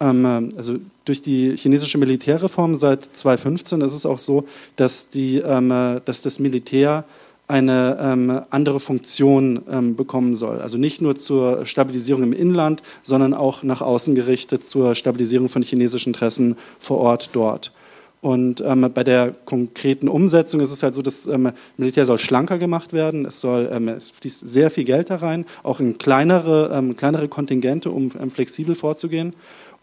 ähm, 0.00 0.52
also 0.56 0.78
durch 1.04 1.22
die 1.22 1.56
chinesische 1.56 1.98
Militärreform 1.98 2.74
seit 2.74 3.04
2015 3.04 3.82
ist 3.82 3.94
es 3.94 4.04
auch 4.04 4.18
so, 4.18 4.48
dass, 4.76 5.08
die, 5.08 5.40
dass 5.40 6.22
das 6.22 6.38
Militär 6.38 7.04
eine 7.48 7.98
ähm, 8.00 8.40
andere 8.50 8.78
Funktion 8.78 9.62
ähm, 9.70 9.96
bekommen 9.96 10.34
soll. 10.34 10.60
Also 10.60 10.76
nicht 10.76 11.00
nur 11.00 11.16
zur 11.16 11.64
Stabilisierung 11.64 12.22
im 12.22 12.32
Inland, 12.34 12.82
sondern 13.02 13.32
auch 13.32 13.62
nach 13.62 13.80
außen 13.80 14.14
gerichtet 14.14 14.68
zur 14.68 14.94
Stabilisierung 14.94 15.48
von 15.48 15.62
chinesischen 15.62 16.10
Interessen 16.10 16.56
vor 16.78 16.98
Ort 16.98 17.30
dort. 17.32 17.72
Und 18.20 18.62
ähm, 18.66 18.90
bei 18.92 19.04
der 19.04 19.32
konkreten 19.44 20.08
Umsetzung 20.08 20.60
ist 20.60 20.72
es 20.72 20.82
halt 20.82 20.94
so, 20.94 21.02
das 21.02 21.26
ähm, 21.26 21.52
Militär 21.76 22.04
soll 22.04 22.18
schlanker 22.18 22.58
gemacht 22.58 22.92
werden. 22.92 23.24
Es 23.24 23.40
soll, 23.40 23.70
ähm, 23.72 23.88
es 23.88 24.10
fließt 24.10 24.46
sehr 24.48 24.70
viel 24.70 24.84
Geld 24.84 25.08
da 25.08 25.16
rein, 25.16 25.46
auch 25.62 25.80
in 25.80 25.98
kleinere, 25.98 26.70
ähm, 26.74 26.96
kleinere 26.96 27.28
Kontingente, 27.28 27.90
um 27.90 28.10
ähm, 28.20 28.30
flexibel 28.30 28.74
vorzugehen. 28.74 29.34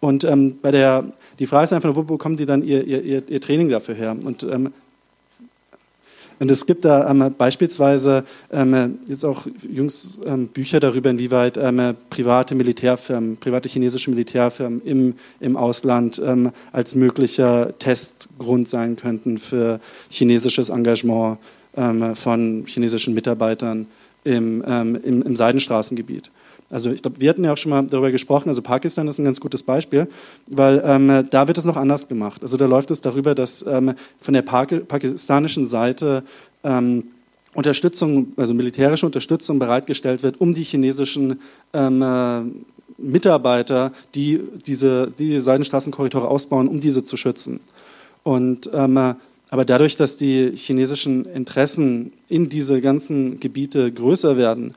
Und 0.01 0.25
ähm, 0.25 0.59
bei 0.61 0.71
der, 0.71 1.05
die 1.39 1.47
Frage 1.47 1.65
ist 1.65 1.73
einfach, 1.73 1.95
wo 1.95 2.03
bekommen 2.03 2.35
die 2.35 2.45
dann 2.45 2.61
ihr, 2.61 2.83
ihr, 2.83 3.23
ihr 3.27 3.41
Training 3.41 3.69
dafür 3.69 3.95
her? 3.95 4.15
Und 4.23 4.43
ähm, 4.43 4.73
und 6.39 6.51
es 6.51 6.65
gibt 6.65 6.85
da 6.85 7.09
ähm, 7.09 7.33
beispielsweise 7.37 8.25
ähm, 8.51 8.99
jetzt 9.07 9.23
auch 9.23 9.47
jüngst 9.69 10.21
ähm, 10.25 10.47
Bücher 10.47 10.79
darüber, 10.79 11.09
inwieweit 11.09 11.57
ähm, 11.57 11.95
private 12.09 12.55
Militärfirmen, 12.55 13.37
private 13.37 13.69
chinesische 13.69 14.09
Militärfirmen 14.09 14.81
im, 14.83 15.15
im 15.39 15.55
Ausland 15.55 16.21
ähm, 16.23 16.51
als 16.71 16.95
möglicher 16.95 17.77
Testgrund 17.79 18.67
sein 18.67 18.95
könnten 18.95 19.37
für 19.37 19.79
chinesisches 20.09 20.69
Engagement 20.69 21.37
ähm, 21.77 22.15
von 22.15 22.65
chinesischen 22.67 23.13
Mitarbeitern 23.13 23.87
im, 24.23 24.63
im, 24.63 25.21
im 25.21 25.35
Seidenstraßengebiet. 25.35 26.31
Also 26.69 26.91
ich 26.91 27.01
glaube, 27.01 27.21
wir 27.21 27.29
hatten 27.29 27.43
ja 27.43 27.53
auch 27.53 27.57
schon 27.57 27.69
mal 27.69 27.83
darüber 27.83 28.11
gesprochen, 28.11 28.49
also 28.49 28.61
Pakistan 28.61 29.07
ist 29.07 29.19
ein 29.19 29.25
ganz 29.25 29.39
gutes 29.39 29.63
Beispiel, 29.63 30.07
weil 30.47 30.81
ähm, 30.83 31.27
da 31.29 31.47
wird 31.47 31.57
es 31.57 31.65
noch 31.65 31.77
anders 31.77 32.07
gemacht. 32.07 32.41
Also 32.41 32.57
da 32.57 32.65
läuft 32.65 32.89
es 32.91 33.01
darüber, 33.01 33.35
dass 33.35 33.65
ähm, 33.67 33.93
von 34.19 34.33
der 34.33 34.41
pakistanischen 34.41 35.67
Seite 35.67 36.23
ähm, 36.63 37.03
Unterstützung, 37.53 38.33
also 38.35 38.53
militärische 38.53 39.05
Unterstützung 39.05 39.59
bereitgestellt 39.59 40.23
wird, 40.23 40.41
um 40.41 40.53
die 40.53 40.63
chinesischen 40.63 41.39
ähm, 41.73 42.01
äh, 42.01 42.41
Mitarbeiter, 42.97 43.91
die 44.13 44.41
diese 44.65 45.11
die 45.17 45.39
Seidenstraßenkorridore 45.39 46.27
ausbauen, 46.27 46.67
um 46.67 46.79
diese 46.79 47.03
zu 47.03 47.15
schützen. 47.17 47.59
Und 48.23 48.69
ähm, 48.73 49.15
aber 49.49 49.65
dadurch, 49.65 49.95
dass 49.95 50.17
die 50.17 50.51
chinesischen 50.55 51.25
Interessen 51.25 52.11
in 52.27 52.49
diese 52.49 52.81
ganzen 52.81 53.39
Gebiete 53.39 53.91
größer 53.91 54.37
werden, 54.37 54.73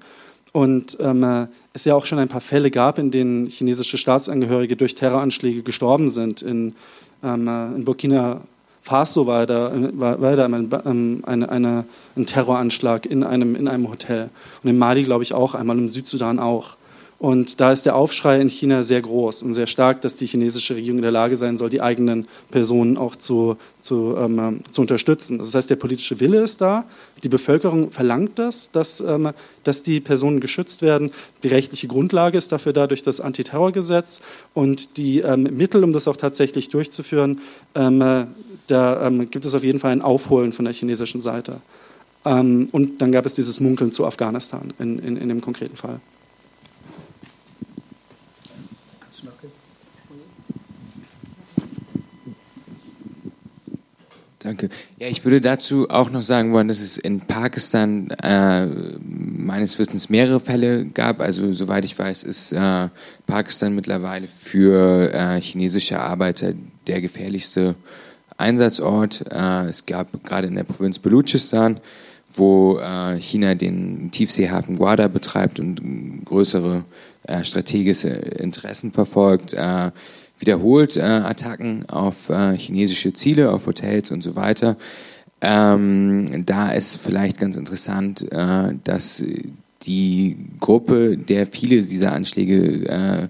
und 0.53 0.97
ähm, 1.01 1.23
äh, 1.23 1.47
es 1.73 1.85
ja 1.85 1.95
auch 1.95 2.07
schon 2.07 2.19
ein 2.19 2.29
paar 2.29 2.41
Fälle 2.41 2.71
gab, 2.71 2.99
in 2.99 3.11
denen 3.11 3.47
chinesische 3.47 3.99
Staatsangehörige 3.99 4.77
durch 4.77 4.95
Terroranschläge 4.95 5.63
gestorben 5.63 6.09
sind. 6.09 6.43
In, 6.43 6.75
ähm, 7.23 7.49
äh, 7.49 7.75
in 7.77 7.85
Burkina 7.85 8.41
Faso 8.83 9.27
war 9.27 9.47
da, 9.47 9.71
war, 9.93 10.21
war 10.21 10.35
da 10.35 10.47
ein, 10.47 10.71
ähm, 10.87 11.23
eine, 11.27 11.51
eine, 11.51 11.85
ein 12.17 12.25
Terroranschlag 12.25 13.05
in 13.05 13.23
einem, 13.23 13.55
in 13.55 13.69
einem 13.69 13.91
Hotel. 13.91 14.31
Und 14.63 14.71
in 14.71 14.79
Mali, 14.79 15.03
glaube 15.03 15.23
ich, 15.23 15.35
auch 15.35 15.55
einmal, 15.55 15.77
im 15.77 15.91
Südsudan 15.91 16.39
auch. 16.39 16.78
Und 17.21 17.61
da 17.61 17.73
ist 17.73 17.85
der 17.85 17.97
Aufschrei 17.97 18.41
in 18.41 18.49
China 18.49 18.85
sehr 18.85 19.03
groß 19.03 19.43
und 19.43 19.53
sehr 19.53 19.67
stark, 19.67 20.03
dass 20.03 20.15
die 20.15 20.27
chinesische 20.27 20.77
Regierung 20.77 20.99
in 20.99 21.03
der 21.03 21.11
Lage 21.11 21.37
sein 21.37 21.57
soll, 21.57 21.69
die 21.69 21.83
eigenen 21.83 22.29
Personen 22.53 22.97
auch 22.97 23.17
zu, 23.17 23.57
zu, 23.83 24.15
ähm, 24.17 24.61
zu 24.71 24.83
unterstützen. 24.83 25.39
Das 25.39 25.53
heißt, 25.53 25.69
der 25.69 25.77
politische 25.77 26.21
Wille 26.21 26.41
ist 26.41 26.61
da, 26.61 26.85
die 27.25 27.29
Bevölkerung 27.29 27.91
verlangt 27.91 28.39
das, 28.39 28.71
dass, 28.71 29.01
ähm, 29.01 29.31
dass 29.65 29.83
die 29.83 29.99
Personen 29.99 30.39
geschützt 30.39 30.81
werden. 30.81 31.11
Die 31.43 31.49
rechtliche 31.49 31.89
Grundlage 31.89 32.39
ist 32.39 32.53
dafür 32.53 32.73
da 32.73 32.87
durch 32.87 33.03
das 33.03 33.21
Antiterrorgesetz 33.21 34.21
und 34.55 34.97
die 34.97 35.19
ähm, 35.19 35.43
Mittel, 35.43 35.83
um 35.83 35.93
das 35.93 36.07
auch 36.07 36.17
tatsächlich 36.17 36.69
durchzuführen, 36.69 37.41
ähm, 37.75 37.99
da 38.69 39.07
ähm, 39.07 39.29
gibt 39.29 39.45
es 39.45 39.55
auf 39.55 39.65
jeden 39.65 39.81
Fall 39.81 39.91
ein 39.91 40.03
Aufholen 40.03 40.53
von 40.53 40.67
der 40.67 40.75
chinesischen 40.75 41.21
Seite. 41.21 41.61
Ähm, 42.25 42.69
und 42.71 43.03
dann 43.03 43.11
gab 43.11 43.27
es 43.27 43.35
dieses 43.35 43.59
Munkeln 43.59 43.91
zu 43.91 44.07
Afghanistan 44.07 44.73
in, 44.79 45.01
in, 45.01 45.17
in 45.17 45.29
dem 45.29 45.41
konkreten 45.41 45.75
Fall. 45.75 45.99
Danke. 54.49 54.71
Ja, 54.99 55.09
ich 55.09 55.27
würde 55.27 55.43
dazu 55.43 55.91
auch 55.91 56.09
noch 56.09 56.23
sagen 56.23 56.55
wollen, 56.55 56.69
dass 56.69 56.81
es 56.81 56.97
in 56.97 57.21
Pakistan 57.21 58.09
äh, 58.23 58.65
meines 58.65 59.79
Wissens 59.79 60.09
mehrere 60.09 60.41
Fälle 60.41 60.87
gab. 60.87 61.21
Also 61.21 61.53
soweit 61.53 61.85
ich 61.85 61.99
weiß, 61.99 62.23
ist 62.23 62.53
äh, 62.53 62.89
Pakistan 63.27 63.75
mittlerweile 63.75 64.27
für 64.27 65.13
äh, 65.13 65.39
chinesische 65.39 66.01
Arbeiter 66.01 66.55
der 66.87 67.03
gefährlichste 67.03 67.75
Einsatzort. 68.39 69.27
Äh, 69.31 69.67
es 69.67 69.85
gab 69.85 70.25
gerade 70.25 70.47
in 70.47 70.55
der 70.55 70.65
Provinz 70.65 70.99
Baluchistan, 70.99 71.79
wo 72.33 72.79
äh, 72.79 73.21
China 73.21 73.55
den 73.55 74.11
Tiefseehafen 74.13 74.79
Guada 74.79 75.09
betreibt 75.09 75.61
und 75.61 76.23
größere 76.25 76.85
äh, 77.25 77.45
strategische 77.45 78.09
Interessen 78.09 78.93
verfolgt, 78.93 79.55
wiederholt 80.39 80.97
äh, 80.97 81.03
Attacken 81.03 81.89
auf 81.89 82.31
äh, 82.31 82.57
chinesische 82.57 83.13
Ziele, 83.13 83.53
auf 83.53 83.67
Hotels 83.67 84.11
und 84.11 84.23
so 84.23 84.37
weiter. 84.37 84.77
Ähm, 85.41 86.45
da 86.47 86.73
ist 86.73 86.97
vielleicht 86.97 87.39
ganz 87.39 87.57
interessant, 87.57 88.31
äh, 88.33 88.75
dass 88.85 89.25
die 89.83 90.37
Gruppe, 90.61 91.17
der 91.17 91.47
viele 91.47 91.81
dieser 91.81 92.13
Anschläge 92.13 92.89
äh, 92.89 93.29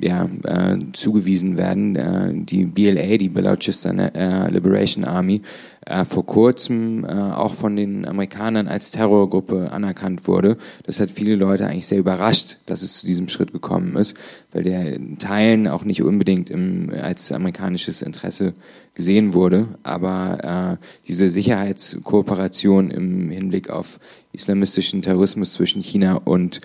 ja, 0.00 0.28
äh, 0.44 0.78
zugewiesen 0.92 1.56
werden, 1.56 1.96
äh, 1.96 2.32
die 2.34 2.64
BLA, 2.64 3.16
die 3.18 3.28
Balochistan 3.28 3.98
äh, 3.98 4.50
Liberation 4.50 5.04
Army, 5.04 5.42
äh, 5.86 6.04
vor 6.04 6.26
kurzem 6.26 7.04
äh, 7.04 7.08
auch 7.08 7.54
von 7.54 7.76
den 7.76 8.06
Amerikanern 8.08 8.68
als 8.68 8.90
Terrorgruppe 8.90 9.72
anerkannt 9.72 10.28
wurde. 10.28 10.56
Das 10.84 11.00
hat 11.00 11.10
viele 11.10 11.34
Leute 11.34 11.66
eigentlich 11.66 11.86
sehr 11.86 11.98
überrascht, 11.98 12.58
dass 12.66 12.82
es 12.82 13.00
zu 13.00 13.06
diesem 13.06 13.28
Schritt 13.28 13.52
gekommen 13.52 13.96
ist, 13.96 14.16
weil 14.52 14.62
der 14.62 14.92
in 14.94 15.18
Teilen 15.18 15.68
auch 15.68 15.84
nicht 15.84 16.02
unbedingt 16.02 16.50
im, 16.50 16.92
als 17.00 17.32
amerikanisches 17.32 18.02
Interesse 18.02 18.54
gesehen 18.94 19.34
wurde. 19.34 19.68
Aber 19.82 20.78
äh, 20.78 20.84
diese 21.08 21.28
Sicherheitskooperation 21.28 22.90
im 22.90 23.30
Hinblick 23.30 23.70
auf 23.70 23.98
islamistischen 24.32 25.02
Terrorismus 25.02 25.52
zwischen 25.52 25.82
China 25.82 26.14
und 26.24 26.60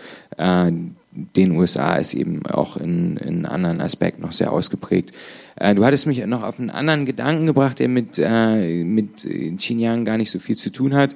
den 1.36 1.52
USA 1.52 1.96
ist 1.96 2.14
eben 2.14 2.46
auch 2.46 2.78
in, 2.78 3.18
in 3.18 3.46
anderen 3.46 3.82
Aspekten 3.82 4.22
noch 4.22 4.32
sehr 4.32 4.52
ausgeprägt. 4.52 5.14
Äh, 5.56 5.74
du 5.76 5.84
hattest 5.86 6.06
mich 6.06 6.24
noch 6.26 6.44
auf 6.44 6.60
einen 6.60 6.70
anderen 6.70 7.06
Gedanken 7.06 7.48
gebracht, 7.48 7.80
der 7.80 7.88
mit, 7.88 8.20
äh, 8.20 8.84
mit 8.84 9.28
Xinjiang 9.58 10.06
gar 10.06 10.18
nicht 10.18 10.32
so 10.32 10.40
viel 10.40 10.56
zu 10.56 10.72
tun 10.72 10.96
hat, 10.96 11.16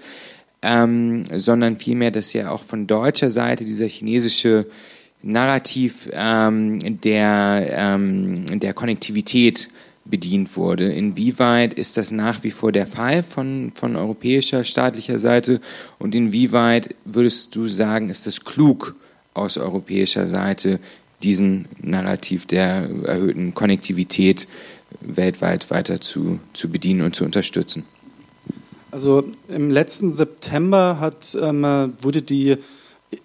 ähm, 0.62 1.24
sondern 1.36 1.78
vielmehr, 1.78 2.12
dass 2.12 2.34
ja 2.34 2.52
auch 2.52 2.64
von 2.64 2.88
deutscher 2.88 3.30
Seite 3.30 3.66
dieser 3.66 3.88
chinesische 3.88 4.66
Narrativ 5.24 6.10
ähm, 6.14 6.80
der, 7.04 7.68
ähm, 7.70 8.60
der 8.60 8.74
Konnektivität 8.74 9.70
bedient 10.06 10.58
wurde. 10.58 10.92
Inwieweit 10.92 11.76
ist 11.76 11.98
das 11.98 12.12
nach 12.12 12.44
wie 12.44 12.50
vor 12.50 12.72
der 12.72 12.88
Fall 12.88 13.22
von, 13.22 13.72
von 13.76 13.96
europäischer 13.96 14.64
staatlicher 14.64 15.20
Seite 15.20 15.62
und 16.00 16.16
inwieweit 16.16 16.96
würdest 17.06 17.56
du 17.56 17.68
sagen, 17.68 18.10
ist 18.10 18.26
das 18.26 18.44
klug 18.44 18.96
aus 19.34 19.58
europäischer 19.58 20.28
Seite, 20.28 20.80
diesen 21.24 21.68
Narrativ 21.80 22.46
der 22.46 22.90
erhöhten 23.06 23.54
Konnektivität 23.54 24.48
weltweit 25.02 25.70
weiter 25.72 26.02
zu, 26.02 26.40
zu 26.54 26.70
bedienen 26.70 27.02
und 27.02 27.16
zu 27.16 27.24
unterstützen? 27.24 27.86
Also 28.92 29.24
im 29.48 29.72
letzten 29.72 30.12
September 30.12 31.00
hat, 31.00 31.38
ähm, 31.42 31.94
wurde 32.02 32.22
die, 32.22 32.58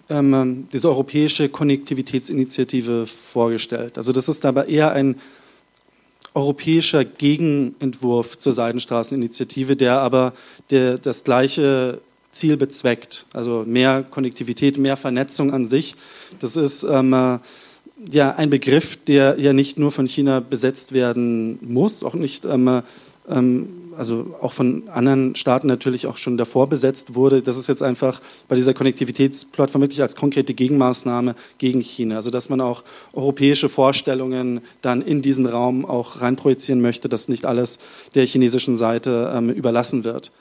ähm, 0.09 0.67
diese 0.71 0.87
europäische 0.87 1.49
Konnektivitätsinitiative 1.49 3.05
vorgestellt. 3.05 3.97
Also 3.97 4.13
das 4.13 4.29
ist 4.29 4.45
aber 4.45 4.69
eher 4.69 4.93
ein 4.93 5.15
europäischer 6.33 7.03
Gegenentwurf 7.03 8.37
zur 8.37 8.53
Seidenstraßeninitiative, 8.53 9.75
der 9.75 9.99
aber 9.99 10.33
der, 10.69 10.99
das 10.99 11.23
gleiche 11.23 11.99
Ziel 12.37 12.57
bezweckt. 12.57 13.25
Also 13.33 13.63
mehr 13.65 14.03
Konnektivität, 14.03 14.77
mehr 14.77 14.97
Vernetzung 14.97 15.51
an 15.53 15.67
sich. 15.67 15.95
Das 16.39 16.55
ist 16.55 16.83
ähm, 16.83 17.39
ja 18.11 18.35
ein 18.35 18.49
Begriff, 18.49 18.97
der 19.05 19.39
ja 19.39 19.53
nicht 19.53 19.77
nur 19.77 19.91
von 19.91 20.07
China 20.07 20.39
besetzt 20.39 20.93
werden 20.93 21.59
muss, 21.61 22.03
auch 22.03 22.13
nicht, 22.13 22.45
ähm, 22.45 22.81
ähm, 23.29 23.69
also 23.97 24.35
auch 24.41 24.53
von 24.53 24.83
anderen 24.89 25.35
Staaten 25.35 25.65
natürlich 25.67 26.05
auch 26.05 26.17
schon 26.17 26.37
davor 26.37 26.67
besetzt 26.67 27.15
wurde. 27.15 27.41
Das 27.41 27.57
ist 27.57 27.67
jetzt 27.67 27.81
einfach 27.81 28.21
bei 28.47 28.55
dieser 28.55 28.75
Konnektivitätsplattform 28.75 29.81
wirklich 29.81 30.03
als 30.03 30.15
konkrete 30.15 30.53
Gegenmaßnahme 30.53 31.33
gegen 31.57 31.81
China. 31.81 32.17
Also 32.17 32.29
dass 32.29 32.49
man 32.49 32.61
auch 32.61 32.83
europäische 33.13 33.69
Vorstellungen 33.69 34.61
dann 34.83 35.01
in 35.01 35.23
diesen 35.23 35.47
Raum 35.47 35.83
auch 35.83 36.21
reinprojizieren 36.21 36.79
möchte, 36.79 37.09
dass 37.09 37.27
nicht 37.27 37.45
alles 37.45 37.79
der 38.13 38.25
chinesischen 38.25 38.77
Seite 38.77 39.33
ähm, 39.35 39.49
überlassen 39.49 40.03
wird. 40.03 40.31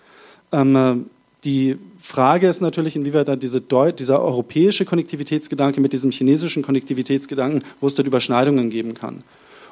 Ähm, 0.53 1.07
die 1.45 1.77
Frage 2.01 2.49
ist 2.49 2.61
natürlich, 2.61 2.97
inwieweit 2.97 3.29
da 3.29 3.37
diese 3.37 3.61
dieser 3.93 4.23
europäische 4.23 4.85
Konnektivitätsgedanke 4.85 5.81
mit 5.81 5.93
diesem 5.93 6.11
chinesischen 6.11 6.63
Konnektivitätsgedanken, 6.63 7.63
wo 7.81 7.87
es 7.87 7.95
dort 7.95 8.09
Überschneidungen 8.09 8.71
geben 8.71 8.95
kann. 8.95 9.23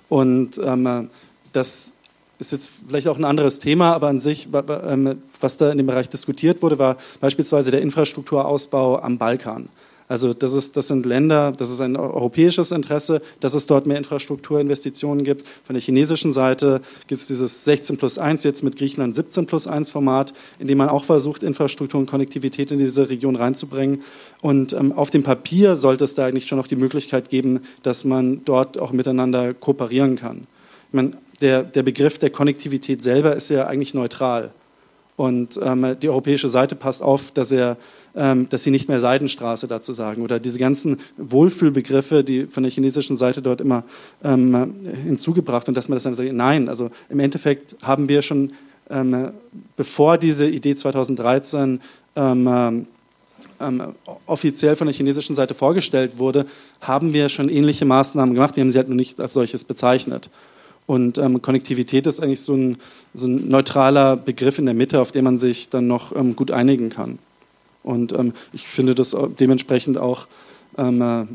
Und 0.08 0.60
ähm, 0.62 1.08
das 1.52 1.94
ist 2.38 2.52
jetzt 2.52 2.70
vielleicht 2.88 3.08
auch 3.08 3.18
ein 3.18 3.24
anderes 3.24 3.60
Thema, 3.60 3.92
aber 3.94 4.08
an 4.08 4.20
sich, 4.20 4.48
ähm, 4.52 5.16
was 5.40 5.56
da 5.56 5.70
in 5.70 5.78
dem 5.78 5.86
Bereich 5.86 6.10
diskutiert 6.10 6.62
wurde, 6.62 6.78
war 6.78 6.96
beispielsweise 7.20 7.70
der 7.70 7.82
Infrastrukturausbau 7.82 9.00
am 9.00 9.18
Balkan. 9.18 9.68
Also 10.06 10.34
das, 10.34 10.52
ist, 10.52 10.76
das 10.76 10.88
sind 10.88 11.06
Länder, 11.06 11.52
das 11.52 11.70
ist 11.70 11.80
ein 11.80 11.96
europäisches 11.96 12.72
Interesse, 12.72 13.22
dass 13.40 13.54
es 13.54 13.66
dort 13.66 13.86
mehr 13.86 13.96
Infrastrukturinvestitionen 13.96 15.24
gibt. 15.24 15.46
Von 15.64 15.74
der 15.74 15.82
chinesischen 15.82 16.34
Seite 16.34 16.82
gibt 17.06 17.22
es 17.22 17.26
dieses 17.26 17.64
16 17.64 17.96
plus 17.96 18.18
1, 18.18 18.44
jetzt 18.44 18.62
mit 18.62 18.76
Griechenland 18.76 19.14
17 19.14 19.46
plus 19.46 19.66
1 19.66 19.90
Format, 19.90 20.34
in 20.58 20.68
dem 20.68 20.76
man 20.76 20.90
auch 20.90 21.04
versucht, 21.04 21.42
Infrastruktur 21.42 22.00
und 22.00 22.06
Konnektivität 22.06 22.70
in 22.70 22.78
diese 22.78 23.08
Region 23.08 23.34
reinzubringen. 23.34 24.02
Und 24.42 24.74
ähm, 24.74 24.92
auf 24.92 25.08
dem 25.08 25.22
Papier 25.22 25.76
sollte 25.76 26.04
es 26.04 26.14
da 26.14 26.26
eigentlich 26.26 26.46
schon 26.46 26.58
noch 26.58 26.66
die 26.66 26.76
Möglichkeit 26.76 27.30
geben, 27.30 27.60
dass 27.82 28.04
man 28.04 28.44
dort 28.44 28.78
auch 28.78 28.92
miteinander 28.92 29.54
kooperieren 29.54 30.16
kann. 30.16 30.46
Ich 30.88 30.94
meine, 30.94 31.12
der, 31.40 31.62
der 31.62 31.82
Begriff 31.82 32.18
der 32.18 32.30
Konnektivität 32.30 33.02
selber 33.02 33.34
ist 33.34 33.48
ja 33.48 33.66
eigentlich 33.66 33.94
neutral. 33.94 34.52
Und 35.16 35.58
ähm, 35.62 35.96
die 36.00 36.08
europäische 36.08 36.48
Seite 36.48 36.74
passt 36.74 37.02
auf, 37.02 37.30
dass 37.30 37.52
er 37.52 37.76
dass 38.14 38.62
sie 38.62 38.70
nicht 38.70 38.88
mehr 38.88 39.00
Seidenstraße 39.00 39.66
dazu 39.66 39.92
sagen. 39.92 40.22
Oder 40.22 40.38
diese 40.38 40.60
ganzen 40.60 40.98
Wohlfühlbegriffe, 41.16 42.22
die 42.22 42.46
von 42.46 42.62
der 42.62 42.70
chinesischen 42.70 43.16
Seite 43.16 43.42
dort 43.42 43.60
immer 43.60 43.82
ähm, 44.22 44.72
hinzugebracht 45.04 45.66
und 45.68 45.76
dass 45.76 45.88
man 45.88 45.96
das 45.96 46.04
dann 46.04 46.14
sagt, 46.14 46.32
nein, 46.32 46.68
also 46.68 46.92
im 47.08 47.18
Endeffekt 47.18 47.74
haben 47.82 48.08
wir 48.08 48.22
schon, 48.22 48.52
ähm, 48.88 49.30
bevor 49.76 50.16
diese 50.16 50.48
Idee 50.48 50.76
2013 50.76 51.80
ähm, 52.14 52.86
ähm, 53.60 53.82
offiziell 54.26 54.76
von 54.76 54.86
der 54.86 54.94
chinesischen 54.94 55.34
Seite 55.34 55.54
vorgestellt 55.54 56.18
wurde, 56.18 56.46
haben 56.80 57.12
wir 57.12 57.28
schon 57.28 57.48
ähnliche 57.48 57.84
Maßnahmen 57.84 58.34
gemacht. 58.34 58.56
Wir 58.56 58.62
haben 58.62 58.70
sie 58.70 58.78
halt 58.78 58.88
nur 58.88 58.96
nicht 58.96 59.20
als 59.20 59.32
solches 59.32 59.64
bezeichnet. 59.64 60.30
Und 60.86 61.18
ähm, 61.18 61.40
Konnektivität 61.40 62.06
ist 62.06 62.20
eigentlich 62.20 62.42
so 62.42 62.54
ein, 62.54 62.76
so 63.14 63.26
ein, 63.26 63.48
neutraler 63.48 64.16
Begriff 64.16 64.58
in 64.58 64.66
der 64.66 64.74
Mitte, 64.74 65.00
auf 65.00 65.12
den 65.12 65.24
man 65.24 65.38
sich 65.38 65.70
dann 65.70 65.86
noch 65.86 66.14
ähm, 66.14 66.36
gut 66.36 66.50
einigen 66.50 66.90
kann. 66.90 67.18
Und 67.84 68.12
ähm, 68.12 68.32
ich 68.52 68.66
finde 68.66 68.94
das 68.94 69.16
dementsprechend 69.38 69.98
auch, 69.98 70.26
ähm, 70.76 71.00
äh, 71.00 71.26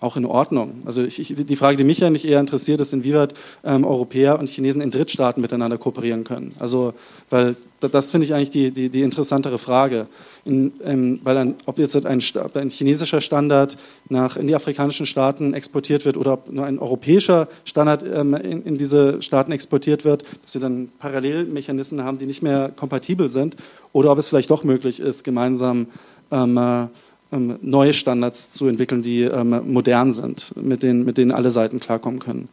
auch 0.00 0.16
in 0.16 0.26
Ordnung. 0.26 0.82
Also 0.84 1.02
ich, 1.02 1.18
ich, 1.18 1.46
die 1.46 1.56
Frage, 1.56 1.76
die 1.76 1.84
mich 1.84 2.04
eigentlich 2.04 2.26
eher 2.26 2.40
interessiert, 2.40 2.80
ist, 2.80 2.92
inwieweit 2.92 3.34
ähm, 3.64 3.84
Europäer 3.84 4.38
und 4.38 4.48
Chinesen 4.48 4.82
in 4.82 4.90
Drittstaaten 4.90 5.40
miteinander 5.40 5.78
kooperieren 5.78 6.24
können. 6.24 6.54
Also, 6.58 6.92
weil 7.30 7.56
das 7.88 8.10
finde 8.10 8.26
ich 8.26 8.34
eigentlich 8.34 8.50
die, 8.50 8.70
die, 8.70 8.88
die 8.88 9.02
interessantere 9.02 9.58
Frage. 9.58 10.06
In, 10.44 10.72
ähm, 10.84 11.20
weil 11.22 11.38
ein, 11.38 11.54
ob 11.66 11.78
jetzt 11.78 11.94
ein, 12.04 12.20
ein, 12.54 12.68
chinesischer 12.68 13.20
Standard 13.20 13.76
nach, 14.08 14.36
in 14.36 14.48
die 14.48 14.54
afrikanischen 14.54 15.06
Staaten 15.06 15.54
exportiert 15.54 16.04
wird 16.04 16.16
oder 16.16 16.32
ob 16.32 16.50
nur 16.50 16.66
ein 16.66 16.78
europäischer 16.78 17.48
Standard 17.64 18.02
ähm, 18.02 18.34
in, 18.34 18.62
in, 18.64 18.78
diese 18.78 19.22
Staaten 19.22 19.52
exportiert 19.52 20.04
wird, 20.04 20.24
dass 20.42 20.54
wir 20.54 20.60
dann 20.60 20.88
Parallelmechanismen 20.98 22.04
haben, 22.04 22.18
die 22.18 22.26
nicht 22.26 22.42
mehr 22.42 22.72
kompatibel 22.74 23.30
sind, 23.30 23.56
oder 23.92 24.10
ob 24.10 24.18
es 24.18 24.28
vielleicht 24.28 24.50
doch 24.50 24.64
möglich 24.64 24.98
ist, 24.98 25.22
gemeinsam 25.22 25.86
ähm, 26.32 26.56
äh, 26.56 26.86
ähm 27.32 27.58
neue 27.62 27.94
Standards 27.94 28.52
zu 28.52 28.66
entwickeln, 28.66 29.02
die 29.02 29.22
ähm, 29.22 29.72
modern 29.72 30.12
sind, 30.12 30.56
mit 30.56 30.82
denen, 30.82 31.04
mit 31.04 31.18
denen 31.18 31.30
alle 31.30 31.50
Seiten 31.50 31.78
klarkommen 31.78 32.18
können. 32.18 32.48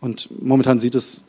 Und 0.00 0.28
momentan 0.42 0.78
sieht 0.78 0.94
es 0.94 1.22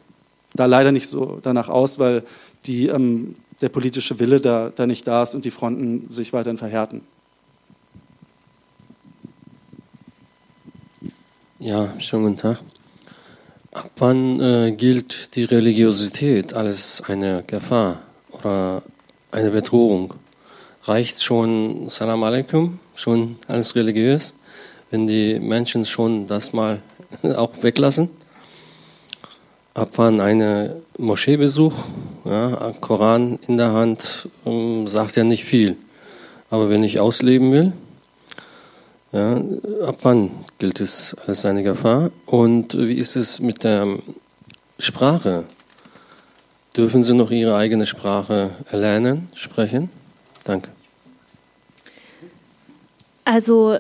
da 0.54 0.66
leider 0.66 0.92
nicht 0.92 1.08
so 1.08 1.40
danach 1.42 1.70
aus, 1.70 2.00
weil 2.00 2.24
die 2.66 2.88
ähm, 2.88 3.36
der 3.64 3.70
politische 3.70 4.20
Wille 4.20 4.42
da, 4.42 4.74
da 4.76 4.86
nicht 4.86 5.08
da 5.08 5.24
ist 5.24 5.36
und 5.36 5.46
die 5.46 5.52
Fronten 5.52 6.12
sich 6.12 6.34
weiterhin 6.34 6.58
verhärten. 6.58 7.02
Ja, 11.60 11.98
schönen 11.98 12.24
guten 12.24 12.38
Tag. 12.38 12.60
Ab 13.72 13.90
wann 14.00 14.42
äh, 14.42 14.74
gilt 14.74 15.38
die 15.38 15.46
Religiosität 15.46 16.54
als 16.54 17.04
eine 17.08 17.46
Gefahr 17.48 18.00
oder 18.34 18.84
eine 19.32 19.50
Bedrohung? 19.50 20.14
Reicht 20.84 21.24
schon 21.24 21.90
Salam 21.90 22.22
alaikum, 22.24 22.80
schon 22.96 23.38
als 23.48 23.78
religiös, 23.78 24.36
wenn 24.92 25.08
die 25.08 25.40
Menschen 25.40 25.86
schon 25.86 26.28
das 26.28 26.52
mal 26.52 26.82
auch 27.24 27.52
weglassen? 27.62 28.10
Ab 29.74 29.92
wann 29.96 30.20
eine 30.20 30.82
Moscheebesuch 30.98 31.74
ja, 32.26 32.74
Koran 32.80 33.40
in 33.48 33.58
der 33.58 33.74
Hand 33.74 34.30
ähm, 34.46 34.88
sagt 34.88 35.16
ja 35.16 35.24
nicht 35.24 35.44
viel. 35.44 35.76
Aber 36.50 36.70
wenn 36.70 36.84
ich 36.84 37.00
ausleben 37.00 37.52
will, 37.52 37.74
Ja, 39.14 39.40
ab 39.86 40.00
wann 40.02 40.32
gilt 40.58 40.82
es 40.82 41.16
als 41.28 41.46
eine 41.46 41.62
Gefahr? 41.62 42.10
Und 42.26 42.76
wie 42.76 42.96
ist 42.96 43.16
es 43.16 43.40
mit 43.40 43.64
der 43.64 43.86
Sprache? 44.80 45.44
Dürfen 46.76 47.04
Sie 47.04 47.14
noch 47.14 47.30
Ihre 47.30 47.56
eigene 47.56 47.86
Sprache 47.86 48.56
erlernen, 48.72 49.30
sprechen? 49.36 49.92
Danke. 50.46 50.70
Also 53.24 53.78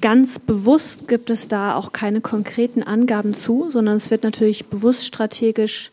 ganz 0.00 0.40
bewusst 0.40 1.06
gibt 1.06 1.30
es 1.30 1.46
da 1.46 1.76
auch 1.76 1.92
keine 1.92 2.20
konkreten 2.20 2.82
Angaben 2.82 3.34
zu, 3.34 3.70
sondern 3.70 3.94
es 3.94 4.10
wird 4.10 4.24
natürlich 4.24 4.66
bewusst 4.66 5.06
strategisch 5.06 5.92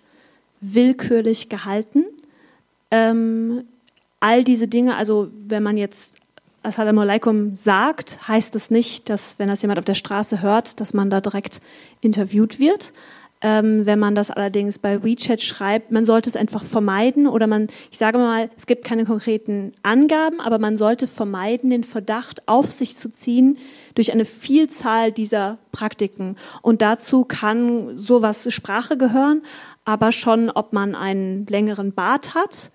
willkürlich 0.62 1.50
gehalten. 1.50 2.06
Ähm, 2.92 3.64
all 4.20 4.44
diese 4.44 4.68
Dinge, 4.68 4.96
also 4.96 5.30
wenn 5.48 5.64
man 5.64 5.78
jetzt 5.78 6.18
Assalamu 6.62 7.02
alaikum 7.02 7.56
sagt, 7.56 8.28
heißt 8.28 8.54
das 8.54 8.70
nicht, 8.70 9.10
dass 9.10 9.40
wenn 9.40 9.48
das 9.48 9.62
jemand 9.62 9.80
auf 9.80 9.86
der 9.86 9.94
Straße 9.94 10.42
hört, 10.42 10.82
dass 10.82 10.94
man 10.94 11.10
da 11.10 11.22
direkt 11.22 11.62
interviewt 12.02 12.60
wird. 12.60 12.94
Ähm, 13.42 13.86
wenn 13.86 14.00
man 14.00 14.16
das 14.16 14.32
allerdings 14.32 14.80
bei 14.80 15.02
WeChat 15.02 15.42
schreibt, 15.42 15.92
man 15.92 16.06
sollte 16.06 16.30
es 16.30 16.36
einfach 16.36 16.62
vermeiden 16.62 17.26
oder 17.26 17.48
man, 17.48 17.68
ich 17.90 17.98
sage 17.98 18.18
mal, 18.18 18.50
es 18.58 18.68
gibt 18.68 18.84
keine 18.84 19.06
konkreten 19.06 19.72
Angaben, 19.82 20.42
aber 20.42 20.60
man 20.60 20.76
sollte 20.76 21.08
vermeiden, 21.08 21.70
den 21.70 21.86
Verdacht 21.86 22.50
auf 22.50 22.70
sich 22.74 22.98
zu 22.98 23.10
ziehen 23.10 23.58
durch 23.96 24.12
eine 24.12 24.26
Vielzahl 24.26 25.14
dieser 25.14 25.58
Praktiken. 25.72 26.36
Und 26.62 26.82
dazu 26.82 27.24
kann 27.24 27.98
sowas 27.98 28.54
Sprache 28.54 28.98
gehören, 28.98 29.42
aber 29.90 30.12
schon, 30.12 30.52
ob 30.52 30.72
man 30.72 30.94
einen 30.94 31.48
längeren 31.48 31.94
Bart 31.94 32.36
hat, 32.36 32.70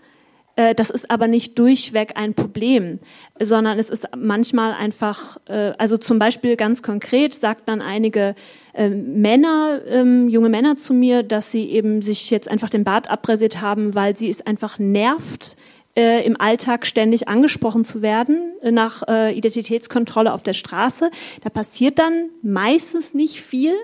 äh, 0.56 0.74
das 0.74 0.90
ist 0.90 1.12
aber 1.12 1.28
nicht 1.28 1.56
durchweg 1.60 2.16
ein 2.16 2.34
Problem, 2.34 2.98
sondern 3.38 3.78
es 3.78 3.88
ist 3.88 4.08
manchmal 4.16 4.72
einfach, 4.72 5.38
äh, 5.46 5.74
also 5.78 5.96
zum 5.96 6.18
Beispiel 6.18 6.56
ganz 6.56 6.82
konkret 6.82 7.32
sagt 7.32 7.68
dann 7.68 7.80
einige 7.80 8.34
ähm, 8.74 9.20
Männer, 9.20 9.80
ähm, 9.86 10.28
junge 10.28 10.48
Männer 10.48 10.74
zu 10.74 10.92
mir, 10.92 11.22
dass 11.22 11.52
sie 11.52 11.70
eben 11.70 12.02
sich 12.02 12.30
jetzt 12.30 12.48
einfach 12.48 12.68
den 12.68 12.82
Bart 12.82 13.08
abrasiert 13.08 13.60
haben, 13.60 13.94
weil 13.94 14.16
sie 14.16 14.28
es 14.28 14.44
einfach 14.44 14.80
nervt, 14.80 15.56
äh, 15.96 16.26
im 16.26 16.40
Alltag 16.40 16.84
ständig 16.84 17.28
angesprochen 17.28 17.84
zu 17.84 18.02
werden 18.02 18.54
nach 18.68 19.02
Identitätskontrolle 19.06 20.32
auf 20.32 20.42
der 20.42 20.54
Straße. 20.54 21.12
Da 21.44 21.50
passiert 21.50 22.00
dann 22.00 22.30
meistens 22.42 23.14
nicht 23.14 23.40
viel, 23.40 23.74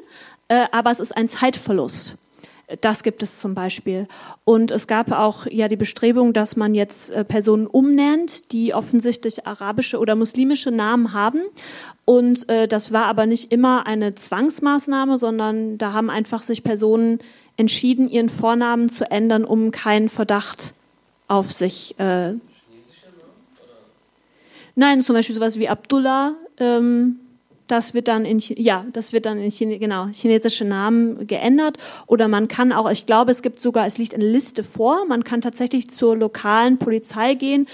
aber 0.73 0.91
es 0.91 0.99
ist 0.99 1.17
ein 1.17 1.29
Zeitverlust. 1.29 2.20
Das 2.81 3.03
gibt 3.03 3.23
es 3.23 3.41
zum 3.41 3.55
Beispiel. 3.55 4.07
Und 4.45 4.71
es 4.71 4.87
gab 4.87 5.11
auch 5.11 5.47
ja 5.47 5.67
die 5.67 5.77
Bestrebung, 5.77 6.33
dass 6.33 6.57
man 6.57 6.75
jetzt 6.75 7.11
äh, 7.11 7.25
Personen 7.25 7.67
umnennt, 7.67 8.53
die 8.53 8.75
offensichtlich 8.75 9.47
arabische 9.47 9.99
oder 9.99 10.15
muslimische 10.15 10.71
Namen 10.71 11.13
haben. 11.13 11.41
Und 12.05 12.49
äh, 12.49 12.69
das 12.69 12.93
war 12.93 13.07
aber 13.07 13.27
nicht 13.27 13.51
immer 13.51 13.87
eine 13.87 14.15
Zwangsmaßnahme, 14.15 15.19
sondern 15.19 15.79
da 15.79 15.93
haben 15.93 16.11
einfach 16.11 16.43
sich 16.43 16.63
Personen 16.63 17.19
entschieden, 17.57 18.09
ihren 18.09 18.29
Vornamen 18.29 18.89
zu 18.89 19.11
ändern, 19.11 19.45
um 19.45 19.71
keinen 19.71 20.09
Verdacht 20.09 20.75
auf 21.29 21.51
sich. 21.51 21.99
Äh 21.99 22.35
Nein, 24.77 25.03
zum 25.03 25.15
Beispiel 25.15 25.35
sowas 25.35 25.59
wie 25.59 25.69
Abdullah. 25.69 26.35
Ähm, 26.59 27.19
das 27.71 27.95
wird 27.95 28.09
dann 28.09 28.25
in, 28.25 28.39
ja, 28.39 28.85
das 28.93 29.13
wird 29.13 29.27
dann 29.27 29.39
in 29.39 29.51
Chine, 29.51 29.79
genau, 29.79 30.07
chinesische 30.13 30.65
Namen 30.65 31.27
geändert. 31.27 31.79
Oder 32.07 32.29
man 32.29 32.49
kann 32.49 32.73
auch, 32.73 32.91
ich 32.91 33.07
glaube, 33.07 33.31
es 33.31 33.43
gibt 33.43 33.61
sogar, 33.61 33.87
es 33.87 33.99
liegt 33.99 34.15
eine 34.15 34.29
Liste 34.29 34.65
vor. 34.65 35.07
Man 35.07 35.25
kann 35.25 35.41
tatsächlich 35.41 35.91
zur 35.91 36.17
lokalen 36.17 36.79
Polizei 36.79 37.35
gehen 37.35 37.67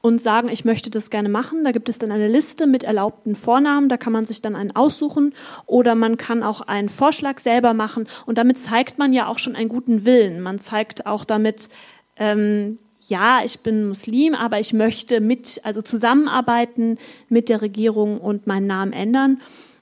und 0.00 0.20
sagen, 0.20 0.48
ich 0.48 0.64
möchte 0.64 0.90
das 0.90 1.10
gerne 1.10 1.28
machen. 1.28 1.64
Da 1.64 1.72
gibt 1.72 1.88
es 1.88 1.98
dann 1.98 2.12
eine 2.12 2.28
Liste 2.28 2.66
mit 2.66 2.84
erlaubten 2.84 3.34
Vornamen, 3.34 3.88
da 3.88 3.96
kann 3.96 4.12
man 4.12 4.24
sich 4.24 4.42
dann 4.42 4.56
einen 4.56 4.74
aussuchen 4.74 5.34
oder 5.66 5.94
man 5.94 6.16
kann 6.16 6.42
auch 6.42 6.60
einen 6.60 6.88
Vorschlag 6.88 7.38
selber 7.38 7.74
machen 7.74 8.06
und 8.26 8.38
damit 8.38 8.58
zeigt 8.58 8.98
man 8.98 9.12
ja 9.12 9.26
auch 9.26 9.38
schon 9.38 9.56
einen 9.56 9.68
guten 9.68 10.04
Willen. 10.04 10.40
Man 10.40 10.58
zeigt 10.58 11.06
auch 11.06 11.24
damit, 11.24 11.68
ähm, 12.16 12.76
ja, 13.08 13.40
ich 13.44 13.60
bin 13.60 13.88
Muslim, 13.88 14.34
aber 14.34 14.60
ich 14.60 14.72
möchte 14.72 15.20
mit, 15.20 15.60
also 15.64 15.82
zusammenarbeiten 15.82 16.98
mit 17.28 17.48
der 17.48 17.62
Regierung 17.62 18.20
und 18.20 18.46
meinen 18.46 18.66
Namen 18.66 18.92
ändern. 18.92 19.40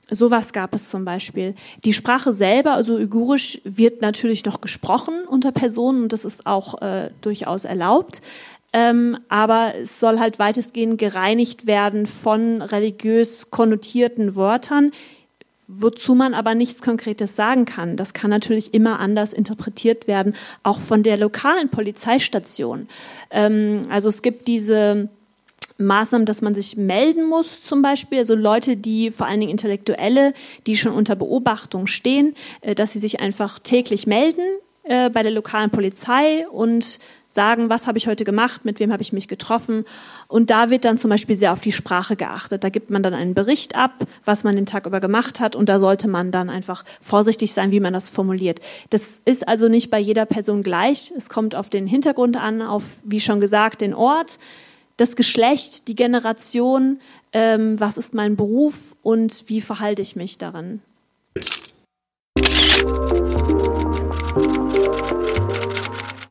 Sowas 0.09 0.53
gab 0.53 0.73
es 0.74 0.89
zum 0.89 1.05
Beispiel. 1.05 1.55
Die 1.85 1.93
Sprache 1.93 2.32
selber, 2.32 2.74
also 2.74 2.94
Uigurisch, 2.94 3.61
wird 3.65 4.03
natürlich 4.03 4.44
noch 4.44 4.61
gesprochen 4.61 5.24
unter 5.28 5.51
Personen 5.51 6.05
und 6.05 6.12
das 6.12 6.24
ist 6.24 6.47
auch 6.47 6.81
äh, 6.81 7.11
durchaus 7.20 7.65
erlaubt. 7.65 8.23
Ähm, 8.73 9.19
aber 9.28 9.74
es 9.82 9.98
soll 9.98 10.20
halt 10.20 10.39
weitestgehend 10.39 10.98
gereinigt 10.98 11.66
werden 11.66 12.07
von 12.07 12.62
religiös 12.62 13.51
konnotierten 13.51 14.36
Wörtern, 14.36 14.93
wozu 15.68 16.14
man 16.14 16.34
aber 16.34 16.55
nichts 16.55 16.82
Konkretes 16.82 17.36
sagen 17.36 17.64
kann. 17.64 17.97
Das 17.97 18.14
kann 18.14 18.30
natürlich 18.30 18.72
immer 18.74 19.01
anders 19.01 19.32
interpretiert 19.32 20.06
werden, 20.06 20.34
auch 20.62 20.78
von 20.78 21.02
der 21.02 21.16
lokalen 21.16 21.68
Polizeistation. 21.68 22.88
Ähm, 23.30 23.82
also 23.90 24.09
es 24.09 24.22
gibt 24.22 24.47
diese 24.48 25.09
Maßnahmen, 25.78 26.24
dass 26.24 26.40
man 26.40 26.55
sich 26.55 26.76
melden 26.76 27.28
muss, 27.28 27.62
zum 27.62 27.82
Beispiel, 27.82 28.18
also 28.18 28.34
Leute, 28.34 28.76
die 28.76 29.10
vor 29.10 29.26
allen 29.26 29.40
Dingen 29.40 29.52
Intellektuelle, 29.52 30.32
die 30.66 30.76
schon 30.76 30.93
unter 30.93 31.16
Beobachtung 31.16 31.86
stehen, 31.86 32.34
äh, 32.60 32.74
dass 32.74 32.93
sie 32.93 32.98
sich 32.98 33.20
einfach 33.20 33.59
täglich 33.59 34.06
melden 34.06 34.44
äh, 34.84 35.10
bei 35.10 35.22
der 35.22 35.32
lokalen 35.32 35.70
Polizei 35.70 36.47
und 36.48 37.01
sagen, 37.28 37.70
was 37.70 37.86
habe 37.86 37.98
ich 37.98 38.07
heute 38.07 38.24
gemacht, 38.24 38.65
mit 38.65 38.81
wem 38.81 38.93
habe 38.93 39.03
ich 39.03 39.12
mich 39.12 39.28
getroffen. 39.28 39.85
Und 40.28 40.51
da 40.51 40.70
wird 40.70 40.85
dann 40.85 40.98
zum 40.98 41.11
Beispiel 41.11 41.36
sehr 41.36 41.53
auf 41.53 41.61
die 41.61 41.73
Sprache 41.73 42.16
geachtet. 42.16 42.65
Da 42.65 42.69
gibt 42.69 42.90
man 42.90 43.03
dann 43.03 43.15
einen 43.15 43.35
Bericht 43.35 43.74
ab, 43.74 43.93
was 44.24 44.44
man 44.44 44.57
den 44.57 44.66
Tag 44.66 44.86
über 44.86 45.01
gemacht 45.01 45.40
hat. 45.40 45.57
Und 45.57 45.69
da 45.69 45.78
sollte 45.78 46.09
man 46.09 46.31
dann 46.31 46.51
einfach 46.51 46.85
vorsichtig 47.01 47.53
sein, 47.53 47.70
wie 47.70 47.81
man 47.81 47.93
das 47.93 48.09
formuliert. 48.09 48.61
Das 48.90 49.20
ist 49.24 49.48
also 49.48 49.69
nicht 49.69 49.90
bei 49.90 49.98
jeder 49.98 50.27
Person 50.27 50.62
gleich. 50.62 51.12
Es 51.16 51.28
kommt 51.28 51.57
auf 51.57 51.70
den 51.70 51.86
Hintergrund 51.86 52.36
an, 52.36 52.62
auf, 52.62 52.85
wie 53.05 53.20
schon 53.20 53.40
gesagt, 53.40 53.81
den 53.81 53.94
Ort, 53.94 54.39
das 54.97 55.16
Geschlecht, 55.16 55.89
die 55.89 55.94
Generation, 55.94 57.01
ähm, 57.32 57.78
was 57.78 57.98
ist 57.98 58.15
mein 58.15 58.36
Beruf 58.36 58.97
und 59.03 59.44
wie 59.48 59.61
verhalte 59.61 60.01
ich 60.01 60.16
mich 60.16 60.39
daran. 60.39 60.81